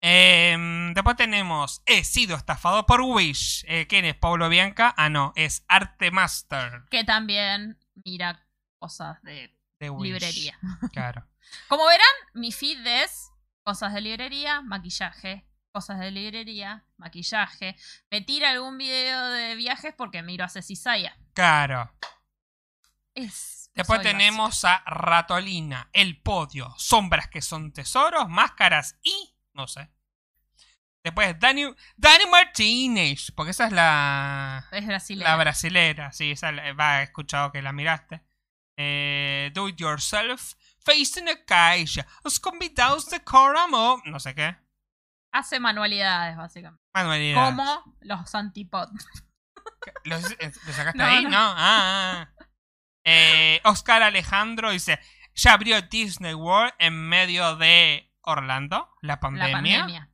Eh, 0.00 0.56
después 0.94 1.16
tenemos, 1.16 1.82
he 1.86 2.04
sido 2.04 2.36
estafado 2.36 2.86
por 2.86 3.00
Wish. 3.00 3.64
Eh, 3.66 3.88
¿Quién 3.88 4.04
es? 4.04 4.14
¿Pablo 4.14 4.48
Bianca? 4.48 4.94
Ah, 4.96 5.08
no, 5.08 5.32
es 5.34 5.64
Arte 5.66 6.12
Master 6.12 6.84
Que 6.88 7.02
también 7.02 7.80
mira 8.04 8.46
cosas 8.78 9.20
de 9.22 9.52
de 9.80 9.90
Wish. 9.90 10.12
librería. 10.12 10.58
Claro. 10.92 11.26
Como 11.66 11.84
verán, 11.86 12.06
mi 12.34 12.52
feed 12.52 12.86
es 12.86 13.32
cosas 13.64 13.92
de 13.92 14.02
librería, 14.02 14.60
maquillaje, 14.60 15.48
cosas 15.72 15.98
de 15.98 16.12
librería, 16.12 16.84
maquillaje. 16.96 17.74
Me 18.08 18.20
tira 18.20 18.50
algún 18.50 18.78
video 18.78 19.30
de 19.30 19.56
viajes 19.56 19.94
porque 19.98 20.22
miro 20.22 20.44
a 20.44 20.48
Ceci 20.48 20.76
Saya. 20.76 21.16
Claro. 21.34 21.90
Es, 23.14 23.70
Después 23.74 24.02
tenemos 24.02 24.64
a 24.64 24.82
Ratolina, 24.86 25.88
El 25.92 26.20
Podio, 26.20 26.74
Sombras 26.76 27.28
que 27.28 27.42
son 27.42 27.72
tesoros, 27.72 28.28
Máscaras 28.28 28.98
y... 29.02 29.34
no 29.54 29.66
sé. 29.66 29.90
Después 31.02 31.38
Dani, 31.38 31.64
Dani 31.96 32.26
Martínez, 32.30 33.32
porque 33.34 33.52
esa 33.52 33.66
es 33.66 33.72
la... 33.72 34.66
Es 34.70 34.86
brasileña. 34.86 35.30
La 35.30 35.36
brasilera, 35.36 36.12
sí, 36.12 36.32
esa 36.32 36.50
va, 36.78 37.00
he 37.00 37.04
escuchado 37.04 37.52
que 37.52 37.62
la 37.62 37.72
miraste. 37.72 38.22
Eh, 38.76 39.50
do 39.54 39.68
it 39.68 39.76
yourself, 39.76 40.54
face 40.78 41.20
in 41.20 41.28
a 41.28 41.44
caixa, 41.44 42.06
os 42.22 42.38
convidados 42.38 43.08
de 43.08 43.20
Coramo, 43.20 44.02
no 44.06 44.20
sé 44.20 44.34
qué. 44.34 44.56
Hace 45.32 45.60
manualidades, 45.60 46.36
básicamente. 46.36 46.84
Manualidad. 46.92 47.46
Como 47.46 47.96
los 48.00 48.34
antipod. 48.34 48.88
¿Lo, 50.04 50.16
eh, 50.16 50.52
lo 50.66 50.72
sacaste 50.72 50.98
No, 50.98 51.04
ahí? 51.04 51.24
no. 51.24 51.30
No. 51.30 51.36
Ah, 51.36 51.56
ah, 51.56 52.28
ah. 52.28 52.39
Eh, 53.10 53.60
Oscar 53.64 54.02
Alejandro 54.02 54.70
dice: 54.70 55.00
Ya 55.34 55.54
abrió 55.54 55.82
Disney 55.82 56.34
World 56.34 56.72
en 56.78 57.08
medio 57.08 57.56
de 57.56 58.12
Orlando, 58.22 58.88
la 59.02 59.20
pandemia. 59.20 59.48
La 59.48 59.52
pandemia. 59.52 60.10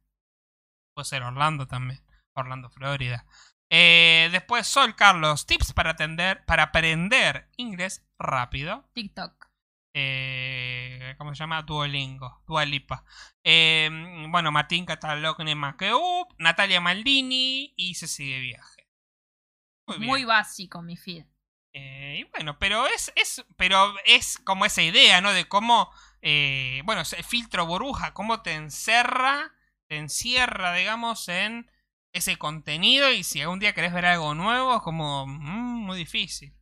Puede 0.95 1.05
ser 1.05 1.23
Orlando 1.23 1.67
también. 1.67 2.03
Orlando, 2.35 2.71
Florida. 2.71 3.27
Eh, 3.69 4.29
después, 4.33 4.67
Sol 4.67 4.95
Carlos, 4.95 5.47
tips 5.47 5.73
para, 5.73 5.91
atender, 5.91 6.45
para 6.45 6.65
aprender 6.65 7.51
inglés 7.57 8.07
rápido. 8.19 8.89
TikTok. 8.95 9.47
Eh, 9.95 11.15
¿Cómo 11.19 11.35
se 11.35 11.39
llama? 11.39 11.63
Duolingo. 11.63 12.43
Dualipa. 12.47 13.05
Eh, 13.43 13.89
bueno, 14.29 14.53
Martín 14.53 14.85
Catalogne 14.85 15.55
Makeup, 15.55 16.35
Natalia 16.39 16.81
Maldini 16.81 17.73
y 17.77 17.95
se 17.95 18.07
sigue 18.07 18.41
viaje. 18.41 18.89
Muy 19.87 19.99
bien. 19.99 20.11
Muy 20.11 20.25
básico 20.25 20.83
mi 20.83 20.97
feed. 20.97 21.25
Eh, 21.79 22.21
y 22.21 22.25
bueno, 22.31 22.59
pero 22.59 22.87
es, 22.87 23.13
es, 23.17 23.45
pero 23.59 23.95
es 24.07 24.39
como 24.39 24.65
esa 24.65 24.81
idea, 24.81 25.21
¿no? 25.21 25.35
De 25.35 25.47
cómo, 25.47 25.93
eh, 26.23 26.81
bueno, 26.87 27.03
el 27.03 27.23
filtro 27.25 27.67
burbuja, 27.67 28.15
cómo 28.15 28.41
te 28.41 28.55
encerra, 28.55 29.55
te 29.87 29.99
encierra, 29.99 30.73
digamos, 30.73 31.29
en 31.29 31.71
ese 32.15 32.39
contenido 32.39 33.13
y 33.13 33.25
si 33.25 33.43
algún 33.43 33.59
día 33.59 33.75
querés 33.75 33.93
ver 33.93 34.07
algo 34.07 34.35
nuevo, 34.35 34.77
es 34.77 34.83
como 34.83 35.27
mm, 35.27 35.85
muy 35.85 35.99
difícil. 35.99 36.57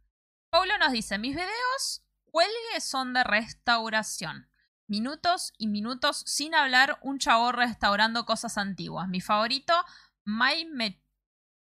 Paulo 0.51 0.77
nos 0.79 0.91
dice, 0.91 1.17
mis 1.19 1.37
videos 1.37 2.05
huelgue 2.33 2.81
son 2.81 3.15
de 3.15 3.23
restauración. 3.23 4.51
Minutos 4.89 5.53
y 5.59 5.69
minutos 5.69 6.25
sin 6.27 6.57
hablar, 6.57 6.99
un 7.03 7.21
chavo 7.21 7.53
restaurando 7.53 8.27
cosas 8.27 8.59
antiguas. 8.59 9.07
Mi 9.07 9.21
favorito, 9.21 9.75
My 10.25 10.65
Me... 10.65 11.01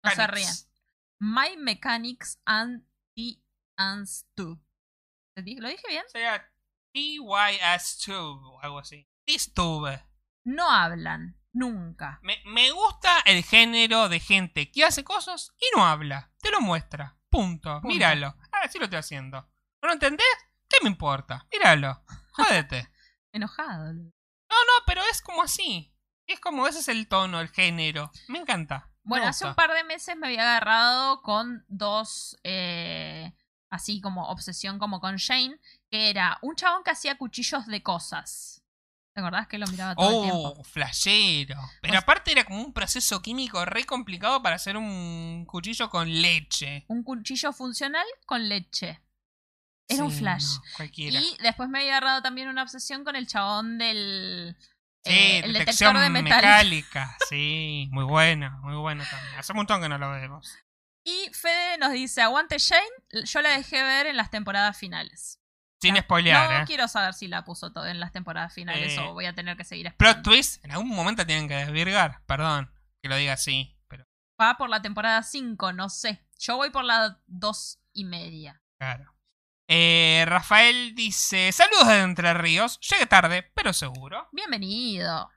No 0.01 0.09
se 0.09 0.25
ríen. 0.25 0.47
Mechanics. 0.47 0.69
My 1.19 1.55
Mechanics 1.57 2.39
and 2.45 2.87
the 3.17 3.41
Ants 3.75 4.27
2. 4.35 4.57
¿Lo 5.35 5.69
dije 5.69 5.83
bien? 5.89 6.03
Sería 6.07 6.49
TYS2 6.93 8.13
o 8.15 8.61
algo 8.61 8.79
así. 8.79 9.07
Tistube. 9.25 10.03
No 10.45 10.71
hablan, 10.71 11.37
nunca. 11.51 12.19
Me, 12.21 12.41
me 12.45 12.71
gusta 12.71 13.19
el 13.25 13.43
género 13.43 14.07
de 14.07 14.19
gente 14.19 14.71
que 14.71 14.85
hace 14.85 15.03
cosas 15.03 15.53
y 15.59 15.65
no 15.75 15.85
habla. 15.85 16.31
Te 16.41 16.51
lo 16.51 16.61
muestra. 16.61 17.17
Punto. 17.29 17.81
Punto. 17.81 17.87
Míralo. 17.87 18.35
Ah, 18.51 18.67
sí 18.69 18.77
lo 18.77 18.85
estoy 18.85 18.99
haciendo. 18.99 19.41
¿No 19.81 19.87
lo 19.87 19.93
entendés? 19.93 20.25
¿Qué 20.69 20.77
me 20.81 20.89
importa? 20.89 21.45
Míralo. 21.51 22.03
Jódete. 22.31 22.89
Enojado. 23.31 23.93
No, 23.93 24.01
no, 24.49 24.85
pero 24.85 25.01
es 25.11 25.21
como 25.21 25.43
así. 25.43 25.93
Es 26.25 26.39
como 26.39 26.67
ese 26.67 26.79
es 26.79 26.87
el 26.87 27.07
tono, 27.07 27.41
el 27.41 27.49
género. 27.49 28.11
Me 28.27 28.39
encanta. 28.39 28.91
Bueno, 29.07 29.27
hace 29.27 29.45
un 29.45 29.55
par 29.55 29.71
de 29.73 29.83
meses 29.83 30.15
me 30.17 30.27
había 30.27 30.41
agarrado 30.41 31.21
con 31.21 31.63
dos, 31.67 32.37
eh, 32.43 33.33
así 33.69 34.01
como 34.01 34.27
obsesión 34.29 34.79
como 34.79 34.99
con 34.99 35.15
Shane, 35.15 35.59
que 35.89 36.09
era 36.09 36.37
un 36.41 36.55
chabón 36.55 36.83
que 36.83 36.91
hacía 36.91 37.17
cuchillos 37.17 37.65
de 37.67 37.81
cosas. 37.81 38.61
¿Te 39.13 39.21
acordás 39.21 39.47
que 39.47 39.57
lo 39.57 39.65
miraba 39.67 39.95
todo 39.95 40.23
el 40.25 40.29
tiempo? 40.29 40.53
Oh, 40.59 40.63
flashero. 40.63 41.55
Pero 41.81 41.93
Pues- 41.93 42.03
aparte 42.03 42.31
era 42.33 42.43
como 42.43 42.61
un 42.61 42.71
proceso 42.73 43.21
químico 43.21 43.65
re 43.65 43.83
complicado 43.85 44.43
para 44.43 44.57
hacer 44.57 44.77
un 44.77 45.45
cuchillo 45.47 45.89
con 45.89 46.07
leche. 46.21 46.85
Un 46.87 47.01
cuchillo 47.03 47.51
funcional 47.51 48.05
con 48.27 48.47
leche. 48.47 49.01
Era 49.87 50.03
un 50.03 50.11
flash. 50.11 50.43
no, 50.57 50.61
cualquiera. 50.75 51.19
Y 51.19 51.37
después 51.41 51.69
me 51.69 51.79
había 51.79 51.93
agarrado 51.97 52.21
también 52.21 52.49
una 52.49 52.61
obsesión 52.61 53.03
con 53.05 53.15
el 53.15 53.25
chabón 53.25 53.77
del... 53.77 54.55
Sí, 55.05 55.11
eh, 55.13 55.39
el 55.39 55.53
detector 55.53 55.97
de 55.97 56.09
metálica. 56.09 57.15
Sí, 57.29 57.87
muy 57.91 58.03
bueno, 58.03 58.51
muy 58.63 58.75
bueno 58.75 59.03
también. 59.09 59.35
Hace 59.39 59.53
un 59.53 59.57
montón 59.57 59.81
que 59.81 59.89
no 59.89 59.97
lo 59.97 60.11
vemos. 60.11 60.57
Y 61.05 61.29
Fede 61.33 61.77
nos 61.77 61.91
dice, 61.93 62.21
aguante 62.21 62.57
Shane, 62.57 63.23
yo 63.23 63.41
la 63.41 63.51
dejé 63.51 63.81
ver 63.81 64.07
en 64.07 64.17
las 64.17 64.29
temporadas 64.29 64.77
finales. 64.77 65.39
Sin 65.81 65.93
No, 65.93 66.01
spoilear, 66.01 66.51
no 66.51 66.59
¿eh? 66.61 66.63
quiero 66.65 66.87
saber 66.87 67.13
si 67.13 67.27
la 67.27 67.45
puso 67.45 67.71
todo 67.71 67.85
en 67.85 67.99
las 67.99 68.11
temporadas 68.11 68.53
finales 68.53 68.97
Eh, 68.97 68.99
o 68.99 69.13
voy 69.13 69.25
a 69.25 69.33
tener 69.33 69.55
que 69.55 69.63
seguir 69.63 69.85
Plot 69.95 70.09
esperando. 70.17 70.29
twist, 70.31 70.65
en 70.65 70.71
algún 70.71 70.89
momento 70.89 71.25
tienen 71.25 71.47
que 71.47 71.55
desvirgar. 71.55 72.23
Perdón 72.25 72.73
que 73.01 73.09
lo 73.09 73.15
diga 73.15 73.33
así, 73.33 73.77
pero 73.87 74.03
Va 74.41 74.57
por 74.57 74.69
la 74.69 74.81
temporada 74.81 75.21
5, 75.23 75.71
no 75.73 75.87
sé. 75.89 76.25
Yo 76.39 76.57
voy 76.57 76.71
por 76.71 76.83
la 76.83 77.21
2 77.27 77.79
y 77.93 78.03
media. 78.05 78.61
claro. 78.79 79.13
Eh, 79.67 80.23
Rafael 80.27 80.95
dice: 80.95 81.51
Saludos 81.51 81.87
de 81.87 81.99
Entre 81.99 82.33
Ríos. 82.33 82.79
Llegué 82.79 83.05
tarde, 83.05 83.51
pero 83.53 83.73
seguro. 83.73 84.29
Bienvenido. 84.31 85.29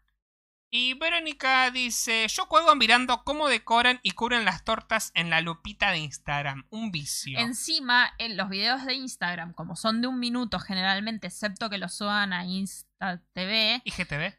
Y 0.70 0.94
Verónica 0.94 1.70
dice: 1.72 2.28
Yo 2.28 2.46
juego 2.46 2.76
mirando 2.76 3.24
cómo 3.24 3.48
decoran 3.48 3.98
y 4.04 4.12
cubren 4.12 4.44
las 4.44 4.62
tortas 4.62 5.10
en 5.14 5.30
la 5.30 5.40
lupita 5.40 5.90
de 5.90 5.98
Instagram. 5.98 6.64
Un 6.70 6.92
vicio. 6.92 7.40
Encima, 7.40 8.12
en 8.18 8.36
los 8.36 8.48
videos 8.48 8.84
de 8.84 8.94
Instagram, 8.94 9.52
como 9.52 9.74
son 9.74 10.00
de 10.00 10.06
un 10.06 10.20
minuto 10.20 10.60
generalmente, 10.60 11.26
excepto 11.26 11.68
que 11.68 11.78
los 11.78 11.92
suban 11.94 12.32
a 12.32 12.44
Insta 12.44 13.20
TV, 13.32 13.82
IGTV. 13.84 14.38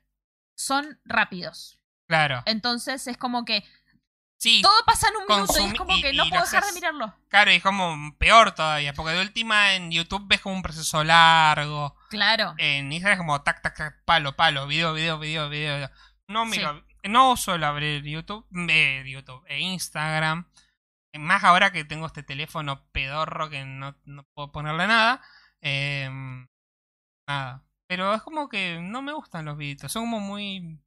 son 0.56 1.02
rápidos. 1.04 1.80
Claro. 2.08 2.44
Entonces 2.46 3.08
es 3.08 3.18
como 3.18 3.44
que 3.46 3.66
Sí, 4.42 4.60
todo 4.64 4.74
pasa 4.88 5.08
en 5.10 5.18
un 5.18 5.28
minuto 5.28 5.54
y 5.60 5.64
es 5.66 5.74
como 5.76 5.96
y- 5.96 6.02
que 6.02 6.14
no 6.14 6.26
puedo 6.28 6.42
dejar 6.44 6.64
de 6.66 6.72
mirarlo. 6.74 7.14
claro, 7.30 7.52
y 7.52 7.56
es 7.58 7.62
como 7.64 8.18
peor 8.18 8.54
todavía. 8.54 8.92
Porque 8.94 9.12
de 9.14 9.22
última 9.22 9.76
en 9.76 9.92
YouTube 9.92 10.26
ves 10.28 10.42
como 10.42 10.56
un 10.56 10.64
proceso 10.64 11.04
largo. 11.04 11.96
Claro. 12.10 12.56
En 12.58 12.92
Instagram 12.92 13.14
es 13.14 13.18
como 13.20 13.44
tac, 13.44 13.62
tac, 13.62 13.78
tac, 13.78 14.04
palo, 14.04 14.36
palo, 14.36 14.66
video, 14.66 14.94
video, 14.94 15.20
video, 15.20 15.48
video. 15.48 15.92
No 16.28 16.46
miro, 16.46 16.84
no 17.04 17.38
suelo 17.38 17.68
abrir 17.68 18.04
YouTube, 18.04 18.48
eh, 18.70 19.04
YouTube, 19.06 19.44
e 19.48 19.60
Instagram. 19.60 20.48
Más 21.20 21.44
ahora 21.44 21.72
que 21.72 21.86
tengo 21.86 22.08
este 22.08 22.24
teléfono 22.24 22.88
pedorro 22.92 23.48
que 23.52 23.64
no, 23.64 23.96
no 24.06 24.24
puedo 24.34 24.52
ponerle 24.52 24.88
nada. 24.88 25.22
eh, 25.62 26.10
nada. 27.28 27.64
Pero 27.86 28.16
es 28.16 28.24
como 28.24 28.50
que 28.50 28.80
no 28.82 29.04
me 29.04 29.14
gustan 29.14 29.46
los 29.46 29.56
videitos. 29.56 29.92
Son 29.92 30.02
como 30.04 30.20
muy. 30.20 30.82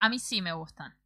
A 0.00 0.08
mí 0.08 0.18
sí 0.18 0.40
me 0.40 0.52
gustan. 0.54 0.96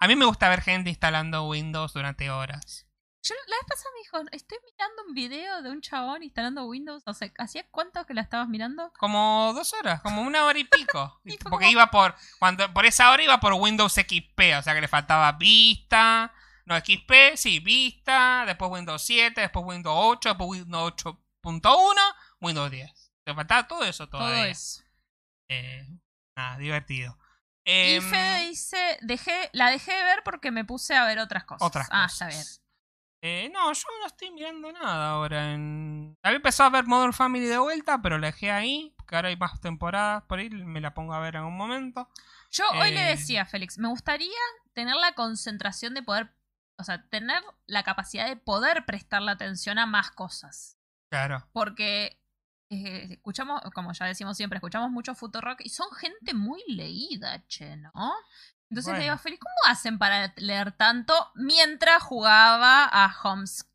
A 0.00 0.08
mí 0.08 0.16
me 0.16 0.24
gusta 0.24 0.48
ver 0.48 0.62
gente 0.62 0.90
instalando 0.90 1.48
Windows 1.48 1.92
durante 1.92 2.30
horas. 2.30 2.86
Yo 3.22 3.34
la 3.48 3.56
vez 3.56 3.66
pasada 3.68 3.90
me 3.94 4.00
dijo, 4.00 4.30
estoy 4.32 4.58
mirando 4.70 5.02
un 5.08 5.14
video 5.14 5.60
de 5.62 5.70
un 5.70 5.80
chabón 5.80 6.22
instalando 6.22 6.64
Windows. 6.66 7.02
O 7.06 7.12
sea, 7.12 7.30
¿hacía 7.38 7.66
cuánto 7.70 8.06
que 8.06 8.14
la 8.14 8.20
estabas 8.22 8.48
mirando? 8.48 8.92
Como 8.98 9.52
dos 9.54 9.72
horas, 9.74 10.00
como 10.00 10.22
una 10.22 10.44
hora 10.44 10.58
y 10.58 10.64
pico. 10.64 11.20
Y 11.24 11.36
Porque 11.38 11.64
como- 11.66 11.70
iba 11.70 11.90
por. 11.90 12.14
cuando 12.38 12.72
Por 12.72 12.86
esa 12.86 13.10
hora 13.10 13.22
iba 13.24 13.40
por 13.40 13.52
Windows 13.54 13.92
XP, 13.94 14.56
o 14.58 14.62
sea 14.62 14.74
que 14.74 14.80
le 14.80 14.88
faltaba 14.88 15.32
Vista. 15.32 16.32
No, 16.66 16.76
XP, 16.78 17.36
sí, 17.36 17.58
Vista. 17.60 18.44
Después 18.46 18.70
Windows 18.70 19.02
7, 19.02 19.40
después 19.40 19.64
Windows 19.66 19.96
8, 19.98 20.28
después 20.30 20.48
Windows 20.50 20.94
8.1, 21.42 22.00
Windows 22.40 22.70
10. 22.70 23.12
Le 23.26 23.34
faltaba 23.34 23.66
todo 23.66 23.84
eso 23.84 24.08
todavía. 24.08 24.36
Todo 24.36 24.44
eso. 24.46 24.82
Eh, 25.48 25.86
nada, 26.36 26.58
divertido. 26.58 27.18
Y 27.66 27.96
Em, 27.96 28.02
Fede 28.02 28.46
dice, 28.48 28.98
dejé, 29.02 29.50
la 29.52 29.70
dejé 29.70 29.92
de 29.92 30.02
ver 30.04 30.22
porque 30.24 30.50
me 30.52 30.64
puse 30.64 30.94
a 30.94 31.04
ver 31.04 31.18
otras 31.18 31.44
cosas. 31.44 31.66
otras 31.66 31.88
ah, 31.90 32.04
cosas. 32.04 32.12
está 32.12 32.26
bien. 32.28 32.66
Eh, 33.22 33.50
no, 33.52 33.72
yo 33.72 33.88
no 34.00 34.06
estoy 34.06 34.30
mirando 34.30 34.70
nada 34.72 35.10
ahora. 35.10 35.52
En... 35.52 36.16
Había 36.22 36.36
empezado 36.36 36.68
a 36.68 36.70
ver 36.70 36.84
Modern 36.86 37.12
Family 37.12 37.46
de 37.46 37.58
vuelta, 37.58 38.00
pero 38.00 38.18
la 38.18 38.28
dejé 38.28 38.52
ahí. 38.52 38.94
Porque 38.96 39.16
ahora 39.16 39.28
hay 39.30 39.36
más 39.36 39.60
temporadas 39.60 40.22
por 40.28 40.38
ahí. 40.38 40.48
Me 40.50 40.80
la 40.80 40.94
pongo 40.94 41.12
a 41.12 41.18
ver 41.20 41.34
en 41.36 41.42
un 41.42 41.56
momento. 41.56 42.08
Yo 42.52 42.64
hoy 42.80 42.92
le 42.92 43.02
Eh. 43.02 43.16
decía 43.16 43.42
a 43.42 43.46
Félix, 43.46 43.78
me 43.78 43.88
gustaría 43.88 44.30
tener 44.74 44.94
la 44.94 45.12
concentración 45.14 45.94
de 45.94 46.02
poder, 46.02 46.32
o 46.78 46.84
sea, 46.84 47.08
tener 47.08 47.42
la 47.66 47.82
capacidad 47.82 48.26
de 48.28 48.36
poder 48.36 48.84
prestarle 48.86 49.32
atención 49.32 49.78
a 49.80 49.86
más 49.86 50.12
cosas. 50.12 50.78
Claro. 51.10 51.48
Porque 51.52 52.20
eh, 52.70 53.06
escuchamos, 53.12 53.60
como 53.74 53.92
ya 53.92 54.06
decimos 54.06 54.36
siempre, 54.36 54.56
escuchamos 54.58 54.90
mucho 54.90 55.14
Futurock 55.14 55.60
y 55.64 55.68
son 55.68 55.90
gente 55.92 56.34
muy 56.34 56.62
leída, 56.68 57.44
che, 57.46 57.76
¿no? 57.76 57.92
Entonces 58.68 58.92
le 58.94 59.00
digo 59.00 59.10
Bueno. 59.14 59.18
Félix, 59.22 59.40
¿cómo 59.42 59.72
hacen 59.72 59.98
para 59.98 60.32
leer 60.36 60.72
tanto 60.72 61.30
mientras 61.36 62.02
jugaba 62.02 62.84
a 62.84 63.14
Homes? 63.22 63.70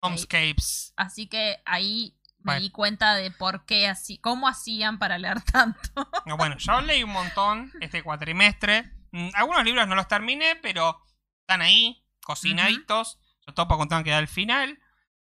Homescapes. 0.00 0.92
Así 0.96 1.28
que 1.28 1.62
ahí 1.64 2.18
me 2.38 2.44
Bueno. 2.52 2.60
di 2.60 2.70
cuenta 2.70 3.14
de 3.14 3.30
por 3.30 3.64
qué 3.64 3.88
así, 3.88 4.18
cómo 4.18 4.48
hacían 4.48 4.98
para 4.98 5.18
leer 5.18 5.40
tanto. 5.52 5.88
No, 6.26 6.36
Bueno, 6.36 6.56
yo 6.58 6.80
leí 6.80 7.02
un 7.04 7.12
montón 7.12 7.72
este 7.80 8.02
cuatrimestre. 8.02 8.92
Mm, 9.12 9.28
Algunos 9.34 9.64
libros 9.64 9.86
no 9.88 9.94
los 9.94 10.08
terminé, 10.08 10.56
pero 10.56 11.00
están 11.40 11.62
ahí, 11.62 12.04
cocinaditos. 12.24 13.18
Sobre 13.40 13.54
todo 13.54 13.68
para 13.68 13.78
contar 13.78 14.02
que 14.04 14.10
da 14.10 14.18
al 14.18 14.28
final. 14.28 14.78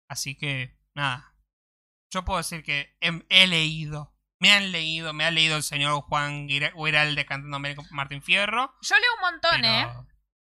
Así 0.10 0.36
que, 0.36 0.78
nada. 0.94 1.34
Yo 2.12 2.24
puedo 2.26 2.38
decir 2.38 2.64
que 2.64 2.96
he, 3.02 3.26
he 3.30 3.48
leído. 3.48 4.14
Me 4.40 4.52
han 4.52 4.72
leído, 4.72 5.14
me 5.14 5.24
ha 5.26 5.32
leído 5.32 5.58
el 5.58 5.64
señor 5.64 6.02
Juan 6.04 6.48
Guira- 6.48 6.72
Guiralde 6.76 7.26
cantando 7.26 7.60
Martín 7.92 8.22
Fierro. 8.22 8.74
Yo 8.82 8.96
leo 8.96 9.10
un 9.16 9.22
montón, 9.32 9.66
¿eh? 9.66 9.88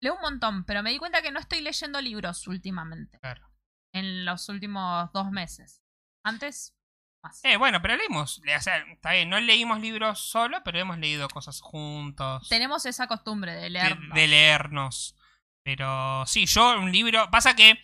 Leo 0.00 0.14
un 0.14 0.20
montón, 0.20 0.64
pero 0.64 0.82
me 0.82 0.90
di 0.90 0.98
cuenta 0.98 1.20
que 1.22 1.32
no 1.32 1.40
estoy 1.40 1.60
leyendo 1.60 2.00
libros 2.00 2.46
últimamente. 2.46 3.18
claro. 3.20 3.48
En 3.94 4.24
los 4.24 4.48
últimos 4.48 5.12
dos 5.12 5.30
meses. 5.30 5.82
Antes, 6.24 6.74
más. 7.22 7.44
Eh, 7.44 7.56
bueno, 7.58 7.82
pero 7.82 7.94
leímos. 7.96 8.38
O 8.38 8.60
sea, 8.60 8.78
está 8.78 9.12
bien, 9.12 9.28
no 9.28 9.38
leímos 9.38 9.80
libros 9.80 10.18
solo, 10.20 10.62
pero 10.64 10.78
hemos 10.78 10.96
leído 10.98 11.28
cosas 11.28 11.60
juntos. 11.60 12.48
Tenemos 12.48 12.86
esa 12.86 13.06
costumbre 13.06 13.52
de 13.52 13.60
de, 13.62 13.70
leer. 13.70 13.98
de 14.14 14.26
leernos. 14.28 15.16
Pero 15.62 16.24
sí, 16.26 16.46
yo 16.46 16.78
un 16.78 16.90
libro. 16.90 17.30
Pasa 17.30 17.54
que 17.54 17.78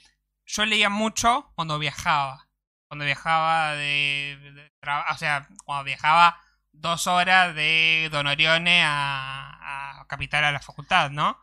yo 0.46 0.64
leía 0.64 0.88
mucho 0.88 1.52
cuando 1.54 1.78
viajaba. 1.78 2.47
Cuando 2.89 3.05
viajaba 3.05 3.74
de. 3.74 4.39
de 4.55 4.73
tra- 4.81 5.05
o 5.12 5.16
sea, 5.19 5.47
cuando 5.65 5.85
viajaba 5.85 6.40
dos 6.73 7.06
horas 7.06 7.55
de 7.55 8.09
Don 8.10 8.27
Orione 8.27 8.82
a, 8.85 10.01
a 10.01 10.06
Capital 10.06 10.44
a 10.44 10.52
la 10.52 10.60
facultad, 10.60 11.10
¿no? 11.10 11.39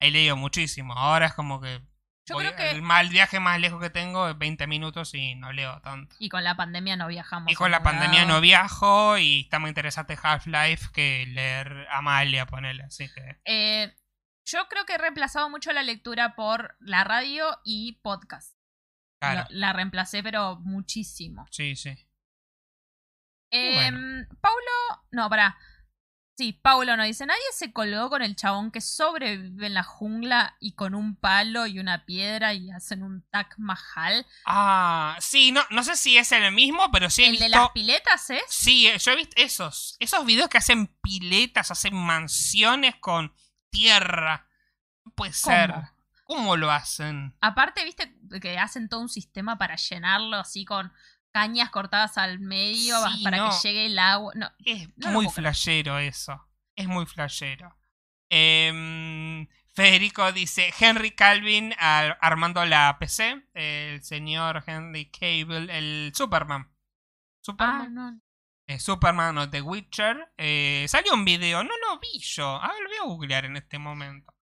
Ahí 0.00 0.10
leído 0.10 0.36
muchísimo. 0.36 0.94
Ahora 0.94 1.26
es 1.26 1.34
como 1.34 1.60
que. 1.60 1.80
Yo 2.26 2.34
voy- 2.34 2.44
creo 2.44 2.56
que- 2.56 2.70
El 2.72 2.82
mal 2.82 3.08
viaje 3.08 3.40
más 3.40 3.58
lejos 3.58 3.80
que 3.80 3.88
tengo 3.90 4.28
es 4.28 4.36
20 4.36 4.66
minutos 4.66 5.14
y 5.14 5.34
no 5.36 5.50
leo 5.52 5.80
tanto. 5.80 6.14
Y 6.18 6.28
con 6.28 6.44
la 6.44 6.56
pandemia 6.56 6.94
no 6.96 7.06
viajamos. 7.08 7.50
Y 7.50 7.54
con 7.54 7.70
la 7.70 7.82
pandemia 7.82 8.22
lado. 8.24 8.34
no 8.34 8.40
viajo 8.42 9.16
y 9.18 9.40
está 9.42 9.58
muy 9.58 9.68
interesante 9.70 10.18
Half-Life 10.22 10.88
que 10.92 11.24
leer 11.28 11.86
Amalia, 11.90 12.44
ponerle. 12.44 12.82
Así 12.82 13.08
que. 13.12 13.40
Eh, 13.46 13.96
yo 14.44 14.66
creo 14.68 14.84
que 14.84 14.94
he 14.94 14.98
reemplazado 14.98 15.48
mucho 15.48 15.72
la 15.72 15.82
lectura 15.82 16.34
por 16.34 16.76
la 16.80 17.04
radio 17.04 17.46
y 17.64 17.98
podcast. 18.02 18.57
Claro. 19.20 19.46
Lo- 19.50 19.56
la 19.58 19.72
reemplacé, 19.72 20.22
pero 20.22 20.56
muchísimo. 20.60 21.46
Sí, 21.50 21.74
sí. 21.76 21.90
Em, 23.50 24.26
Paulo, 24.40 25.04
no, 25.10 25.28
pará. 25.30 25.56
Sí, 26.36 26.52
Paulo 26.52 26.96
nos 26.96 27.06
dice, 27.06 27.26
nadie 27.26 27.40
se 27.52 27.72
colgó 27.72 28.08
con 28.10 28.22
el 28.22 28.36
chabón 28.36 28.70
que 28.70 28.80
sobrevive 28.80 29.66
en 29.66 29.74
la 29.74 29.82
jungla 29.82 30.56
y 30.60 30.74
con 30.76 30.94
un 30.94 31.16
palo 31.16 31.66
y 31.66 31.80
una 31.80 32.04
piedra 32.06 32.54
y 32.54 32.70
hacen 32.70 33.02
un 33.02 33.26
Taj 33.30 33.48
Mahal. 33.58 34.24
Ah, 34.46 35.16
sí, 35.20 35.50
no, 35.50 35.62
no 35.70 35.82
sé 35.82 35.96
si 35.96 36.16
es 36.16 36.30
el 36.30 36.52
mismo, 36.52 36.92
pero 36.92 37.10
sí 37.10 37.24
he 37.24 37.26
¿El 37.26 37.32
visto. 37.32 37.44
de 37.46 37.48
las 37.50 37.70
piletas 37.70 38.30
es? 38.30 38.42
Sí, 38.48 38.86
eh, 38.86 38.98
yo 39.00 39.10
he 39.12 39.16
visto 39.16 39.34
esos. 39.36 39.96
Esos 39.98 40.24
videos 40.24 40.48
que 40.48 40.58
hacen 40.58 40.86
piletas, 41.02 41.72
hacen 41.72 41.96
mansiones 41.96 42.94
con 43.00 43.34
tierra. 43.70 44.46
No 45.04 45.10
puede 45.14 45.32
ser. 45.32 45.74
¿Cómo? 46.28 46.40
¿Cómo 46.42 46.56
lo 46.56 46.70
hacen? 46.70 47.34
Aparte, 47.40 47.82
viste 47.84 48.14
que 48.40 48.58
hacen 48.58 48.88
todo 48.88 49.00
un 49.00 49.08
sistema 49.08 49.56
para 49.58 49.76
llenarlo 49.76 50.36
así 50.36 50.64
con 50.64 50.92
cañas 51.32 51.70
cortadas 51.70 52.18
al 52.18 52.38
medio 52.38 52.96
Sí, 53.16 53.24
para 53.24 53.38
no. 53.38 53.50
que 53.50 53.56
llegue 53.68 53.86
el 53.86 53.98
agua. 53.98 54.32
No, 54.36 54.50
Es 54.64 54.88
No 54.96 55.10
muy 55.12 55.28
flashero 55.28 55.98
eso. 55.98 56.46
Es 56.76 56.86
muy 56.86 57.06
flashero. 57.06 57.74
Em, 58.30 59.46
Federico 59.74 60.32
dice 60.32 60.72
Henry 60.78 61.12
Calvin 61.12 61.74
al- 61.78 62.16
armando 62.20 62.64
la 62.66 62.96
PC. 62.98 63.42
El 63.54 64.02
señor 64.02 64.62
Henry 64.66 65.10
Cable, 65.10 65.66
el 65.78 66.12
Superman. 66.14 66.68
ah, 66.70 66.74
Superman. 67.40 67.94
no. 67.94 68.20
eh, 68.66 68.78
Superman 68.78 69.38
o 69.38 69.48
The 69.48 69.62
Witcher. 69.62 70.32
Eh, 70.36 70.84
salió 70.88 71.14
un 71.14 71.24
video, 71.24 71.62
no 71.64 71.70
lo 71.86 71.98
vi 72.00 72.18
yo. 72.20 72.56
A 72.62 72.68
ver, 72.72 72.82
lo 72.82 72.88
voy 72.90 72.98
a 72.98 73.04
googlear 73.04 73.44
en 73.46 73.56
este 73.56 73.78
momento. 73.78 74.34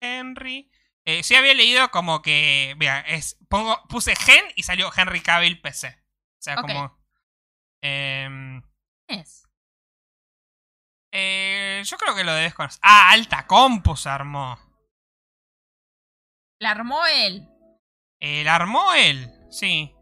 Henry. 0.00 0.70
Eh, 1.08 1.22
sí 1.22 1.34
había 1.36 1.54
leído 1.54 1.90
como 1.90 2.20
que. 2.20 2.74
Vea, 2.78 3.00
es, 3.00 3.38
pongo, 3.48 3.80
puse 3.88 4.16
Gen 4.16 4.44
y 4.56 4.64
salió 4.64 4.90
Henry 4.94 5.20
Cavill 5.20 5.60
PC. 5.60 5.88
O 5.88 6.42
sea, 6.42 6.56
como. 6.56 6.98
em, 7.80 8.62
Es. 9.08 9.46
eh, 11.12 11.82
yo 11.84 11.96
creo 11.96 12.14
que 12.14 12.24
lo 12.24 12.34
debes 12.34 12.54
conocer. 12.54 12.80
Ah, 12.82 13.10
Alta 13.12 13.46
Compu 13.46 13.96
se 13.96 14.08
armó. 14.08 14.58
La 16.60 16.72
armó 16.72 17.04
él. 17.06 17.48
Eh, 18.20 18.42
la 18.44 18.56
armó 18.56 18.92
él, 18.94 19.30
sí. 19.50 19.94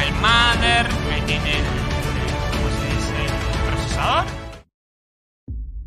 El 0.00 0.12
mother, 0.14 0.86
ahí 1.12 1.22
tiene 1.26 1.58
el, 1.58 1.64
¿cómo 2.50 2.68
se 2.70 2.86
dice? 2.94 3.24
el 3.26 3.70
procesador. 3.70 4.24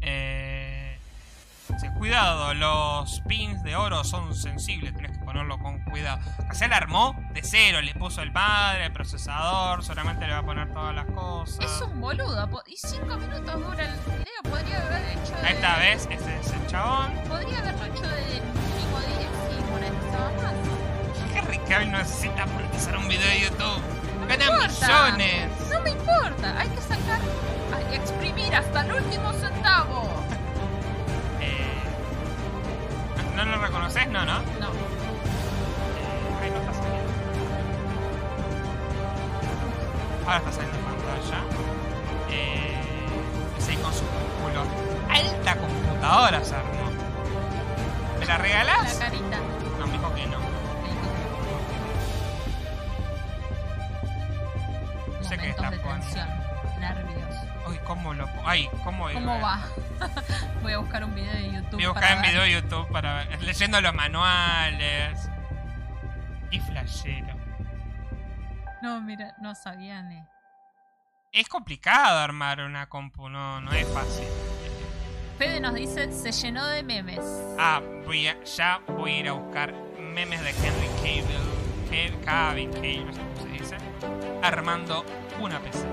Eh, 0.01 0.99
cuidado, 1.97 2.53
los 2.53 3.21
pins 3.27 3.63
de 3.63 3.75
oro 3.75 4.03
son 4.03 4.35
sensibles, 4.35 4.93
tenés 4.95 5.17
que 5.17 5.25
ponerlo 5.25 5.57
con 5.57 5.83
cuidado. 5.85 6.19
Acá 6.37 6.67
la 6.67 6.77
armó 6.77 7.15
de 7.33 7.41
cero, 7.43 7.81
le 7.81 7.93
puso 7.95 8.21
el 8.21 8.31
padre, 8.31 8.85
el 8.85 8.93
procesador, 8.93 9.83
solamente 9.83 10.27
le 10.27 10.33
va 10.33 10.39
a 10.39 10.45
poner 10.45 10.71
todas 10.71 10.93
las 10.93 11.05
cosas. 11.05 11.65
Es 11.65 11.81
un 11.81 11.99
boludo. 11.99 12.47
Y 12.67 12.77
cinco 12.77 13.17
minutos 13.17 13.55
dura 13.55 13.85
el 13.85 13.99
video. 14.05 14.25
Podría 14.43 14.85
haber 14.85 15.17
hecho 15.17 15.35
de... 15.35 15.47
Ahí 15.47 15.53
está, 15.55 15.77
¿ves? 15.79 16.07
Este 16.11 16.39
es 16.39 16.53
el 16.53 16.67
chabón. 16.67 17.11
Podría 17.27 17.59
haberlo 17.59 17.85
hecho 17.85 18.07
de 18.07 18.41
mínimo 18.41 18.99
10 19.17 19.59
y 19.59 19.71
monetizaba 19.71 20.31
más. 20.41 20.74
No 21.69 21.97
necesita 21.97 22.45
monetizar 22.45 22.95
un 22.97 23.07
video 23.07 23.27
de 23.27 23.39
YouTube. 23.41 23.81
No 24.27 24.33
importa. 24.33 24.65
millones. 25.11 25.51
No 25.71 25.79
me 25.81 25.89
importa. 25.91 26.59
Hay 26.59 26.69
que 26.69 26.81
sacar... 26.81 27.19
Hay 27.75 27.83
que 27.89 27.95
exprimir 27.97 28.55
hasta 28.55 28.81
el 28.81 28.93
último 28.93 29.33
centavo. 29.33 30.03
Eh, 31.41 31.73
¿No 33.35 33.45
lo 33.45 33.57
reconoces? 33.61 34.07
No, 34.07 34.25
¿no? 34.25 34.33
No. 34.39 34.69
Eh, 35.97 36.43
ahí 36.43 36.51
no 36.51 36.59
está 36.59 36.73
saliendo. 36.73 37.11
Ahora 40.25 40.37
está 40.37 40.51
saliendo 40.51 40.77
en 40.77 40.85
pantalla. 40.85 41.43
Eh, 42.29 42.77
sí, 43.59 43.75
con 43.77 43.93
su 43.93 44.01
culo. 44.41 44.63
Alta 45.11 45.55
computadora 45.57 46.43
se 46.45 46.55
armó. 46.55 46.91
¿Me 48.19 48.25
la 48.25 48.37
La 48.37 48.43
regalás? 48.43 48.93
carita. 48.95 49.39
Lo.? 58.25 58.47
Ay, 58.49 58.69
¿cómo 58.83 59.07
¿Cómo 59.13 59.39
va? 59.41 59.59
Voy 60.61 60.73
a 60.73 60.77
buscar 60.79 61.03
un 61.03 61.13
video 61.15 61.33
de 61.33 61.51
YouTube. 61.53 61.73
Voy 61.73 61.83
a 61.85 61.89
buscar 61.89 62.09
para 62.09 62.21
ver. 62.21 62.29
video 62.29 62.41
de 62.43 62.51
YouTube 62.51 62.91
para 62.91 63.13
ver. 63.25 63.41
Leyendo 63.43 63.81
los 63.81 63.93
manuales. 63.93 65.29
Y 66.51 66.59
flashero. 66.59 67.35
No, 68.81 69.01
mira, 69.01 69.35
no 69.41 69.55
sabían. 69.55 70.11
eh. 70.11 70.25
Es 71.31 71.47
complicado 71.49 72.19
armar 72.19 72.61
una 72.61 72.87
compu, 72.87 73.27
no, 73.29 73.59
no 73.61 73.71
es 73.73 73.87
fácil. 73.89 74.27
Fede 75.37 75.59
nos 75.59 75.73
dice, 75.73 76.11
se 76.13 76.31
llenó 76.31 76.65
de 76.67 76.81
memes. 76.83 77.19
Ah, 77.59 77.81
voy 78.05 78.27
a, 78.27 78.41
ya 78.45 78.79
voy 78.87 79.11
a 79.11 79.17
ir 79.19 79.29
a 79.29 79.33
buscar 79.33 79.73
memes 79.99 80.41
de 80.41 80.51
Henry 80.51 80.87
Cavill. 81.01 81.89
Ke- 81.89 82.19
Cavill, 82.23 82.71
Cavill, 82.71 83.05
no 83.05 83.13
sé 83.13 83.19
cómo 83.19 83.41
se 83.41 83.47
dice. 83.49 83.77
Armando 84.43 85.05
una 85.39 85.59
PC. 85.59 85.85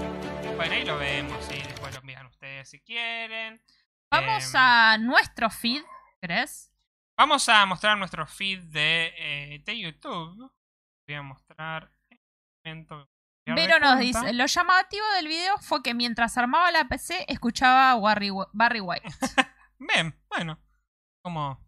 Bueno, 0.56 0.74
ahí 0.74 0.84
lo 0.84 0.96
vemos, 0.98 1.50
y 1.50 1.62
después 1.62 1.92
lo 1.94 2.00
envían 2.00 2.26
ustedes 2.26 2.68
si 2.68 2.80
quieren. 2.80 3.60
Vamos 4.10 4.54
Em, 4.54 4.60
a 4.60 4.98
nuestro 4.98 5.50
feed, 5.50 5.82
¿crees? 6.20 6.70
Vamos 7.18 7.48
a 7.48 7.64
mostrar 7.66 7.96
nuestro 7.98 8.26
feed 8.26 8.60
de, 8.64 9.12
eh, 9.16 9.62
de 9.64 9.78
YouTube. 9.78 10.52
Voy 11.06 11.14
a 11.16 11.22
mostrar. 11.22 11.90
Vero 13.44 13.80
nos 13.80 13.98
dice, 13.98 14.32
lo 14.32 14.46
llamativo 14.46 15.04
del 15.16 15.26
video 15.26 15.58
fue 15.58 15.82
que 15.82 15.94
mientras 15.94 16.38
armaba 16.38 16.70
la 16.70 16.86
PC 16.86 17.24
escuchaba 17.28 17.90
a 17.92 17.96
Barry, 17.96 18.30
White. 18.80 19.08
Bien, 19.78 20.16
bueno. 20.28 20.60
Como. 21.24 21.58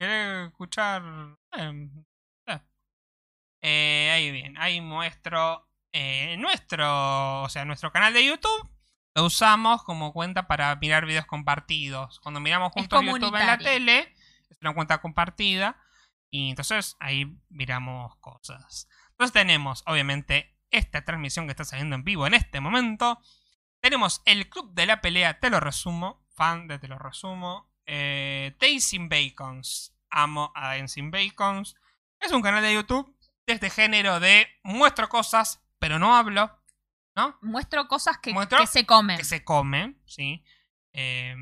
¿Querés 0.00 0.48
escuchar? 0.48 1.02
Eh, 3.60 4.10
ahí 4.12 4.30
bien. 4.30 4.56
Ahí 4.56 4.80
muestro. 4.80 5.67
Eh, 6.00 6.36
nuestro. 6.36 7.42
O 7.42 7.48
sea, 7.48 7.64
nuestro 7.64 7.90
canal 7.90 8.12
de 8.14 8.24
YouTube. 8.24 8.70
Lo 9.16 9.24
usamos 9.24 9.82
como 9.82 10.12
cuenta 10.12 10.46
para 10.46 10.76
mirar 10.76 11.06
videos 11.06 11.26
compartidos. 11.26 12.20
Cuando 12.20 12.38
miramos 12.38 12.70
juntos 12.72 13.04
YouTube 13.04 13.34
en 13.34 13.46
la 13.46 13.58
tele, 13.58 14.14
es 14.48 14.58
una 14.60 14.74
cuenta 14.74 15.00
compartida. 15.00 15.76
Y 16.30 16.50
entonces 16.50 16.96
ahí 17.00 17.36
miramos 17.48 18.14
cosas. 18.18 18.88
Entonces 19.10 19.32
tenemos, 19.32 19.82
obviamente, 19.86 20.56
esta 20.70 21.04
transmisión 21.04 21.46
que 21.46 21.50
está 21.50 21.64
saliendo 21.64 21.96
en 21.96 22.04
vivo 22.04 22.28
en 22.28 22.34
este 22.34 22.60
momento. 22.60 23.18
Tenemos 23.80 24.22
el 24.24 24.48
Club 24.48 24.72
de 24.74 24.86
la 24.86 25.00
Pelea, 25.00 25.40
te 25.40 25.50
lo 25.50 25.58
resumo. 25.58 26.24
Fan 26.36 26.68
de 26.68 26.78
te 26.78 26.86
lo 26.86 26.98
resumo. 27.00 27.72
Eh, 27.86 28.56
Tasting 28.60 29.08
Bacons. 29.08 29.96
Amo 30.10 30.52
a 30.54 30.76
Dancing 30.76 31.10
Bacons. 31.10 31.74
Es 32.20 32.30
un 32.30 32.42
canal 32.42 32.62
de 32.62 32.74
YouTube 32.74 33.18
de 33.48 33.54
este 33.54 33.70
género 33.70 34.20
de 34.20 34.46
muestro 34.62 35.08
cosas, 35.08 35.64
pero 35.78 35.98
no 35.98 36.16
hablo. 36.16 36.54
¿No? 37.16 37.36
Muestro 37.42 37.88
cosas 37.88 38.18
que, 38.18 38.32
Muestro 38.32 38.58
que 38.60 38.66
se 38.68 38.86
comen. 38.86 39.16
Que 39.18 39.24
se 39.24 39.42
comen, 39.42 40.00
¿sí? 40.06 40.44
Eh, 40.92 41.34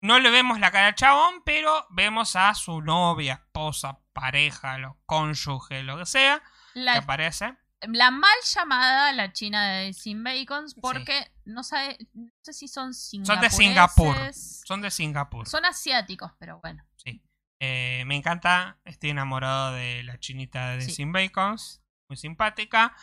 no 0.00 0.20
le 0.20 0.30
vemos 0.30 0.60
la 0.60 0.70
cara 0.70 0.88
al 0.88 0.94
chabón, 0.94 1.42
pero 1.44 1.86
vemos 1.90 2.36
a 2.36 2.54
su 2.54 2.80
novia, 2.82 3.34
esposa, 3.34 3.98
pareja, 4.12 4.78
lo 4.78 4.98
cónyuge, 5.06 5.82
lo 5.82 5.98
que 5.98 6.06
sea, 6.06 6.40
que 6.72 6.80
La, 6.80 6.98
aparece. 6.98 7.56
la 7.80 8.12
mal 8.12 8.30
llamada 8.44 9.12
la 9.12 9.32
china 9.32 9.72
de 9.78 9.92
Sin 9.92 10.22
Bacons 10.22 10.74
porque 10.80 11.32
no 11.44 11.64
sabe, 11.64 11.98
no 12.14 12.30
sé 12.42 12.52
si 12.52 12.68
son 12.68 12.94
Son 12.94 13.40
de 13.40 13.50
Singapur. 13.50 14.16
Son 14.32 14.80
de 14.82 14.90
Singapur. 14.92 15.48
Son 15.48 15.64
asiáticos, 15.64 16.30
pero 16.38 16.60
bueno. 16.60 16.84
Sí. 16.96 17.22
Eh, 17.58 18.04
me 18.06 18.14
encanta. 18.14 18.78
Estoy 18.84 19.10
enamorado 19.10 19.72
de 19.72 20.02
la 20.04 20.20
chinita 20.20 20.76
de 20.76 20.82
Sí. 20.82 20.92
Sin 20.92 21.12
Bacons. 21.12 21.82
Muy 22.08 22.16
simpática. 22.16 22.94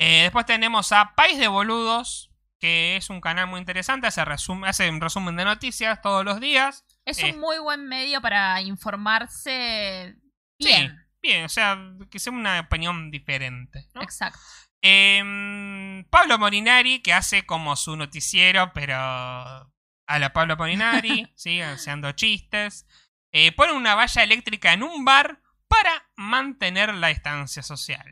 Eh, 0.00 0.22
después 0.22 0.46
tenemos 0.46 0.90
a 0.92 1.14
País 1.14 1.38
de 1.38 1.46
Boludos. 1.48 2.26
Que 2.58 2.96
es 2.96 3.08
un 3.08 3.22
canal 3.22 3.46
muy 3.46 3.58
interesante. 3.58 4.06
Hace, 4.06 4.22
resum- 4.22 4.68
hace 4.68 4.90
un 4.90 5.00
resumen 5.00 5.34
de 5.36 5.46
noticias 5.46 6.02
todos 6.02 6.26
los 6.26 6.40
días. 6.40 6.84
Es 7.06 7.18
Eh. 7.22 7.32
un 7.32 7.40
muy 7.40 7.58
buen 7.58 7.88
medio 7.88 8.20
para 8.20 8.60
informarse 8.60 10.14
Sí, 10.58 10.66
bien. 10.66 11.06
bien. 11.22 11.44
O 11.46 11.48
sea, 11.48 11.78
que 12.10 12.18
sea 12.18 12.32
una 12.34 12.60
opinión 12.60 13.10
diferente. 13.10 13.88
¿no? 13.94 14.02
Exacto. 14.02 14.38
Em, 14.82 16.04
Pablo 16.10 16.38
Morinari, 16.38 17.00
que 17.00 17.12
hace 17.14 17.44
como 17.46 17.76
su 17.76 17.96
noticiero, 17.96 18.72
pero 18.74 18.94
a 18.96 20.18
la 20.18 20.32
Pablo 20.34 20.56
Morinari, 20.56 21.32
¿sí? 21.36 21.60
haciendo 21.62 22.12
chistes. 22.12 22.86
Eh, 23.32 23.52
pone 23.52 23.72
una 23.72 23.94
valla 23.94 24.22
eléctrica 24.22 24.72
en 24.72 24.82
un 24.82 25.04
bar 25.04 25.40
para 25.68 26.10
mantener 26.16 26.92
la 26.94 27.08
distancia 27.08 27.62
social. 27.62 28.04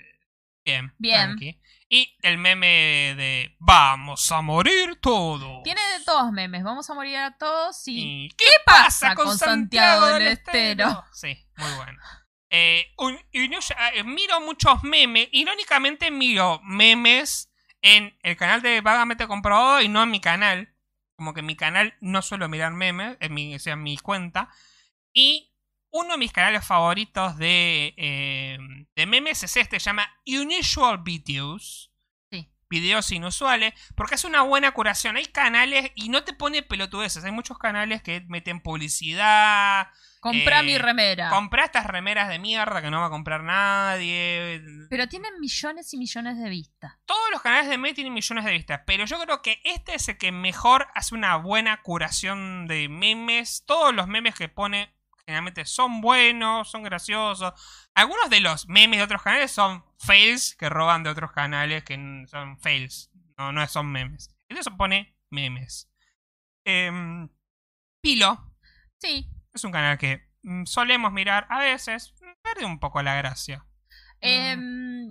Bien, 0.64 0.94
Bien. 0.98 1.14
tranqui. 1.36 1.60
Y 1.88 2.16
el 2.22 2.36
meme 2.36 3.14
de 3.16 3.56
Vamos 3.60 4.30
a 4.30 4.42
morir 4.42 4.98
todos. 5.00 5.62
Tiene 5.62 5.80
de 5.98 6.04
todos 6.04 6.30
memes. 6.32 6.62
Vamos 6.62 6.88
a 6.90 6.94
morir 6.94 7.16
a 7.16 7.36
todos 7.38 7.88
y. 7.88 8.26
¿Y 8.26 8.28
qué, 8.30 8.44
pasa 8.66 9.14
con 9.14 9.38
Santiago 9.38 10.06
del 10.06 10.28
Estero? 10.28 11.04
Sí, 11.12 11.46
muy 11.56 11.70
bueno. 11.76 11.98
Eh, 12.50 12.92
un- 12.98 13.18
eh, 13.32 14.04
miro 14.04 14.40
muchos 14.40 14.82
memes. 14.82 15.28
Irónicamente 15.32 16.10
miro 16.10 16.60
memes 16.62 17.50
en 17.80 18.16
el 18.22 18.36
canal 18.36 18.60
de 18.60 18.80
Vagamente 18.80 19.26
Comprobado 19.26 19.80
y 19.80 19.88
no 19.88 20.02
en 20.02 20.10
mi 20.10 20.20
canal. 20.20 20.74
Como 21.16 21.32
que 21.34 21.40
en 21.40 21.46
mi 21.46 21.56
canal 21.56 21.96
no 22.00 22.22
suelo 22.22 22.48
mirar 22.48 22.72
memes, 22.72 23.16
en 23.20 23.34
mi, 23.34 23.54
o 23.54 23.58
sea, 23.58 23.72
en 23.72 23.82
mi 23.82 23.96
cuenta. 23.96 24.50
Y 25.12 25.52
uno 25.90 26.12
de 26.12 26.18
mis 26.18 26.32
canales 26.32 26.64
favoritos 26.66 27.36
de, 27.38 27.94
eh, 27.96 28.58
de 28.94 29.06
memes 29.06 29.42
es 29.42 29.56
este, 29.56 29.80
se 29.80 29.84
llama 29.86 30.08
Unusual 30.26 30.98
Videos. 30.98 31.92
Sí. 32.30 32.50
Videos 32.68 33.10
inusuales, 33.12 33.72
porque 33.96 34.16
es 34.16 34.24
una 34.24 34.42
buena 34.42 34.72
curación. 34.72 35.16
Hay 35.16 35.26
canales 35.26 35.90
y 35.94 36.10
no 36.10 36.24
te 36.24 36.34
pone 36.34 36.62
pelotudeces. 36.62 37.24
Hay 37.24 37.32
muchos 37.32 37.58
canales 37.58 38.02
que 38.02 38.22
meten 38.28 38.60
publicidad. 38.60 39.88
Comprá 40.20 40.60
Eh, 40.60 40.64
mi 40.64 40.78
remera. 40.78 41.30
Comprá 41.30 41.64
estas 41.64 41.86
remeras 41.86 42.28
de 42.28 42.38
mierda 42.38 42.82
que 42.82 42.90
no 42.90 43.00
va 43.00 43.06
a 43.06 43.10
comprar 43.10 43.42
nadie. 43.44 44.60
Pero 44.90 45.06
tienen 45.08 45.38
millones 45.40 45.94
y 45.94 45.96
millones 45.96 46.38
de 46.38 46.50
vistas. 46.50 46.92
Todos 47.06 47.30
los 47.30 47.40
canales 47.40 47.68
de 47.70 47.78
meme 47.78 47.94
tienen 47.94 48.12
millones 48.12 48.44
de 48.44 48.52
vistas, 48.52 48.80
pero 48.84 49.04
yo 49.06 49.18
creo 49.20 49.40
que 49.42 49.60
este 49.64 49.94
es 49.94 50.08
el 50.08 50.18
que 50.18 50.32
mejor 50.32 50.88
hace 50.94 51.14
una 51.14 51.36
buena 51.36 51.80
curación 51.82 52.66
de 52.66 52.88
memes. 52.88 53.64
Todos 53.64 53.94
los 53.94 54.08
memes 54.08 54.34
que 54.34 54.48
pone 54.48 54.92
generalmente 55.28 55.66
son 55.66 56.00
buenos, 56.00 56.70
son 56.70 56.82
graciosos. 56.82 57.52
Algunos 57.94 58.30
de 58.30 58.40
los 58.40 58.66
memes 58.66 58.96
de 58.98 59.04
otros 59.04 59.22
canales 59.22 59.50
son 59.50 59.84
fails 59.98 60.56
que 60.56 60.70
roban 60.70 61.02
de 61.02 61.10
otros 61.10 61.32
canales 61.32 61.84
que 61.84 62.24
son 62.30 62.58
fails, 62.58 63.10
no, 63.36 63.52
no 63.52 63.66
son 63.66 63.92
memes. 63.92 64.34
Este 64.48 64.62
se 64.62 64.70
pone 64.70 65.14
memes. 65.30 65.92
Em, 66.64 67.28
Pilo 68.02 68.54
Sí. 68.96 69.30
es 69.52 69.64
un 69.64 69.70
canal 69.72 69.98
que 69.98 70.30
mm, 70.44 70.64
solemos 70.64 71.12
mirar 71.12 71.46
a 71.50 71.58
veces, 71.58 72.14
pierde 72.42 72.64
un 72.64 72.80
poco 72.80 73.02
la 73.02 73.14
gracia. 73.16 73.66
Em, 74.22 75.10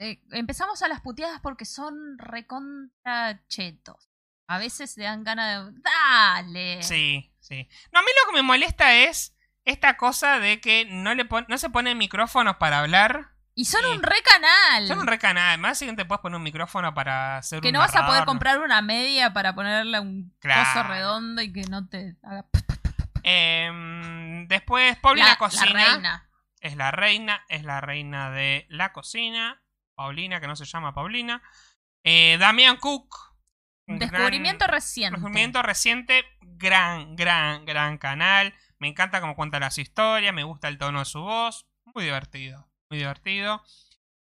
eh, 0.00 0.22
empezamos 0.32 0.82
a 0.82 0.88
las 0.88 1.00
puteadas 1.00 1.40
porque 1.40 1.64
son 1.64 2.18
recontra 2.18 3.42
chetos. 3.48 4.10
A 4.48 4.58
veces 4.58 4.94
te 4.94 5.02
dan 5.04 5.24
ganas 5.24 5.72
de. 5.72 5.80
¡Dale! 5.80 6.82
Sí, 6.82 7.32
sí. 7.50 7.68
No, 7.92 7.98
a 7.98 8.02
mí 8.02 8.08
lo 8.24 8.30
que 8.30 8.36
me 8.36 8.42
molesta 8.42 8.94
es 8.94 9.36
esta 9.66 9.98
cosa 9.98 10.38
de 10.38 10.58
que 10.60 10.86
no, 10.86 11.14
le 11.14 11.26
pon- 11.26 11.44
no 11.48 11.58
se 11.58 11.68
ponen 11.68 11.98
micrófonos 11.98 12.56
para 12.56 12.78
hablar. 12.78 13.32
Y 13.54 13.66
son 13.66 13.84
un 13.84 14.02
re 14.02 14.22
canal. 14.22 14.86
Son 14.88 15.00
un 15.00 15.06
re 15.06 15.18
canal. 15.18 15.48
Además, 15.48 15.76
si 15.78 15.94
te 15.94 16.04
puedes 16.06 16.22
poner 16.22 16.36
un 16.38 16.42
micrófono 16.42 16.94
para 16.94 17.36
hacer 17.36 17.60
que 17.60 17.68
un 17.68 17.74
no 17.74 17.80
vas 17.80 17.94
a 17.94 18.06
poder 18.06 18.20
¿no? 18.20 18.26
comprar 18.26 18.60
una 18.60 18.80
media 18.80 19.34
para 19.34 19.54
ponerle 19.54 20.00
un 20.00 20.34
Claro. 20.40 20.64
coso 20.72 20.82
redondo 20.88 21.42
y 21.42 21.52
que 21.52 21.62
no 21.64 21.86
te 21.86 22.16
haga. 22.22 22.46
Em, 23.22 24.46
después, 24.48 24.96
Paulina 24.96 25.26
La, 25.26 25.32
la 25.32 25.38
Cocina. 25.38 25.84
reina. 25.94 26.30
Es 26.60 26.76
la 26.76 26.90
reina. 26.90 27.44
Es 27.48 27.64
la 27.64 27.80
reina 27.80 28.30
de 28.30 28.66
la 28.70 28.92
cocina. 28.92 29.62
Paulina, 29.94 30.40
que 30.40 30.46
no 30.46 30.56
se 30.56 30.64
llama 30.64 30.94
Paulina. 30.94 31.42
Eh, 32.02 32.36
Damián 32.38 32.76
Cook. 32.78 33.29
Gran- 33.98 34.10
Descubrimiento 34.10 34.66
reciente. 34.66 35.16
Descubrimiento 35.16 35.62
reciente, 35.62 36.24
gran, 36.40 37.16
gran, 37.16 37.64
gran 37.64 37.98
canal. 37.98 38.54
Me 38.78 38.88
encanta 38.88 39.20
cómo 39.20 39.36
cuenta 39.36 39.60
las 39.60 39.78
historias, 39.78 40.32
me 40.34 40.44
gusta 40.44 40.68
el 40.68 40.78
tono 40.78 41.00
de 41.00 41.04
su 41.04 41.20
voz. 41.20 41.66
Muy 41.94 42.04
divertido, 42.04 42.68
muy 42.88 42.98
divertido. 42.98 43.62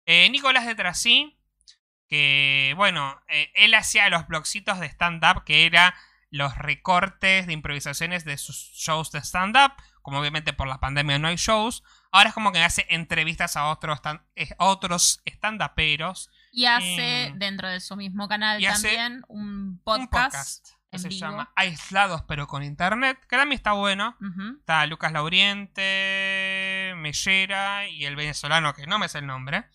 Eh, 0.06 0.30
Nicolás 0.32 0.66
de 0.66 0.76
Trasí, 0.76 1.40
que 2.08 2.74
bueno, 2.76 3.22
eh, 3.28 3.52
él 3.56 3.74
hacía 3.76 4.10
los 4.10 4.28
blogcitos 4.28 4.80
de 4.80 4.88
stand-up, 4.88 5.44
que 5.44 5.66
era 5.66 5.96
los 6.32 6.58
recortes 6.58 7.48
de 7.48 7.54
improvisaciones 7.54 8.26
de 8.26 8.38
sus 8.38 8.56
shows 8.74 9.12
de 9.12 9.20
stand-up. 9.20 9.74
Como 10.02 10.20
obviamente 10.20 10.54
por 10.54 10.68
la 10.68 10.80
pandemia 10.80 11.20
no 11.20 11.28
hay 11.28 11.36
shows. 11.36 11.84
Ahora 12.12 12.30
es 12.30 12.34
como 12.36 12.52
que 12.52 12.64
hace 12.64 12.86
entrevistas 12.90 13.56
a 13.58 13.68
otros, 13.68 14.00
stand- 14.02 14.24
eh, 14.36 14.50
otros 14.58 15.22
stand-uperos. 15.26 16.30
Y 16.52 16.66
hace 16.66 17.26
Eh, 17.28 17.34
dentro 17.36 17.70
de 17.70 17.80
su 17.80 17.96
mismo 17.96 18.28
canal 18.28 18.60
también 18.62 19.24
un 19.28 19.42
Un 19.42 19.80
podcast. 20.08 20.68
que 20.92 20.98
en 20.98 21.02
se 21.04 21.08
vivo. 21.10 21.20
llama 21.22 21.52
Aislados 21.56 22.24
pero 22.28 22.48
con 22.48 22.64
internet. 22.64 23.20
Que 23.30 23.38
también 23.38 23.58
está 23.58 23.74
bueno. 23.74 24.18
Está 24.60 24.86
Lucas 24.88 25.12
Lauriente, 25.12 26.94
Mellera 26.98 27.88
y 27.88 28.06
el 28.06 28.16
venezolano 28.16 28.74
que 28.74 28.88
no 28.88 28.98
me 29.00 29.08
sé 29.08 29.20
el 29.20 29.28
nombre. 29.28 29.66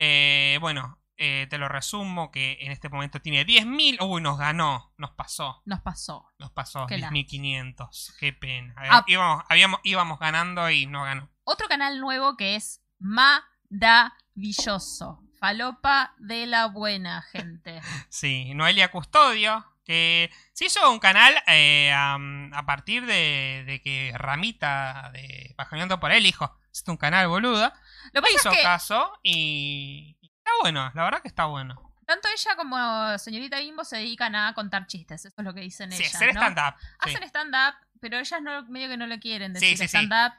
Eh, 0.00 0.58
bueno, 0.60 0.98
eh, 1.16 1.46
te 1.48 1.58
lo 1.58 1.68
resumo 1.68 2.32
que 2.32 2.58
en 2.60 2.72
este 2.72 2.88
momento 2.88 3.20
tiene 3.20 3.46
10.000. 3.46 3.98
Uy, 4.00 4.20
nos 4.20 4.36
ganó, 4.38 4.92
nos 4.96 5.12
pasó, 5.12 5.62
Nos 5.64 5.80
pasó. 5.80 6.26
nos 6.38 6.50
pasó 6.50 6.86
Qué 6.88 6.96
10.500. 6.98 8.16
Qué 8.18 8.32
pena. 8.32 8.74
Ah. 8.76 9.04
Íbamos, 9.06 9.44
habíamos, 9.48 9.78
íbamos 9.84 10.18
ganando 10.18 10.68
y 10.70 10.86
no 10.86 11.04
ganó. 11.04 11.30
Otro 11.44 11.68
canal 11.68 12.00
nuevo 12.00 12.36
que 12.36 12.56
es 12.56 12.80
Maravilloso. 12.98 15.21
Falopa 15.42 16.14
de 16.18 16.46
la 16.46 16.66
buena 16.66 17.20
gente. 17.22 17.80
Sí, 18.08 18.54
Noelia 18.54 18.92
Custodio, 18.92 19.66
que 19.84 20.30
se 20.52 20.66
hizo 20.66 20.88
un 20.92 21.00
canal 21.00 21.34
eh, 21.48 21.90
a, 21.92 22.16
partir 22.64 23.04
de, 23.06 23.64
de 23.66 23.82
que 23.82 24.12
Ramita 24.14 25.10
de 25.12 25.52
Pajoneando 25.56 25.98
por 25.98 26.12
él 26.12 26.22
dijo, 26.22 26.56
es 26.72 26.84
un 26.86 26.96
canal 26.96 27.26
boluda. 27.26 27.74
Lo 28.12 28.22
que 28.22 28.32
hizo 28.32 28.52
es 28.52 28.56
que 28.56 28.62
caso 28.62 29.18
y, 29.24 30.16
y 30.20 30.26
está 30.28 30.52
bueno, 30.60 30.92
la 30.94 31.02
verdad 31.02 31.20
que 31.22 31.26
está 31.28 31.46
bueno. 31.46 31.92
tanto 32.06 32.28
ella 32.28 32.54
como 32.54 33.18
señorita 33.18 33.58
Bimbo 33.58 33.82
se 33.84 33.96
dedican 33.96 34.36
a 34.36 34.54
contar 34.54 34.86
chistes. 34.86 35.24
Eso 35.24 35.34
es 35.36 35.44
lo 35.44 35.52
que 35.52 35.62
dicen 35.62 35.90
Sí, 35.90 36.04
ellas. 36.04 36.14
hacer 36.14 36.34
¿no? 36.34 36.40
stand-up. 36.40 36.78
sí. 37.04 37.10
Hacen 37.10 37.22
stand-up, 37.24 37.74
pero 38.00 38.16
ellas 38.20 38.40
no, 38.40 38.64
medio 38.66 38.88
que 38.88 38.96
no 38.96 39.08
le 39.08 39.18
quieren 39.18 39.56
Sí, 39.56 39.60
decir 39.72 39.78
sí, 39.78 39.88
sí. 39.88 40.06
stand-up. 40.06 40.34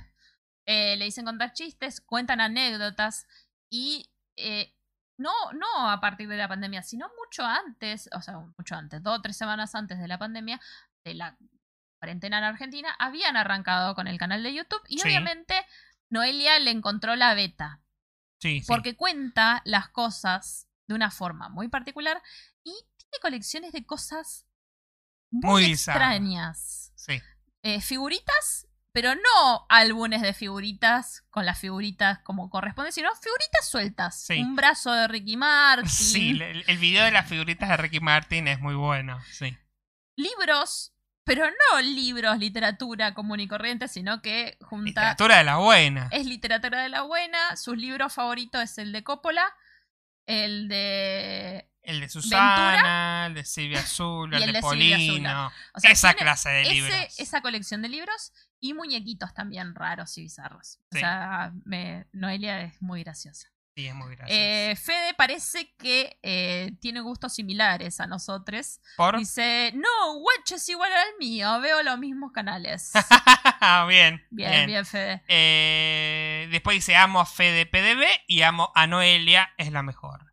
Eh, 0.65 0.95
le 0.95 1.03
dicen 1.03 1.25
contar 1.25 1.51
chistes, 1.51 1.99
cuentan 1.99 2.39
anécdotas 2.39 3.27
y 3.69 4.09
eh, 4.37 4.73
no, 5.23 5.31
no 5.53 5.89
a 5.89 5.99
partir 6.01 6.27
de 6.27 6.37
la 6.37 6.47
pandemia, 6.47 6.83
sino 6.83 7.09
mucho 7.23 7.43
antes, 7.45 8.09
o 8.13 8.21
sea, 8.21 8.37
mucho 8.57 8.75
antes, 8.75 9.01
dos 9.01 9.17
o 9.19 9.21
tres 9.21 9.37
semanas 9.37 9.73
antes 9.75 9.97
de 9.99 10.07
la 10.07 10.17
pandemia, 10.17 10.59
de 11.05 11.13
la 11.13 11.37
cuarentena 11.99 12.37
en 12.39 12.43
Argentina, 12.43 12.93
habían 12.99 13.37
arrancado 13.37 13.95
con 13.95 14.07
el 14.07 14.17
canal 14.17 14.43
de 14.43 14.53
YouTube 14.53 14.81
y 14.87 14.97
Sí. 14.99 15.07
obviamente 15.07 15.55
Noelia 16.09 16.59
le 16.59 16.71
encontró 16.71 17.15
la 17.15 17.33
beta 17.33 17.81
Sí, 18.41 18.59
sí. 18.59 18.65
porque 18.67 18.95
cuenta 18.97 19.61
las 19.65 19.87
cosas 19.89 20.67
de 20.87 20.95
una 20.95 21.09
forma 21.11 21.47
muy 21.49 21.69
particular 21.69 22.21
y 22.63 22.71
tiene 22.97 23.19
colecciones 23.21 23.71
de 23.71 23.85
cosas 23.85 24.45
muy, 25.31 25.71
extrañas. 25.71 26.91
Sí. 26.95 27.21
Eh, 27.63 27.79
figuritas, 27.81 28.67
pero 28.93 29.15
no 29.15 29.65
álbumes 29.69 30.21
de 30.21 30.33
figuritas 30.33 31.25
con 31.31 31.45
las 31.45 31.59
figuritas 31.59 32.19
como 32.19 32.49
corresponde, 32.49 32.91
sino 32.91 33.09
figuritas 33.15 33.67
sueltas. 33.67 34.21
Sí. 34.21 34.39
Un 34.39 34.55
brazo 34.55 34.91
de 34.93 35.07
Ricky 35.07 35.35
Martin, 35.35 35.89
Sí, 35.89 36.29
el, 36.29 36.63
el 36.67 36.77
video 36.77 37.03
de 37.03 37.11
las 37.11 37.27
figuritas 37.27 37.69
de 37.69 37.77
Ricky 37.77 37.99
Martin 37.99 38.47
es 38.47 38.59
muy 38.59 38.75
bueno. 38.75 39.19
Sí. 39.31 39.57
libros, 40.15 40.93
pero 41.25 41.45
no 41.49 41.81
libros, 41.81 42.37
literatura 42.37 43.15
común 43.15 43.39
y 43.39 43.47
corriente, 43.47 43.87
sino 43.87 44.21
que 44.21 44.57
junta... 44.61 44.85
Literatura 44.85 45.37
de 45.37 45.43
la 45.43 45.57
buena. 45.57 46.07
Es 46.11 46.25
literatura 46.27 46.83
de 46.83 46.89
la 46.89 47.01
buena. 47.01 47.55
Sus 47.55 47.77
libros 47.77 48.13
favoritos 48.13 48.61
es 48.61 48.77
el 48.77 48.91
de 48.91 49.03
Coppola, 49.03 49.45
el 50.27 50.67
de. 50.67 51.67
El 51.83 51.99
de 51.99 52.07
Susana, 52.09 53.25
el 53.27 53.33
de 53.33 53.43
Silvia 53.45 53.81
Azul, 53.81 54.33
el, 54.33 54.43
el 54.43 54.53
de 54.53 54.61
Polino. 54.61 55.51
O 55.73 55.79
sea, 55.79 55.91
Esa 55.91 56.13
clase 56.13 56.49
de 56.49 56.61
ese- 56.61 56.73
libros. 56.73 56.95
esa 57.19 57.41
colección 57.41 57.81
de 57.81 57.89
libros 57.89 58.31
y 58.59 58.73
muñequitos 58.73 59.33
también 59.33 59.75
raros 59.75 60.17
y 60.17 60.21
bizarros. 60.21 60.79
O 60.93 60.97
sea, 60.97 61.51
me- 61.65 62.05
Noelia 62.13 62.61
es 62.61 62.81
muy 62.81 63.03
graciosa. 63.03 63.49
Sí, 63.75 63.87
es 63.87 63.95
muy 63.95 64.15
gracioso. 64.15 64.39
Eh, 64.39 64.75
Fede 64.75 65.15
parece 65.15 65.73
que 65.79 66.19
eh, 66.21 66.73
tiene 66.79 67.01
gustos 67.01 67.33
similares 67.33 67.99
a 67.99 68.05
nosotros. 68.05 68.79
Por. 68.95 69.17
Dice: 69.17 69.71
No, 69.73 70.13
Watch 70.19 70.51
es 70.51 70.69
igual 70.69 70.91
al 70.93 71.17
mío, 71.19 71.59
veo 71.59 71.81
los 71.81 71.97
mismos 71.97 72.31
canales. 72.31 72.91
bien, 73.89 74.23
bien, 74.29 74.67
bien, 74.67 74.85
Fede. 74.85 75.23
Eh, 75.27 76.47
después 76.51 76.75
dice 76.75 76.95
amo 76.95 77.19
a 77.19 77.25
Fede 77.25 77.65
PDB 77.65 78.05
y 78.27 78.43
amo 78.43 78.71
a 78.75 78.85
Noelia, 78.85 79.51
es 79.57 79.71
la 79.71 79.81
mejor. 79.81 80.32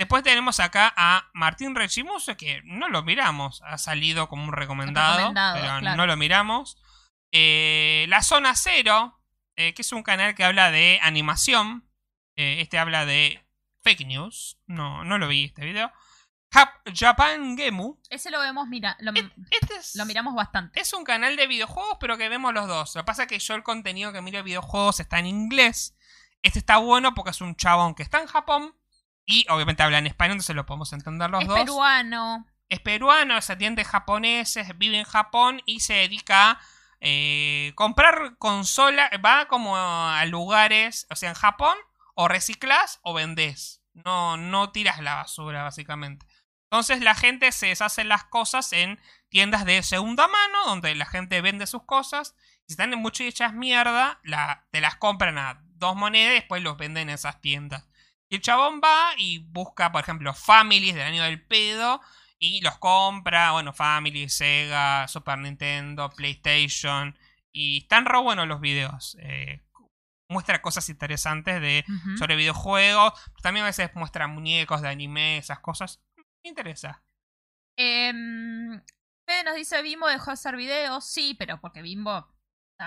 Después 0.00 0.22
tenemos 0.22 0.60
acá 0.60 0.92
a 0.96 1.28
Martín 1.34 1.74
Rechimuso, 1.74 2.34
que 2.38 2.62
no 2.64 2.88
lo 2.88 3.02
miramos, 3.02 3.60
ha 3.66 3.76
salido 3.76 4.30
como 4.30 4.44
un 4.44 4.52
recomendado, 4.54 5.18
Recomendado, 5.18 5.54
pero 5.60 5.78
claro. 5.80 5.96
no 5.98 6.06
lo 6.06 6.16
miramos. 6.16 6.78
Eh, 7.32 8.06
la 8.08 8.22
Zona 8.22 8.54
Cero, 8.56 9.20
eh, 9.56 9.74
que 9.74 9.82
es 9.82 9.92
un 9.92 10.02
canal 10.02 10.34
que 10.34 10.42
habla 10.42 10.70
de 10.70 10.98
animación. 11.02 11.86
Eh, 12.36 12.62
este 12.62 12.78
habla 12.78 13.04
de 13.04 13.44
fake 13.82 14.06
news, 14.06 14.56
no, 14.66 15.04
no 15.04 15.18
lo 15.18 15.28
vi 15.28 15.44
este 15.44 15.66
video. 15.66 15.92
Jap- 16.50 16.80
Japan 16.98 17.56
Gemu. 17.58 18.00
Ese 18.08 18.30
lo 18.30 18.40
vemos, 18.40 18.66
mira, 18.68 18.96
lo, 19.00 19.12
Este 19.12 19.74
es, 19.78 19.94
lo 19.96 20.06
miramos 20.06 20.34
bastante. 20.34 20.80
es 20.80 20.94
un 20.94 21.04
canal 21.04 21.36
de 21.36 21.46
videojuegos, 21.46 21.98
pero 22.00 22.16
que 22.16 22.30
vemos 22.30 22.54
los 22.54 22.66
dos. 22.66 22.94
Lo 22.96 23.02
que 23.02 23.06
pasa 23.06 23.22
es 23.24 23.28
que 23.28 23.38
yo 23.38 23.54
el 23.54 23.62
contenido 23.62 24.14
que 24.14 24.22
miro 24.22 24.38
de 24.38 24.44
videojuegos 24.44 24.98
está 24.98 25.18
en 25.18 25.26
inglés. 25.26 25.94
Este 26.42 26.58
está 26.58 26.78
bueno 26.78 27.14
porque 27.14 27.32
es 27.32 27.42
un 27.42 27.54
chabón 27.54 27.94
que 27.94 28.02
está 28.02 28.18
en 28.20 28.26
Japón 28.26 28.74
Y 29.26 29.46
obviamente 29.48 29.82
habla 29.82 29.98
en 29.98 30.06
español, 30.06 30.32
entonces 30.32 30.56
lo 30.56 30.66
podemos 30.66 30.92
entender 30.92 31.30
los 31.30 31.42
es 31.42 31.48
dos. 31.48 31.58
peruano. 31.58 32.46
Es 32.68 32.80
peruano, 32.80 33.36
es 33.36 33.50
atiende 33.50 33.84
japoneses, 33.84 34.76
vive 34.78 34.98
en 34.98 35.04
Japón 35.04 35.60
y 35.66 35.80
se 35.80 35.94
dedica 35.94 36.50
a 36.52 36.60
eh, 37.00 37.72
comprar 37.74 38.36
consola. 38.38 39.10
Va 39.24 39.48
como 39.48 39.76
a 39.76 40.24
lugares, 40.26 41.06
o 41.10 41.16
sea, 41.16 41.30
en 41.30 41.34
Japón, 41.34 41.76
o 42.14 42.28
reciclas 42.28 43.00
o 43.02 43.14
vendés. 43.14 43.82
No, 43.92 44.36
no 44.36 44.70
tiras 44.70 45.00
la 45.00 45.16
basura, 45.16 45.62
básicamente. 45.62 46.26
Entonces 46.70 47.00
la 47.00 47.16
gente 47.16 47.50
se 47.50 47.66
deshace 47.66 48.04
las 48.04 48.24
cosas 48.24 48.72
en 48.72 49.00
tiendas 49.28 49.64
de 49.64 49.82
segunda 49.82 50.28
mano, 50.28 50.66
donde 50.66 50.94
la 50.94 51.06
gente 51.06 51.40
vende 51.40 51.66
sus 51.66 51.82
cosas. 51.82 52.36
Si 52.66 52.74
están 52.74 52.90
mucho 53.00 53.24
hechas 53.24 53.52
mierda, 53.52 54.20
la, 54.22 54.68
te 54.70 54.80
las 54.80 54.94
compran 54.94 55.38
a 55.38 55.64
dos 55.64 55.96
monedas 55.96 56.30
y 56.32 56.34
después 56.34 56.62
los 56.62 56.76
venden 56.76 57.08
en 57.08 57.14
esas 57.14 57.40
tiendas. 57.40 57.88
Y 58.30 58.36
el 58.36 58.42
chabón 58.42 58.80
va 58.82 59.10
y 59.18 59.38
busca, 59.38 59.90
por 59.90 60.02
ejemplo, 60.02 60.32
Families 60.32 60.94
del 60.94 61.02
año 61.02 61.24
del 61.24 61.44
pedo 61.44 62.00
y 62.38 62.60
los 62.60 62.78
compra. 62.78 63.50
Bueno, 63.50 63.72
Family, 63.72 64.28
Sega, 64.28 65.08
Super 65.08 65.38
Nintendo, 65.38 66.08
PlayStation. 66.10 67.18
Y 67.52 67.78
están 67.78 68.06
re 68.06 68.18
buenos 68.20 68.46
los 68.46 68.60
videos. 68.60 69.16
Eh, 69.20 69.62
muestra 70.28 70.62
cosas 70.62 70.88
interesantes 70.88 71.60
de 71.60 71.84
sobre 72.16 72.36
videojuegos. 72.36 73.14
También 73.42 73.64
a 73.64 73.68
veces 73.68 73.90
muestra 73.96 74.28
muñecos 74.28 74.80
de 74.80 74.88
anime, 74.88 75.38
esas 75.38 75.58
cosas. 75.58 76.00
Me 76.44 76.50
interesa. 76.50 77.02
Fede 77.76 79.44
nos 79.44 79.56
dice 79.56 79.82
Bimbo 79.82 80.06
dejó 80.06 80.26
de 80.26 80.34
hacer 80.34 80.54
videos. 80.54 81.04
Sí, 81.04 81.34
pero 81.36 81.60
porque 81.60 81.82
Bimbo. 81.82 82.28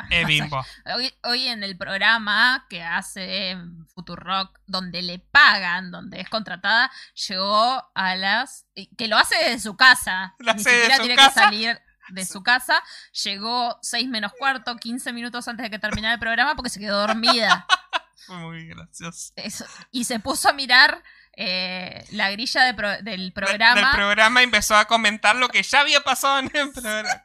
Eh, 0.09 0.25
Bimbo. 0.25 0.65
Hoy, 0.95 1.13
hoy 1.23 1.47
en 1.47 1.63
el 1.63 1.77
programa 1.77 2.65
que 2.69 2.83
hace 2.83 3.57
Futurock, 3.93 4.59
donde 4.65 5.01
le 5.01 5.19
pagan, 5.19 5.91
donde 5.91 6.19
es 6.21 6.29
contratada, 6.29 6.91
llegó 7.27 7.91
a 7.95 8.15
las. 8.15 8.65
Que 8.97 9.07
lo 9.07 9.17
hace 9.17 9.35
desde 9.37 9.59
su 9.59 9.75
casa. 9.77 10.35
Ni 10.39 10.57
siquiera 10.63 10.97
tiene 10.99 11.15
casa. 11.15 11.33
que 11.33 11.39
salir 11.39 11.81
de 12.09 12.25
su 12.25 12.43
casa. 12.43 12.81
Llegó 13.23 13.77
6 13.81 14.07
menos 14.09 14.33
cuarto, 14.37 14.75
15 14.75 15.13
minutos 15.13 15.47
antes 15.47 15.63
de 15.63 15.69
que 15.69 15.79
terminara 15.79 16.13
el 16.15 16.19
programa 16.19 16.55
porque 16.55 16.69
se 16.69 16.79
quedó 16.79 17.05
dormida. 17.07 17.65
Fue 18.25 18.37
muy 18.37 18.67
gracioso. 18.67 19.33
Eso. 19.35 19.65
Y 19.91 20.05
se 20.05 20.19
puso 20.19 20.49
a 20.49 20.53
mirar 20.53 21.03
eh, 21.35 22.05
la 22.11 22.31
grilla 22.31 22.63
de 22.63 22.73
pro- 22.73 23.01
del 23.01 23.27
De- 23.27 23.31
programa. 23.31 23.81
Del 23.81 23.89
programa 23.91 24.41
empezó 24.43 24.75
a 24.75 24.85
comentar 24.85 25.35
lo 25.35 25.49
que 25.49 25.61
ya 25.63 25.81
había 25.81 26.01
pasado 26.01 26.39
en 26.39 26.49
el 26.53 26.71
programa. 26.71 27.23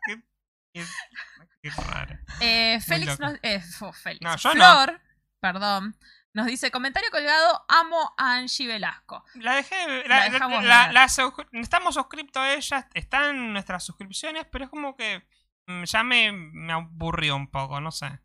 Qué, 1.62 1.70
raro. 1.70 2.18
Eh, 2.40 2.80
Félix 2.80 3.18
nos, 3.18 3.34
eh, 3.42 3.60
Félix. 3.92 4.22
No, 4.22 4.36
yo 4.36 4.54
no. 4.54 4.64
Flor, 4.64 5.00
perdón, 5.40 5.96
nos 6.34 6.46
dice 6.46 6.70
comentario 6.70 7.10
colgado, 7.10 7.64
amo 7.68 8.14
a 8.16 8.34
Angie 8.36 8.66
Velasco. 8.66 9.24
La 9.34 9.54
dejé. 9.56 10.06
La 10.08 10.28
La, 10.62 10.92
la- 10.92 11.08
estamos 11.52 11.94
suscriptos 11.94 12.40
a 12.42 12.52
ella. 12.54 12.88
Están 12.94 13.52
nuestras 13.52 13.84
suscripciones, 13.84 14.46
pero 14.50 14.64
es 14.64 14.70
como 14.70 14.96
que 14.96 15.26
mm, 15.66 15.84
ya 15.84 16.02
me, 16.04 16.30
me 16.32 16.72
aburrió 16.72 17.34
un 17.36 17.50
poco, 17.50 17.80
no 17.80 17.90
sé. 17.90 18.20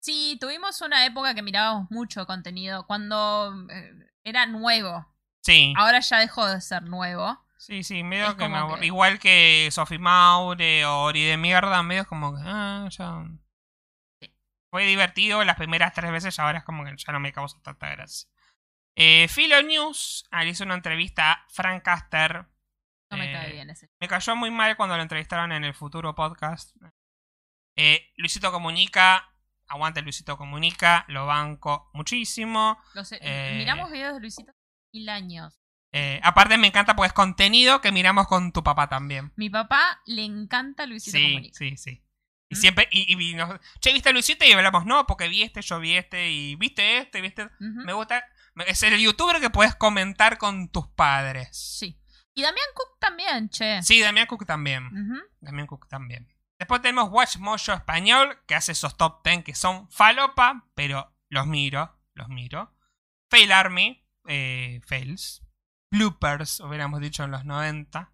Sí, 0.00 0.36
tuvimos 0.40 0.80
una 0.82 1.06
época 1.06 1.34
que 1.34 1.42
mirábamos 1.42 1.90
mucho 1.90 2.26
contenido 2.26 2.86
cuando 2.86 3.54
eh, 3.70 4.10
era 4.24 4.46
nuevo. 4.46 5.06
Sí. 5.42 5.72
Ahora 5.76 6.00
ya 6.00 6.18
dejó 6.18 6.46
de 6.46 6.60
ser 6.60 6.82
nuevo. 6.82 7.43
Sí, 7.66 7.82
sí, 7.82 8.02
medio 8.02 8.26
Es 8.26 8.34
que 8.34 8.48
me 8.48 8.58
que- 8.78 8.86
Igual 8.86 9.18
que 9.18 9.68
Sophie 9.72 9.98
Maure 9.98 10.84
o 10.84 11.02
Ori 11.04 11.24
de 11.24 11.36
mierda, 11.38 11.82
medio 11.82 12.06
como 12.06 12.34
que. 12.36 12.42
Ah, 12.44 12.88
ya. 12.90 13.24
Fue 14.70 14.84
divertido 14.86 15.42
las 15.44 15.56
primeras 15.56 15.92
tres 15.94 16.10
veces 16.10 16.36
y 16.36 16.40
ahora 16.42 16.58
es 16.58 16.64
como 16.64 16.84
que 16.84 16.94
ya 16.96 17.12
no 17.12 17.20
me 17.20 17.32
causa 17.32 17.60
tanta 17.62 17.88
gracia. 17.90 18.28
Eh, 18.96 19.28
Philo 19.28 19.62
News 19.62 20.26
ah, 20.30 20.44
le 20.44 20.50
hizo 20.50 20.64
una 20.64 20.74
entrevista 20.74 21.32
a 21.32 21.46
Frank 21.48 21.82
Caster. 21.82 22.46
No 23.10 23.16
me 23.16 23.30
Eh, 23.30 23.32
cae 23.32 23.52
bien 23.52 23.70
ese. 23.70 23.88
Me 24.00 24.08
cayó 24.08 24.34
muy 24.36 24.50
mal 24.50 24.76
cuando 24.76 24.96
lo 24.96 25.02
entrevistaron 25.02 25.52
en 25.52 25.64
el 25.64 25.74
futuro 25.74 26.14
podcast. 26.14 26.76
Eh, 27.76 28.12
Luisito 28.16 28.52
Comunica. 28.52 29.30
Aguante 29.68 30.02
Luisito 30.02 30.36
Comunica. 30.36 31.04
Lo 31.08 31.26
banco 31.26 31.90
muchísimo. 31.94 32.78
Eh, 33.20 33.54
Miramos 33.58 33.90
videos 33.90 34.14
de 34.14 34.20
Luisito 34.20 34.50
hace 34.50 34.60
mil 34.92 35.08
años. 35.08 35.63
Eh, 35.96 36.18
aparte 36.24 36.58
me 36.58 36.66
encanta 36.66 36.96
porque 36.96 37.06
es 37.06 37.12
contenido 37.12 37.80
que 37.80 37.92
miramos 37.92 38.26
con 38.26 38.50
tu 38.52 38.64
papá 38.64 38.88
también. 38.88 39.32
Mi 39.36 39.48
papá 39.48 40.00
le 40.06 40.24
encanta 40.24 40.86
Luisito 40.86 41.16
Sí, 41.16 41.22
Comunica. 41.24 41.56
sí, 41.56 41.76
sí. 41.76 42.04
Y 42.48 42.56
¿Mm? 42.56 42.58
siempre, 42.58 42.88
y, 42.90 43.14
y- 43.14 43.30
y 43.30 43.34
nos- 43.34 43.60
che, 43.80 43.92
¿viste 43.92 44.08
a 44.08 44.12
Luisito? 44.12 44.44
Y 44.44 44.50
hablamos, 44.52 44.86
no, 44.86 45.06
porque 45.06 45.28
vi 45.28 45.42
este, 45.42 45.62
yo 45.62 45.78
vi 45.78 45.96
este, 45.96 46.30
y 46.32 46.56
viste 46.56 46.98
este, 46.98 47.20
viste. 47.20 47.44
Ujú. 47.44 47.84
Me 47.86 47.92
gusta. 47.92 48.24
Es 48.66 48.82
el 48.82 48.98
youtuber 49.00 49.40
que 49.40 49.50
puedes 49.50 49.76
comentar 49.76 50.36
con 50.36 50.68
tus 50.68 50.88
padres. 50.88 51.48
Sí. 51.56 51.96
Y 52.34 52.42
Damián 52.42 52.66
Cook 52.74 52.98
también, 52.98 53.48
che. 53.48 53.80
Sí, 53.84 54.00
Damián 54.00 54.26
Cook 54.26 54.44
también. 54.46 54.86
Ujú. 54.88 55.20
Damián 55.40 55.68
Cook 55.68 55.86
también. 55.88 56.28
Después 56.58 56.82
tenemos 56.82 57.08
Watch 57.10 57.36
Mojo 57.36 57.72
Español, 57.72 58.36
que 58.46 58.56
hace 58.56 58.72
esos 58.72 58.96
top 58.96 59.22
10 59.24 59.44
que 59.44 59.54
son 59.54 59.88
falopa, 59.92 60.66
pero 60.74 61.14
los 61.28 61.46
miro, 61.46 61.96
los 62.14 62.28
miro. 62.28 62.74
Fail 63.30 63.52
Army, 63.52 64.04
eh, 64.26 64.80
fails. 64.86 65.40
Bloopers, 65.92 66.60
hubiéramos 66.60 67.00
dicho 67.00 67.24
en 67.24 67.30
los 67.30 67.44
90. 67.44 68.10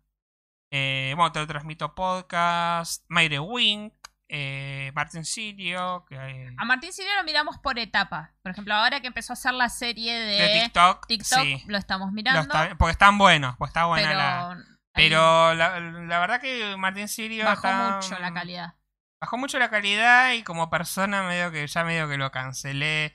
Eh, 0.73 1.15
bueno, 1.17 1.33
te 1.33 1.41
lo 1.41 1.47
transmito 1.47 1.95
podcast. 1.95 3.05
Mayre 3.09 3.39
Wink, 3.41 3.95
eh, 4.29 4.93
Martin 4.95 5.25
Sirio, 5.25 6.05
que, 6.09 6.15
eh, 6.17 6.55
A 6.59 6.65
Martín 6.65 6.93
Sirio 6.93 7.11
lo 7.17 7.25
miramos 7.25 7.59
por 7.59 7.79
etapas. 7.79 8.31
Por 8.43 8.53
ejemplo, 8.53 8.75
ahora 8.75 9.01
que 9.01 9.07
empezó 9.09 9.33
a 9.33 9.35
hacer 9.35 9.55
la 9.55 9.69
serie 9.69 10.19
de, 10.19 10.37
de 10.43 10.61
TikTok. 10.65 11.07
TikTok, 11.07 11.41
sí. 11.43 11.65
lo 11.67 11.79
estamos 11.79 12.09
Lo 12.09 12.13
mirando. 12.13 12.41
está- 12.43 12.77
porque 12.77 12.93
están 12.93 13.19
buenos, 13.19 13.57
pues 13.57 13.71
está 13.71 13.87
buena 13.87 14.07
pero 14.09 14.19
la. 14.19 14.65
Pero 14.93 15.55
la, 15.55 15.81
la 15.81 16.19
verdad 16.19 16.41
que 16.41 16.77
Martín 16.77 17.09
Sirio 17.09 17.45
bajó 17.45 17.69
está- 17.69 17.95
mucho 17.97 18.19
la 18.19 18.33
calidad. 18.35 18.75
Bajó 19.21 19.37
mucho 19.39 19.59
la 19.59 19.71
calidad 19.71 20.33
y 20.33 20.43
como 20.43 20.71
persona 20.71 21.23
medio 21.23 21.51
que 21.51 21.67
ya 21.67 21.85
medio 21.85 22.09
que 22.09 22.17
lo 22.17 22.31
cancelé. 22.31 23.15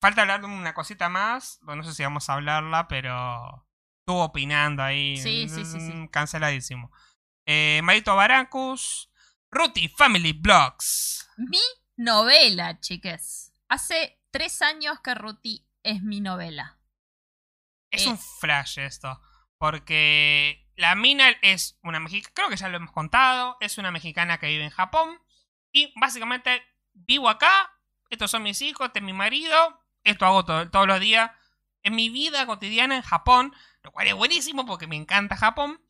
Falta 0.00 0.22
hablar 0.22 0.40
de 0.40 0.46
una 0.46 0.74
cosita 0.74 1.08
más, 1.08 1.58
bueno, 1.62 1.82
no 1.82 1.88
sé 1.88 1.94
si 1.94 2.02
vamos 2.02 2.28
a 2.28 2.34
hablarla, 2.34 2.88
pero 2.88 3.66
estuvo 4.08 4.24
opinando 4.24 4.82
ahí. 4.82 5.18
Sí, 5.18 5.50
sí, 5.50 5.66
sí, 5.66 5.80
sí. 5.80 5.92
Mm, 5.92 6.08
Canceladísimo. 6.08 6.90
Eh, 7.44 7.82
Marito 7.84 8.16
Baracus, 8.16 9.10
Ruti 9.50 9.88
Family 9.88 10.32
Blogs. 10.32 11.28
Mi 11.36 11.60
novela, 11.98 12.80
chiques. 12.80 13.52
Hace 13.68 14.18
tres 14.30 14.62
años 14.62 14.98
que 15.00 15.14
Ruti 15.14 15.66
es 15.82 16.02
mi 16.02 16.22
novela. 16.22 16.78
Es 17.90 18.06
Eh. 18.06 18.08
un 18.08 18.18
flash 18.18 18.78
esto, 18.78 19.20
porque 19.58 20.66
la 20.76 20.94
mina 20.94 21.28
es 21.42 21.78
una 21.82 22.00
mexicana, 22.00 22.32
creo 22.34 22.48
que 22.48 22.56
ya 22.56 22.68
lo 22.70 22.78
hemos 22.78 22.92
contado, 22.92 23.58
es 23.60 23.76
una 23.76 23.90
mexicana 23.90 24.38
que 24.38 24.46
vive 24.46 24.64
en 24.64 24.70
Japón 24.70 25.18
y 25.70 25.92
básicamente 26.00 26.62
vivo 26.94 27.28
acá, 27.28 27.50
estos 28.08 28.30
son 28.30 28.42
mis 28.42 28.62
hijos, 28.62 28.86
este 28.86 29.00
es 29.00 29.04
mi 29.04 29.12
marido, 29.12 29.82
esto 30.02 30.24
hago 30.24 30.46
todo- 30.46 30.70
todos 30.70 30.86
los 30.86 30.98
días 31.00 31.30
en 31.82 31.94
mi 31.94 32.08
vida 32.10 32.44
cotidiana 32.46 32.96
en 32.96 33.02
Japón, 33.02 33.54
lo 33.88 33.92
cual 33.92 34.06
es 34.06 34.14
buenísimo 34.14 34.66
porque 34.66 34.86
me 34.86 34.96
encanta 34.96 35.34
Japón. 35.34 35.80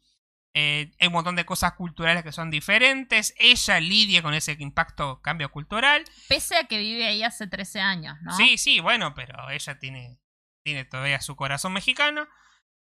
Eh, 0.54 0.92
hay 1.00 1.08
un 1.08 1.12
montón 1.12 1.34
de 1.34 1.44
cosas 1.44 1.72
culturales 1.72 2.22
que 2.22 2.30
son 2.30 2.48
diferentes. 2.48 3.34
Ella 3.38 3.80
lidia 3.80 4.22
con 4.22 4.34
ese 4.34 4.56
impacto 4.60 5.20
cambio 5.20 5.50
cultural. 5.50 6.04
Pese 6.28 6.56
a 6.56 6.64
que 6.64 6.78
vive 6.78 7.06
ahí 7.06 7.24
hace 7.24 7.48
13 7.48 7.80
años, 7.80 8.16
¿no? 8.22 8.36
Sí, 8.36 8.56
sí, 8.56 8.78
bueno, 8.78 9.14
pero 9.14 9.50
ella 9.50 9.80
tiene, 9.80 10.20
tiene 10.62 10.84
todavía 10.84 11.20
su 11.20 11.34
corazón 11.34 11.72
mexicano. 11.72 12.28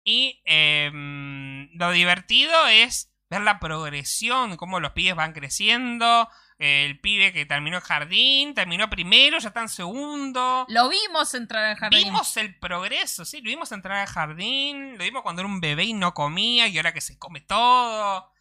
Y 0.04 0.42
em, 0.44 1.70
lo 1.76 1.92
divertido 1.92 2.68
es 2.68 3.16
ver 3.30 3.40
la 3.40 3.60
progresión, 3.62 4.58
cómo 4.58 4.82
los 4.82 4.92
pibes 4.92 5.16
van 5.16 5.32
creciendo. 5.32 6.30
El 6.58 7.00
pibe 7.02 7.34
que 7.34 7.46
terminó 7.46 7.78
el 7.78 7.84
jardín, 7.84 8.54
terminó 8.54 8.90
primero, 8.90 9.40
ya 9.40 9.50
está 9.50 9.62
en 9.62 9.70
segundo. 9.70 10.66
Lo 10.70 10.88
vimos 10.88 11.34
entrar 11.34 11.66
al 11.66 11.76
jardín. 11.76 12.06
Vimos 12.06 12.38
el 12.38 12.58
progreso, 12.58 13.26
sí, 13.26 13.42
lo 13.42 13.50
vimos 13.50 13.72
entrar 13.74 13.98
al 13.98 14.08
jardín, 14.08 14.98
lo 14.98 15.04
vimos 15.04 15.22
cuando 15.22 15.42
era 15.42 15.50
un 15.50 15.60
bebé 15.60 15.84
y 15.84 15.94
no 15.94 16.14
comía 16.14 16.68
y 16.68 16.78
ahora 16.78 16.94
que 16.94 17.02
se 17.02 17.18
come 17.20 17.42
todo. 17.42 18.32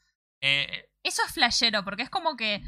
Eh, 0.40 0.88
Eso 1.02 1.22
es 1.26 1.32
flashero, 1.32 1.84
porque 1.84 2.02
es 2.02 2.10
como 2.10 2.36
que. 2.36 2.62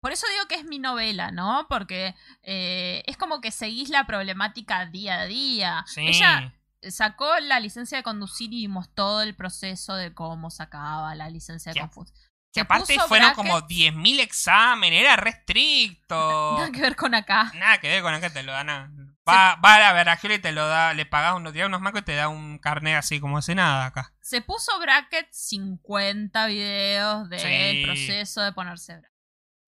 Por 0.00 0.12
eso 0.12 0.26
digo 0.28 0.46
que 0.46 0.56
es 0.56 0.64
mi 0.64 0.78
novela, 0.78 1.30
¿no? 1.30 1.66
Porque 1.68 2.14
eh, 2.42 3.02
es 3.06 3.16
como 3.16 3.40
que 3.40 3.50
seguís 3.50 3.88
la 3.88 4.06
problemática 4.06 4.84
día 4.86 5.20
a 5.20 5.26
día. 5.26 5.84
sí. 5.86 6.02
Ella 6.06 6.54
sacó 6.90 7.38
la 7.40 7.60
licencia 7.60 7.96
de 7.96 8.02
conducir 8.04 8.52
y 8.52 8.56
vimos 8.56 8.94
todo 8.94 9.22
el 9.22 9.34
proceso 9.34 9.94
de 9.94 10.12
cómo 10.12 10.50
sacaba 10.50 11.14
la 11.14 11.30
licencia 11.30 11.72
de 11.72 11.80
conducir. 11.80 12.14
Que 12.54 12.60
aparte 12.60 12.94
fueron 13.08 13.34
brackets. 13.34 13.36
como 13.36 13.60
10.000 13.68 14.20
exámenes, 14.20 15.00
era 15.02 15.16
restricto. 15.16 16.54
Nada 16.58 16.70
que 16.72 16.80
ver 16.80 16.96
con 16.96 17.14
acá. 17.14 17.50
Nada 17.56 17.78
que 17.78 17.88
ver 17.88 18.02
con 18.02 18.18
que 18.20 18.30
te 18.30 18.42
lo 18.42 18.52
dan. 18.52 18.70
a- 18.70 18.90
Va, 19.28 19.56
va 19.56 19.76
a 19.76 19.78
la 19.80 19.92
verajera 19.94 20.34
y 20.34 20.38
te 20.38 20.52
lo 20.52 20.68
da, 20.68 20.92
le 20.92 21.06
pagas 21.06 21.34
unos, 21.34 21.54
unos 21.54 21.80
macos 21.80 22.02
y 22.02 22.04
te 22.04 22.14
da 22.14 22.28
un 22.28 22.58
carnet 22.58 22.96
así 22.98 23.20
como 23.20 23.38
hace 23.38 23.54
nada 23.54 23.86
acá. 23.86 24.12
Se 24.20 24.42
puso 24.42 24.78
bracket 24.80 25.26
50 25.32 26.46
videos 26.46 27.28
del 27.30 27.40
Sí. 27.40 27.82
proceso 27.86 28.42
de 28.42 28.52
ponerse 28.52 28.92
bracket. 28.98 29.10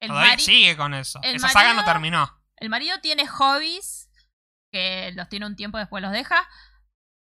El, 0.01 0.09
Todavía 0.11 0.39
sigue 0.39 0.77
con 0.77 0.93
eso. 0.93 1.19
el 1.23 1.37
Esa 1.37 1.49
saga 1.49 1.73
no 1.73 1.85
terminó. 1.87 2.31
el 2.57 2.69
marido 2.69 3.01
tiene 3.01 3.27
hobbies 3.27 4.11
que 4.71 5.13
los 5.15 5.27
tiene 5.31 5.47
un 5.47 5.57
tiempo 5.57 5.79
después 5.79 6.03
los 6.03 6.13
deja. 6.13 6.47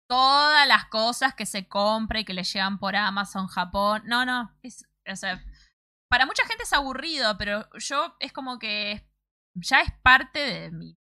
todas 0.07 0.67
las 0.67 0.85
cosas 0.85 1.33
que 1.33 1.45
se 1.45 1.67
compra 1.67 2.19
y 2.19 2.25
que 2.25 2.33
le 2.33 2.43
llegan 2.43 2.77
por 2.79 2.95
Amazon, 2.95 3.47
Japón. 3.47 4.03
No, 4.05 4.25
no. 4.25 4.53
Es, 4.61 4.85
o 5.09 5.15
sea, 5.15 5.43
para 6.09 6.25
mucha 6.25 6.45
gente 6.45 6.63
es 6.63 6.73
aburrido, 6.73 7.37
pero 7.37 7.67
yo 7.79 8.15
es 8.19 8.31
como 8.33 8.59
que 8.59 9.07
ya 9.53 9.81
es 9.81 9.91
parte 10.03 10.39
de 10.39 10.71
mi 10.71 10.97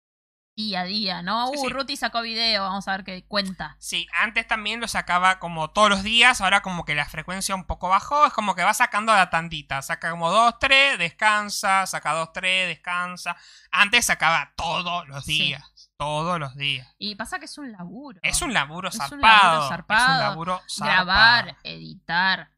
día 0.57 0.81
a 0.81 0.85
día, 0.85 1.21
¿no? 1.21 1.47
Sí, 1.47 1.57
uh, 1.57 1.61
sí. 1.63 1.69
Ruti 1.69 1.97
sacó 1.97 2.21
video, 2.21 2.63
vamos 2.63 2.87
a 2.87 2.91
ver 2.93 3.03
qué 3.03 3.25
cuenta. 3.27 3.75
Sí, 3.77 4.07
antes 4.13 4.47
también 4.47 4.79
lo 4.79 4.87
sacaba 4.87 5.37
como 5.39 5.69
todos 5.71 5.89
los 5.89 6.01
días, 6.03 6.39
ahora 6.39 6.61
como 6.61 6.85
que 6.85 6.95
la 6.95 7.03
frecuencia 7.05 7.53
un 7.55 7.65
poco 7.65 7.89
bajó, 7.89 8.25
es 8.25 8.31
como 8.33 8.55
que 8.55 8.63
va 8.63 8.73
sacando 8.73 9.13
la 9.13 9.29
tandita, 9.29 9.81
saca 9.81 10.11
como 10.11 10.31
dos, 10.31 10.57
tres, 10.59 10.97
descansa, 10.97 11.85
saca 11.87 12.13
dos, 12.13 12.31
tres, 12.31 12.69
descansa. 12.69 13.35
Antes 13.69 14.05
sacaba 14.05 14.53
todos 14.55 15.05
los 15.09 15.25
Sí. 15.25 15.39
días, 15.39 15.91
todos 15.97 16.39
los 16.39 16.55
días. 16.55 16.87
Y 16.99 17.15
pasa 17.15 17.37
que 17.37 17.45
es 17.45 17.57
un 17.57 17.73
laburo. 17.73 18.19
Es 18.23 18.41
un 18.41 18.53
laburo 18.53 18.87
Es 18.87 18.95
un 18.95 19.01
zarpado. 19.01 19.19
laburo 19.19 19.57
Es 19.59 19.63
un 19.63 19.69
zarpado. 19.69 20.21
laburo 20.21 20.61
zarpado. 20.69 21.05
grabar, 21.05 21.57
editar. 21.63 22.54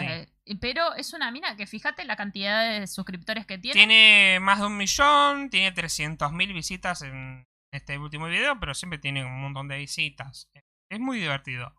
Sí. 0.00 0.56
Pero 0.60 0.94
es 0.94 1.12
una 1.12 1.30
mina 1.30 1.56
que 1.56 1.66
fíjate 1.66 2.04
la 2.04 2.16
cantidad 2.16 2.68
de 2.68 2.86
suscriptores 2.86 3.46
que 3.46 3.58
tiene. 3.58 3.74
Tiene 3.74 4.38
más 4.40 4.60
de 4.60 4.66
un 4.66 4.76
millón, 4.76 5.50
tiene 5.50 5.74
300.000 5.74 6.52
visitas 6.52 7.02
en 7.02 7.46
este 7.72 7.98
último 7.98 8.26
video, 8.26 8.58
pero 8.60 8.74
siempre 8.74 8.98
tiene 8.98 9.24
un 9.24 9.40
montón 9.40 9.68
de 9.68 9.78
visitas. 9.78 10.50
Es 10.90 11.00
muy 11.00 11.18
divertido. 11.18 11.74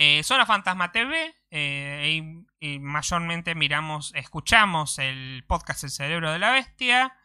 Eh, 0.00 0.22
Zona 0.22 0.46
Fantasma 0.46 0.92
TV, 0.92 1.34
eh, 1.50 2.20
y, 2.60 2.74
y 2.74 2.78
mayormente 2.78 3.54
miramos, 3.54 4.12
escuchamos 4.14 4.98
el 4.98 5.44
podcast 5.46 5.84
El 5.84 5.90
Cerebro 5.90 6.32
de 6.32 6.38
la 6.38 6.52
Bestia. 6.52 7.16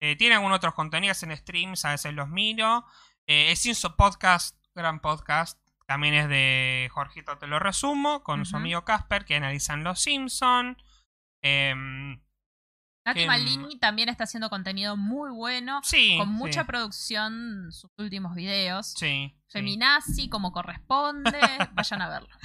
Eh, 0.00 0.14
tiene 0.16 0.36
algunos 0.36 0.56
otros 0.56 0.74
contenidos 0.74 1.22
en 1.22 1.36
streams, 1.36 1.84
a 1.84 1.90
veces 1.90 2.14
los 2.14 2.28
miro. 2.28 2.84
Eh, 3.26 3.50
el 3.50 3.56
Cinso 3.56 3.96
Podcast, 3.96 4.56
gran 4.74 5.00
podcast, 5.00 5.60
también 5.88 6.12
es 6.12 6.28
de 6.28 6.90
Jorgito 6.92 7.38
Te 7.38 7.46
lo 7.46 7.58
resumo, 7.58 8.22
con 8.22 8.44
su 8.44 8.56
amigo 8.58 8.84
Casper, 8.84 9.24
que 9.24 9.36
analizan 9.36 9.84
Los 9.84 10.00
Simpson. 10.00 10.76
Em, 11.42 12.20
Nati 13.06 13.20
que- 13.20 13.26
Maldini 13.26 13.78
también 13.78 14.10
está 14.10 14.24
haciendo 14.24 14.50
contenido 14.50 14.98
muy 14.98 15.30
bueno. 15.30 15.80
sí. 15.82 16.16
con 16.18 16.28
sí, 16.28 16.34
mucha 16.34 16.64
producción 16.64 17.72
sus 17.72 17.90
últimos 17.96 18.34
videos. 18.34 18.92
Sí. 18.98 19.34
sí. 19.46 19.50
Feminazi, 19.50 20.28
como 20.28 20.52
corresponde. 20.52 21.40
Vayan 21.72 22.02
a 22.02 22.08
verlo. 22.10 22.36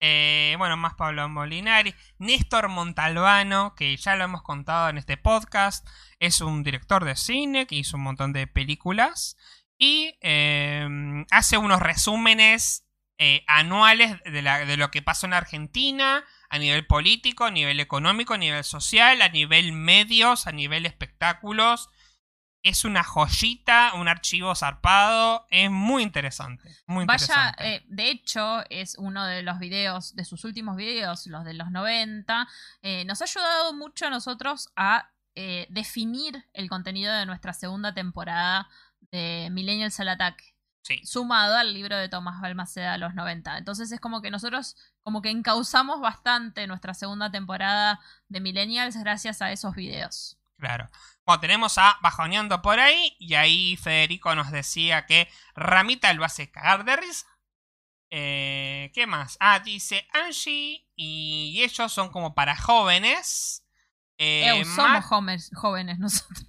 Eh, 0.00 0.56
bueno, 0.58 0.76
más 0.76 0.94
Pablo 0.94 1.28
Molinari. 1.28 1.94
Néstor 2.18 2.68
Montalbano, 2.68 3.76
que 3.76 3.96
ya 3.96 4.16
lo 4.16 4.24
hemos 4.24 4.42
contado 4.42 4.88
en 4.88 4.98
este 4.98 5.16
podcast, 5.16 5.86
es 6.18 6.40
un 6.40 6.64
director 6.64 7.04
de 7.04 7.14
cine 7.14 7.68
que 7.68 7.76
hizo 7.76 7.96
un 7.96 8.02
montón 8.02 8.32
de 8.32 8.48
películas 8.48 9.36
y 9.78 10.16
eh, 10.20 11.24
hace 11.30 11.58
unos 11.58 11.80
resúmenes 11.80 12.87
eh, 13.18 13.44
anuales 13.46 14.16
de, 14.24 14.42
la- 14.42 14.64
de 14.64 14.76
lo 14.76 14.90
que 14.90 15.02
pasó 15.02 15.26
en 15.26 15.34
Argentina 15.34 16.24
a 16.50 16.58
nivel 16.58 16.86
político, 16.86 17.44
a 17.44 17.50
nivel 17.50 17.80
económico, 17.80 18.34
a 18.34 18.38
nivel 18.38 18.64
social, 18.64 19.20
a 19.22 19.28
nivel 19.28 19.72
medios, 19.72 20.46
a 20.46 20.52
nivel 20.52 20.86
espectáculos. 20.86 21.90
Es 22.64 22.84
una 22.84 23.04
joyita, 23.04 23.92
un 23.94 24.08
archivo 24.08 24.54
zarpado. 24.54 25.46
Es 25.50 25.70
muy 25.70 26.02
interesante. 26.02 26.68
Muy 26.86 27.06
Vaya, 27.06 27.22
interesante. 27.24 27.74
eh, 27.76 27.82
de 27.88 28.10
hecho, 28.10 28.64
es 28.68 28.96
uno 28.98 29.24
de 29.26 29.42
los 29.42 29.58
videos, 29.58 30.14
de 30.16 30.24
sus 30.24 30.44
últimos 30.44 30.76
videos, 30.76 31.26
los 31.26 31.44
de 31.44 31.54
los 31.54 31.70
90. 31.70 32.48
eh, 32.82 33.04
nos 33.04 33.20
ha 33.20 33.24
ayudado 33.24 33.72
mucho 33.74 34.06
a 34.06 34.10
nosotros 34.10 34.70
a 34.76 35.10
eh, 35.34 35.66
definir 35.70 36.44
el 36.52 36.68
contenido 36.68 37.14
de 37.14 37.26
nuestra 37.26 37.52
segunda 37.52 37.94
temporada 37.94 38.68
de 39.12 39.48
Millennials 39.52 40.00
al 40.00 40.08
Ataque. 40.08 40.54
Sí. 40.88 41.04
sumado 41.04 41.54
al 41.54 41.74
libro 41.74 41.98
de 41.98 42.08
Tomás 42.08 42.40
Balmaceda 42.40 42.96
Los 42.96 43.14
90. 43.14 43.58
Entonces 43.58 43.92
es 43.92 44.00
como 44.00 44.22
que 44.22 44.30
nosotros 44.30 44.74
como 45.02 45.20
que 45.20 45.28
encauzamos 45.28 46.00
bastante 46.00 46.66
nuestra 46.66 46.94
segunda 46.94 47.30
temporada 47.30 48.00
de 48.28 48.40
Millennials 48.40 48.96
gracias 48.96 49.42
a 49.42 49.52
esos 49.52 49.74
videos. 49.74 50.38
Claro. 50.56 50.88
Bueno, 51.26 51.40
tenemos 51.40 51.76
a 51.76 51.98
Bajoneando 52.00 52.62
por 52.62 52.80
ahí. 52.80 53.14
Y 53.18 53.34
ahí 53.34 53.76
Federico 53.76 54.34
nos 54.34 54.50
decía 54.50 55.04
que 55.04 55.28
Ramita 55.54 56.10
lo 56.14 56.24
hace 56.24 56.50
cagar 56.50 56.86
de 56.86 56.96
risa. 56.96 57.26
Eh, 58.10 58.90
¿Qué 58.94 59.06
más? 59.06 59.36
Ah, 59.40 59.60
dice 59.60 60.08
Angie 60.14 60.88
y 60.96 61.60
ellos 61.62 61.92
son 61.92 62.08
como 62.08 62.34
para 62.34 62.56
jóvenes. 62.56 63.62
Eh, 64.16 64.64
somos 64.64 65.04
jóvenes 65.04 65.98
nosotros. 65.98 66.48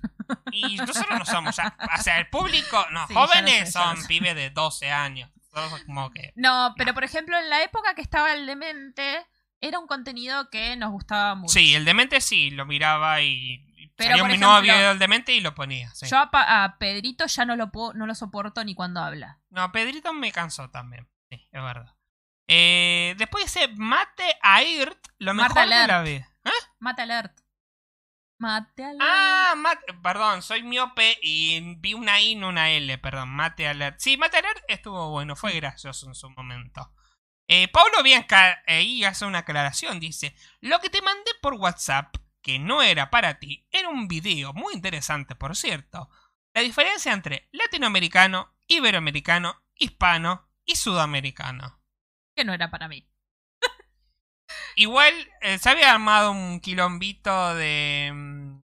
Y 0.52 0.78
nosotros 0.78 1.20
no 1.20 1.26
somos 1.26 1.56
ya. 1.56 1.76
O 1.98 2.02
sea, 2.02 2.20
el 2.20 2.30
público, 2.30 2.86
no, 2.92 3.08
Sí, 3.08 3.14
jóvenes 3.14 3.66
sé, 3.66 3.72
son 3.72 4.06
pibes 4.08 4.36
de 4.36 4.50
12 4.50 4.92
años. 4.92 5.30
Nosotros 5.54 5.84
como 5.86 6.12
que. 6.12 6.34
No, 6.36 6.74
pero 6.78 6.94
por 6.94 7.04
ejemplo 7.04 7.38
en 7.38 7.50
la 7.50 7.64
época 7.64 7.94
que 7.96 8.02
estaba 8.02 8.34
el 8.34 8.46
demente 8.46 9.26
era 9.62 9.80
un 9.80 9.88
contenido 9.88 10.50
que 10.50 10.76
nos 10.76 10.92
gustaba 10.92 11.36
mucho. 11.36 11.54
Sí, 11.54 11.76
el 11.76 11.86
demente 11.86 12.22
sí, 12.22 12.52
lo 12.52 12.66
miraba 12.66 13.22
y. 13.22 13.66
Pero, 13.96 14.12
salió 14.12 14.24
por 14.24 14.30
mi 14.30 14.36
ejemplo, 14.36 14.54
novio 14.54 14.88
del 14.88 15.00
demente 15.00 15.34
y 15.34 15.42
lo 15.42 15.54
ponía. 15.54 15.90
sí. 15.94 16.08
Yo 16.08 16.18
a, 16.18 16.76
Pedrito 16.80 17.26
ya 17.26 17.44
no 17.44 17.58
lo 17.58 17.70
puedo, 17.70 17.94
no 17.94 18.06
lo 18.06 18.16
soporto 18.16 18.64
ni 18.64 18.74
cuando 18.74 19.02
habla. 19.02 19.40
No, 19.50 19.72
Pedrito 19.74 20.14
me 20.14 20.32
cansó 20.32 20.70
también. 20.70 21.10
Sí, 21.30 21.48
es 21.52 21.62
verdad. 21.62 21.94
Eh, 22.48 23.14
después 23.18 23.46
dice 23.46 23.68
Mate 23.76 24.38
Airt, 24.42 24.98
lo 25.18 25.34
mejor 25.34 25.54
Marta 25.54 25.82
de 25.82 25.88
la 25.88 26.02
vida. 26.02 26.30
¿Eh? 26.46 26.66
Mate 26.80 27.02
alert. 27.02 27.40
Mate 28.40 28.86
alert. 28.86 29.02
Ah, 29.02 29.54
Mate, 29.58 29.94
perdón, 30.02 30.42
soy 30.42 30.64
miope 30.64 31.18
y 31.22 31.76
vi 31.78 31.94
una 31.94 32.22
I, 32.22 32.36
no 32.36 32.48
una 32.50 32.72
L, 32.72 32.98
perdón, 32.98 33.30
Mate 33.30 33.68
Alert. 33.68 34.00
Sí, 34.00 34.16
Mate 34.16 34.38
Alert 34.38 34.64
estuvo 34.70 35.12
bueno, 35.12 35.36
fue 35.36 35.54
gracioso 35.54 36.08
en 36.08 36.16
su 36.16 36.30
momento. 36.30 36.94
Eh, 37.48 37.68
Pablo 37.68 38.02
Bianca 38.02 38.64
ahí 38.66 39.04
hace 39.04 39.26
una 39.26 39.40
aclaración, 39.40 40.00
dice, 40.00 40.36
lo 40.62 40.80
que 40.80 40.90
te 40.90 41.02
mandé 41.02 41.32
por 41.42 41.56
WhatsApp, 41.56 42.16
que 42.42 42.60
no 42.60 42.82
era 42.82 43.10
para 43.10 43.40
ti, 43.40 43.68
era 43.72 43.90
un 43.90 44.08
video 44.08 44.54
muy 44.54 44.74
interesante, 44.74 45.36
por 45.36 45.56
cierto. 45.58 46.10
La 46.54 46.62
diferencia 46.62 47.12
entre 47.12 47.50
latinoamericano, 47.52 48.56
iberoamericano, 48.68 49.62
hispano 49.76 50.50
y 50.64 50.76
sudamericano. 50.76 51.82
Que 52.36 52.46
no 52.46 52.54
era 52.54 52.72
para 52.72 52.88
mí. 52.88 53.10
Igual 54.80 55.14
eh, 55.42 55.58
se 55.58 55.70
había 55.70 55.92
armado 55.92 56.32
un 56.32 56.62
quilombito 56.62 57.54
de. 57.56 58.12
mm, 58.14 58.62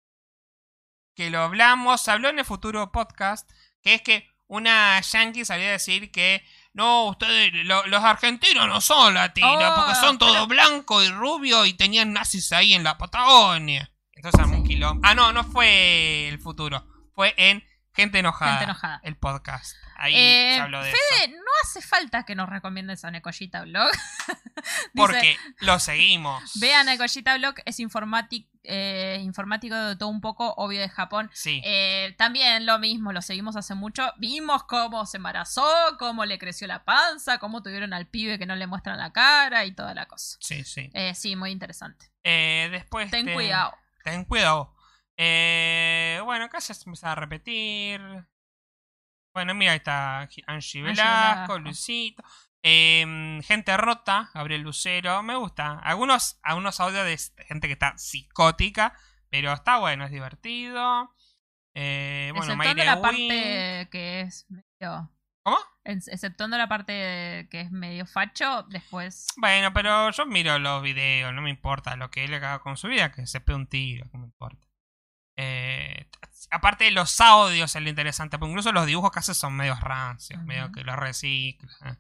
que 1.16 1.30
lo 1.32 1.42
hablamos, 1.42 2.02
se 2.02 2.12
habló 2.12 2.30
en 2.30 2.38
el 2.40 2.46
futuro 2.46 2.92
podcast, 2.92 3.50
que 3.82 3.96
es 3.96 4.02
que 4.04 4.28
una 4.48 5.02
yankee 5.02 5.44
sabía 5.44 5.72
decir 5.72 6.12
que. 6.12 6.44
No, 6.74 7.06
ustedes, 7.06 7.52
lo- 7.66 7.86
los 7.88 8.04
argentinos 8.04 8.68
no 8.68 8.80
son 8.82 9.16
latinos, 9.16 9.56
Oh, 9.72 9.76
porque 9.76 9.96
son 9.96 10.18
todos 10.20 10.34
pero- 10.34 10.48
blancos 10.48 11.04
y 11.06 11.10
rubios 11.10 11.68
y 11.68 11.74
tenían 11.74 12.14
nazis 12.14 12.52
ahí 12.52 12.74
en 12.76 12.84
la 12.84 12.98
Patagonia. 12.98 13.92
Entonces 14.14 14.40
armó 14.40 14.58
un 14.58 14.64
quilombo. 14.68 15.02
Ah, 15.08 15.16
no, 15.16 15.34
no 15.34 15.44
fue 15.44 16.28
el 16.30 16.40
futuro. 16.40 16.86
Fue 17.14 17.34
en 17.38 17.64
Gente 17.96 18.20
Enojada. 18.20 18.52
Gente 18.54 18.64
enojada. 18.66 19.00
El 19.04 19.16
podcast. 19.18 19.76
Ahí 19.96 20.14
Eh, 20.16 20.54
se 20.56 20.62
habló 20.62 20.82
de 20.84 20.92
Fede, 20.92 21.26
eso. 21.26 21.36
no 21.38 21.52
hace 21.64 21.82
falta 21.82 22.24
que 22.24 22.34
nos 22.36 22.50
recomiendes 22.50 23.06
a 23.06 23.12
Necollita 23.12 23.62
Blog. 23.64 23.92
Dice, 24.56 24.90
Porque 24.96 25.38
lo 25.60 25.78
seguimos. 25.80 26.42
Vean 26.60 26.86
Necollita 26.88 27.38
Blog, 27.38 27.56
es 27.66 27.80
informático, 27.80 28.50
informático 29.20 29.76
de 29.76 29.96
todo 29.96 30.10
un 30.10 30.22
poco, 30.22 30.54
obvio 30.58 30.80
de 30.82 30.90
Japón. 30.90 31.30
Sí. 31.34 31.62
Eh, 31.64 32.16
también 32.18 32.66
lo 32.66 32.80
mismo, 32.80 33.12
lo 33.14 33.22
seguimos 33.22 33.56
hace 33.56 33.76
mucho. 33.76 34.12
Vimos 34.18 34.64
cómo 34.64 35.06
se 35.06 35.18
embarazó, 35.18 35.68
cómo 36.00 36.26
le 36.26 36.40
creció 36.40 36.66
la 36.68 36.84
panza, 36.86 37.38
cómo 37.38 37.62
tuvieron 37.62 37.94
al 37.94 38.08
pibe 38.08 38.40
que 38.40 38.46
no 38.46 38.56
le 38.56 38.66
muestran 38.68 38.98
la 38.98 39.12
cara 39.14 39.66
y 39.66 39.74
toda 39.74 39.94
la 39.94 40.06
cosa. 40.08 40.38
sí, 40.42 40.64
sí. 40.64 40.90
Eh, 40.94 41.14
sí, 41.16 41.36
muy 41.36 41.52
interesante. 41.52 42.08
Eh, 42.24 42.70
después. 42.72 43.12
Ten 43.12 43.26
te- 43.28 43.34
cuidado. 43.34 43.76
Ten 44.04 44.26
cuidado. 44.26 44.74
Eh, 45.18 46.20
bueno, 46.24 46.46
acá 46.46 46.60
ya 46.60 46.74
se 46.74 46.84
empieza 46.86 47.12
a 47.12 47.16
repetir. 47.16 48.02
Bueno, 49.34 49.54
mira, 49.56 49.72
ahí 49.72 49.78
está 49.78 50.28
Angie 50.48 50.82
Velasco. 50.84 51.60
Luisito. 51.60 52.24
Eh, 52.64 53.40
gente 53.44 53.76
rota, 53.78 54.30
Gabriel 54.34 54.62
Lucero. 54.62 55.22
Me 55.24 55.36
gusta. 55.36 55.80
Algunos, 55.80 56.40
algunos 56.44 56.80
audios 56.80 57.06
de 57.06 57.44
gente 57.46 57.68
que 57.68 57.74
está 57.74 57.98
psicótica. 57.98 58.94
Pero 59.30 59.52
está 59.52 59.78
bueno, 59.80 60.06
es 60.06 60.12
divertido. 60.12 61.14
Eh, 61.76 62.32
bueno, 62.36 62.54
exceptuando 62.54 62.84
la 62.84 63.02
parte 63.02 63.88
que 63.92 64.22
es 64.22 64.46
medio. 64.50 65.12
¿Cómo? 65.44 65.58
ex- 65.84 66.08
Exceptuando 66.08 66.58
la 66.58 66.68
parte 66.70 67.48
que 67.50 67.62
es 67.62 67.72
medio 67.72 68.06
facho, 68.06 68.64
después. 68.70 69.26
Bueno, 69.38 69.74
pero 69.74 70.12
yo 70.12 70.26
miro 70.28 70.60
los 70.60 70.84
videos, 70.84 71.34
no 71.34 71.42
me 71.42 71.50
importa 71.50 71.96
lo 71.96 72.12
que 72.12 72.24
él 72.26 72.34
haga 72.36 72.60
con 72.60 72.78
su 72.78 72.88
vida, 72.88 73.12
que 73.12 73.26
se 73.26 73.42
pegue 73.42 73.56
un 73.56 73.68
tiro, 73.68 74.06
que 74.12 74.18
me 74.20 74.26
importa. 74.26 74.68
Eh, 75.38 76.08
aparte 76.52 76.86
de 76.86 76.92
los 76.92 77.20
audios 77.22 77.76
es 77.76 77.82
lo 77.82 77.90
interesante, 77.90 78.38
porque 78.38 78.52
incluso 78.52 78.72
los 78.72 78.86
dibujos 78.86 79.12
que 79.12 79.20
hace 79.20 79.34
son 79.34 79.56
medio 79.56 79.76
rancios, 79.76 80.42
medio 80.44 80.72
que 80.72 80.84
los 80.84 80.96
recicla. 80.96 82.00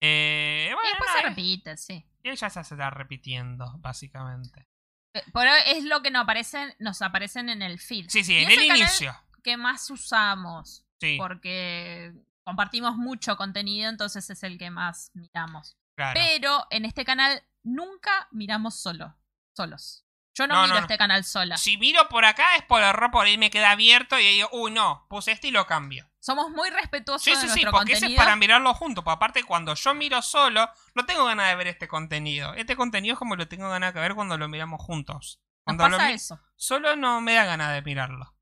Eh, 0.00 0.70
bueno, 0.72 0.88
y 0.88 0.90
después 0.90 1.10
se 1.12 1.22
repite, 1.28 1.76
sí. 1.76 2.06
y 2.22 2.28
ella 2.28 2.48
ya 2.48 2.50
se 2.50 2.74
está 2.74 2.90
repitiendo, 2.90 3.72
básicamente. 3.78 4.68
Eh, 5.14 5.22
Pero 5.32 5.50
es 5.66 5.84
lo 5.84 6.02
que 6.02 6.10
nos 6.10 6.24
aparecen, 6.24 6.74
nos 6.78 7.02
aparecen 7.02 7.48
en 7.48 7.62
el 7.62 7.78
feed. 7.80 8.06
Sí, 8.08 8.22
sí, 8.22 8.34
Y 8.34 8.44
en 8.44 8.50
el 8.50 8.62
inicio. 8.62 9.16
que 9.42 9.56
más 9.56 9.90
usamos. 9.90 10.84
Sí. 11.00 11.16
Porque 11.18 12.12
compartimos 12.44 12.96
mucho 12.96 13.36
contenido, 13.36 13.90
entonces 13.90 14.28
es 14.30 14.42
el 14.42 14.58
que 14.58 14.70
más 14.70 15.10
miramos. 15.14 15.76
Claro. 15.96 16.20
Pero 16.22 16.66
en 16.70 16.84
este 16.84 17.04
canal 17.04 17.42
nunca 17.62 18.28
miramos 18.30 18.78
solo, 18.78 19.16
solos. 19.56 20.05
Yo 20.38 20.46
no, 20.46 20.54
No, 20.56 20.62
miro 20.64 20.74
no, 20.74 20.80
este 20.82 20.98
canal 20.98 21.24
sola. 21.24 21.56
Si 21.56 21.78
miro 21.78 22.08
por 22.08 22.24
acá 22.26 22.56
es 22.56 22.62
por 22.64 22.82
error, 22.82 23.10
por 23.10 23.24
ahí 23.26 23.38
me 23.38 23.48
queda 23.50 23.70
abierto 23.70 24.18
y 24.18 24.26
digo, 24.26 24.48
uy, 24.52 24.70
no, 24.70 25.06
puse 25.08 25.32
este 25.32 25.48
y 25.48 25.50
lo 25.50 25.66
cambio. 25.66 26.06
Somos 26.20 26.50
muy 26.50 26.68
respetuosos 26.70 27.22
Sí, 27.22 27.30
de 27.30 27.36
sí, 27.36 27.42
sí, 27.42 27.48
nuestro 27.48 27.70
porque 27.70 27.92
ese 27.94 28.06
es 28.06 28.14
para 28.16 28.36
mirarlo 28.36 28.74
juntos. 28.74 29.02
Porque 29.04 29.14
aparte, 29.16 29.44
cuando 29.44 29.74
yo 29.74 29.94
miro 29.94 30.20
solo, 30.22 30.68
no 30.94 31.06
tengo 31.06 31.24
ganas 31.24 31.48
de 31.48 31.54
ver 31.56 31.68
este 31.68 31.88
contenido. 31.88 32.52
Este 32.54 32.76
contenido 32.76 33.14
es 33.14 33.18
como 33.18 33.36
lo 33.36 33.48
tengo 33.48 33.70
ganas 33.70 33.94
de 33.94 34.00
ver 34.00 34.14
cuando 34.14 34.36
lo 34.36 34.46
miramos 34.48 34.82
juntos. 34.82 35.40
Cuando 35.64 35.88
lo 35.88 35.96
pasa 35.96 36.08
mi- 36.08 36.14
eso. 36.14 36.40
solo 36.56 36.96
no 36.96 37.20
me 37.20 37.34
da 37.34 37.44
ganas 37.44 37.72
de 37.72 37.82
mirarlo. 37.82 38.34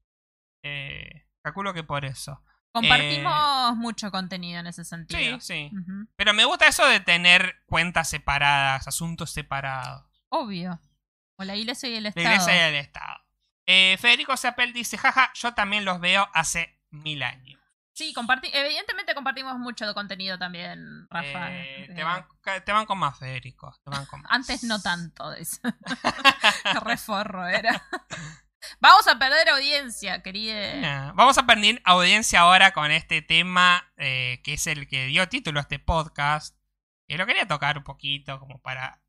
Eh, 0.65 1.27
calculo 1.43 1.75
que 1.75 1.85
por 1.85 2.05
eso. 2.05 2.43
Compartimos 2.73 3.77
mucho 3.77 4.11
contenido 4.11 4.59
en 4.61 4.67
ese 4.67 4.83
Sí, 4.83 4.91
sentido. 4.91 5.41
sí. 5.41 5.71
Ujú. 5.73 6.09
Pero 6.17 6.35
me 6.35 6.45
gusta 6.45 6.67
eso 6.67 6.85
de 6.87 6.99
tener 7.01 7.63
cuentas 7.67 8.09
separadas, 8.11 8.89
asuntos 8.89 9.31
separados. 9.31 10.05
Obvio. 10.29 10.81
O 11.37 11.45
la 11.45 11.57
iglesia 11.57 11.89
y 11.89 11.95
el 11.97 12.05
La 12.05 12.09
Estado. 12.11 12.27
iglesia 12.29 12.55
y 12.57 12.69
el 12.69 12.75
Estado. 12.77 13.25
Eh, 13.67 13.97
Federico 14.01 14.37
Zapel 14.37 14.73
dice, 14.73 14.99
jaja, 14.99 15.33
yo 15.35 15.55
también 15.55 15.85
los 15.85 16.01
veo 16.01 16.29
hace 16.35 16.79
mil 16.91 17.23
años. 17.23 17.61
Sí, 17.93 18.13
comparti 18.13 18.51
evidentemente 18.53 19.15
compartimos 19.15 19.57
mucho 19.59 19.87
de 19.87 19.95
contenido 19.95 20.37
también, 20.37 21.07
Rafa. 21.11 21.53
Eh, 21.53 21.89
te, 21.95 22.03
van, 22.03 22.27
te 22.65 22.73
van 22.73 22.87
con 22.87 22.99
más, 22.99 23.17
Federico. 23.19 23.73
Te 23.85 23.91
van 23.91 24.05
con 24.07 24.21
más. 24.23 24.33
Antes 24.33 24.65
no 24.65 24.83
tanto, 24.83 25.31
dice. 25.33 25.61
Reforro 26.85 27.47
era. 27.47 27.83
Vamos 28.81 29.07
a 29.09 29.19
perder 29.19 29.49
audiencia, 29.51 30.23
querida. 30.23 31.13
Vamos 31.15 31.37
a 31.39 31.45
perder 31.47 31.81
audiencia 31.85 32.41
ahora 32.41 32.73
con 32.73 32.91
este 32.91 33.21
tema 33.23 33.93
eh, 33.97 34.41
que 34.43 34.55
es 34.55 34.67
el 34.67 34.89
que 34.89 35.07
dio 35.07 35.29
título 35.29 35.61
a 35.61 35.63
este 35.63 35.79
podcast. 35.79 36.57
Que 37.07 37.19
lo 37.19 37.27
quería 37.27 37.47
tocar 37.47 37.77
un 37.79 37.85
poquito 37.85 38.41
como 38.41 38.61
para... 38.63 39.03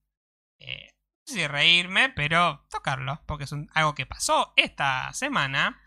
eh, 0.60 0.94
sé 1.26 1.34
si 1.34 1.47
reírme, 1.47 2.10
pero 2.10 2.65
tocarlo, 2.69 3.22
porque 3.26 3.45
es 3.45 3.53
algo 3.73 3.95
que 3.95 4.06
pasó 4.06 4.53
esta 4.56 5.11
semana. 5.14 5.81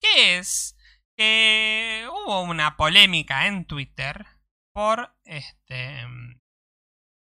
Que 0.00 0.38
es 0.38 0.76
que 1.16 2.08
hubo 2.10 2.42
una 2.42 2.76
polémica 2.76 3.46
en 3.46 3.64
Twitter 3.66 4.26
por 4.72 5.14
este... 5.24 6.04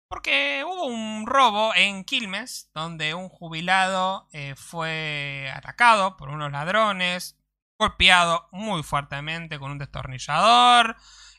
Porque 0.08 0.62
hubo 0.64 0.84
un 0.84 1.26
robo 1.26 1.74
en 1.74 2.04
Quilmes, 2.04 2.70
donde 2.74 3.14
un 3.14 3.28
jubilado 3.28 4.28
eh, 4.32 4.54
fue 4.54 5.50
atacado 5.52 6.16
por 6.16 6.28
unos 6.28 6.52
ladrones, 6.52 7.36
golpeado 7.76 8.48
muy 8.52 8.84
fuertemente 8.84 9.58
con 9.58 9.72
un 9.72 9.78
destornillador, 9.78 10.96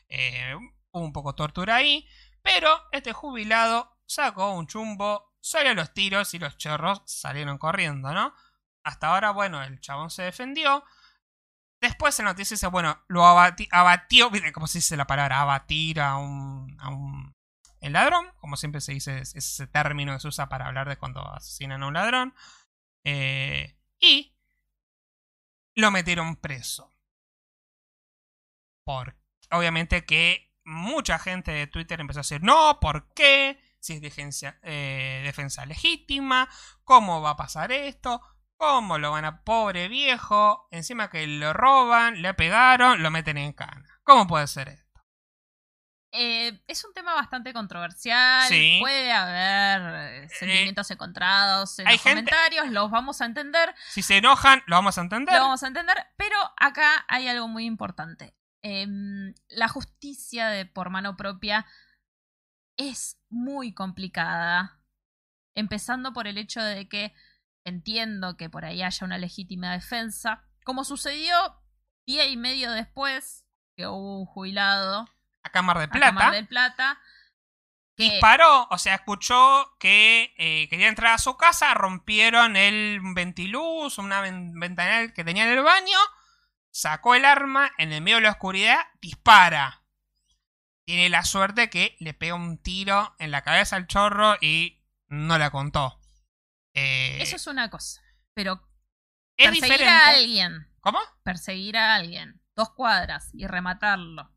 eh, 0.08 0.54
un 0.92 1.12
poco 1.12 1.34
tortura 1.34 1.76
ahí, 1.76 2.06
pero 2.42 2.68
este 2.92 3.12
jubilado 3.12 3.96
sacó 4.06 4.52
un 4.52 4.66
chumbo, 4.66 5.27
a 5.54 5.74
los 5.74 5.94
tiros 5.94 6.34
y 6.34 6.38
los 6.38 6.56
chorros 6.56 7.02
salieron 7.06 7.58
corriendo, 7.58 8.12
¿no? 8.12 8.34
Hasta 8.84 9.08
ahora, 9.08 9.30
bueno, 9.30 9.62
el 9.62 9.80
chabón 9.80 10.10
se 10.10 10.22
defendió. 10.22 10.84
Después 11.80 12.18
en 12.18 12.24
la 12.24 12.32
noticia 12.32 12.54
dice, 12.54 12.66
bueno, 12.66 13.02
lo 13.08 13.22
abati- 13.24 13.68
abatió, 13.70 14.30
¿viste 14.30 14.52
cómo 14.52 14.66
se 14.66 14.78
dice 14.78 14.96
la 14.96 15.06
palabra? 15.06 15.40
Abatir 15.40 16.00
a 16.00 16.16
un, 16.16 16.76
a 16.80 16.88
un 16.88 17.34
el 17.80 17.92
ladrón, 17.92 18.32
como 18.38 18.56
siempre 18.56 18.80
se 18.80 18.92
dice, 18.92 19.18
es 19.18 19.36
es 19.36 19.52
ese 19.52 19.66
término 19.68 20.12
que 20.12 20.20
se 20.20 20.28
usa 20.28 20.48
para 20.48 20.66
hablar 20.66 20.88
de 20.88 20.96
cuando 20.96 21.22
asesinan 21.32 21.82
a 21.82 21.86
un 21.86 21.94
ladrón. 21.94 22.34
Eh, 23.04 23.78
y 24.00 24.34
lo 25.76 25.90
metieron 25.92 26.36
preso. 26.36 26.92
Por, 28.84 29.16
obviamente 29.52 30.04
que 30.04 30.52
mucha 30.64 31.18
gente 31.18 31.52
de 31.52 31.66
Twitter 31.68 32.00
empezó 32.00 32.20
a 32.20 32.22
decir, 32.22 32.42
no, 32.42 32.80
¿por 32.80 33.12
qué? 33.14 33.60
Si 33.80 33.94
es 33.94 34.00
defensa, 34.00 34.58
eh, 34.62 35.22
defensa 35.24 35.64
legítima, 35.66 36.48
¿cómo 36.84 37.22
va 37.22 37.30
a 37.30 37.36
pasar 37.36 37.70
esto? 37.72 38.20
¿Cómo 38.56 38.98
lo 38.98 39.12
van 39.12 39.24
a... 39.24 39.44
Pobre 39.44 39.86
viejo, 39.88 40.66
encima 40.72 41.10
que 41.10 41.26
lo 41.26 41.52
roban, 41.52 42.22
le 42.22 42.34
pegaron, 42.34 43.02
lo 43.02 43.10
meten 43.10 43.38
en 43.38 43.52
cana. 43.52 43.84
¿Cómo 44.02 44.26
puede 44.26 44.46
ser 44.48 44.68
esto? 44.68 44.88
Eh, 46.10 46.62
es 46.66 46.84
un 46.84 46.92
tema 46.94 47.14
bastante 47.14 47.52
controversial. 47.52 48.48
Sí. 48.48 48.78
Puede 48.80 49.12
haber 49.12 50.24
eh, 50.24 50.28
sentimientos 50.30 50.90
encontrados 50.90 51.78
en 51.78 51.86
hay 51.86 51.94
los 51.96 52.02
gente- 52.02 52.30
comentarios, 52.30 52.70
los 52.72 52.90
vamos 52.90 53.20
a 53.20 53.26
entender. 53.26 53.74
Si 53.90 54.02
se 54.02 54.16
enojan, 54.16 54.62
lo 54.66 54.76
vamos 54.76 54.96
a 54.98 55.02
entender. 55.02 55.34
Lo 55.34 55.42
vamos 55.42 55.62
a 55.62 55.66
entender, 55.68 55.96
pero 56.16 56.36
acá 56.56 57.04
hay 57.08 57.28
algo 57.28 57.46
muy 57.46 57.64
importante. 57.66 58.34
Em, 58.62 59.34
la 59.48 59.68
justicia 59.68 60.48
de 60.48 60.66
por 60.66 60.90
mano 60.90 61.16
propia 61.16 61.64
es 62.78 63.18
muy 63.28 63.74
complicada. 63.74 64.80
Empezando 65.54 66.12
por 66.14 66.26
el 66.26 66.38
hecho 66.38 66.62
de 66.62 66.88
que 66.88 67.12
entiendo 67.66 68.36
que 68.36 68.48
por 68.48 68.64
ahí 68.64 68.82
haya 68.82 69.04
una 69.04 69.18
legítima 69.18 69.72
defensa. 69.72 70.44
Como 70.64 70.84
sucedió 70.84 71.36
día 72.06 72.26
y 72.26 72.36
medio 72.36 72.70
después 72.72 73.44
que 73.76 73.86
hubo 73.86 74.20
un 74.20 74.26
jubilado 74.26 75.06
A 75.42 75.50
Cámara 75.50 75.80
de 75.80 75.86
a 75.86 75.90
Plata. 75.90 76.30
Del 76.30 76.46
Plata. 76.48 76.98
que- 77.96 78.04
disparó, 78.04 78.68
o 78.70 78.78
sea, 78.78 78.94
escuchó 78.94 79.76
que 79.80 80.32
eh, 80.38 80.68
quería 80.70 80.88
entrar 80.88 81.14
a 81.14 81.18
su 81.18 81.36
casa, 81.36 81.74
rompieron 81.74 82.56
el 82.56 83.00
ventiluz, 83.14 83.98
una 83.98 84.20
ven- 84.20 84.58
ventanal 84.58 85.12
que 85.12 85.24
tenía 85.24 85.44
en 85.44 85.58
el 85.58 85.64
baño, 85.64 85.98
sacó 86.70 87.16
el 87.16 87.24
arma, 87.24 87.72
en 87.76 87.92
el 87.92 88.00
medio 88.00 88.18
de 88.18 88.22
la 88.22 88.30
oscuridad, 88.30 88.78
dispara. 89.00 89.82
Tiene 90.88 91.10
la 91.10 91.22
suerte 91.22 91.68
que 91.68 91.98
le 92.00 92.14
pega 92.14 92.34
un 92.34 92.56
tiro 92.56 93.14
en 93.18 93.30
la 93.30 93.42
cabeza 93.42 93.76
al 93.76 93.86
chorro 93.86 94.36
y 94.40 94.82
no 95.08 95.36
la 95.36 95.50
contó. 95.50 96.00
Eh, 96.72 97.18
Eso 97.20 97.36
es 97.36 97.46
una 97.46 97.68
cosa. 97.68 98.00
Pero 98.32 98.54
es 99.36 99.48
perseguir 99.48 99.72
diferente. 99.72 99.86
a 99.92 100.08
alguien, 100.08 100.72
¿Cómo? 100.80 100.98
perseguir 101.22 101.76
a 101.76 101.94
alguien 101.94 102.40
dos 102.56 102.70
cuadras 102.70 103.28
y 103.34 103.46
rematarlo. 103.46 104.34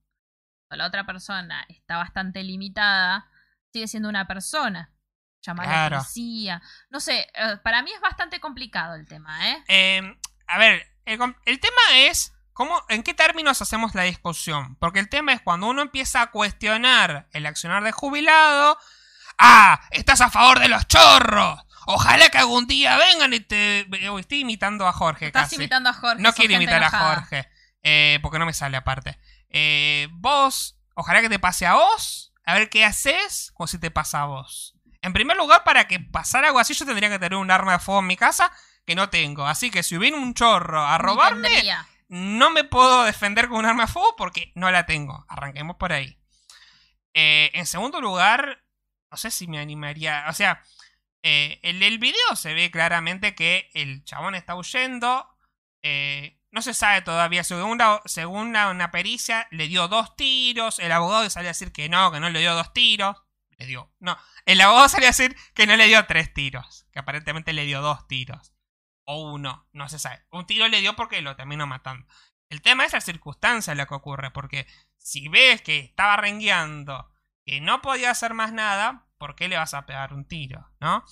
O 0.69 0.75
la 0.75 0.87
otra 0.87 1.05
persona 1.05 1.65
está 1.69 1.95
bastante 1.95 2.43
limitada, 2.43 3.31
sigue 3.71 3.87
siendo 3.87 4.09
una 4.09 4.27
persona. 4.27 4.93
Llamar 5.41 5.69
a 5.69 5.89
la 5.89 5.99
policía. 5.99 6.61
No 6.89 6.99
sé, 6.99 7.29
eh, 7.33 7.57
para 7.63 7.81
mí 7.81 7.93
es 7.93 8.01
bastante 8.01 8.41
complicado 8.41 8.95
el 8.95 9.07
tema, 9.07 9.51
¿eh? 9.53 9.63
Eh, 9.69 10.17
a 10.47 10.57
ver, 10.57 10.85
el 11.05 11.59
tema 11.61 11.81
es 11.93 12.33
cómo, 12.61 12.85
en 12.89 13.01
qué 13.01 13.15
términos 13.15 13.59
hacemos 13.63 13.95
la 13.95 14.03
discusión. 14.03 14.75
Porque 14.75 14.99
el 14.99 15.09
tema 15.09 15.33
es 15.33 15.41
cuando 15.41 15.65
uno 15.67 15.81
empieza 15.81 16.21
a 16.21 16.29
cuestionar 16.29 17.27
el 17.31 17.47
accionar 17.47 17.83
de 17.83 17.91
jubilado. 17.91 18.77
¡Ah! 19.39 19.81
¡Estás 19.89 20.21
a 20.21 20.29
favor 20.29 20.59
de 20.59 20.67
los 20.67 20.87
chorros! 20.87 21.59
Ojalá 21.87 22.29
que 22.29 22.37
algún 22.37 22.67
día 22.67 22.97
vengan 22.97 23.33
y 23.33 23.39
te. 23.39 23.87
Estoy 24.19 24.41
imitando 24.41 24.87
a 24.87 24.93
Jorge 24.93 25.25
Estás 25.27 25.45
casi. 25.45 25.55
imitando 25.55 25.89
a 25.89 25.93
Jorge. 25.93 26.21
no 26.21 26.33
quiero 26.33 26.53
imitar 26.53 26.77
enojada. 26.83 27.11
a 27.13 27.15
Jorge. 27.15 27.49
eh, 27.81 28.19
porque 28.21 28.37
no 28.37 28.45
me 28.45 28.53
sale 28.53 28.77
aparte. 28.77 29.17
Eh, 29.49 30.07
vos, 30.11 30.77
ojalá 30.93 31.21
que 31.21 31.29
te 31.29 31.39
pase 31.39 31.65
a 31.65 31.73
vos. 31.73 32.31
A 32.45 32.53
ver 32.53 32.69
qué 32.69 32.85
haces 32.85 33.51
como 33.55 33.65
si 33.65 33.79
te 33.79 33.89
pasa 33.89 34.21
a 34.21 34.25
vos. 34.25 34.75
En 35.01 35.13
primer 35.13 35.35
lugar, 35.35 35.63
para 35.63 35.87
que 35.87 35.99
pasara 35.99 36.47
algo 36.49 36.59
así, 36.59 36.75
yo 36.75 36.85
tendría 36.85 37.09
que 37.09 37.17
tener 37.17 37.37
un 37.39 37.49
arma 37.49 37.71
de 37.73 37.79
fuego 37.79 38.01
en 38.01 38.07
mi 38.07 38.17
casa 38.17 38.51
que 38.85 38.93
no 38.93 39.09
tengo. 39.09 39.47
Así 39.47 39.71
que 39.71 39.81
si 39.81 39.97
viene 39.97 40.17
un 40.17 40.35
chorro 40.35 40.85
a 40.85 40.99
robarme. 40.99 41.49
No 42.11 42.49
me 42.51 42.63
puedo 42.65 43.05
defender 43.05 43.47
con 43.47 43.59
un 43.59 43.65
arma 43.65 43.85
de 43.85 43.91
fuego 43.91 44.15
porque 44.17 44.51
no 44.55 44.69
la 44.69 44.85
tengo. 44.85 45.25
Arranquemos 45.29 45.77
por 45.77 45.93
ahí. 45.93 46.19
Eh, 47.13 47.51
en 47.53 47.65
segundo 47.65 48.01
lugar, 48.01 48.63
no 49.09 49.17
sé 49.17 49.31
si 49.31 49.47
me 49.47 49.59
animaría. 49.59 50.25
O 50.29 50.33
sea, 50.33 50.61
eh, 51.23 51.59
en 51.63 51.81
el 51.83 51.99
video 51.99 52.35
se 52.35 52.53
ve 52.53 52.69
claramente 52.69 53.33
que 53.35 53.69
el 53.73 54.03
chabón 54.03 54.35
está 54.35 54.55
huyendo. 54.55 55.27
eh, 55.83 56.37
no 56.51 56.61
se 56.61 56.73
sabe 56.73 57.01
todavía. 57.01 57.43
Según, 57.45 57.77
la- 57.77 58.69
una 58.69 58.91
pericia, 58.91 59.47
le 59.51 59.67
dio 59.69 59.87
dos 59.87 60.15
tiros. 60.17 60.79
El 60.79 60.91
abogado 60.91 61.29
salió 61.29 61.47
a 61.47 61.53
decir 61.53 61.71
que 61.71 61.87
no, 61.87 62.11
que 62.11 62.19
no 62.19 62.29
le 62.29 62.39
dio 62.41 62.53
dos 62.55 62.73
tiros. 62.73 63.17
Le 63.57 63.65
dio. 63.67 63.89
No. 63.99 64.17
El 64.45 64.59
abogado 64.59 64.89
salió 64.89 65.07
a 65.07 65.11
decir 65.11 65.35
que 65.53 65.65
no 65.65 65.77
le 65.77 65.87
dio 65.87 66.05
tres 66.07 66.33
tiros. 66.33 66.85
Que 66.91 66.99
aparentemente 66.99 67.53
le 67.53 67.63
dio 67.65 67.81
dos 67.81 68.05
tiros. 68.07 68.53
O 69.05 69.31
uno. 69.33 69.67
No 69.73 69.89
se 69.89 69.99
sabe. 69.99 70.23
Un 70.31 70.45
tiro 70.45 70.67
le 70.67 70.81
dio 70.81 70.95
porque 70.95 71.21
lo 71.21 71.35
terminó 71.35 71.67
matando. 71.67 72.05
El 72.49 72.61
tema 72.61 72.85
es 72.85 72.93
la 72.93 73.01
circunstancia 73.01 73.71
en 73.71 73.77
la 73.77 73.85
que 73.85 73.95
ocurre. 73.95 74.31
Porque 74.31 74.67
si 74.97 75.27
ves 75.27 75.61
que 75.61 75.79
estaba 75.79 76.17
rengueando, 76.17 77.09
que 77.45 77.61
no 77.61 77.81
podía 77.81 78.11
hacer 78.11 78.33
más 78.33 78.53
nada, 78.53 79.07
¿por 79.17 79.35
qué 79.35 79.47
le 79.47 79.57
vas 79.57 79.73
a 79.73 79.85
pegar 79.85 80.13
un 80.13 80.25
tiro? 80.25 80.69
¿No? 80.79 81.03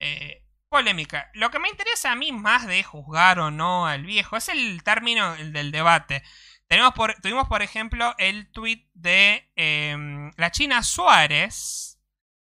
Eh, 0.00 0.44
polémica. 0.70 1.30
Lo 1.34 1.50
que 1.50 1.58
me 1.58 1.68
interesa 1.68 2.12
a 2.12 2.16
mí 2.16 2.32
más 2.32 2.66
de 2.66 2.82
juzgar 2.82 3.40
o 3.40 3.50
no 3.50 3.86
al 3.86 4.06
viejo 4.06 4.36
es 4.36 4.48
el 4.48 4.82
término 4.82 5.34
el 5.34 5.52
del 5.52 5.72
debate. 5.72 6.22
Tenemos 6.68 6.94
por, 6.94 7.14
tuvimos, 7.20 7.48
por 7.48 7.62
ejemplo, 7.62 8.14
el 8.18 8.50
tweet 8.52 8.88
de 8.94 9.50
em, 9.56 10.30
la 10.36 10.52
China 10.52 10.82
Suárez, 10.84 12.00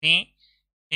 ¿sí? 0.01 0.34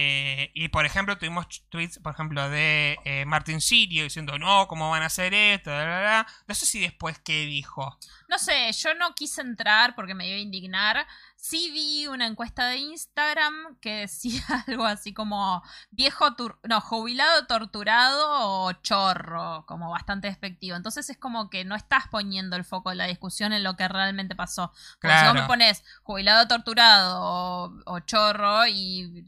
Eh, 0.02 0.52
y 0.54 0.70
por 0.70 0.86
ejemplo, 0.86 1.18
tuvimos 1.18 1.48
tweets, 1.70 2.00
por 2.00 2.14
ejemplo, 2.14 2.50
de 2.50 2.98
eh, 3.04 3.26
Martín 3.26 3.60
Sirio 3.60 4.04
diciendo, 4.06 4.40
no, 4.40 4.66
¿cómo 4.70 4.90
van 4.90 5.04
a 5.04 5.08
hacer 5.08 5.34
esto? 5.34 5.72
Bla, 5.72 5.84
bla, 5.84 6.00
bla". 6.00 6.28
No 6.48 6.56
sé 6.56 6.66
si 6.66 6.80
después 6.80 7.20
qué 7.20 7.46
dijo. 7.46 7.98
No 8.30 8.38
sé, 8.40 8.72
yo 8.72 8.94
no 8.94 9.14
quise 9.14 9.42
entrar 9.42 9.96
porque 9.96 10.14
me 10.16 10.26
iba 10.28 10.38
a 10.38 10.40
indignar. 10.40 11.06
Sí 11.36 11.72
vi 11.72 12.08
una 12.08 12.28
encuesta 12.28 12.68
de 12.68 12.78
Instagram 12.78 13.78
que 13.82 14.02
decía 14.02 14.42
algo 14.68 14.86
así 14.86 15.14
como 15.14 15.62
viejo, 15.92 16.36
no, 16.64 16.80
jubilado, 16.82 17.46
torturado 17.48 18.26
o 18.66 18.72
chorro, 18.74 19.66
como 19.66 19.90
bastante 19.90 20.28
despectivo. 20.28 20.78
Entonces 20.78 21.10
es 21.10 21.18
como 21.18 21.50
que 21.50 21.66
no 21.66 21.76
estás 21.76 22.08
poniendo 22.10 22.56
el 22.56 22.64
foco 22.64 22.90
de 22.90 22.96
la 22.96 23.06
discusión 23.08 23.52
en 23.52 23.64
lo 23.64 23.76
que 23.76 23.88
realmente 23.88 24.36
pasó. 24.36 24.72
Porque 25.02 25.18
si 25.18 25.24
vos 25.26 25.32
Claro. 25.32 25.42
me 25.42 25.48
pones 25.48 25.84
jubilado, 26.04 26.48
torturado 26.48 27.20
o, 27.22 27.74
o 27.86 28.00
chorro 28.02 28.66
y 28.68 29.26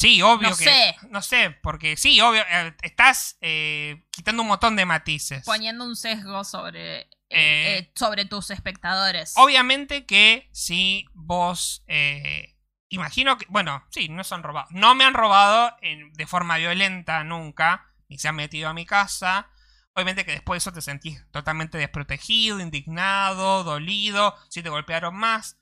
Sí, 0.00 0.22
obvio 0.22 0.48
No 0.50 0.56
que. 0.56 0.64
sé. 0.64 0.96
No 1.10 1.20
sé, 1.22 1.50
porque 1.62 1.96
sí, 1.96 2.20
obvio, 2.20 2.42
eh, 2.48 2.74
estás 2.82 3.36
eh, 3.42 4.02
quitando 4.10 4.42
un 4.42 4.48
montón 4.48 4.74
de 4.76 4.86
matices. 4.86 5.44
poniendo 5.44 5.84
un 5.84 5.94
sesgo 5.94 6.42
sobre, 6.44 7.00
eh, 7.02 7.08
Eh. 7.28 7.78
eh, 7.78 7.92
sobre 7.94 8.24
tus 8.24 8.50
espectadores. 8.50 9.34
Obviamente 9.36 10.06
que 10.06 10.48
si 10.52 11.04
vos. 11.12 11.84
eh, 11.86 12.56
imagino 12.88 13.36
que. 13.38 13.46
Bueno, 13.50 13.84
sí, 13.90 14.08
no 14.08 14.24
son 14.24 14.42
robados. 14.42 14.70
No 14.72 14.94
me 14.94 15.04
han 15.04 15.14
robado 15.14 15.76
en- 15.82 16.12
de 16.14 16.26
forma 16.26 16.56
violenta 16.56 17.22
nunca. 17.22 17.86
Ni 18.08 18.18
se 18.18 18.26
han 18.28 18.36
metido 18.36 18.68
a 18.68 18.74
mi 18.74 18.86
casa. 18.86 19.50
Obviamente 19.94 20.24
que 20.24 20.32
después 20.32 20.56
de 20.56 20.58
eso 20.70 20.72
te 20.72 20.80
sentís 20.82 21.22
totalmente 21.30 21.76
desprotegido, 21.78 22.58
indignado, 22.60 23.64
dolido. 23.64 24.34
Si 24.48 24.62
te 24.62 24.68
golpearon 24.70 25.14
más. 25.14 25.58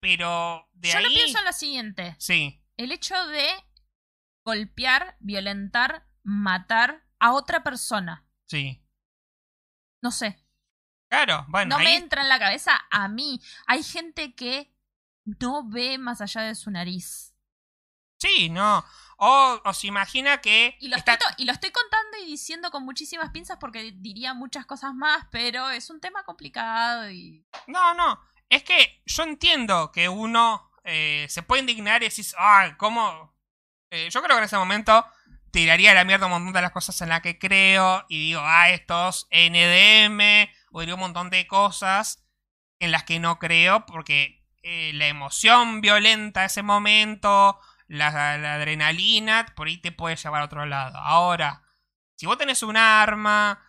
Pero 0.00 0.68
de 0.72 0.90
Yo 0.90 0.98
ahí. 0.98 1.04
lo 1.04 1.10
pienso 1.10 1.38
en 1.38 1.44
lo 1.44 1.52
siguiente. 1.52 2.16
Sí, 2.18 2.61
el 2.84 2.92
hecho 2.92 3.14
de 3.28 3.46
golpear, 4.44 5.16
violentar, 5.20 6.06
matar 6.22 7.04
a 7.18 7.32
otra 7.32 7.62
persona. 7.62 8.26
sí. 8.46 8.78
No 10.04 10.10
sé. 10.10 10.36
Claro, 11.08 11.44
bueno, 11.48 11.76
no 11.78 11.84
me 11.84 11.94
entra 11.94 12.22
en 12.22 12.28
la 12.28 12.40
cabeza 12.40 12.72
a 12.90 13.06
mí. 13.06 13.40
Hay 13.68 13.84
gente 13.84 14.34
que 14.34 14.74
no 15.24 15.68
ve 15.68 15.96
más 15.96 16.20
allá 16.20 16.40
de 16.42 16.56
su 16.56 16.72
nariz. 16.72 17.36
Sí, 18.20 18.48
no. 18.50 18.84
O, 19.18 19.60
o 19.64 19.72
se 19.72 19.86
imagina 19.86 20.40
que. 20.40 20.76
Y 20.80 20.88
lo, 20.88 20.96
está- 20.96 21.12
estoy, 21.12 21.28
to- 21.28 21.34
y 21.40 21.44
lo 21.44 21.52
estoy 21.52 21.70
contando 21.70 22.16
y 22.18 22.26
diciendo 22.26 22.72
con 22.72 22.84
muchísimas 22.84 23.30
pinzas 23.30 23.58
porque 23.60 23.92
diría 23.94 24.34
muchas 24.34 24.66
cosas 24.66 24.92
más, 24.92 25.24
pero 25.30 25.70
es 25.70 25.88
un 25.88 26.00
tema 26.00 26.24
complicado 26.24 27.08
y... 27.08 27.46
No, 27.68 27.94
no. 27.94 28.18
Es 28.48 28.64
que 28.64 29.04
yo 29.06 29.22
entiendo 29.22 29.92
que 29.92 30.08
uno 30.08 30.68
eh, 30.84 31.26
se 31.28 31.42
puede 31.42 31.60
indignar 31.60 32.02
y 32.02 32.08
decís, 32.08 32.34
ah, 32.38 32.74
¿cómo? 32.78 33.34
Eh, 33.90 34.08
yo 34.10 34.22
creo 34.22 34.36
que 34.36 34.40
en 34.40 34.44
ese 34.44 34.56
momento 34.56 35.06
tiraría 35.50 35.94
la 35.94 36.04
mierda 36.04 36.26
un 36.26 36.32
montón 36.32 36.52
de 36.54 36.62
las 36.62 36.72
cosas 36.72 37.00
en 37.02 37.10
las 37.10 37.20
que 37.20 37.38
creo 37.38 38.04
y 38.08 38.28
digo, 38.28 38.40
ah, 38.42 38.70
estos 38.70 39.28
NDM, 39.30 40.48
o 40.72 40.80
diría 40.80 40.94
un 40.94 41.00
montón 41.00 41.30
de 41.30 41.46
cosas 41.46 42.24
en 42.80 42.90
las 42.90 43.04
que 43.04 43.20
no 43.20 43.38
creo 43.38 43.86
porque 43.86 44.44
eh, 44.62 44.92
la 44.94 45.08
emoción 45.08 45.80
violenta 45.80 46.40
de 46.40 46.46
ese 46.46 46.62
momento, 46.62 47.60
la, 47.86 48.38
la 48.38 48.54
adrenalina, 48.54 49.46
por 49.54 49.68
ahí 49.68 49.78
te 49.78 49.92
puede 49.92 50.16
llevar 50.16 50.42
a 50.42 50.46
otro 50.46 50.66
lado. 50.66 50.98
Ahora, 50.98 51.62
si 52.16 52.26
vos 52.26 52.38
tenés 52.38 52.62
un 52.62 52.76
arma 52.76 53.62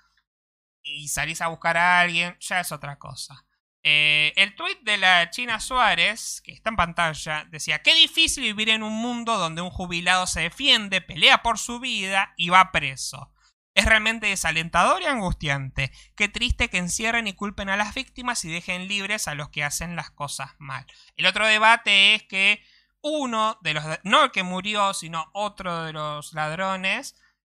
y 0.81 1.07
salís 1.07 1.41
a 1.41 1.48
buscar 1.48 1.77
a 1.77 1.99
alguien, 1.99 2.38
ya 2.40 2.60
es 2.60 2.72
otra 2.72 2.98
cosa. 2.98 3.45
Eh, 3.84 4.31
el 4.38 4.55
tweet 4.55 4.80
de 4.84 4.97
la 4.97 5.30
China 5.30 5.60
Suárez, 5.60 6.41
que 6.41 6.53
está 6.53 6.69
en 6.69 6.77
pantalla, 6.77 7.45
decía: 7.51 7.81
Qué 7.81 7.93
difícil 7.93 8.43
vivir 8.43 8.69
en 8.69 8.81
un 8.84 8.93
mundo 8.93 9.38
donde 9.38 9.61
un 9.61 9.69
jubilado 9.69 10.26
se 10.26 10.41
defiende, 10.41 11.01
pelea 11.01 11.43
por 11.43 11.60
su 11.60 11.80
vida 11.80 12.34
y 12.38 12.49
va 12.49 12.72
preso. 12.72 13.34
Es 13.76 13.85
realmente 13.85 14.27
desalentador 14.27 15.01
y 15.01 15.05
angustiante. 15.05 15.91
Qué 16.15 16.30
triste 16.30 16.69
que 16.69 16.77
encierren 16.77 17.27
y 17.27 17.34
culpen 17.34 17.69
a 17.69 17.77
las 17.77 17.93
víctimas 17.93 18.45
y 18.45 18.51
dejen 18.51 18.88
libres 18.88 19.27
a 19.27 19.35
los 19.35 19.49
que 19.49 19.64
hacen 19.64 19.95
las 19.95 20.11
cosas 20.11 20.51
mal. 20.60 20.85
El 21.18 21.26
otro 21.26 21.47
debate 21.47 22.14
es 22.15 22.23
que 22.23 22.64
uno 23.01 23.57
de 23.61 23.73
los, 23.73 23.84
no 24.03 24.26
el 24.26 24.31
que 24.31 24.43
murió, 24.43 24.93
sino 24.93 25.30
otro 25.34 25.84
de 25.84 25.91
los 25.91 26.34
ladrones, 26.34 27.15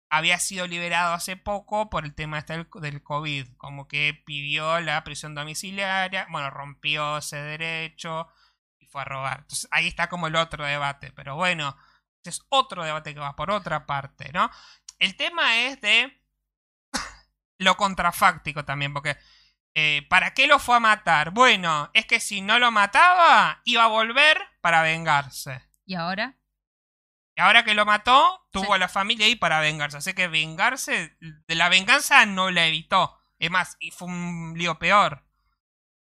había 0.08 0.38
sido 0.38 0.66
liberado 0.66 1.14
hace 1.14 1.36
poco 1.36 1.90
por 1.90 2.04
el 2.04 2.14
tema 2.14 2.38
este 2.38 2.66
del, 2.80 3.02
COVID, 3.02 3.48
como 3.56 3.88
que 3.88 4.22
pidió 4.24 4.80
la 4.80 5.02
prisión 5.04 5.34
domiciliaria, 5.34 6.26
bueno, 6.30 6.50
rompió 6.50 7.18
ese 7.18 7.36
derecho 7.36 8.28
y 8.78 8.86
fue 8.86 9.02
a 9.02 9.04
robar. 9.04 9.38
Entonces 9.40 9.68
ahí 9.70 9.88
está 9.88 10.08
como 10.08 10.28
el 10.28 10.36
otro 10.36 10.64
debate, 10.64 11.12
pero 11.12 11.36
bueno, 11.36 11.76
ese 12.22 12.30
es 12.30 12.46
otro 12.48 12.84
debate 12.84 13.14
que 13.14 13.20
va 13.20 13.36
por 13.36 13.50
otra 13.50 13.86
parte, 13.86 14.30
¿no? 14.32 14.50
El 14.98 15.16
tema 15.16 15.58
es 15.58 15.80
de 15.80 16.22
lo 17.58 17.76
contrafáctico 17.76 18.64
también, 18.64 18.92
porque 18.92 19.16
eh, 19.74 20.06
¿para 20.08 20.32
qué 20.32 20.46
lo 20.46 20.58
fue 20.58 20.76
a 20.76 20.80
matar? 20.80 21.32
Bueno, 21.32 21.90
es 21.92 22.06
que 22.06 22.20
si 22.20 22.40
no 22.40 22.58
lo 22.58 22.70
mataba, 22.70 23.60
iba 23.64 23.84
a 23.84 23.88
volver 23.88 24.38
para 24.60 24.82
vengarse. 24.82 25.62
¿Y 25.84 25.94
ahora? 25.94 26.38
Y 27.36 27.40
ahora 27.42 27.64
que 27.64 27.74
lo 27.74 27.84
mató, 27.84 28.46
tuvo 28.50 28.64
Sí. 28.64 28.72
a 28.72 28.78
la 28.78 28.88
familia 28.88 29.26
ahí 29.26 29.36
para 29.36 29.60
vengarse. 29.60 29.98
Así 29.98 30.14
que 30.14 30.26
vengarse, 30.26 31.16
de 31.20 31.54
la 31.54 31.68
venganza 31.68 32.24
no 32.26 32.50
la 32.50 32.66
evitó. 32.66 33.16
Es 33.38 33.50
más, 33.50 33.76
y 33.78 33.90
fue 33.90 34.08
un 34.08 34.54
lío 34.56 34.78
peor. 34.78 35.22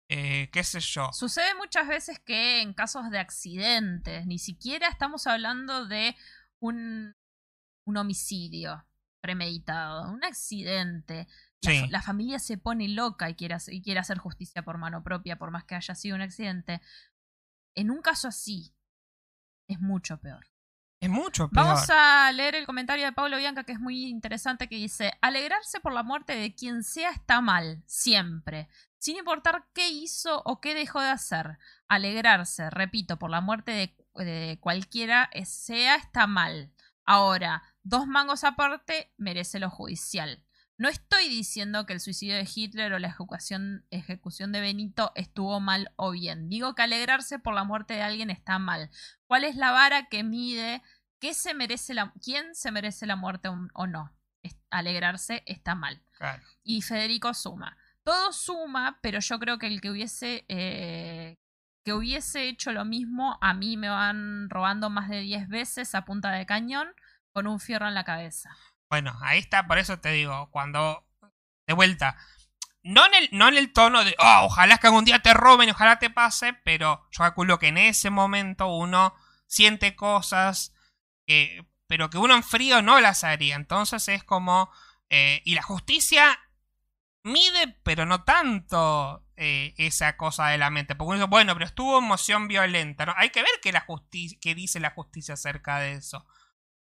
Eh, 0.09 0.48
qué 0.52 0.64
sé 0.64 0.80
yo. 0.80 1.12
Sucede 1.12 1.55
muchas 1.55 1.86
veces 1.86 2.18
que 2.18 2.62
en 2.62 2.72
casos 2.72 3.10
de 3.10 3.18
accidentes, 3.18 4.26
ni 4.26 4.38
siquiera 4.38 4.88
estamos 4.88 5.26
hablando 5.26 5.86
de 5.86 6.16
un, 6.59 7.14
un 7.84 7.97
homicidio 7.97 8.84
premeditado, 9.20 10.10
un 10.10 10.24
accidente. 10.24 11.28
La, 11.62 11.70
Sí. 11.70 11.86
la 11.90 12.01
familia 12.02 12.38
se 12.38 12.56
pone 12.56 12.88
loca 12.88 13.28
y 13.28 13.34
quiere, 13.34 13.59
y 13.68 13.82
quiere 13.82 14.01
hacer 14.01 14.16
justicia 14.16 14.62
por 14.62 14.78
mano 14.78 15.05
propia, 15.05 15.36
por 15.36 15.51
más 15.51 15.64
que 15.64 15.74
haya 15.74 15.94
sido 15.94 16.16
un 16.16 16.22
accidente. 16.22 16.80
En 17.76 17.90
un 17.90 18.01
caso 18.01 18.26
así, 18.28 18.74
es 19.68 19.78
mucho 19.78 20.18
peor. 20.18 20.47
Es 21.01 21.09
mucho 21.09 21.48
peor. 21.48 21.64
Vamos 21.64 21.89
a 21.89 22.31
leer 22.32 22.55
el 22.55 22.66
comentario 22.66 23.06
de 23.06 23.12
Pablo 23.12 23.39
Bianca 23.39 23.64
que 23.64 23.72
es 23.72 23.81
muy 23.81 24.06
interesante 24.06 24.68
que 24.68 24.77
dice, 24.77 25.12
alegrarse 25.22 25.81
por 25.81 25.94
la 25.94 26.02
muerte 26.02 26.35
de 26.36 26.55
quien 26.55 26.85
sea 26.85 27.10
está 27.10 27.40
mal, 27.40 27.82
siempre, 27.86 28.68
sin 28.98 29.16
importar 29.16 29.66
qué 29.72 29.89
hizo 29.89 30.43
o 30.44 30.60
qué 30.60 30.74
dejó 30.74 31.01
de 31.01 31.09
hacer. 31.09 31.59
Alegrarse, 31.89 32.68
repito, 32.68 33.18
por 33.18 33.31
la 33.31 33.40
muerte 33.40 33.72
de, 33.72 34.24
de 34.24 34.59
cualquiera 34.60 35.31
sea 35.47 35.97
está 35.97 36.27
mal. 36.27 36.70
Ahora, 37.06 37.62
dos 37.82 38.06
mangos 38.06 38.44
aparte 38.44 39.10
merece 39.16 39.59
lo 39.59 39.70
judicial. 39.70 40.44
No 40.81 40.89
estoy 40.89 41.28
diciendo 41.28 41.85
que 41.85 41.93
el 41.93 42.01
suicidio 42.01 42.36
de 42.36 42.48
Hitler 42.52 42.94
o 42.94 42.98
la 42.98 43.09
ejecución, 43.09 43.85
ejecución 43.90 44.51
de 44.51 44.62
Benito 44.62 45.12
estuvo 45.15 45.61
mal 45.61 45.93
o 45.97 46.12
bien. 46.12 46.48
Digo 46.48 46.74
que 46.74 46.81
alegrarse 46.81 47.39
por 47.39 47.52
la 47.52 47.65
muerte 47.65 47.93
de 47.93 48.01
alguien 48.01 48.31
está 48.31 48.59
mal. 48.59 48.89
¿Cuál 49.27 49.44
es 49.44 49.57
la 49.57 49.73
vara 49.73 50.07
que 50.07 50.24
mide 50.24 50.82
qué 51.19 51.35
se 51.35 51.52
merece 51.52 51.93
la, 51.93 52.15
quién 52.24 52.55
se 52.55 52.70
merece 52.73 53.05
la 53.05 53.16
muerte 53.16 53.51
o, 53.74 53.86
no? 53.86 54.16
Alegrarse 54.70 55.43
está 55.44 55.74
mal. 55.74 56.02
Claro. 56.12 56.43
Y 56.62 56.81
Federico 56.81 57.35
suma. 57.35 57.77
Todo 58.02 58.32
suma, 58.32 59.01
pero 59.02 59.20
yo 59.20 59.39
creo 59.39 59.59
que 59.59 59.66
el 59.66 59.82
que 59.82 59.90
hubiese 59.90 60.47
eh, 60.48 61.36
que 61.85 61.93
hubiese 61.93 62.48
hecho 62.48 62.73
lo 62.73 62.86
mismo, 62.86 63.36
a 63.43 63.52
mí 63.52 63.77
me 63.77 63.90
van 63.90 64.48
robando 64.48 64.89
más 64.89 65.11
de 65.11 65.20
10 65.20 65.47
veces 65.48 65.94
a 65.94 66.07
punta 66.07 66.31
de 66.31 66.47
cañón 66.47 66.89
con 67.32 67.47
un 67.47 67.61
fierro 67.61 67.86
en 67.86 67.94
la 67.94 68.05
cabeza. 68.05 68.57
Bueno, 68.90 69.16
ahí 69.22 69.38
está, 69.38 69.66
por 69.66 69.78
eso 69.78 69.98
te 70.00 70.10
digo, 70.12 70.50
cuando. 70.50 71.06
De 71.66 71.74
vuelta. 71.74 72.16
No 72.82 73.06
en 73.06 73.14
el, 73.14 73.28
no 73.32 73.48
en 73.48 73.56
el 73.58 73.72
tono 73.72 74.04
de, 74.04 74.16
oh, 74.18 74.42
ojalá 74.44 74.78
que 74.78 74.86
algún 74.88 75.04
día 75.04 75.20
te 75.20 75.34
roben 75.34 75.70
ojalá 75.70 75.98
te 75.98 76.10
pase, 76.10 76.54
pero 76.64 77.06
yo 77.12 77.18
calculo 77.18 77.58
que 77.58 77.68
en 77.68 77.78
ese 77.78 78.10
momento 78.10 78.68
uno 78.74 79.14
siente 79.46 79.94
cosas, 79.96 80.74
que, 81.26 81.66
pero 81.86 82.08
que 82.10 82.18
uno 82.18 82.34
en 82.34 82.42
frío 82.42 82.82
no 82.82 83.00
las 83.00 83.24
haría. 83.24 83.56
Entonces 83.56 84.08
es 84.08 84.24
como. 84.24 84.70
eh, 85.10 85.42
y 85.44 85.54
la 85.54 85.62
justicia 85.62 86.38
mide, 87.22 87.78
pero 87.84 88.06
no 88.06 88.24
tanto 88.24 89.26
eh, 89.36 89.74
esa 89.78 90.16
cosa 90.16 90.48
de 90.48 90.58
la 90.58 90.70
mente. 90.70 90.94
Porque 90.94 91.08
uno 91.10 91.16
dice, 91.18 91.28
bueno, 91.28 91.54
pero 91.54 91.66
estuvo 91.66 91.98
emoción 91.98 92.48
violenta. 92.48 93.06
¿no? 93.06 93.14
Hay 93.16 93.30
que 93.30 93.42
ver 93.42 93.52
qué, 93.62 93.72
la 93.72 93.86
qué 94.40 94.54
dice 94.54 94.80
la 94.80 94.90
justicia 94.90 95.34
acerca 95.34 95.78
de 95.80 95.94
eso. 95.94 96.26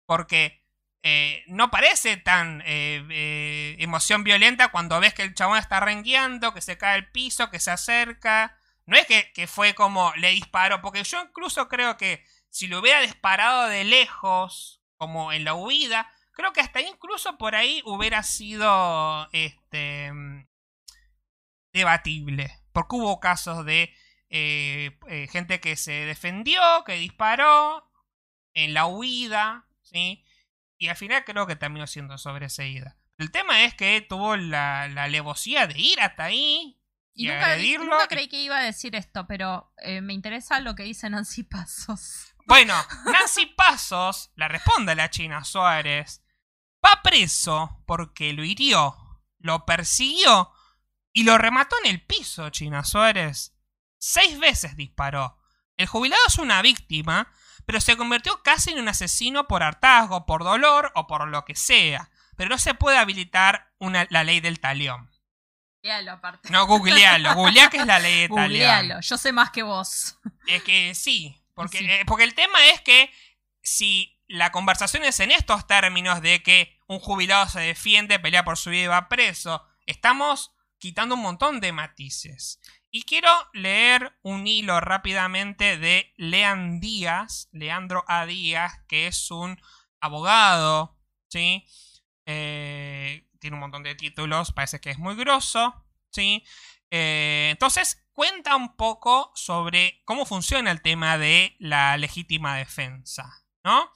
Porque 0.06 0.64
eh, 1.06 1.44
no 1.48 1.70
parece 1.70 2.16
tan 2.16 2.62
eh, 2.62 3.06
eh, 3.10 3.76
emoción 3.78 4.24
violenta 4.24 4.68
cuando 4.68 4.98
ves 5.01 5.12
que 5.12 5.20
el 5.20 5.35
chabón 5.35 5.59
está 5.59 5.78
rengueando, 5.78 6.55
que 6.55 6.62
se 6.62 6.78
cae 6.78 6.94
al 6.94 7.10
piso, 7.10 7.51
que 7.51 7.60
se 7.60 7.70
acerca. 7.70 8.56
No 8.86 8.97
es 8.97 9.06
que, 9.06 9.31
que 9.35 9.47
fue 9.47 9.74
como 9.74 10.14
le 10.16 10.31
disparó, 10.31 10.81
porque 10.81 11.05
yo 11.05 11.22
incluso 11.22 11.68
creo 11.68 11.98
que 11.98 12.24
si 12.48 12.68
lo 12.68 12.78
hubiera 12.78 13.02
disparado 13.02 13.68
de 13.68 13.85
lejos, 13.85 14.81
como 14.97 15.31
en 15.31 15.44
la 15.44 15.52
huida, 15.52 16.10
creo 16.32 16.55
que 16.55 16.62
hasta 16.62 16.81
incluso 16.81 17.36
por 17.36 17.55
ahí 17.55 17.82
hubiera 17.85 18.22
sido 18.22 19.28
este 19.32 20.10
debatible. 21.74 22.51
Porque 22.72 22.97
hubo 22.97 23.20
casos 23.20 23.66
de 23.66 23.94
eh, 24.31 24.97
gente 25.31 25.60
que 25.60 25.76
se 25.76 26.06
defendió, 26.06 26.62
que 26.86 26.94
disparó, 26.94 27.90
en 28.55 28.72
la 28.72 28.86
huida, 28.86 29.68
¿sí? 29.82 30.23
Y 30.85 30.89
al 30.89 30.97
final 30.97 31.24
creo 31.24 31.47
que 31.47 31.56
terminó 31.56 31.86
siendo 31.86 32.19
sobreseída. 32.19 32.98
El 33.16 33.31
tema 33.31 33.65
es 33.65 33.74
que 33.74 34.02
tuvo 34.06 34.36
la, 34.36 34.86
la 34.89 35.05
alevosía 35.05 35.66
de 35.66 35.78
ir 35.81 35.98
hasta 35.98 36.24
ahí 36.24 36.78
y, 37.15 37.24
Y 37.24 37.28
nunca, 37.31 37.47
agredirlo. 37.47 37.86
nunca 37.86 38.06
creí 38.06 38.28
que 38.28 38.43
iba 38.43 38.59
a 38.59 38.62
decir 38.62 38.94
esto, 38.94 39.27
pero 39.27 39.73
eh, 39.78 40.02
me 40.02 40.12
interesa 40.12 40.61
lo 40.61 40.74
que 40.74 40.82
dice 40.82 41.09
Nancy 41.09 41.43
Pasos. 41.43 42.35
Bueno, 42.47 42.74
Nancy 43.06 43.47
Pasos 43.47 44.31
le 44.35 44.47
responde 44.47 44.94
la 44.94 45.09
China 45.09 45.43
Suárez. 45.43 46.23
Va 46.85 47.01
preso 47.02 47.82
porque 47.86 48.35
lo 48.35 48.44
hirió, 48.44 48.94
lo 49.39 49.65
persiguió 49.65 50.52
y 51.15 51.23
lo 51.24 51.39
remató 51.39 51.77
en 51.82 51.93
el 51.93 52.05
piso, 52.05 52.51
China 52.51 52.85
Suárez. 52.85 53.56
Seis 53.97 54.39
veces 54.39 54.77
disparó. 54.77 55.39
El 55.78 55.86
jubilado 55.86 56.20
es 56.28 56.36
una 56.36 56.61
víctima, 56.61 57.32
pero 57.66 57.81
se 57.81 57.97
convirtió 57.97 58.43
casi 58.43 58.70
en 58.73 58.78
un 58.81 58.89
asesino 58.89 59.47
por 59.49 59.62
hartazgo, 59.62 60.27
por 60.27 60.45
dolor 60.45 60.93
o 60.95 61.07
por 61.07 61.27
lo 61.28 61.45
que 61.45 61.55
sea. 61.57 62.11
Pero 62.36 62.51
no 62.51 62.59
se 62.59 62.74
puede 62.74 62.99
habilitar 62.99 63.73
una- 63.78 64.07
la 64.11 64.24
ley 64.24 64.41
del 64.41 64.61
talión. 64.61 65.11
Googlealo 65.82 66.12
aparte. 66.12 66.51
No, 66.51 66.66
googlealo. 66.66 67.35
Googleá 67.35 67.69
que 67.70 67.77
es 67.77 67.86
la 67.86 67.99
ley 67.99 68.20
del 68.23 68.28
talión. 68.31 68.49
Googlealo, 68.49 69.01
yo 69.01 69.19
sé 69.19 69.32
más 69.32 69.51
que 69.51 69.62
vos. 69.62 70.19
Es 70.47 70.62
que 70.62 70.95
sí, 70.95 71.39
porque, 71.55 71.78
Sí. 71.78 71.91
eh, 71.91 72.05
porque 72.07 72.24
el 72.24 72.35
tema 72.35 72.65
es 72.69 72.81
que 72.81 73.12
si 73.62 74.19
la 74.27 74.51
conversación 74.51 75.05
es 75.05 75.20
en 75.20 75.31
estos 75.31 75.66
términos 75.66 76.23
de 76.23 76.43
que 76.43 76.78
un 76.86 76.99
jubilado 77.01 77.49
se 77.49 77.61
defiende, 77.61 78.19
pelea 78.19 78.45
por 78.45 78.57
su 78.57 78.70
vida 78.70 78.85
y 78.85 78.86
va 78.89 79.09
preso, 79.09 79.62
estamos 79.86 80.53
quitando 80.78 81.15
un 81.15 81.20
montón 81.23 81.61
de 81.61 81.73
matices. 81.73 82.61
Y 82.97 83.03
quiero 83.03 83.29
leer 83.53 84.16
un 84.23 84.47
hilo 84.47 84.79
rápidamente 84.79 85.79
de 85.79 86.15
Lean 86.16 86.79
Díaz, 86.79 87.49
Leandro 87.51 88.05
A. 88.07 88.25
Díaz, 88.25 88.85
que 88.87 89.09
es 89.09 89.33
un 89.33 89.61
abogado, 90.01 90.97
¿sí? 91.29 91.66
Eh, 92.25 93.29
tiene 93.41 93.55
un 93.55 93.62
montón 93.62 93.83
de 93.83 93.97
títulos, 93.97 94.53
parece 94.53 94.81
que 94.81 94.91
es 94.91 94.99
muy 95.01 95.16
grosso, 95.16 95.75
¿sí? 96.12 96.45
Eh, 96.93 97.49
entonces, 97.51 98.07
cuenta 98.12 98.55
un 98.55 98.77
poco 98.77 99.33
sobre 99.35 100.01
cómo 100.05 100.25
funciona 100.25 100.71
el 100.71 100.81
tema 100.81 101.19
de 101.19 101.57
la 101.59 101.97
legítima 101.97 102.59
defensa, 102.59 103.45
¿no? 103.65 103.91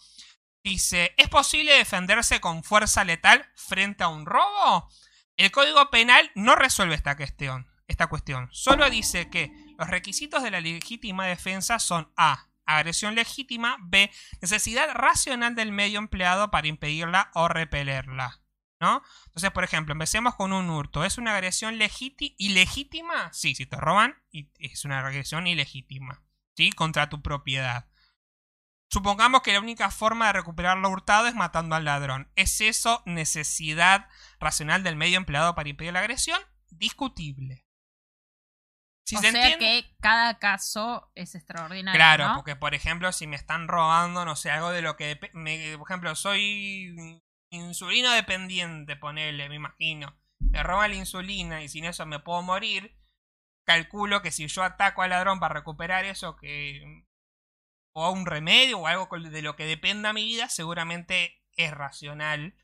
Dice, 0.64 1.14
¿es 1.18 1.28
posible 1.28 1.72
defenderse 1.72 2.40
con 2.40 2.64
fuerza 2.64 3.04
letal 3.04 3.48
frente 3.54 4.02
a 4.02 4.08
un 4.08 4.26
robo? 4.26 4.88
El 5.36 5.52
Código 5.52 5.88
Penal 5.88 6.32
no 6.34 6.56
resuelve 6.56 6.96
esta 6.96 7.16
cuestión, 7.16 7.70
esta 7.88 8.06
cuestión. 8.06 8.48
Solo 8.52 8.88
dice 8.90 9.28
que 9.30 9.50
los 9.78 9.88
requisitos 9.88 10.42
de 10.42 10.50
la 10.50 10.60
legítima 10.60 11.26
defensa 11.26 11.78
son 11.78 12.12
A. 12.16 12.48
Agresión 12.66 13.14
legítima. 13.14 13.78
B. 13.80 14.12
Necesidad 14.42 14.92
racional 14.92 15.54
del 15.54 15.72
medio 15.72 15.98
empleado 15.98 16.50
para 16.50 16.68
impedirla 16.68 17.30
o 17.34 17.48
repelerla. 17.48 18.42
¿No? 18.80 19.02
Entonces, 19.26 19.50
por 19.50 19.64
ejemplo, 19.64 19.92
empecemos 19.92 20.36
con 20.36 20.52
un 20.52 20.70
hurto. 20.70 21.04
¿Es 21.04 21.18
una 21.18 21.34
agresión 21.34 21.78
legítima? 21.78 22.34
¿Ilegítima? 22.38 23.32
Sí, 23.32 23.56
si 23.56 23.66
te 23.66 23.76
roban, 23.76 24.14
es 24.30 24.84
una 24.84 25.00
agresión 25.00 25.48
ilegítima. 25.48 26.22
¿Sí? 26.56 26.70
Contra 26.70 27.08
tu 27.08 27.20
propiedad. 27.22 27.88
Supongamos 28.90 29.42
que 29.42 29.52
la 29.52 29.60
única 29.60 29.90
forma 29.90 30.26
de 30.26 30.34
recuperar 30.34 30.78
lo 30.78 30.90
hurtado 30.90 31.26
es 31.26 31.34
matando 31.34 31.74
al 31.74 31.84
ladrón. 31.84 32.30
¿Es 32.36 32.60
eso 32.60 33.02
necesidad 33.06 34.08
racional 34.38 34.82
del 34.82 34.96
medio 34.96 35.16
empleado 35.16 35.54
para 35.54 35.68
impedir 35.68 35.92
la 35.92 36.00
agresión? 36.00 36.40
Discutible. 36.70 37.67
Si 39.08 39.16
o 39.16 39.20
se 39.20 39.30
sea 39.30 39.50
entiende- 39.52 39.58
que 39.84 39.96
cada 40.00 40.38
caso 40.38 41.10
es 41.14 41.34
extraordinario. 41.34 41.96
Claro, 41.98 42.28
¿no? 42.28 42.34
porque 42.36 42.56
por 42.56 42.74
ejemplo, 42.74 43.10
si 43.12 43.26
me 43.26 43.36
están 43.36 43.68
robando, 43.68 44.24
no 44.24 44.36
sé, 44.36 44.50
algo 44.50 44.70
de 44.70 44.82
lo 44.82 44.96
que... 44.96 45.18
me- 45.32 45.76
por 45.78 45.88
ejemplo, 45.88 46.14
soy 46.14 47.20
insulino 47.50 48.10
dependiente, 48.12 48.96
ponele, 48.96 49.48
me 49.48 49.54
imagino. 49.56 50.14
Me 50.40 50.62
roban 50.62 50.90
la 50.90 50.96
insulina 50.96 51.62
y 51.62 51.68
sin 51.68 51.84
eso 51.84 52.04
me 52.06 52.20
puedo 52.20 52.42
morir. 52.42 52.96
Calculo 53.66 54.22
que 54.22 54.30
si 54.30 54.46
yo 54.46 54.62
ataco 54.62 55.02
al 55.02 55.10
ladrón 55.10 55.40
para 55.40 55.54
recuperar 55.54 56.04
eso, 56.04 56.36
que... 56.36 57.04
O 57.94 58.10
un 58.10 58.26
remedio 58.26 58.78
o 58.78 58.86
algo 58.86 59.08
de 59.18 59.42
lo 59.42 59.56
que 59.56 59.64
dependa 59.64 60.12
mi 60.12 60.24
vida, 60.24 60.48
seguramente 60.48 61.42
es 61.56 61.72
racional 61.72 62.54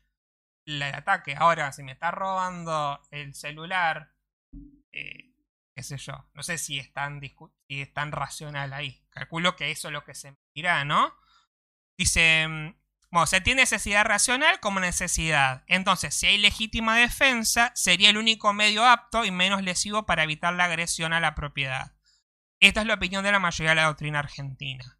el 0.65 0.81
ataque. 0.81 1.35
Ahora, 1.37 1.71
si 1.73 1.83
me 1.83 1.91
está 1.91 2.11
robando 2.11 3.01
el 3.11 3.35
celular, 3.35 4.13
eh, 4.93 5.34
qué 5.75 5.83
sé 5.83 5.97
yo, 5.97 6.29
no 6.33 6.41
sé 6.41 6.57
si 6.57 6.79
es 6.79 6.93
tan, 6.93 7.19
si 7.67 7.85
tan 7.87 8.11
racional 8.11 8.73
ahí. 8.73 9.05
Calculo 9.09 9.55
que 9.55 9.71
eso 9.71 9.89
es 9.89 9.93
lo 9.93 10.05
que 10.05 10.15
se 10.15 10.35
dirá, 10.53 10.85
¿no? 10.85 11.13
Dice, 11.97 12.47
mm, 12.47 12.75
bueno, 13.11 13.27
se 13.27 13.41
tiene 13.41 13.61
necesidad 13.61 14.05
racional 14.05 14.59
como 14.61 14.79
necesidad. 14.79 15.63
Entonces, 15.67 16.13
si 16.15 16.27
hay 16.27 16.37
legítima 16.37 16.97
defensa, 16.97 17.71
sería 17.75 18.09
el 18.09 18.17
único 18.17 18.53
medio 18.53 18.85
apto 18.85 19.25
y 19.25 19.31
menos 19.31 19.63
lesivo 19.63 20.05
para 20.05 20.23
evitar 20.23 20.53
la 20.53 20.65
agresión 20.65 21.13
a 21.13 21.19
la 21.19 21.35
propiedad. 21.35 21.93
Esta 22.61 22.81
es 22.81 22.87
la 22.87 22.95
opinión 22.95 23.23
de 23.23 23.31
la 23.31 23.39
mayoría 23.39 23.71
de 23.71 23.75
la 23.75 23.85
doctrina 23.85 24.19
argentina. 24.19 24.99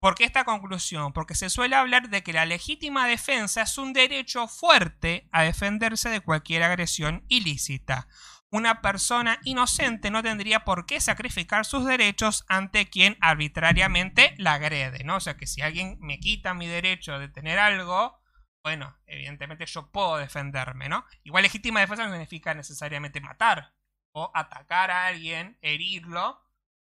¿Por 0.00 0.14
qué 0.14 0.24
esta 0.24 0.44
conclusión? 0.44 1.12
Porque 1.12 1.34
se 1.34 1.50
suele 1.50 1.76
hablar 1.76 2.08
de 2.08 2.22
que 2.22 2.32
la 2.32 2.46
legítima 2.46 3.06
defensa 3.06 3.62
es 3.62 3.78
un 3.78 3.92
derecho 3.92 4.48
fuerte 4.48 5.28
a 5.30 5.42
defenderse 5.42 6.08
de 6.08 6.20
cualquier 6.20 6.62
agresión 6.62 7.24
ilícita. 7.28 8.08
Una 8.52 8.82
persona 8.82 9.38
inocente 9.44 10.10
no 10.10 10.24
tendría 10.24 10.64
por 10.64 10.84
qué 10.84 11.00
sacrificar 11.00 11.64
sus 11.64 11.86
derechos 11.86 12.44
ante 12.48 12.90
quien 12.90 13.16
arbitrariamente 13.20 14.34
la 14.38 14.54
agrede, 14.54 15.04
¿no? 15.04 15.16
O 15.16 15.20
sea 15.20 15.36
que 15.36 15.46
si 15.46 15.62
alguien 15.62 15.98
me 16.00 16.18
quita 16.18 16.52
mi 16.52 16.66
derecho 16.66 17.18
de 17.20 17.28
tener 17.28 17.60
algo, 17.60 18.20
bueno, 18.64 18.96
evidentemente 19.06 19.66
yo 19.66 19.90
puedo 19.92 20.16
defenderme, 20.16 20.88
¿no? 20.88 21.06
Igual 21.22 21.44
legítima 21.44 21.80
defensa 21.80 22.04
no 22.04 22.10
significa 22.10 22.52
necesariamente 22.54 23.20
matar 23.20 23.72
o 24.12 24.32
atacar 24.34 24.90
a 24.90 25.06
alguien, 25.06 25.56
herirlo 25.62 26.42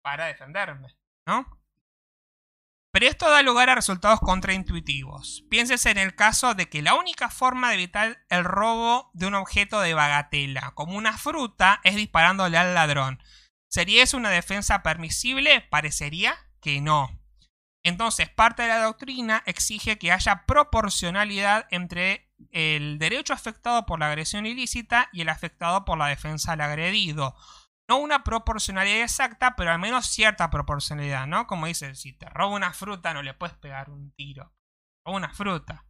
para 0.00 0.26
defenderme, 0.26 0.96
¿no? 1.26 1.57
Pero 2.98 3.12
esto 3.12 3.30
da 3.30 3.42
lugar 3.42 3.70
a 3.70 3.76
resultados 3.76 4.18
contraintuitivos. 4.18 5.44
Piénsese 5.48 5.90
en 5.90 5.98
el 5.98 6.16
caso 6.16 6.56
de 6.56 6.68
que 6.68 6.82
la 6.82 6.96
única 6.96 7.30
forma 7.30 7.68
de 7.68 7.74
evitar 7.74 8.24
el 8.28 8.42
robo 8.42 9.08
de 9.14 9.26
un 9.26 9.34
objeto 9.34 9.80
de 9.80 9.94
bagatela, 9.94 10.72
como 10.74 10.96
una 10.96 11.16
fruta, 11.16 11.80
es 11.84 11.94
disparándole 11.94 12.58
al 12.58 12.74
ladrón. 12.74 13.22
¿Sería 13.68 14.02
eso 14.02 14.16
una 14.16 14.30
defensa 14.30 14.82
permisible? 14.82 15.60
Parecería 15.60 16.34
que 16.60 16.80
no. 16.80 17.08
Entonces, 17.84 18.30
parte 18.30 18.62
de 18.62 18.68
la 18.68 18.82
doctrina 18.82 19.44
exige 19.46 19.96
que 19.96 20.10
haya 20.10 20.44
proporcionalidad 20.44 21.68
entre 21.70 22.32
el 22.50 22.98
derecho 22.98 23.32
afectado 23.32 23.86
por 23.86 24.00
la 24.00 24.08
agresión 24.08 24.44
ilícita 24.44 25.08
y 25.12 25.20
el 25.20 25.28
afectado 25.28 25.84
por 25.84 25.98
la 25.98 26.08
defensa 26.08 26.50
del 26.50 26.62
agredido 26.62 27.36
no 27.88 27.96
una 27.96 28.22
proporcionalidad 28.22 29.02
exacta, 29.02 29.56
pero 29.56 29.72
al 29.72 29.78
menos 29.78 30.06
cierta 30.06 30.50
proporcionalidad, 30.50 31.26
¿no? 31.26 31.46
Como 31.46 31.66
dice, 31.66 31.94
si 31.94 32.12
te 32.12 32.28
roba 32.28 32.54
una 32.54 32.72
fruta 32.72 33.14
no 33.14 33.22
le 33.22 33.34
puedes 33.34 33.56
pegar 33.56 33.90
un 33.90 34.12
tiro. 34.12 34.54
O 35.04 35.16
una 35.16 35.30
fruta. 35.30 35.86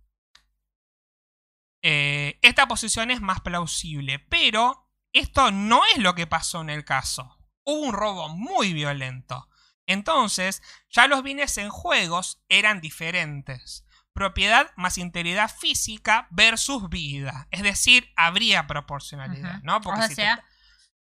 Eh, 1.83 2.39
esta 2.43 2.69
posición 2.69 3.11
es 3.11 3.21
más 3.21 3.41
plausible, 3.41 4.19
pero 4.19 4.89
esto 5.13 5.51
no 5.51 5.83
es 5.93 5.99
lo 5.99 6.15
que 6.15 6.27
pasó 6.27 6.61
en 6.61 6.71
el 6.71 6.85
caso. 6.85 7.37
Hubo 7.65 7.81
un 7.81 7.93
robo 7.93 8.29
muy 8.29 8.73
violento. 8.73 9.49
Entonces, 9.87 10.63
ya 10.91 11.09
los 11.09 11.23
bienes 11.23 11.57
en 11.59 11.71
juegos 11.71 12.45
eran 12.49 12.81
diferentes. 12.81 13.85
Propiedad 14.13 14.71
más 14.77 14.99
integridad 14.99 15.51
física 15.51 16.29
versus 16.31 16.89
vida. 16.89 17.49
Es 17.51 17.63
decir, 17.63 18.13
habría 18.17 18.67
proporcionalidad. 18.67 19.63
¿no? 19.63 19.81
Porque 19.81 20.05
o 20.05 20.09
si 20.09 20.15
sea, 20.17 20.45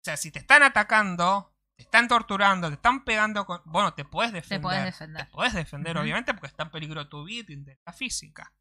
sea, 0.08 0.18
si 0.18 0.32
te 0.32 0.40
están 0.40 0.64
atacando, 0.64 1.54
te 1.76 1.84
están 1.84 2.08
torturando, 2.08 2.70
te 2.70 2.76
están 2.76 3.04
pegando 3.04 3.46
con... 3.46 3.62
Bueno, 3.66 3.94
te 3.94 4.06
puedes 4.06 4.32
defender. 4.32 4.62
puedes 4.62 4.84
defender. 4.84 5.26
Te 5.26 5.32
puedes 5.32 5.54
defender, 5.54 5.98
obviamente, 5.98 6.34
porque 6.34 6.48
está 6.48 6.64
en 6.64 6.72
peligro 6.72 7.10
tu 7.10 7.24
vida 7.24 7.42
y 7.42 7.46
tu 7.46 7.54
integridad 7.54 7.96
física. 7.96 8.54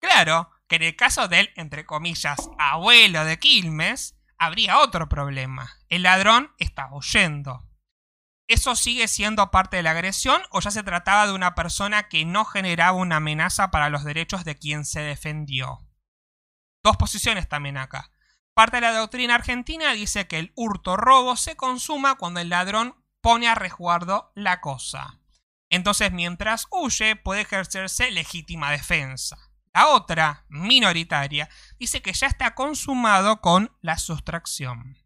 Claro 0.00 0.50
que 0.68 0.76
en 0.76 0.82
el 0.82 0.96
caso 0.96 1.26
del, 1.28 1.50
entre 1.56 1.84
comillas, 1.84 2.38
abuelo 2.58 3.24
de 3.24 3.38
Quilmes, 3.38 4.16
habría 4.38 4.78
otro 4.78 5.08
problema. 5.08 5.72
El 5.88 6.02
ladrón 6.02 6.52
estaba 6.58 6.94
huyendo. 6.94 7.64
¿Eso 8.46 8.76
sigue 8.76 9.08
siendo 9.08 9.50
parte 9.50 9.76
de 9.76 9.82
la 9.82 9.90
agresión 9.90 10.40
o 10.50 10.60
ya 10.60 10.70
se 10.70 10.82
trataba 10.82 11.26
de 11.26 11.32
una 11.32 11.54
persona 11.54 12.08
que 12.08 12.24
no 12.24 12.44
generaba 12.44 12.92
una 12.92 13.16
amenaza 13.16 13.70
para 13.70 13.90
los 13.90 14.04
derechos 14.04 14.44
de 14.44 14.56
quien 14.56 14.84
se 14.84 15.00
defendió? 15.00 15.86
Dos 16.82 16.96
posiciones 16.96 17.48
también 17.48 17.76
acá. 17.76 18.10
Parte 18.58 18.78
de 18.78 18.80
la 18.80 18.92
doctrina 18.92 19.36
argentina 19.36 19.92
dice 19.92 20.26
que 20.26 20.36
el 20.40 20.52
hurto 20.56 20.96
robo 20.96 21.36
se 21.36 21.54
consuma 21.54 22.16
cuando 22.16 22.40
el 22.40 22.48
ladrón 22.48 22.96
pone 23.20 23.46
a 23.46 23.54
resguardo 23.54 24.32
la 24.34 24.60
cosa. 24.60 25.20
Entonces, 25.70 26.10
mientras 26.10 26.66
huye, 26.72 27.14
puede 27.14 27.42
ejercerse 27.42 28.10
legítima 28.10 28.72
defensa. 28.72 29.38
La 29.72 29.86
otra, 29.86 30.44
minoritaria, 30.48 31.48
dice 31.78 32.02
que 32.02 32.12
ya 32.12 32.26
está 32.26 32.56
consumado 32.56 33.40
con 33.40 33.70
la 33.80 33.96
sustracción. 33.96 34.98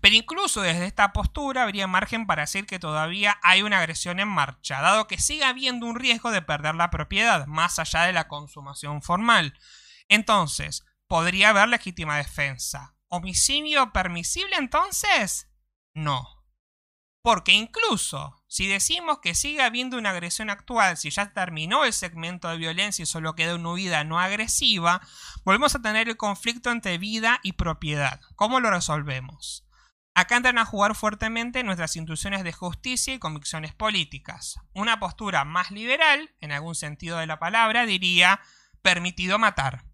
Pero 0.00 0.14
incluso 0.14 0.62
desde 0.62 0.86
esta 0.86 1.12
postura 1.12 1.64
habría 1.64 1.88
margen 1.88 2.28
para 2.28 2.42
decir 2.42 2.64
que 2.64 2.78
todavía 2.78 3.40
hay 3.42 3.62
una 3.62 3.78
agresión 3.80 4.20
en 4.20 4.28
marcha, 4.28 4.80
dado 4.80 5.08
que 5.08 5.18
sigue 5.18 5.42
habiendo 5.42 5.84
un 5.84 5.96
riesgo 5.96 6.30
de 6.30 6.42
perder 6.42 6.76
la 6.76 6.90
propiedad, 6.90 7.48
más 7.48 7.80
allá 7.80 8.02
de 8.02 8.12
la 8.12 8.28
consumación 8.28 9.02
formal. 9.02 9.58
Entonces, 10.06 10.84
podría 11.10 11.48
haber 11.48 11.68
legítima 11.68 12.18
defensa. 12.18 12.94
¿Homicidio 13.08 13.92
permisible 13.92 14.54
entonces? 14.56 15.50
No. 15.92 16.24
Porque 17.20 17.50
incluso 17.50 18.44
si 18.46 18.68
decimos 18.68 19.18
que 19.18 19.34
sigue 19.34 19.60
habiendo 19.60 19.98
una 19.98 20.10
agresión 20.10 20.50
actual, 20.50 20.96
si 20.96 21.10
ya 21.10 21.32
terminó 21.32 21.84
el 21.84 21.92
segmento 21.92 22.48
de 22.48 22.58
violencia 22.58 23.02
y 23.02 23.06
solo 23.06 23.34
queda 23.34 23.56
una 23.56 23.72
huida 23.72 24.04
no 24.04 24.20
agresiva, 24.20 25.00
volvemos 25.44 25.74
a 25.74 25.82
tener 25.82 26.08
el 26.08 26.16
conflicto 26.16 26.70
entre 26.70 26.96
vida 26.96 27.40
y 27.42 27.54
propiedad. 27.54 28.20
¿Cómo 28.36 28.60
lo 28.60 28.70
resolvemos? 28.70 29.66
Acá 30.14 30.36
entran 30.36 30.58
a 30.58 30.64
jugar 30.64 30.94
fuertemente 30.94 31.64
nuestras 31.64 31.96
instituciones 31.96 32.44
de 32.44 32.52
justicia 32.52 33.14
y 33.14 33.18
convicciones 33.18 33.74
políticas. 33.74 34.60
Una 34.74 35.00
postura 35.00 35.44
más 35.44 35.72
liberal, 35.72 36.36
en 36.38 36.52
algún 36.52 36.76
sentido 36.76 37.18
de 37.18 37.26
la 37.26 37.40
palabra, 37.40 37.84
diría 37.84 38.40
permitido 38.80 39.40
matar. 39.40 39.89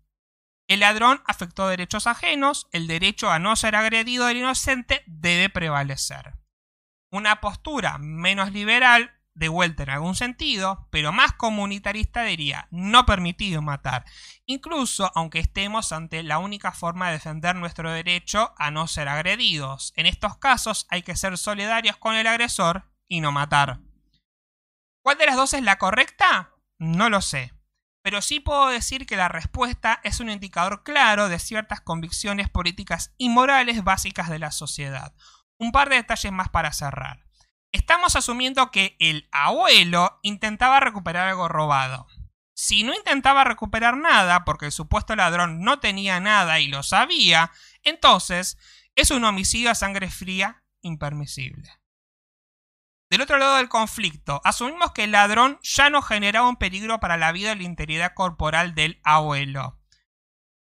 El 0.68 0.80
ladrón 0.80 1.22
afectó 1.26 1.68
derechos 1.68 2.06
ajenos, 2.06 2.66
el 2.72 2.86
derecho 2.86 3.30
a 3.30 3.38
no 3.38 3.54
ser 3.56 3.76
agredido 3.76 4.26
del 4.26 4.38
inocente 4.38 5.02
debe 5.06 5.48
prevalecer 5.48 6.34
una 7.10 7.40
postura 7.40 7.98
menos 7.98 8.52
liberal, 8.52 9.12
de 9.34 9.48
vuelta 9.48 9.82
en 9.82 9.90
algún 9.90 10.14
sentido, 10.14 10.88
pero 10.90 11.12
más 11.12 11.32
comunitarista 11.32 12.22
diría, 12.22 12.68
no 12.70 13.04
permitido 13.04 13.60
matar, 13.60 14.06
incluso 14.46 15.12
aunque 15.14 15.40
estemos 15.40 15.92
ante 15.92 16.22
la 16.22 16.38
única 16.38 16.72
forma 16.72 17.06
de 17.06 17.14
defender 17.14 17.54
nuestro 17.54 17.92
derecho 17.92 18.54
a 18.56 18.70
no 18.70 18.86
ser 18.86 19.08
agredidos. 19.08 19.92
En 19.96 20.06
estos 20.06 20.38
casos 20.38 20.86
hay 20.88 21.02
que 21.02 21.16
ser 21.16 21.36
solidarios 21.36 21.98
con 21.98 22.14
el 22.14 22.26
agresor 22.26 22.90
y 23.08 23.20
no 23.20 23.30
matar. 23.30 23.80
¿Cuál 25.02 25.18
de 25.18 25.26
las 25.26 25.36
dos 25.36 25.52
es 25.52 25.62
la 25.62 25.76
correcta? 25.76 26.54
No 26.78 27.10
lo 27.10 27.20
sé. 27.20 27.52
Pero 28.06 28.22
sí 28.22 28.38
puedo 28.38 28.68
decir 28.68 29.04
que 29.04 29.16
la 29.16 29.26
respuesta 29.26 30.00
es 30.04 30.20
un 30.20 30.30
indicador 30.30 30.84
claro 30.84 31.28
de 31.28 31.40
ciertas 31.40 31.80
convicciones 31.80 32.48
políticas 32.48 33.12
y 33.18 33.30
morales 33.30 33.82
básicas 33.82 34.30
de 34.30 34.38
la 34.38 34.52
sociedad. 34.52 35.12
Un 35.58 35.72
par 35.72 35.88
de 35.88 35.96
detalles 35.96 36.30
más 36.30 36.48
para 36.48 36.72
cerrar. 36.72 37.26
Estamos 37.72 38.14
asumiendo 38.14 38.70
que 38.70 38.96
el 39.00 39.28
abuelo 39.32 40.20
intentaba 40.22 40.78
recuperar 40.78 41.26
algo 41.26 41.48
robado. 41.48 42.06
Si 42.54 42.84
no 42.84 42.94
intentaba 42.94 43.42
recuperar 43.42 43.96
nada 43.96 44.44
porque 44.44 44.66
el 44.66 44.72
supuesto 44.72 45.16
ladrón 45.16 45.62
no 45.62 45.80
tenía 45.80 46.20
nada 46.20 46.60
y 46.60 46.68
lo 46.68 46.84
sabía, 46.84 47.50
entonces 47.82 48.56
es 48.94 49.10
un 49.10 49.24
homicidio 49.24 49.72
a 49.72 49.74
sangre 49.74 50.12
fría 50.12 50.62
impermisible. 50.80 51.68
Del 53.08 53.20
otro 53.20 53.38
lado 53.38 53.56
del 53.56 53.68
conflicto, 53.68 54.40
asumimos 54.42 54.92
que 54.92 55.04
el 55.04 55.12
ladrón 55.12 55.60
ya 55.62 55.90
no 55.90 56.02
generaba 56.02 56.48
un 56.48 56.56
peligro 56.56 56.98
para 56.98 57.16
la 57.16 57.30
vida 57.30 57.52
y 57.52 57.56
la 57.56 57.62
integridad 57.62 58.14
corporal 58.14 58.74
del 58.74 59.00
abuelo. 59.04 59.78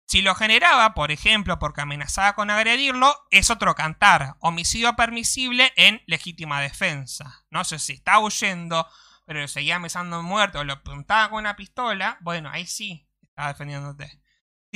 Si 0.05 0.21
lo 0.21 0.35
generaba, 0.35 0.93
por 0.93 1.11
ejemplo, 1.11 1.59
porque 1.59 1.81
amenazaba 1.81 2.33
con 2.33 2.49
agredirlo, 2.49 3.13
es 3.31 3.49
otro 3.49 3.75
cantar. 3.75 4.35
Homicidio 4.39 4.95
permisible 4.95 5.73
en 5.75 6.01
legítima 6.05 6.61
defensa. 6.61 7.43
No 7.49 7.65
sé 7.65 7.79
si 7.79 7.93
está 7.93 8.19
huyendo, 8.19 8.87
pero 9.25 9.41
lo 9.41 9.47
seguía 9.49 9.75
amenazando 9.75 10.23
muerto 10.23 10.59
o 10.59 10.63
lo 10.63 10.73
apuntaba 10.73 11.29
con 11.29 11.39
una 11.39 11.57
pistola. 11.57 12.17
Bueno, 12.21 12.49
ahí 12.49 12.65
sí 12.65 13.09
está 13.21 13.49
defendiéndote. 13.49 14.21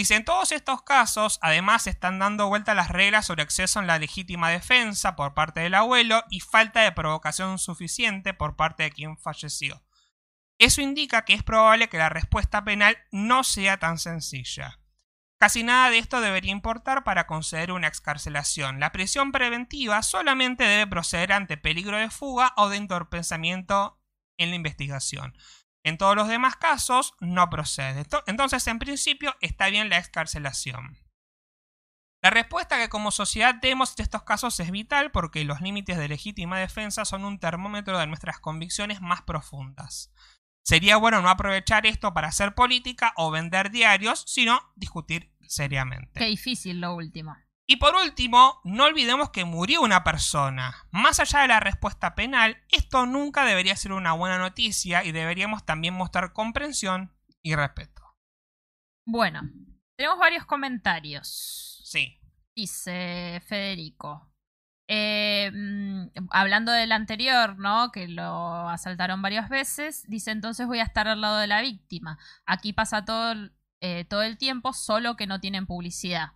Dice, 0.01 0.15
en 0.15 0.25
todos 0.25 0.51
estos 0.51 0.81
casos, 0.81 1.37
además, 1.43 1.85
están 1.85 2.17
dando 2.17 2.47
vuelta 2.47 2.73
las 2.73 2.89
reglas 2.89 3.27
sobre 3.27 3.43
acceso 3.43 3.79
en 3.79 3.85
la 3.85 3.99
legítima 3.99 4.49
defensa 4.49 5.15
por 5.15 5.35
parte 5.35 5.59
del 5.59 5.75
abuelo 5.75 6.23
y 6.31 6.39
falta 6.39 6.81
de 6.81 6.91
provocación 6.91 7.59
suficiente 7.59 8.33
por 8.33 8.55
parte 8.55 8.81
de 8.81 8.89
quien 8.89 9.15
falleció. 9.15 9.83
Eso 10.57 10.81
indica 10.81 11.23
que 11.23 11.35
es 11.35 11.43
probable 11.43 11.87
que 11.87 11.99
la 11.99 12.09
respuesta 12.09 12.63
penal 12.63 12.97
no 13.11 13.43
sea 13.43 13.77
tan 13.77 13.99
sencilla. 13.99 14.79
Casi 15.37 15.61
nada 15.61 15.91
de 15.91 15.99
esto 15.99 16.19
debería 16.19 16.51
importar 16.51 17.03
para 17.03 17.27
conceder 17.27 17.71
una 17.71 17.87
excarcelación. 17.87 18.79
La 18.79 18.91
prisión 18.91 19.31
preventiva 19.31 20.01
solamente 20.01 20.63
debe 20.63 20.87
proceder 20.87 21.31
ante 21.31 21.57
peligro 21.57 21.97
de 21.97 22.09
fuga 22.09 22.53
o 22.57 22.69
de 22.69 22.77
entorpecimiento 22.77 24.01
en 24.37 24.49
la 24.49 24.55
investigación. 24.55 25.37
En 25.83 25.97
todos 25.97 26.15
los 26.15 26.27
demás 26.27 26.55
casos 26.55 27.13
no 27.19 27.49
procede. 27.49 28.05
Entonces, 28.27 28.67
en 28.67 28.79
principio, 28.79 29.35
está 29.41 29.67
bien 29.67 29.89
la 29.89 29.97
excarcelación. 29.97 30.97
La 32.23 32.29
respuesta 32.29 32.77
que 32.77 32.89
como 32.89 33.09
sociedad 33.09 33.55
demos 33.55 33.95
en 33.97 34.03
estos 34.03 34.21
casos 34.21 34.59
es 34.59 34.69
vital 34.69 35.11
porque 35.11 35.43
los 35.43 35.59
límites 35.59 35.97
de 35.97 36.07
legítima 36.07 36.59
defensa 36.59 37.03
son 37.03 37.25
un 37.25 37.39
termómetro 37.39 37.97
de 37.97 38.05
nuestras 38.05 38.39
convicciones 38.39 39.01
más 39.01 39.23
profundas. 39.23 40.13
Sería 40.63 40.97
bueno 40.97 41.23
no 41.23 41.29
aprovechar 41.29 41.87
esto 41.87 42.13
para 42.13 42.27
hacer 42.27 42.53
política 42.53 43.13
o 43.17 43.31
vender 43.31 43.71
diarios, 43.71 44.23
sino 44.27 44.61
discutir 44.75 45.33
seriamente. 45.47 46.19
Qué 46.19 46.25
difícil 46.25 46.79
lo 46.79 46.93
último. 46.93 47.35
Y 47.67 47.77
por 47.77 47.95
último, 47.95 48.59
no 48.63 48.85
olvidemos 48.85 49.29
que 49.29 49.45
murió 49.45 49.81
una 49.81 50.03
persona. 50.03 50.75
Más 50.91 51.19
allá 51.19 51.41
de 51.41 51.47
la 51.47 51.59
respuesta 51.59 52.15
penal, 52.15 52.61
esto 52.69 53.05
nunca 53.05 53.45
debería 53.45 53.75
ser 53.75 53.93
una 53.93 54.13
buena 54.13 54.37
noticia 54.37 55.03
y 55.03 55.11
deberíamos 55.11 55.65
también 55.65 55.93
mostrar 55.93 56.33
comprensión 56.33 57.13
y 57.41 57.55
respeto. 57.55 58.01
Bueno, 59.05 59.41
tenemos 59.95 60.19
varios 60.19 60.45
comentarios. 60.45 61.81
Sí. 61.85 62.19
Dice 62.55 63.41
Federico. 63.47 64.31
Eh, 64.87 65.49
mm, 65.53 66.27
hablando 66.31 66.73
del 66.73 66.91
anterior, 66.91 67.57
¿no? 67.57 67.91
Que 67.93 68.09
lo 68.09 68.67
asaltaron 68.67 69.21
varias 69.21 69.47
veces, 69.47 70.03
dice 70.09 70.31
entonces 70.31 70.67
voy 70.67 70.79
a 70.79 70.83
estar 70.83 71.07
al 71.07 71.21
lado 71.21 71.37
de 71.37 71.47
la 71.47 71.61
víctima. 71.61 72.19
Aquí 72.45 72.73
pasa 72.73 73.05
todo, 73.05 73.33
eh, 73.79 74.03
todo 74.03 74.23
el 74.23 74.37
tiempo, 74.37 74.73
solo 74.73 75.15
que 75.15 75.27
no 75.27 75.39
tienen 75.39 75.65
publicidad. 75.65 76.33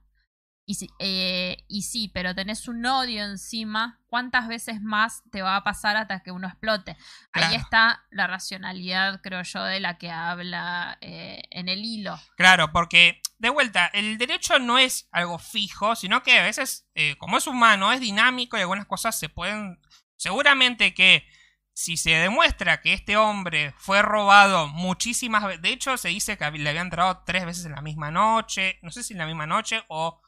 Y, 0.68 0.90
eh, 0.98 1.58
y 1.68 1.84
sí, 1.84 2.10
pero 2.12 2.34
tenés 2.34 2.68
un 2.68 2.84
odio 2.86 3.24
encima, 3.24 4.00
¿cuántas 4.08 4.48
veces 4.48 4.82
más 4.82 5.22
te 5.32 5.44
va 5.44 5.58
a 5.58 5.64
pasar 5.64 5.96
hasta 5.96 6.24
que 6.24 6.32
uno 6.32 6.48
explote? 6.48 6.98
Ahí 7.34 7.56
está 7.56 8.04
la 8.10 8.26
racionalidad, 8.26 9.22
creo 9.22 9.44
yo, 9.44 9.64
de 9.64 9.80
la 9.80 10.00
que 10.00 10.10
habla 10.10 10.98
eh, 11.02 11.44
en 11.52 11.70
el 11.70 11.86
hilo. 11.86 12.20
Claro, 12.36 12.72
porque, 12.72 13.22
de 13.38 13.50
vuelta, 13.50 13.86
el 13.94 14.18
derecho 14.18 14.58
no 14.58 14.80
es 14.80 15.08
algo 15.12 15.38
fijo, 15.38 15.96
sino 15.96 16.24
que 16.24 16.40
a 16.40 16.44
veces, 16.44 16.88
eh, 16.96 17.16
como 17.20 17.38
es 17.38 17.46
humano, 17.46 17.92
es 17.92 18.00
dinámico 18.00 18.58
y 18.58 18.62
algunas 18.62 18.88
cosas 18.88 19.18
se 19.20 19.30
pueden... 19.30 19.80
Seguramente 20.18 20.96
que 20.96 21.28
si 21.74 21.98
se 21.98 22.12
demuestra 22.12 22.82
que 22.82 22.94
este 22.94 23.18
hombre 23.18 23.76
fue 23.78 24.02
robado 24.02 24.70
muchísimas 24.70 25.44
veces, 25.44 25.62
de 25.62 25.74
hecho 25.74 25.98
se 25.98 26.08
dice 26.08 26.38
que 26.38 26.50
le 26.50 26.70
había 26.70 26.82
entrado 26.82 27.22
tres 27.26 27.46
veces 27.46 27.66
en 27.66 27.74
la 27.74 27.82
misma 27.82 28.12
noche, 28.12 28.80
no 28.82 28.92
sé 28.92 29.04
si 29.04 29.14
en 29.14 29.20
la 29.20 29.26
misma 29.28 29.46
noche 29.46 29.84
o 29.90 30.22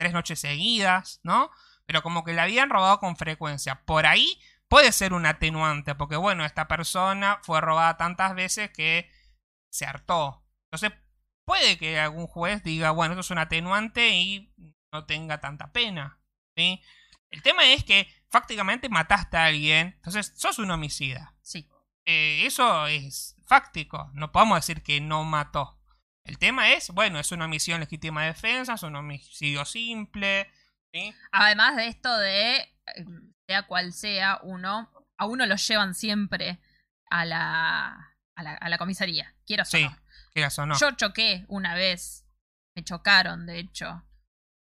tres 0.00 0.14
noches 0.14 0.40
seguidas, 0.40 1.20
¿no? 1.22 1.50
Pero 1.84 2.02
como 2.02 2.24
que 2.24 2.32
la 2.32 2.44
habían 2.44 2.70
robado 2.70 2.98
con 3.00 3.16
frecuencia. 3.16 3.84
Por 3.84 4.06
ahí 4.06 4.40
puede 4.66 4.92
ser 4.92 5.12
un 5.12 5.26
atenuante, 5.26 5.94
porque 5.94 6.16
bueno, 6.16 6.46
esta 6.46 6.66
persona 6.68 7.38
fue 7.42 7.60
robada 7.60 7.98
tantas 7.98 8.34
veces 8.34 8.70
que 8.70 9.10
se 9.70 9.84
hartó. 9.84 10.42
Entonces, 10.70 10.98
puede 11.44 11.76
que 11.76 12.00
algún 12.00 12.26
juez 12.26 12.62
diga, 12.64 12.92
bueno, 12.92 13.12
esto 13.12 13.20
es 13.20 13.30
un 13.30 13.38
atenuante 13.38 14.08
y 14.08 14.50
no 14.90 15.04
tenga 15.04 15.38
tanta 15.38 15.70
pena. 15.70 16.18
¿sí? 16.56 16.80
El 17.30 17.42
tema 17.42 17.66
es 17.66 17.84
que 17.84 18.08
fácticamente 18.30 18.88
mataste 18.88 19.36
a 19.36 19.44
alguien, 19.44 19.88
entonces 19.96 20.32
sos 20.34 20.58
un 20.58 20.70
homicida. 20.70 21.34
Sí. 21.42 21.68
Eh, 22.06 22.46
eso 22.46 22.86
es 22.86 23.36
fáctico, 23.46 24.10
no 24.14 24.32
podemos 24.32 24.56
decir 24.56 24.82
que 24.82 25.02
no 25.02 25.24
mató. 25.24 25.78
El 26.24 26.38
tema 26.38 26.72
es, 26.72 26.90
bueno, 26.90 27.18
es 27.18 27.32
una 27.32 27.46
omisión 27.46 27.80
legítima 27.80 28.22
de 28.22 28.28
defensa, 28.28 28.74
es 28.74 28.82
un 28.82 28.96
homicidio 28.96 29.64
simple. 29.64 30.50
¿sí? 30.92 31.14
Además 31.32 31.76
de 31.76 31.86
esto 31.88 32.16
de, 32.18 32.56
eh, 32.56 33.04
sea 33.48 33.66
cual 33.66 33.92
sea 33.92 34.38
uno, 34.42 34.90
a 35.18 35.26
uno 35.26 35.46
lo 35.46 35.56
llevan 35.56 35.94
siempre 35.94 36.60
a 37.10 37.24
la, 37.24 38.16
a 38.36 38.42
la, 38.42 38.54
a 38.54 38.68
la 38.68 38.78
comisaría. 38.78 39.34
Quiero 39.46 39.64
sí, 39.64 39.88
quieras 40.32 40.58
o 40.58 40.66
no. 40.66 40.78
Yo 40.78 40.92
choqué 40.92 41.44
una 41.48 41.74
vez, 41.74 42.26
me 42.76 42.84
chocaron, 42.84 43.46
de 43.46 43.58
hecho. 43.58 44.04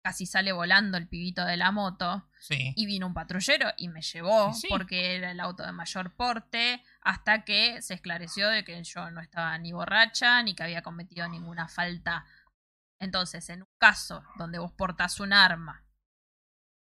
Casi 0.04 0.26
sale 0.26 0.52
volando 0.52 0.98
el 0.98 1.08
pibito 1.08 1.44
de 1.44 1.56
la 1.56 1.70
moto. 1.70 2.28
Sí. 2.42 2.74
Y 2.76 2.86
vino 2.86 3.06
un 3.06 3.14
patrullero 3.14 3.70
y 3.76 3.86
me 3.88 4.02
llevó 4.02 4.52
Sí. 4.52 4.66
porque 4.68 5.14
era 5.14 5.30
el 5.30 5.38
auto 5.38 5.64
de 5.64 5.70
mayor 5.70 6.12
porte. 6.16 6.82
Hasta 7.00 7.44
que 7.44 7.80
se 7.82 7.94
esclareció 7.94 8.48
de 8.48 8.64
que 8.64 8.82
yo 8.82 9.10
no 9.12 9.20
estaba 9.20 9.56
ni 9.58 9.70
borracha 9.72 10.42
ni 10.42 10.54
que 10.56 10.64
había 10.64 10.82
cometido 10.82 11.28
ninguna 11.28 11.68
falta. 11.68 12.24
Entonces, 13.00 13.48
en 13.48 13.62
un 13.62 13.68
caso 13.78 14.24
donde 14.36 14.58
vos 14.58 14.72
portás 14.72 15.20
un 15.20 15.32
arma, 15.32 15.84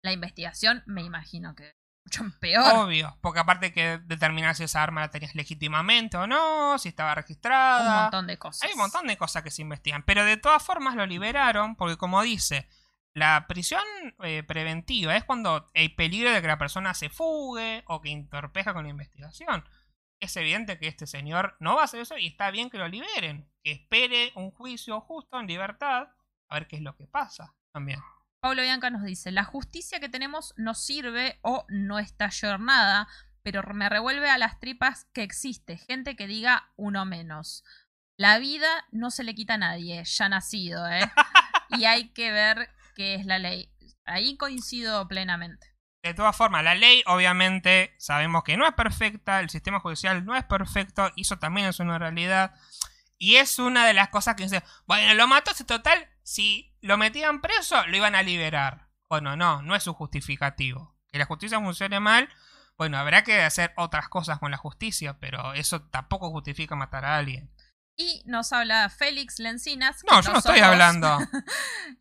la 0.04 0.12
investigación 0.12 0.84
me 0.86 1.02
imagino 1.04 1.56
que 1.56 1.70
es 1.70 1.76
mucho 2.06 2.24
peor. 2.40 2.86
Obvio, 2.86 3.18
porque 3.22 3.40
aparte 3.40 3.72
que 3.74 4.00
determinar 4.06 4.56
si 4.56 4.64
esa 4.64 4.82
arma 4.84 5.02
la 5.02 5.12
tenías 5.12 5.36
legítimamente 5.36 6.18
o 6.18 6.26
no, 6.28 6.78
si 6.80 6.90
estaba 6.90 7.16
registrada. 7.16 7.96
un 7.98 8.02
montón 8.04 8.28
de 8.28 8.38
cosas. 8.38 8.64
Hay 8.64 8.74
un 8.74 8.80
montón 8.80 9.08
de 9.08 9.18
cosas 9.18 9.44
que 9.44 9.52
se 9.52 9.62
investigan, 9.62 10.04
pero 10.04 10.26
de 10.26 10.38
todas 10.38 10.62
formas 10.64 10.96
lo 10.96 11.06
liberaron 11.06 11.76
porque 11.76 11.96
como 11.98 12.22
dice, 12.24 12.68
La 13.16 13.46
prisión 13.48 13.84
eh, 14.24 14.44
preventiva 14.44 15.16
es 15.16 15.24
cuando 15.24 15.68
hay 15.76 15.90
peligro 15.90 16.32
de 16.32 16.42
que 16.42 16.48
la 16.48 16.58
persona 16.58 16.94
se 16.94 17.10
fugue 17.10 17.84
o 17.88 18.02
que 18.02 18.12
entorpezca 18.12 18.74
con 18.74 18.84
la 18.84 18.90
investigación. 18.90 19.64
Es 20.20 20.36
evidente 20.38 20.80
que 20.80 20.88
este 20.88 21.06
señor 21.06 21.56
no 21.60 21.76
va 21.76 21.82
a 21.82 21.86
hacer 21.86 22.00
eso 22.00 22.18
y 22.18 22.28
está 22.28 22.50
bien 22.50 22.70
que 22.70 22.78
lo 22.78 22.88
liberen. 22.88 23.52
Que 23.64 23.74
espere 23.74 24.32
un 24.36 24.52
juicio 24.52 25.00
justo 25.02 25.40
en 25.40 25.48
libertad 25.48 26.08
a 26.50 26.56
ver 26.56 26.68
qué 26.68 26.78
es 26.78 26.82
lo 26.82 26.96
que 26.96 27.08
pasa 27.08 27.56
también. 27.72 28.00
Pablo 28.42 28.62
Bianca 28.62 28.90
nos 28.90 29.04
dice, 29.04 29.32
la 29.32 29.44
justicia 29.44 30.00
que 30.00 30.10
tenemos 30.10 30.54
no 30.58 30.74
sirve 30.74 31.40
o 31.42 31.66
no 31.70 31.98
está 31.98 32.26
ayornada, 32.26 33.08
pero 33.42 33.64
me 33.74 33.90
revuelve 33.90 34.30
a 34.30 34.38
las 34.38 34.60
tripas 34.60 35.06
que 35.14 35.24
existe 35.24 35.78
gente 35.78 36.16
que 36.16 36.28
diga 36.28 36.72
uno 36.76 37.06
menos. 37.06 37.64
La 38.18 38.38
vida 38.40 38.86
no 38.92 39.12
se 39.12 39.24
le 39.24 39.34
quita 39.34 39.56
a 39.56 39.60
nadie, 39.60 40.04
ya 40.04 40.30
nacido, 40.30 40.88
¿eh? 40.90 41.02
y 41.70 41.86
hay 41.86 42.10
que 42.10 42.32
ver 42.32 42.70
qué 42.94 43.16
es 43.16 43.26
la 43.26 43.40
ley. 43.40 43.72
Ahí 44.06 44.38
coincido 44.38 45.08
plenamente. 45.08 45.68
De 46.04 46.14
todas 46.14 46.36
formas, 46.36 46.64
la 46.64 46.76
ley 46.76 47.02
obviamente 47.06 47.96
sabemos 47.98 48.44
que 48.44 48.58
no 48.58 48.68
es 48.68 48.74
perfecta, 48.74 49.40
el 49.40 49.50
sistema 49.50 49.80
judicial 49.80 50.26
no 50.26 50.36
es 50.36 50.44
perfecto, 50.44 51.10
y 51.16 51.22
eso 51.22 51.40
también 51.40 51.68
es 51.68 51.80
una 51.80 51.98
realidad. 51.98 52.54
Y 53.18 53.38
es 53.38 53.58
una 53.58 53.88
de 53.88 53.94
las 53.94 54.10
cosas 54.10 54.36
que 54.36 54.44
dice, 54.44 54.64
bueno, 54.86 55.14
lo 55.14 55.28
mató 55.28 55.52
ese 55.52 55.64
total, 55.64 56.10
si 56.24 56.76
lo 56.82 56.98
metían 56.98 57.40
preso, 57.40 57.88
lo 57.88 57.96
iban 57.96 58.16
a 58.16 58.22
liberar. 58.22 58.90
Bueno, 59.08 59.38
no, 59.38 59.62
no 59.62 59.76
es 59.76 59.88
un 59.88 59.94
justificativo. 59.94 60.98
Que 61.08 61.20
la 61.20 61.26
justicia 61.26 61.60
funcione 61.60 62.02
mal, 62.02 62.28
bueno, 62.78 62.98
habrá 62.98 63.24
que 63.24 63.42
hacer 63.42 63.72
otras 63.78 64.10
cosas 64.10 64.40
con 64.40 64.52
la 64.52 64.58
justicia, 64.58 65.20
pero 65.20 65.54
eso 65.54 65.84
tampoco 65.84 66.32
justifica 66.32 66.76
matar 66.76 67.06
a 67.06 67.18
alguien. 67.18 67.53
Y 67.96 68.24
nos 68.26 68.52
habla 68.54 68.90
Félix 68.90 69.38
Lencinas. 69.40 70.02
No, 70.10 70.20
yo 70.22 70.32
no 70.34 70.40
estoy 70.40 70.60
hablando. 70.60 71.20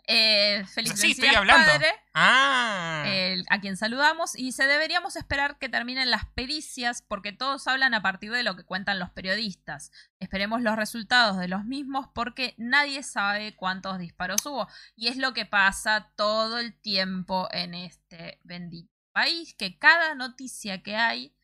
Eh, 0.08 0.64
Félix 0.74 0.98
Sí, 1.00 1.12
estoy 1.12 1.28
Lencinas, 1.28 1.36
hablando. 1.36 1.72
padre, 1.72 1.92
Ah. 2.14 3.04
el- 3.06 3.44
a 3.50 3.60
quien 3.60 3.76
saludamos. 3.76 4.36
Y 4.36 4.52
se 4.52 4.66
deberíamos 4.66 5.16
esperar 5.16 5.58
que 5.58 5.68
terminen 5.68 6.10
las 6.10 6.26
pericias 6.34 7.02
porque 7.06 7.32
todos 7.32 7.66
hablan 7.68 7.94
a 7.94 8.02
partir 8.02 8.32
de 8.32 8.42
lo 8.42 8.56
que 8.56 8.64
cuentan 8.64 8.98
los 8.98 9.10
periodistas. 9.10 9.90
Esperemos 10.18 10.60
los 10.60 10.76
resultados 10.76 11.38
de 11.38 11.48
los 11.48 11.64
mismos 11.64 12.06
porque 12.14 12.54
nadie 12.58 13.02
sabe 13.02 13.54
cuántos 13.54 13.98
disparos 13.98 14.44
hubo. 14.46 14.68
Y 14.96 15.08
es 15.08 15.16
lo 15.16 15.32
que 15.34 15.46
pasa 15.46 16.10
todo 16.16 16.58
el 16.58 16.74
tiempo 16.80 17.48
en 17.52 17.74
este 17.74 18.40
bendito 18.44 18.90
país, 19.12 19.54
que 19.58 19.78
cada 19.78 20.14
noticia 20.14 20.82
que 20.82 20.96
hay 20.96 21.34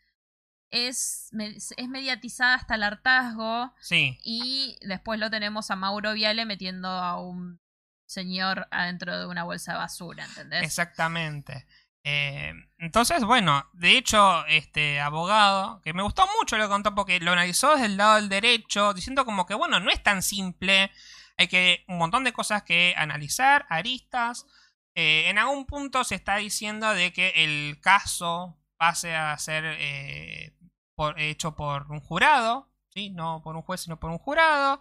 es, 0.70 1.30
es 1.76 1.88
mediatizada 1.88 2.54
hasta 2.54 2.74
el 2.74 2.82
hartazgo. 2.82 3.74
Sí. 3.80 4.18
Y 4.22 4.76
después 4.82 5.18
lo 5.18 5.30
tenemos 5.30 5.70
a 5.70 5.76
Mauro 5.76 6.12
Viale 6.12 6.44
metiendo 6.44 6.88
a 6.88 7.20
un 7.20 7.60
señor 8.06 8.66
adentro 8.70 9.18
de 9.18 9.26
una 9.26 9.44
bolsa 9.44 9.72
de 9.72 9.78
basura, 9.78 10.24
¿entendés? 10.24 10.62
Exactamente. 10.62 11.66
Eh, 12.04 12.54
entonces, 12.78 13.22
bueno, 13.24 13.68
de 13.74 13.98
hecho, 13.98 14.46
este 14.46 15.00
abogado, 15.00 15.82
que 15.82 15.92
me 15.92 16.02
gustó 16.02 16.26
mucho 16.38 16.56
lo 16.56 16.64
que 16.64 16.70
contó 16.70 16.94
porque 16.94 17.20
lo 17.20 17.32
analizó 17.32 17.72
desde 17.72 17.86
el 17.86 17.96
lado 17.98 18.16
del 18.16 18.30
derecho, 18.30 18.94
diciendo 18.94 19.24
como 19.24 19.44
que, 19.44 19.54
bueno, 19.54 19.78
no 19.80 19.90
es 19.90 20.02
tan 20.02 20.22
simple, 20.22 20.90
hay 21.36 21.48
que 21.48 21.84
un 21.86 21.98
montón 21.98 22.24
de 22.24 22.32
cosas 22.32 22.62
que 22.62 22.94
analizar, 22.96 23.66
aristas. 23.68 24.46
Eh, 24.94 25.28
en 25.28 25.38
algún 25.38 25.66
punto 25.66 26.02
se 26.02 26.14
está 26.14 26.36
diciendo 26.36 26.92
de 26.94 27.12
que 27.12 27.32
el 27.36 27.78
caso 27.80 28.58
pase 28.78 29.14
a 29.14 29.36
ser 29.36 29.64
eh, 29.66 30.54
por- 30.98 31.20
hecho 31.20 31.54
por 31.54 31.90
un 31.92 32.00
jurado, 32.00 32.68
¿sí? 32.88 33.10
No 33.10 33.40
por 33.42 33.54
un 33.54 33.62
juez, 33.62 33.82
sino 33.82 34.00
por 34.00 34.10
un 34.10 34.18
jurado. 34.18 34.80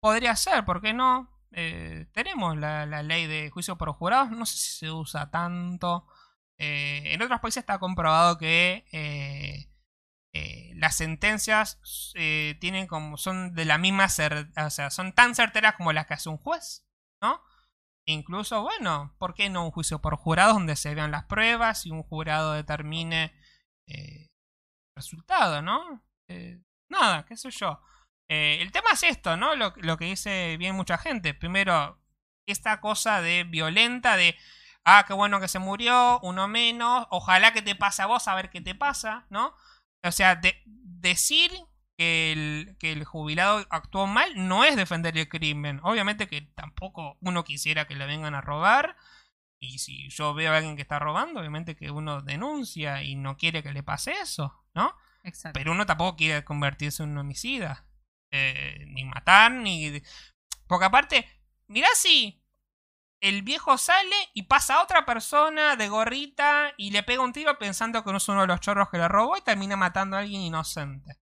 Podría 0.00 0.34
ser, 0.34 0.64
¿por 0.64 0.80
qué 0.80 0.94
no? 0.94 1.30
Eh, 1.52 2.06
tenemos 2.14 2.56
la, 2.56 2.86
ley 3.02 3.26
de 3.26 3.50
juicio 3.50 3.76
por 3.76 3.92
jurados, 3.92 4.30
no 4.30 4.46
sé 4.46 4.56
si 4.56 4.72
se 4.78 4.90
usa 4.90 5.30
tanto. 5.30 6.06
Eh, 6.58 7.02
en 7.12 7.20
otros 7.20 7.40
países 7.40 7.58
está 7.62 7.78
comprobado 7.78 8.38
que 8.38 8.86
eh, 8.92 9.68
las 10.76 10.96
sentencias 10.96 11.80
tienen 12.60 12.86
como 12.86 13.16
son 13.16 13.54
de 13.54 13.64
la 13.64 13.78
misma 13.78 14.06
o 14.06 14.70
sea, 14.70 14.90
son 14.90 15.12
tan 15.14 15.34
certeras 15.34 15.74
como 15.76 15.92
las 15.92 16.06
que 16.06 16.14
hace 16.14 16.28
un 16.30 16.38
juez, 16.38 16.86
¿no? 17.22 17.42
Incluso, 18.06 18.62
bueno, 18.62 19.14
¿por 19.18 19.34
qué 19.34 19.50
no 19.50 19.64
un 19.64 19.70
juicio 19.70 20.00
por 20.00 20.16
jurados 20.16 20.54
donde 20.54 20.76
se 20.76 20.94
vean 20.94 21.10
las 21.10 21.24
pruebas 21.24 21.86
y 21.86 21.90
un 21.90 22.02
jurado 22.02 22.52
determine 22.52 23.32
resultado, 24.96 25.62
¿no? 25.62 26.02
Eh, 26.28 26.60
nada, 26.90 27.24
qué 27.26 27.36
sé 27.36 27.50
yo. 27.50 27.80
Eh, 28.28 28.58
el 28.60 28.72
tema 28.72 28.90
es 28.92 29.02
esto, 29.04 29.36
¿no? 29.36 29.54
Lo, 29.54 29.72
que 29.72 30.04
dice 30.06 30.56
bien 30.58 30.74
mucha 30.74 30.98
gente. 30.98 31.34
Primero, 31.34 32.00
esta 32.48 32.80
cosa 32.80 33.20
de 33.20 33.44
violenta, 33.44 34.16
de, 34.16 34.36
ah, 34.84 35.04
qué 35.06 35.12
bueno 35.12 35.40
que 35.40 35.48
se 35.48 35.58
murió, 35.58 36.18
uno 36.22 36.48
menos, 36.48 37.06
ojalá 37.10 37.52
que 37.52 37.62
te 37.62 37.76
pase 37.76 38.02
a 38.02 38.06
vos 38.06 38.26
a 38.26 38.34
ver 38.34 38.50
qué 38.50 38.60
te 38.60 38.74
pasa, 38.74 39.26
¿no? 39.30 39.54
O 40.04 40.10
sea, 40.10 40.34
de- 40.36 40.62
decir 40.66 41.52
que 41.96 42.32
el, 42.32 42.76
que 42.78 42.92
el 42.92 43.04
jubilado 43.04 43.64
actuó 43.70 44.06
mal 44.06 44.32
no 44.48 44.64
es 44.64 44.76
defender 44.76 45.16
el 45.16 45.28
crimen. 45.28 45.80
Obviamente 45.82 46.26
que 46.26 46.42
tampoco 46.42 47.16
uno 47.20 47.44
quisiera 47.44 47.86
que 47.86 47.94
le 47.94 48.06
vengan 48.06 48.34
a 48.34 48.40
robar. 48.40 48.96
Y 49.66 49.78
si 49.78 50.08
yo 50.08 50.34
veo 50.34 50.52
a 50.52 50.56
alguien 50.56 50.76
que 50.76 50.82
está 50.82 50.98
robando, 50.98 51.40
obviamente 51.40 51.76
que 51.76 51.90
uno 51.90 52.22
denuncia 52.22 53.02
y 53.02 53.16
no 53.16 53.36
quiere 53.36 53.62
que 53.62 53.72
le 53.72 53.82
pase 53.82 54.12
eso, 54.12 54.64
¿no? 54.74 54.94
Exacto. 55.22 55.58
Pero 55.58 55.72
uno 55.72 55.86
tampoco 55.86 56.16
quiere 56.16 56.44
convertirse 56.44 57.02
en 57.02 57.10
un 57.10 57.18
homicida. 57.18 57.86
Eh, 58.30 58.84
ni 58.88 59.04
matar, 59.04 59.52
ni... 59.52 60.02
Porque 60.66 60.84
aparte, 60.84 61.28
mirá 61.68 61.88
si 61.94 62.42
el 63.20 63.42
viejo 63.42 63.78
sale 63.78 64.16
y 64.34 64.44
pasa 64.44 64.76
a 64.76 64.82
otra 64.82 65.04
persona 65.04 65.76
de 65.76 65.88
gorrita 65.88 66.72
y 66.76 66.90
le 66.90 67.02
pega 67.02 67.22
un 67.22 67.32
tiro 67.32 67.58
pensando 67.58 68.04
que 68.04 68.10
no 68.10 68.18
es 68.18 68.28
uno 68.28 68.42
de 68.42 68.46
los 68.46 68.60
chorros 68.60 68.88
que 68.90 68.98
le 68.98 69.08
robó 69.08 69.36
y 69.36 69.42
termina 69.42 69.76
matando 69.76 70.16
a 70.16 70.20
alguien 70.20 70.42
inocente. 70.42 71.18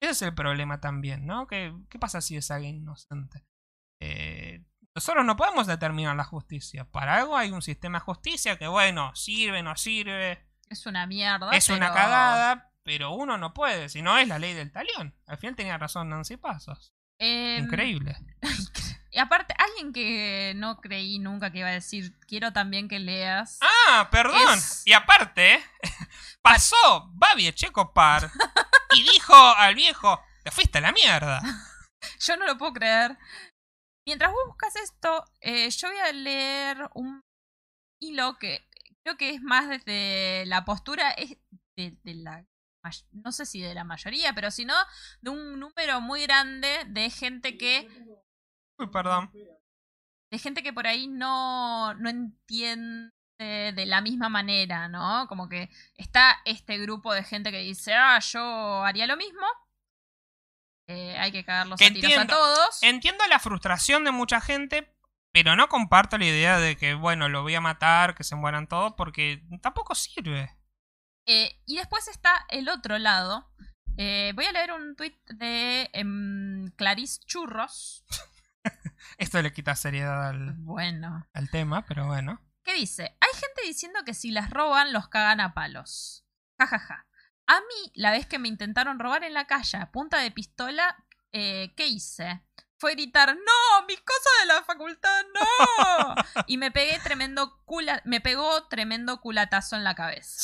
Ese 0.00 0.10
es 0.10 0.22
el 0.22 0.34
problema 0.34 0.80
también, 0.80 1.26
¿no? 1.26 1.46
¿Qué, 1.46 1.74
qué 1.88 1.98
pasa 1.98 2.20
si 2.20 2.36
es 2.36 2.50
alguien 2.50 2.76
inocente? 2.76 3.44
Eh, 4.00 4.64
nosotros 4.96 5.24
no 5.26 5.36
podemos 5.36 5.66
determinar 5.66 6.16
la 6.16 6.24
justicia. 6.24 6.84
Para 6.90 7.16
algo 7.18 7.36
hay 7.36 7.50
un 7.52 7.60
sistema 7.62 7.98
de 7.98 8.04
justicia 8.04 8.56
que, 8.58 8.66
bueno, 8.66 9.14
sirve, 9.14 9.62
no 9.62 9.76
sirve, 9.76 10.42
Es 10.70 10.86
una 10.86 11.06
mierda. 11.06 11.50
es 11.52 11.68
una 11.68 11.92
cagada, 11.92 12.72
pero 12.82 13.12
uno 13.12 13.36
no 13.36 13.52
puede, 13.52 13.88
si 13.90 14.00
no 14.00 14.16
es 14.16 14.26
la 14.26 14.38
ley 14.38 14.54
del 14.54 14.72
talión. 14.72 15.14
Al 15.26 15.36
final 15.36 15.54
tenía 15.54 15.76
razón 15.76 16.08
Nancy 16.08 16.38
Pasos. 16.38 16.94
Em, 17.18 17.64
Increíble. 17.64 18.16
Y 19.10 19.18
aparte, 19.18 19.54
alguien 19.58 19.94
que 19.94 20.52
no 20.56 20.76
creí 20.78 21.18
nunca 21.18 21.50
que 21.50 21.60
iba 21.60 21.68
a 21.68 21.72
decir, 21.72 22.18
quiero 22.26 22.52
también 22.52 22.86
que 22.86 22.98
leas. 22.98 23.58
Ah, 23.62 24.08
perdón. 24.10 24.58
Es- 24.58 24.82
Y 24.84 24.92
aparte, 24.92 25.62
pasó 26.42 27.10
Babi 27.14 27.46
Echecopar 27.48 28.30
y 28.94 29.02
dijo 29.02 29.34
al 29.34 29.74
viejo, 29.74 30.20
te 30.44 30.50
fuiste 30.50 30.78
a 30.78 30.80
la 30.82 30.92
mierda. 30.92 31.40
Yo 32.20 32.36
no 32.36 32.44
lo 32.46 32.58
puedo 32.58 32.74
creer. 32.74 33.16
Mientras 34.06 34.30
vos 34.30 34.46
buscas 34.46 34.76
esto, 34.76 35.24
eh, 35.40 35.68
yo 35.68 35.88
voy 35.88 35.98
a 35.98 36.12
leer 36.12 36.88
un 36.94 37.20
hilo 38.00 38.38
que 38.38 38.68
creo 39.02 39.16
que 39.16 39.30
es 39.30 39.42
más 39.42 39.68
desde 39.68 40.46
la 40.46 40.64
postura 40.64 41.10
es 41.10 41.38
de, 41.76 41.98
de 42.04 42.14
la 42.14 42.44
no 43.10 43.32
sé 43.32 43.46
si 43.46 43.60
de 43.60 43.74
la 43.74 43.82
mayoría, 43.82 44.32
pero 44.32 44.52
si 44.52 44.64
no 44.64 44.74
de 45.20 45.30
un 45.30 45.58
número 45.58 46.00
muy 46.00 46.22
grande 46.22 46.84
de 46.86 47.10
gente 47.10 47.58
que 47.58 47.88
Uy, 48.78 48.86
perdón. 48.92 49.28
de 50.30 50.38
gente 50.38 50.62
que 50.62 50.72
por 50.72 50.86
ahí 50.86 51.08
no, 51.08 51.94
no 51.94 52.08
entiende 52.08 53.10
de 53.38 53.86
la 53.86 54.00
misma 54.00 54.28
manera, 54.28 54.88
¿no? 54.88 55.26
Como 55.28 55.48
que 55.48 55.68
está 55.96 56.40
este 56.44 56.78
grupo 56.78 57.12
de 57.12 57.24
gente 57.24 57.50
que 57.50 57.58
dice, 57.58 57.92
ah, 57.94 58.18
yo 58.20 58.84
haría 58.84 59.06
lo 59.06 59.16
mismo. 59.16 59.46
Eh, 60.88 61.16
hay 61.18 61.32
que 61.32 61.44
cagarlos 61.44 61.80
a 61.80 61.84
tiros 61.84 62.02
a 62.04 62.06
Entiendo. 62.06 62.34
todos. 62.34 62.82
Entiendo 62.82 63.26
la 63.28 63.38
frustración 63.38 64.04
de 64.04 64.12
mucha 64.12 64.40
gente, 64.40 64.94
pero 65.32 65.56
no 65.56 65.68
comparto 65.68 66.16
la 66.18 66.26
idea 66.26 66.58
de 66.58 66.76
que, 66.76 66.94
bueno, 66.94 67.28
lo 67.28 67.42
voy 67.42 67.54
a 67.54 67.60
matar, 67.60 68.14
que 68.14 68.24
se 68.24 68.36
mueran 68.36 68.68
todos, 68.68 68.94
porque 68.96 69.42
tampoco 69.62 69.94
sirve. 69.94 70.56
Eh, 71.26 71.60
y 71.66 71.76
después 71.76 72.06
está 72.08 72.46
el 72.48 72.68
otro 72.68 72.98
lado. 72.98 73.50
Eh, 73.98 74.32
voy 74.36 74.44
a 74.44 74.52
leer 74.52 74.72
un 74.72 74.94
tuit 74.94 75.16
de 75.28 75.90
em, 75.92 76.70
Clarice 76.76 77.20
Churros. 77.26 78.04
Esto 79.18 79.40
le 79.42 79.52
quita 79.52 79.74
seriedad 79.74 80.28
al, 80.28 80.52
Bueno. 80.58 81.26
al 81.32 81.50
tema, 81.50 81.84
pero 81.86 82.06
bueno. 82.06 82.40
¿Qué 82.64 82.74
dice? 82.74 83.16
Hay 83.20 83.40
gente 83.40 83.62
diciendo 83.64 84.00
que 84.04 84.12
si 84.14 84.30
las 84.30 84.50
roban 84.50 84.92
los 84.92 85.08
cagan 85.08 85.40
a 85.40 85.54
palos. 85.54 86.24
Ja, 86.58 86.66
ja, 86.66 86.78
ja. 86.78 87.06
A 87.48 87.60
mí, 87.60 87.92
la 87.94 88.10
vez 88.10 88.26
que 88.26 88.38
me 88.38 88.48
intentaron 88.48 88.98
robar 88.98 89.22
en 89.24 89.34
la 89.34 89.46
calle 89.46 89.78
a 89.78 89.90
punta 89.92 90.18
de 90.18 90.30
pistola, 90.30 90.96
eh, 91.32 91.72
¿qué 91.76 91.86
hice? 91.86 92.42
Fue 92.78 92.92
gritar, 92.92 93.34
¡No! 93.34 93.86
¡Mis 93.86 94.00
cosas 94.00 94.32
de 94.40 94.46
la 94.46 94.62
facultad, 94.64 95.22
no! 95.34 96.14
y 96.46 96.56
me 96.58 96.70
pegué 96.70 96.98
tremendo 96.98 97.62
cula 97.64 98.02
me 98.04 98.20
pegó 98.20 98.66
tremendo 98.68 99.20
culatazo 99.20 99.76
en 99.76 99.84
la 99.84 99.94
cabeza. 99.94 100.42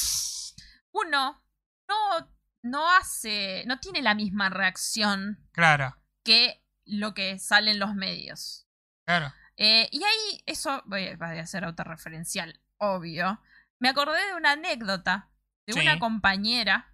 Uno 0.93 1.45
no, 1.89 2.33
no 2.63 2.91
hace, 2.91 3.65
no 3.67 3.81
tiene 3.81 4.01
la 4.03 4.15
misma 4.15 4.49
reacción 4.49 5.47
Claro, 5.53 5.97
que 6.25 6.65
lo 6.85 7.15
que 7.15 7.39
sale 7.39 7.71
en 7.73 7.79
los 7.79 7.95
medios. 7.95 8.67
claro. 9.05 9.33
Eh, 9.59 9.89
y 9.93 10.03
ahí, 10.03 10.43
eso 10.47 10.83
voy 10.87 11.09
a, 11.09 11.17
voy 11.17 11.39
a 11.39 11.47
ser 11.47 11.65
autorreferencial, 11.65 12.61
obvio. 12.79 13.41
Me 13.79 13.91
acordé 13.91 14.25
de 14.27 14.35
una 14.35 14.53
anécdota 14.53 15.29
de 15.67 15.75
Sí. 15.75 15.81
una 15.81 15.99
compañera 15.99 16.92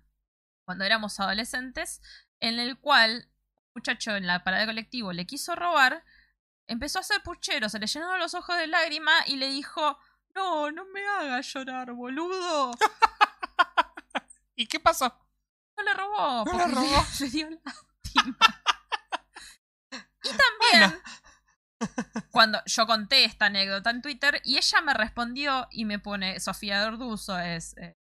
cuando 0.68 0.84
éramos 0.84 1.18
adolescentes, 1.18 2.02
en 2.40 2.58
el 2.58 2.78
cual 2.78 3.26
un 3.54 3.70
muchacho 3.76 4.14
en 4.16 4.26
la 4.26 4.44
parada 4.44 4.60
de 4.60 4.66
colectivo 4.66 5.14
le 5.14 5.26
quiso 5.26 5.56
robar, 5.56 6.04
empezó 6.66 6.98
a 6.98 7.00
hacer 7.00 7.22
puchero, 7.22 7.70
se 7.70 7.78
le 7.78 7.86
llenaron 7.86 8.20
los 8.20 8.34
ojos 8.34 8.54
de 8.58 8.66
lágrima 8.66 9.12
y 9.26 9.36
le 9.36 9.48
dijo: 9.48 9.98
No, 10.34 10.70
no 10.70 10.84
me 10.92 11.00
hagas 11.08 11.50
llorar, 11.54 11.94
boludo. 11.94 12.72
¿Y 14.56 14.66
qué 14.66 14.78
pasó? 14.78 15.18
No 15.78 15.82
le 15.84 15.94
robó, 15.94 16.44
No 16.44 16.44
le 16.44 16.50
porque 16.50 16.74
robó. 16.74 17.06
le, 17.18 17.20
le 17.24 17.30
dio 17.30 17.48
lástima. 17.64 18.36
y 20.22 20.28
también, 20.28 21.00
cuando 22.30 22.60
yo 22.66 22.86
conté 22.86 23.24
esta 23.24 23.46
anécdota 23.46 23.88
en 23.88 24.02
Twitter, 24.02 24.42
y 24.44 24.58
ella 24.58 24.82
me 24.82 24.92
respondió 24.92 25.66
y 25.70 25.86
me 25.86 25.98
pone, 25.98 26.40
Sofía 26.40 26.82
Dorduso 26.82 27.38
es 27.38 27.74
eh, 27.78 27.96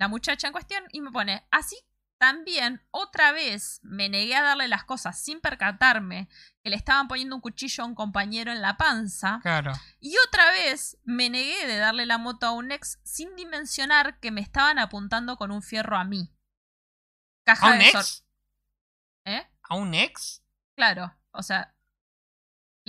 la 0.00 0.08
muchacha 0.08 0.46
en 0.46 0.52
cuestión, 0.52 0.82
y 0.92 1.02
me 1.02 1.10
pone, 1.10 1.46
así 1.50 1.76
también, 2.16 2.82
otra 2.90 3.32
vez 3.32 3.80
me 3.82 4.08
negué 4.08 4.34
a 4.34 4.42
darle 4.42 4.66
las 4.66 4.84
cosas 4.84 5.20
sin 5.20 5.40
percatarme 5.42 6.28
que 6.62 6.70
le 6.70 6.76
estaban 6.76 7.06
poniendo 7.06 7.36
un 7.36 7.42
cuchillo 7.42 7.84
a 7.84 7.86
un 7.86 7.94
compañero 7.94 8.50
en 8.50 8.62
la 8.62 8.78
panza. 8.78 9.40
Claro. 9.42 9.72
Y 10.00 10.16
otra 10.26 10.50
vez 10.52 10.96
me 11.04 11.28
negué 11.28 11.66
de 11.66 11.76
darle 11.76 12.06
la 12.06 12.16
moto 12.16 12.46
a 12.46 12.52
un 12.52 12.72
ex 12.72 12.98
sin 13.04 13.36
dimensionar 13.36 14.18
que 14.20 14.30
me 14.30 14.40
estaban 14.40 14.78
apuntando 14.78 15.36
con 15.36 15.50
un 15.50 15.62
fierro 15.62 15.98
a 15.98 16.04
mí. 16.04 16.32
Caja 17.44 17.68
¿A 17.68 17.72
un 17.72 17.78
de 17.78 17.88
ex? 17.88 18.24
¿Eh? 19.26 19.46
¿A 19.62 19.74
un 19.74 19.94
ex? 19.94 20.42
Claro, 20.76 21.14
o 21.30 21.42
sea, 21.42 21.74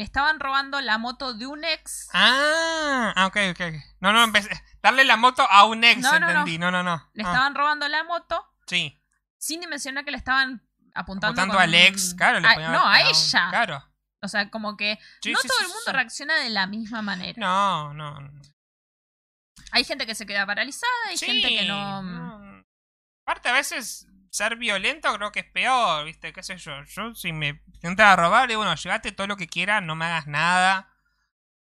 le 0.02 0.06
estaban 0.06 0.40
robando 0.40 0.82
la 0.82 0.98
moto 0.98 1.36
de 1.36 1.46
un 1.46 1.64
ex. 1.64 2.10
Ah, 2.12 3.14
ah, 3.16 3.28
ok, 3.28 3.38
ok. 3.52 3.62
No, 4.00 4.12
no, 4.12 4.24
empecé. 4.24 4.50
Darle 4.82 5.04
la 5.06 5.16
moto 5.16 5.44
a 5.48 5.66
un 5.66 5.84
ex, 5.84 6.02
No, 6.02 6.14
no, 6.14 6.20
no. 6.22 6.30
entendí. 6.30 6.58
No, 6.58 6.72
no, 6.72 6.82
no. 6.82 7.08
Le 7.14 7.24
Ah, 7.24 7.28
estaban 7.28 7.54
robando 7.54 7.88
la 7.88 8.04
moto 8.04 8.44
Sí. 8.66 9.00
sin 9.38 9.62
dimensionar 9.62 10.04
que 10.04 10.10
le 10.10 10.18
estaban 10.18 10.68
apuntando, 10.96 11.40
Apuntando 11.40 11.54
con- 11.54 11.62
al 11.62 11.76
ex, 11.76 12.16
claro. 12.16 12.40
Le 12.40 12.48
a- 12.48 12.70
no, 12.72 12.84
a 12.88 13.02
ella. 13.02 13.50
Claro. 13.52 13.88
O 14.24 14.28
sea, 14.28 14.50
como 14.50 14.76
que 14.76 14.98
Sí, 15.22 15.32
no 15.34 15.40
sí, 15.40 15.48
todo 15.48 15.58
sí, 15.60 15.64
el 15.66 15.70
mundo 15.70 15.92
reacciona 15.94 16.36
de 16.38 16.50
la 16.50 16.66
misma 16.66 17.04
manera. 17.04 17.40
No, 17.40 17.94
no. 17.94 18.28
Hay 19.72 19.84
gente 19.84 20.08
que 20.08 20.16
se 20.16 20.26
queda 20.26 20.48
paralizada, 20.48 20.92
hay 21.10 21.18
gente 21.20 21.48
que 21.48 21.66
no. 21.68 22.02
no. 22.02 22.64
Aparte, 23.24 23.50
a 23.50 23.54
veces 23.54 24.08
ser 24.32 24.56
violento 24.56 25.14
creo 25.16 25.32
que 25.32 25.42
es 25.42 25.46
peor, 25.52 26.06
¿viste? 26.06 26.34
¿Qué 26.34 26.42
sé 26.42 26.58
yo? 26.58 26.84
Yo, 26.86 27.14
si 27.16 27.32
me 27.34 27.62
intentan 27.68 28.18
robar, 28.18 28.48
digo, 28.48 28.60
bueno, 28.62 28.76
llévate 28.76 29.12
todo 29.12 29.28
lo 29.28 29.38
que 29.38 29.48
quieras, 29.48 29.84
no 29.84 29.96
me 29.96 30.06
hagas 30.06 30.28
nada. 30.28 30.88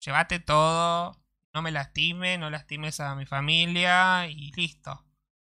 Llévate 0.00 0.38
todo. 0.40 1.22
No 1.54 1.62
me 1.62 1.70
lastime, 1.70 2.36
no 2.36 2.50
lastimes 2.50 3.00
a 3.00 3.14
mi 3.14 3.24
familia 3.24 4.26
y 4.28 4.52
listo. 4.52 5.06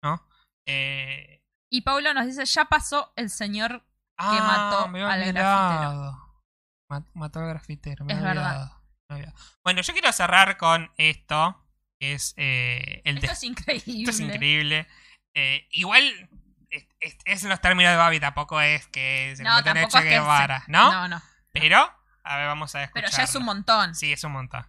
¿No? 0.03 0.27
Eh, 0.65 1.43
Y 1.69 1.81
Paulo 1.81 2.13
nos 2.13 2.25
dice: 2.25 2.43
Ya 2.45 2.65
pasó 2.65 3.13
el 3.15 3.29
señor. 3.29 3.85
ah, 4.17 4.69
mató 4.71 4.87
me 4.87 5.03
al. 5.03 5.33
Ma- 6.89 7.05
Mató 7.13 7.39
al 7.39 7.47
grafitero. 7.49 8.03
Me 8.05 8.13
Es 8.13 8.21
verdad. 8.21 8.71
olvidado. 9.09 9.33
Bueno, 9.63 9.81
yo 9.81 9.93
quiero 9.93 10.11
cerrar 10.11 10.57
con 10.57 10.89
esto, 10.97 11.63
que 11.99 12.13
es 12.13 12.33
eh, 12.37 13.01
el 13.05 13.17
Esto 13.17 13.27
de- 13.27 13.33
es 13.33 13.43
increíble. 13.43 13.99
Esto 13.99 14.11
es 14.11 14.19
increíble. 14.21 14.87
Eh, 15.35 15.67
igual 15.71 16.29
es, 16.71 16.85
es- 16.99 17.17
es 17.25 17.43
en 17.43 17.49
los 17.49 17.61
términos 17.61 17.91
de 17.91 17.97
Babi, 17.97 18.19
tampoco 18.19 18.59
es 18.61 18.87
que 18.87 19.33
se 19.35 19.43
No, 19.43 19.49
convierta 19.55 19.69
en 19.71 19.75
tampoco 19.75 19.91
Che 20.03 20.15
es 20.15 20.21
que. 20.65 20.71
¿no? 20.71 20.91
No, 20.91 21.07
no. 21.07 21.21
Pero, 21.51 21.77
a 22.23 22.37
ver, 22.37 22.47
vamos 22.47 22.73
a 22.75 22.83
escuchar. 22.83 23.03
Pero 23.03 23.15
ya 23.17 23.23
es 23.23 23.35
un 23.35 23.43
montón. 23.45 23.93
Sí, 23.95 24.11
es 24.13 24.23
un 24.23 24.31
montón. 24.31 24.63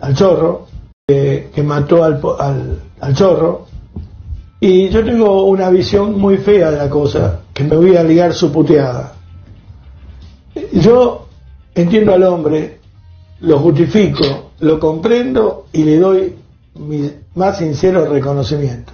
al 0.00 0.16
zorro, 0.16 0.68
que, 1.06 1.50
que 1.54 1.62
mató 1.62 2.04
al, 2.04 2.20
po- 2.20 2.40
al, 2.40 2.80
al 3.00 3.16
zorro. 3.16 3.66
Y 4.60 4.88
yo 4.90 5.04
tengo 5.04 5.44
una 5.44 5.70
visión 5.70 6.18
muy 6.18 6.36
fea 6.38 6.70
de 6.70 6.78
la 6.78 6.90
cosa, 6.90 7.42
que 7.54 7.62
me 7.64 7.76
voy 7.76 7.96
a 7.96 8.02
ligar 8.02 8.32
su 8.34 8.52
puteada. 8.52 9.14
Yo 10.72 11.28
entiendo 11.74 12.14
al 12.14 12.22
hombre, 12.24 12.80
lo 13.40 13.58
justifico, 13.60 14.52
lo 14.60 14.80
comprendo 14.80 15.68
y 15.72 15.84
le 15.84 15.98
doy 15.98 16.36
mi 16.74 17.12
más 17.36 17.58
sincero 17.58 18.06
reconocimiento. 18.06 18.92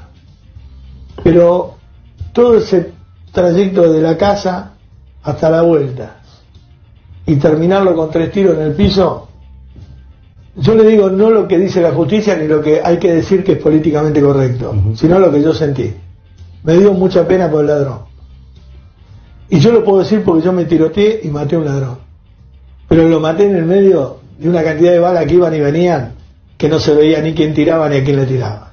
Pero 1.22 1.78
todo 2.35 2.59
ese 2.59 2.93
trayecto 3.32 3.90
de 3.90 4.02
la 4.02 4.19
casa 4.19 4.73
hasta 5.23 5.48
la 5.48 5.62
vuelta 5.62 6.16
y 7.24 7.36
terminarlo 7.36 7.94
con 7.94 8.11
tres 8.11 8.31
tiros 8.31 8.56
en 8.56 8.65
el 8.65 8.73
piso, 8.74 9.28
yo 10.56 10.74
le 10.74 10.85
digo 10.85 11.09
no 11.09 11.31
lo 11.31 11.48
que 11.48 11.59
dice 11.59 11.81
la 11.81 11.93
justicia 11.93 12.36
ni 12.36 12.47
lo 12.47 12.61
que 12.61 12.82
hay 12.85 12.98
que 12.98 13.15
decir 13.15 13.43
que 13.43 13.52
es 13.52 13.59
políticamente 13.59 14.20
correcto, 14.20 14.74
sino 14.94 15.19
lo 15.19 15.32
que 15.32 15.40
yo 15.43 15.55
sentí. 15.55 15.94
Me 16.65 16.77
dio 16.77 16.93
mucha 16.93 17.27
pena 17.27 17.51
por 17.51 17.62
el 17.62 17.69
ladrón. 17.69 18.01
Y 19.48 19.61
yo 19.61 19.73
lo 19.73 19.85
puedo 19.85 20.01
decir 20.01 20.23
porque 20.24 20.44
yo 20.44 20.52
me 20.52 20.65
tiroteé 20.65 21.20
y 21.23 21.28
maté 21.28 21.56
a 21.56 21.59
un 21.61 21.65
ladrón. 21.66 21.98
Pero 22.89 23.09
lo 23.09 23.20
maté 23.20 23.47
en 23.47 23.56
el 23.56 23.65
medio 23.65 24.19
de 24.39 24.48
una 24.48 24.62
cantidad 24.62 24.93
de 24.93 24.98
balas 24.98 25.27
que 25.27 25.35
iban 25.35 25.55
y 25.55 25.61
venían 25.61 26.15
que 26.59 26.69
no 26.69 26.78
se 26.78 26.94
veía 26.94 27.20
ni 27.20 27.35
quién 27.35 27.55
tiraba 27.55 27.89
ni 27.89 27.97
a 27.97 28.05
quién 28.05 28.16
le 28.16 28.27
tiraba. 28.27 28.63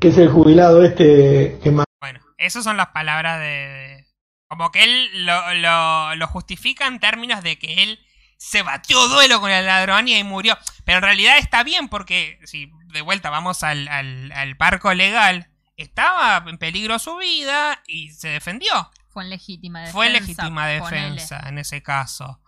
Que 0.00 0.08
es 0.08 0.18
el 0.18 0.28
jubilado 0.28 0.84
este 0.84 1.58
que 1.62 1.70
mató. 1.70 1.90
Bueno, 2.00 2.20
esas 2.38 2.64
son 2.64 2.76
las 2.76 2.88
palabras 2.88 3.40
de... 3.40 4.06
Como 4.48 4.70
que 4.70 4.84
él 4.84 5.26
lo, 5.26 5.54
lo, 5.54 6.14
lo 6.14 6.26
justifica 6.28 6.86
en 6.86 7.00
términos 7.00 7.42
de 7.42 7.58
que 7.58 7.82
él 7.82 7.98
se 8.36 8.62
batió 8.62 9.08
duelo 9.08 9.40
con 9.40 9.50
el 9.50 9.66
ladrón 9.66 10.06
y 10.06 10.14
ahí 10.14 10.22
murió. 10.24 10.56
Pero 10.84 10.98
en 10.98 11.04
realidad 11.04 11.38
está 11.38 11.64
bien 11.64 11.88
porque, 11.88 12.38
si 12.44 12.70
de 12.92 13.00
vuelta 13.00 13.30
vamos 13.30 13.62
al, 13.62 13.88
al, 13.88 14.30
al 14.32 14.56
parco 14.56 14.92
legal, 14.94 15.48
estaba 15.76 16.44
en 16.48 16.58
peligro 16.58 16.98
su 16.98 17.16
vida 17.16 17.82
y 17.86 18.10
se 18.10 18.28
defendió. 18.28 18.90
Fue 19.08 19.24
en 19.24 19.30
legítima 19.30 19.80
defensa. 19.80 19.92
Fue 19.96 20.10
legítima 20.10 20.62
ponele. 20.78 21.10
defensa 21.10 21.48
en 21.48 21.58
ese 21.58 21.82
caso. 21.82 22.40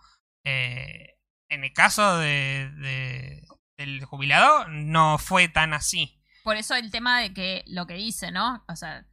Eh, 0.45 1.15
en 1.49 1.63
el 1.63 1.73
caso 1.73 2.17
de, 2.19 2.69
de- 2.77 3.43
del 3.77 4.05
jubilado, 4.05 4.67
no 4.69 5.17
fue 5.17 5.47
tan 5.49 5.73
así. 5.73 6.18
Por 6.43 6.55
eso 6.57 6.75
el 6.75 6.91
tema 6.91 7.19
de 7.19 7.33
que 7.33 7.63
lo 7.67 7.85
que 7.85 7.95
dice, 7.95 8.31
¿no? 8.31 8.63
O 8.67 8.75
sea, 8.75 9.05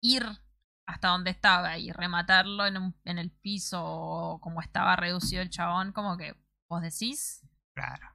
ir 0.00 0.26
hasta 0.86 1.08
donde 1.08 1.30
estaba 1.30 1.78
y 1.78 1.92
rematarlo 1.92 2.66
en, 2.66 2.76
un- 2.76 3.00
en 3.04 3.18
el 3.18 3.30
piso 3.30 3.82
o 3.84 4.40
como 4.40 4.60
estaba 4.60 4.96
reducido 4.96 5.42
el 5.42 5.50
chabón, 5.50 5.92
como 5.92 6.16
que 6.16 6.34
vos 6.68 6.82
decís. 6.82 7.46
Claro. 7.74 8.08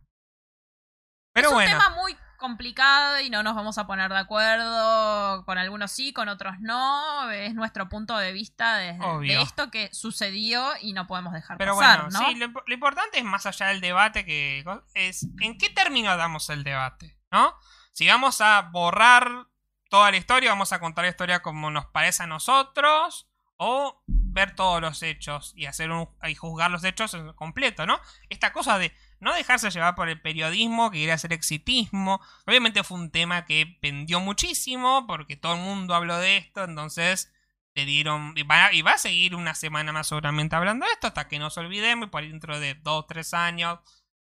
Pero 1.34 1.50
es 1.50 1.54
bueno. 1.54 1.72
un 1.72 1.78
tema 1.78 1.96
muy 1.96 2.16
complicado 2.40 3.20
y 3.22 3.30
no 3.30 3.42
nos 3.44 3.56
vamos 3.56 3.78
a 3.78 3.88
poner 3.88 4.12
de 4.12 4.18
acuerdo. 4.18 5.46
Con 5.46 5.58
algunos 5.58 5.92
sí, 5.92 6.12
con 6.14 6.30
otros 6.30 6.56
no. 6.60 7.30
Es 7.32 7.54
nuestro 7.54 7.90
punto 7.90 8.18
de 8.18 8.32
vista 8.32 8.78
de, 8.78 8.98
Obvio. 9.00 9.38
de 9.38 9.42
esto 9.44 9.70
que 9.72 9.90
sucedió 9.94 10.68
y 10.82 10.94
no 10.94 11.06
podemos 11.08 11.34
dejar 11.34 11.58
Pero 11.58 11.76
pasar, 11.76 12.04
bueno, 12.06 12.20
¿no? 12.20 12.28
sí, 12.28 12.36
lo, 12.36 12.48
lo 12.66 12.74
importante 12.74 13.20
es 13.20 13.24
más 13.24 13.46
allá 13.46 13.68
del 13.68 13.82
debate 13.82 14.26
que 14.26 14.64
es 14.96 15.24
en 15.42 15.58
qué 15.58 15.70
término 15.70 16.16
damos 16.18 16.50
el 16.50 16.64
debate, 16.64 17.18
¿no? 17.32 17.54
Si 17.98 18.08
vamos 18.08 18.42
a 18.42 18.62
borrar 18.62 19.48
toda 19.90 20.12
la 20.12 20.18
historia, 20.18 20.52
vamos 20.52 20.72
a 20.72 20.80
contar 20.80 21.06
la 21.06 21.10
historia 21.10 21.42
como 21.42 21.72
nos 21.72 21.88
parece 21.88 22.22
a 22.22 22.28
nosotros, 22.28 23.28
o 23.56 24.04
ver 24.06 24.56
todos 24.56 24.80
los 24.80 25.02
hechos 25.02 25.52
y 25.56 25.66
hacer 25.66 25.90
un, 25.90 26.08
y 26.22 26.36
juzgar 26.36 26.70
los 26.70 26.84
hechos 26.84 27.16
en 27.16 27.34
completo, 27.34 27.88
¿no? 27.88 28.00
Esta 28.30 28.54
cosa 28.54 28.78
de 28.78 28.94
no 29.20 29.34
dejarse 29.34 29.72
llevar 29.72 29.96
por 29.96 30.10
el 30.10 30.22
periodismo, 30.22 30.92
que 30.92 31.00
quiere 31.00 31.14
hacer 31.14 31.34
exitismo. 31.34 32.22
Obviamente 32.46 32.84
fue 32.84 33.00
un 33.00 33.10
tema 33.10 33.46
que 33.46 33.80
pendió 33.82 34.20
muchísimo, 34.20 35.08
porque 35.08 35.36
todo 35.36 35.56
el 35.56 35.62
mundo 35.62 35.96
habló 35.96 36.20
de 36.20 36.38
esto, 36.38 36.66
entonces 36.66 37.34
le 37.74 37.86
dieron. 37.86 38.36
Y 38.38 38.44
va, 38.44 38.94
a 38.94 38.98
seguir 39.00 39.34
una 39.34 39.56
semana 39.56 39.92
más 39.92 40.06
seguramente 40.06 40.56
hablando 40.56 40.86
de 40.86 40.92
esto, 40.92 41.08
hasta 41.08 41.28
que 41.28 41.40
no 41.40 41.50
se 41.50 41.62
olvidemos, 41.62 42.10
y 42.10 42.12
por 42.12 42.22
dentro 42.22 42.60
de 42.60 42.76
dos 42.76 43.08
tres 43.08 43.34
años 43.34 43.80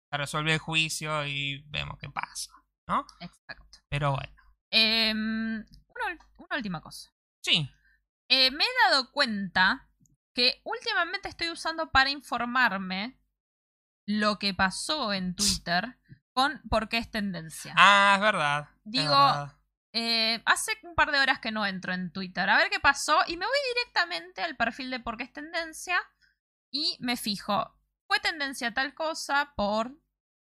se 0.09 0.15
resuelve 0.15 0.53
el 0.53 0.59
juicio 0.59 1.25
y 1.25 1.65
vemos 1.67 1.97
qué 1.99 2.09
pasa, 2.09 2.53
¿no? 2.87 3.05
Exacto. 3.19 3.79
Pero 3.89 4.11
bueno. 4.11 4.33
Em, 4.71 5.59
una, 5.59 6.55
última 6.55 6.81
cosa. 6.81 7.11
Sí. 7.43 7.69
Eh, 8.29 8.51
me 8.51 8.63
he 8.63 8.89
dado 8.89 9.11
cuenta 9.11 9.89
que 10.33 10.61
últimamente 10.63 11.29
estoy 11.29 11.49
usando 11.49 11.91
para 11.91 12.09
informarme 12.09 13.19
lo 14.05 14.39
que 14.39 14.53
pasó 14.53 15.13
en 15.13 15.35
Twitter 15.35 15.97
con 16.33 16.61
por 16.69 16.89
qué 16.89 16.97
es 16.97 17.09
tendencia. 17.09 17.73
Ah, 17.77 18.13
es 18.15 18.21
verdad. 18.21 18.69
es 18.85 18.91
Digo, 18.91 19.09
verdad. 19.09 19.57
Eh, 19.93 20.41
hace 20.45 20.73
un 20.83 20.95
par 20.95 21.11
de 21.11 21.19
horas 21.19 21.39
que 21.39 21.51
no 21.51 21.65
entro 21.65 21.93
en 21.93 22.11
Twitter. 22.11 22.49
A 22.49 22.57
ver 22.57 22.69
qué 22.69 22.79
pasó. 22.79 23.17
Y 23.27 23.37
me 23.37 23.45
voy 23.45 23.57
directamente 23.75 24.43
al 24.43 24.55
perfil 24.55 24.91
de 24.91 24.99
por 24.99 25.17
qué 25.17 25.23
es 25.23 25.33
tendencia. 25.33 25.99
Y 26.71 26.97
me 26.99 27.17
fijo. 27.17 27.73
Fue 28.07 28.19
tendencia 28.19 28.73
tal 28.73 28.93
cosa 28.93 29.53
por 29.55 29.91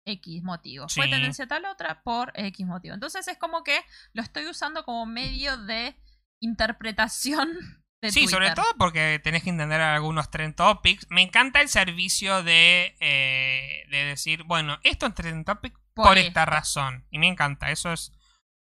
X 0.06 0.42
motivo. 0.42 0.88
Fue 0.88 1.04
Sí. 1.04 1.10
tendencia 1.10 1.46
tal 1.46 1.64
otra 1.66 2.02
por 2.02 2.32
X 2.34 2.66
motivo. 2.66 2.94
Entonces 2.94 3.26
es 3.28 3.36
como 3.36 3.62
que 3.62 3.80
lo 4.12 4.22
estoy 4.22 4.46
usando 4.46 4.84
como 4.84 5.04
medio 5.04 5.56
de 5.58 5.96
interpretación 6.40 7.48
de 8.02 8.10
Sí, 8.10 8.28
sobre 8.28 8.52
todo 8.52 8.66
porque 8.78 9.20
tenés 9.22 9.42
que 9.42 9.50
entender 9.50 9.80
algunos 9.80 10.30
trend 10.30 10.54
topics. 10.54 11.06
Me 11.10 11.22
encanta 11.22 11.60
el 11.60 11.68
servicio 11.68 12.42
de, 12.42 12.96
eh, 13.00 13.84
de 13.90 14.04
decir, 14.04 14.44
bueno, 14.44 14.78
esto 14.84 15.06
es 15.06 15.14
trend 15.14 15.44
topic 15.44 15.74
por, 15.94 16.08
Por 16.08 16.18
esta 16.18 16.44
razón. 16.44 17.06
Y 17.10 17.18
me 17.18 17.26
encanta, 17.26 17.70
eso 17.70 17.92
es 17.92 18.12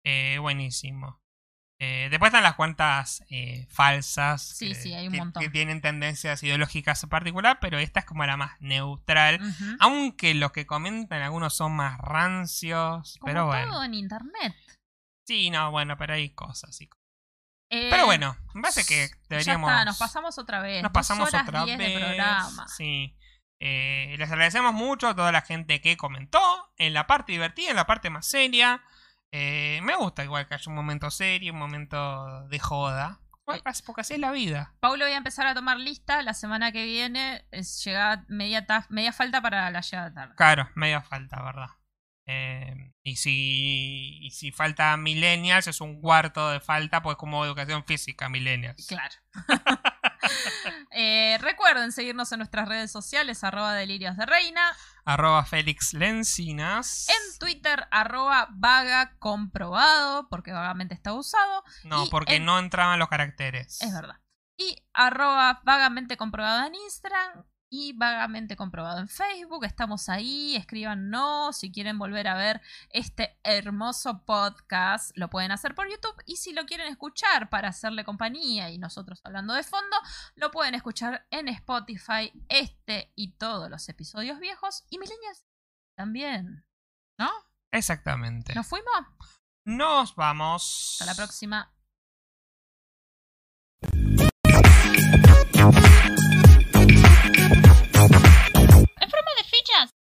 eh, 0.03 0.37
buenísimo. 0.39 1.20
Eh, 1.83 2.09
después 2.11 2.29
están 2.29 2.43
las 2.43 2.53
cuentas 2.53 3.23
eh, 3.31 3.65
falsas. 3.71 4.43
Sí, 4.43 4.67
que- 4.67 4.75
sí, 4.75 4.93
hay 4.93 5.07
un 5.07 5.15
montón. 5.17 5.41
Que 5.41 5.49
tienen 5.49 5.81
tendencias 5.81 6.43
ideológicas 6.43 7.01
en 7.01 7.09
particular, 7.09 7.57
pero 7.59 7.79
esta 7.79 8.01
es 8.01 8.05
como 8.05 8.23
la 8.23 8.37
más 8.37 8.51
neutral. 8.61 9.39
Aunque 9.79 10.35
los 10.35 10.51
que 10.51 10.67
comentan 10.67 11.23
algunos 11.23 11.55
son 11.55 11.71
más 11.75 11.97
rancios. 11.97 13.17
Como 13.19 13.25
pero 13.33 13.39
todo 13.41 13.47
bueno. 13.47 13.83
en 13.83 13.93
internet. 13.95 14.55
Sí, 15.27 15.49
no, 15.49 15.71
bueno, 15.71 15.97
pero 15.97 16.13
hay 16.13 16.29
cosas. 16.29 16.75
sí. 16.75 16.87
Eh, 17.73 17.87
Pero 17.89 18.05
bueno, 18.05 18.35
me 18.53 18.61
parece 18.61 18.85
que 18.85 19.09
deberíamos. 19.29 19.69
Ya 19.69 19.75
está, 19.77 19.85
nos 19.85 19.97
pasamos 19.97 20.37
otra 20.37 20.59
vez. 20.61 20.83
Nos 20.83 20.91
pasamos 20.91 21.29
horas 21.29 21.47
otra 21.47 21.63
10 21.63 21.77
vez. 21.79 21.93
de 21.93 21.99
programa. 21.99 22.67
Sí. 22.67 23.15
Les 23.59 24.29
agradecemos 24.29 24.73
mucho 24.73 25.07
a 25.07 25.15
toda 25.15 25.31
la 25.31 25.41
gente 25.41 25.79
que 25.81 25.95
comentó 25.97 26.39
en 26.77 26.93
la 26.93 27.07
parte 27.07 27.31
divertida, 27.31 27.69
en 27.69 27.75
la 27.77 27.87
parte 27.87 28.09
más 28.09 28.27
seria. 28.27 28.83
Eh, 29.31 29.79
me 29.83 29.95
gusta 29.95 30.23
igual 30.23 30.47
que 30.47 30.55
haya 30.55 30.69
un 30.69 30.75
momento 30.75 31.09
serio, 31.09 31.53
un 31.53 31.59
momento 31.59 32.47
de 32.47 32.59
joda. 32.59 33.21
Bueno, 33.45 33.63
porque 33.85 34.01
así 34.01 34.13
es 34.13 34.19
la 34.19 34.31
vida. 34.31 34.75
Paulo 34.79 35.05
voy 35.05 35.13
a 35.13 35.17
empezar 35.17 35.47
a 35.47 35.55
tomar 35.55 35.77
lista. 35.77 36.21
La 36.21 36.33
semana 36.33 36.71
que 36.71 36.85
viene 36.85 37.45
es 37.51 37.83
llega 37.83 38.25
media, 38.27 38.65
media 38.89 39.11
falta 39.11 39.41
para 39.41 39.71
la 39.71 39.81
llegada 39.81 40.13
tarde. 40.13 40.35
Claro, 40.35 40.69
media 40.75 41.01
falta, 41.01 41.41
¿verdad? 41.41 41.69
Eh, 42.27 42.93
y 43.03 43.15
si 43.15 44.19
y 44.21 44.31
si 44.31 44.51
falta 44.51 44.95
millennials 44.95 45.67
es 45.67 45.81
un 45.81 45.99
cuarto 46.01 46.51
de 46.51 46.59
falta, 46.59 47.01
pues 47.01 47.17
como 47.17 47.43
educación 47.43 47.83
física, 47.85 48.29
millennials. 48.29 48.87
Claro. 48.87 49.15
Eh, 50.91 51.37
recuerden 51.39 51.91
seguirnos 51.91 52.31
en 52.31 52.39
nuestras 52.39 52.67
redes 52.67 52.91
sociales, 52.91 53.43
arroba 53.43 53.73
delirios 53.73 54.17
de 54.17 54.25
reina. 54.25 54.61
Arroba 55.05 55.45
Félix 55.45 55.93
Lencinas. 55.93 57.07
En 57.09 57.39
Twitter, 57.39 57.87
arroba 57.91 58.47
vaga 58.51 59.15
comprobado, 59.19 60.27
porque 60.29 60.51
vagamente 60.51 60.93
está 60.93 61.13
usado. 61.13 61.63
No, 61.83 62.05
y 62.05 62.09
porque 62.09 62.35
en- 62.35 62.45
no 62.45 62.59
entraban 62.59 62.99
los 62.99 63.09
caracteres. 63.09 63.81
Es 63.81 63.93
verdad. 63.93 64.17
Y 64.57 64.75
arroba 64.93 65.61
vagamente 65.63 66.17
comprobado 66.17 66.67
en 66.67 66.75
Instagram 66.75 67.45
y 67.71 67.93
vagamente 67.93 68.55
comprobado 68.55 68.99
en 68.99 69.07
Facebook. 69.07 69.63
Estamos 69.63 70.09
ahí, 70.09 70.55
escríbanos 70.57 71.57
si 71.57 71.71
quieren 71.71 71.97
volver 71.97 72.27
a 72.27 72.35
ver 72.35 72.61
este 72.89 73.39
hermoso 73.43 74.23
podcast. 74.25 75.15
Lo 75.15 75.29
pueden 75.29 75.51
hacer 75.51 75.73
por 75.73 75.89
YouTube 75.89 76.21
y 76.25 76.35
si 76.35 76.53
lo 76.53 76.65
quieren 76.65 76.87
escuchar 76.87 77.49
para 77.49 77.69
hacerle 77.69 78.03
compañía 78.03 78.69
y 78.69 78.77
nosotros 78.77 79.21
hablando 79.23 79.53
de 79.53 79.63
fondo, 79.63 79.95
lo 80.35 80.51
pueden 80.51 80.75
escuchar 80.75 81.25
en 81.31 81.47
Spotify 81.47 82.31
este 82.49 83.13
y 83.15 83.31
todos 83.37 83.69
los 83.69 83.87
episodios 83.87 84.39
viejos 84.39 84.83
y 84.89 84.99
milenias 84.99 85.45
también. 85.95 86.65
¿No? 87.17 87.29
Exactamente. 87.71 88.53
¿Nos 88.53 88.67
fuimos? 88.67 89.07
Nos 89.63 90.15
vamos. 90.15 90.97
Hasta 90.99 91.05
la 91.05 91.15
próxima. 91.15 91.73